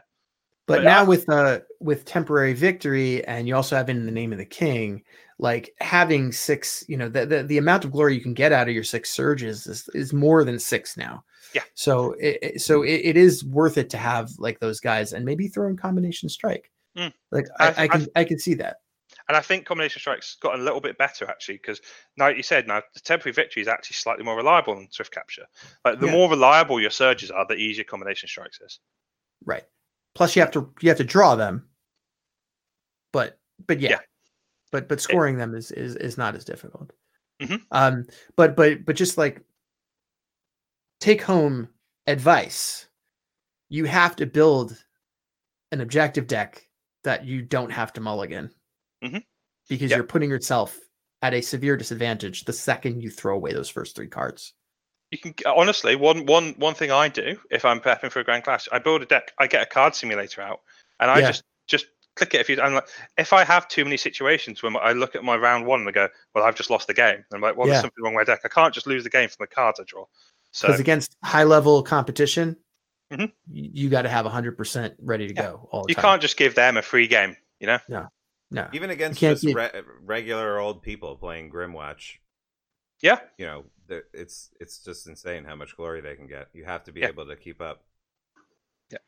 [0.67, 4.11] But But now I- with uh with temporary victory, and you also have in the
[4.11, 5.03] name of the king,
[5.39, 8.67] like having six, you know, the the, the amount of glory you can get out
[8.69, 11.23] of your six surges is, is more than six now.
[11.53, 11.63] Yeah.
[11.75, 15.23] So it, it- so it, it is worth it to have like those guys, and
[15.25, 16.71] maybe throw in combination strike.
[16.97, 17.13] Mm.
[17.31, 18.77] Like I, I- I can I can see that.
[19.27, 21.81] And I think combination strikes got a little bit better actually because,
[22.17, 25.45] like you said, now the temporary victory is actually slightly more reliable than swift capture.
[25.85, 26.11] Like the Yeah.
[26.11, 28.79] more reliable your surges are, the easier combination strikes is.
[29.45, 29.63] Right.
[30.15, 31.69] Plus, you have to you have to draw them.
[33.11, 33.99] But but yeah, Yeah.
[34.71, 36.91] but but scoring them is is is not as difficult.
[37.41, 37.61] Mhm.
[37.71, 39.41] Um, but but but just like
[40.99, 41.69] take home
[42.07, 42.87] advice,
[43.69, 44.83] you have to build
[45.71, 46.67] an objective deck
[47.03, 48.51] that you don't have to mulligan
[49.03, 49.23] Mhm.
[49.69, 49.97] because Yep.
[49.97, 50.79] you're putting yourself
[51.21, 54.53] at a severe disadvantage the second you throw away those first three cards.
[55.11, 58.43] You can honestly one one one thing I do if I'm prepping for a grand
[58.43, 59.31] clash, I build a deck.
[59.39, 60.61] I get a card simulator out,
[60.99, 61.27] and I Yeah.
[61.27, 62.41] just just click it.
[62.41, 65.35] If you, I'm like, if I have too many situations when I look at my
[65.35, 67.15] round one and I go, well, I've just lost the game.
[67.15, 67.73] And I'm like, well, Yeah.
[67.75, 68.41] there's something wrong with my deck.
[68.43, 70.05] I can't just lose the game from the cards I draw.
[70.51, 72.57] So Because against high level competition,
[73.11, 73.31] Mhm.
[73.49, 75.41] you, you got to have 100% ready to Yeah.
[75.41, 76.03] go all the you time.
[76.03, 77.35] can't just give them a free game.
[77.59, 77.79] You know.
[78.53, 78.69] No.
[78.71, 79.71] Even against just be- re-
[80.05, 82.17] regular old people playing Grymwatch,
[83.01, 83.19] Yeah.
[83.37, 83.65] you know,
[84.13, 86.47] it's it's just insane how much glory they can get.
[86.53, 87.07] You have to be Yeah.
[87.07, 87.83] able to keep up.
[88.91, 88.99] Yeah,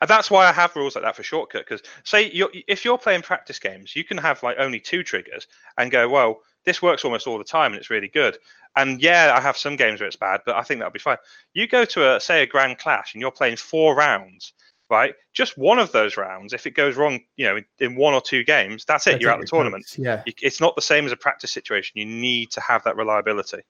[0.00, 1.64] and that's why I have rules like that for shortcut.
[1.66, 5.46] Because say you're, if you're playing practice games, you can have like only two triggers
[5.78, 8.38] and go, well, this works almost all the time and it's really good.
[8.76, 11.18] And yeah, I have some games where it's bad, but I think that'll be fine.
[11.54, 14.52] You go to a say a grand clash and you're playing four rounds,
[14.90, 15.14] right?
[15.32, 18.20] Just one of those rounds, if it goes wrong, you know, in, in one or
[18.20, 19.12] two games, that's it.
[19.12, 19.84] That's you're it, out the tournament.
[19.86, 19.98] cooked.
[19.98, 20.22] Yeah.
[20.26, 21.98] You, it's not the same as a practice situation.
[21.98, 23.62] You need to have that reliability.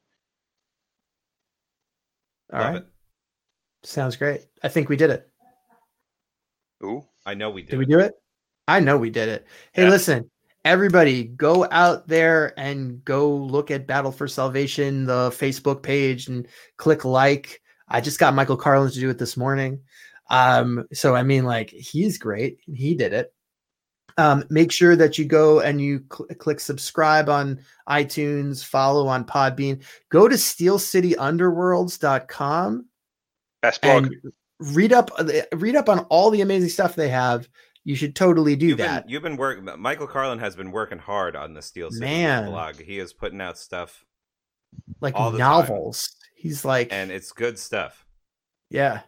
[2.53, 2.83] All Love right.
[2.83, 2.87] it.
[3.83, 4.43] Sounds great.
[4.63, 5.29] I think we did it.
[6.85, 7.05] Ooh.
[7.25, 7.71] I know we did.
[7.71, 8.13] Did we do it?
[8.69, 9.47] I know we did it.
[9.73, 9.91] Hey, Yeah.
[9.91, 10.31] listen,
[10.65, 16.47] everybody go out there and go look at Battle for Salvation, the Facebook page, and
[16.77, 17.61] click like.
[17.89, 19.81] I just got Michael Carlin to do it this morning.
[20.31, 22.59] Um, so I mean, like he's great.
[22.73, 23.33] He did it.
[24.19, 29.27] Um, make sure that you go and you cl- click subscribe on iTunes, follow on
[29.27, 29.85] Podbean.
[30.09, 32.87] Go to steelcityunderworlds.com
[33.61, 34.11] Best blog.
[34.59, 37.47] read up uh, read up on all the amazing stuff they have.
[37.85, 39.05] You should totally do you've that.
[39.05, 39.69] Been, you've been working.
[39.79, 42.47] Michael Carlin has been working hard on the Steel City Man.
[42.47, 42.81] blog.
[42.81, 44.05] He is putting out stuff,
[45.01, 46.17] like all the novels.
[46.35, 48.07] He's like, and it's good stuff.
[48.71, 49.01] yeah.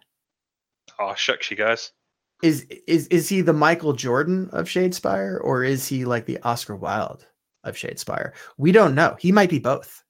[0.99, 1.93] Oh, shucks, you guys.
[2.43, 6.77] Is is is he the Michael Jordan of Shadespire, or is he like the Oscar
[6.77, 7.27] Wilde
[7.65, 8.33] of Shadespire?
[8.57, 9.17] We don't know.
[9.19, 10.05] He might be both.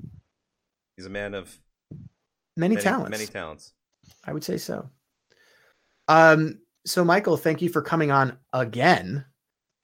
[0.97, 1.58] He's a man of
[2.58, 3.10] Many, many talents.
[3.10, 3.73] Many talents.
[4.25, 4.91] I would say so.
[6.08, 9.25] Um, so Michael, thank you for coming on again.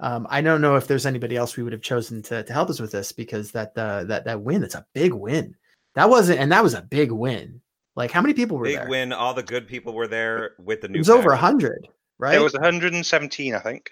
[0.01, 2.69] Um, I don't know if there's anybody else we would have chosen to, to help
[2.69, 5.55] us with this because that uh, that that win, it's a big win.
[5.95, 7.61] That wasn't, and that was a big win.
[7.97, 8.89] Like, how many people were Big there?
[8.89, 9.13] win.
[9.13, 10.95] All the good people were there with the new.
[10.95, 11.01] It new.
[11.01, 11.87] was over a hundred,
[12.19, 12.35] right?
[12.35, 13.91] It was 117, I think.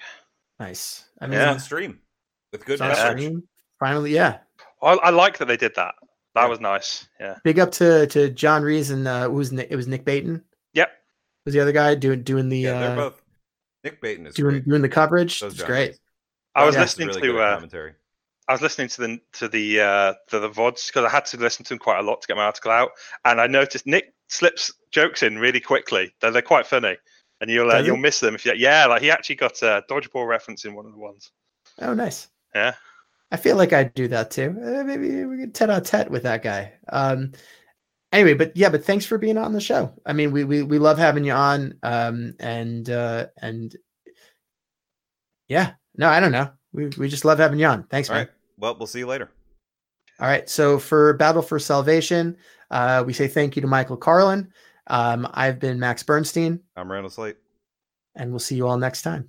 [0.59, 1.05] nice.
[1.21, 1.53] I mean, was Yeah.
[1.53, 2.01] on stream
[2.53, 3.11] with good it's on Yeah.
[3.11, 3.43] stream.
[3.79, 4.39] Finally, yeah.
[4.83, 5.95] I, I like that they did that.
[6.35, 6.49] That Yeah.
[6.49, 7.07] was nice.
[7.21, 7.37] Yeah.
[7.45, 10.43] Big up to to John Rees and uh, who was Nick, it was Nick Baton.
[10.75, 10.91] Yep.
[11.47, 13.23] Was the other guy doing doing the Yeah, they're uh, both.
[13.85, 14.69] Nick Baton is doing great.
[14.69, 15.39] doing the coverage?
[15.41, 15.89] So It's John great.
[15.91, 16.01] Reese.
[16.55, 16.81] I was Yeah.
[16.83, 17.95] Listening really to good uh, commentary.
[18.49, 21.37] I was listening to the to the uh, to the vods because I had to
[21.37, 22.91] listen to them quite a lot to get my article out,
[23.25, 26.13] and I noticed Nick slips jokes in really quickly.
[26.21, 26.97] They're, they're quite funny,
[27.41, 28.87] and you'll uh, you'll miss them if you yeah.
[28.87, 31.31] Like he actually got a dodgeball reference in one of the ones.
[31.79, 32.29] Oh, nice.
[32.55, 32.75] Yeah.
[33.31, 34.55] I feel like I'd do that too.
[34.63, 36.75] Uh, maybe we could tete a tete with that guy.
[36.91, 37.33] Um,
[38.13, 39.95] anyway, but yeah, but thanks for being on the show.
[40.05, 41.75] I mean, we we we love having you on.
[41.83, 43.75] Um, and uh, and
[45.49, 46.51] yeah, no, I don't know.
[46.73, 47.85] We we just love having you on.
[47.85, 48.27] Thanks, All man.
[48.27, 48.35] right.
[48.59, 49.31] Well, we'll see you later.
[50.21, 50.49] All right.
[50.49, 52.37] So for Battle for Salvation,
[52.71, 54.53] uh, we say thank you to Michael Carlin.
[54.87, 57.37] Um, I've been Max Bernstein, I'm Randall Slate.
[58.17, 59.29] and we'll see you all next time.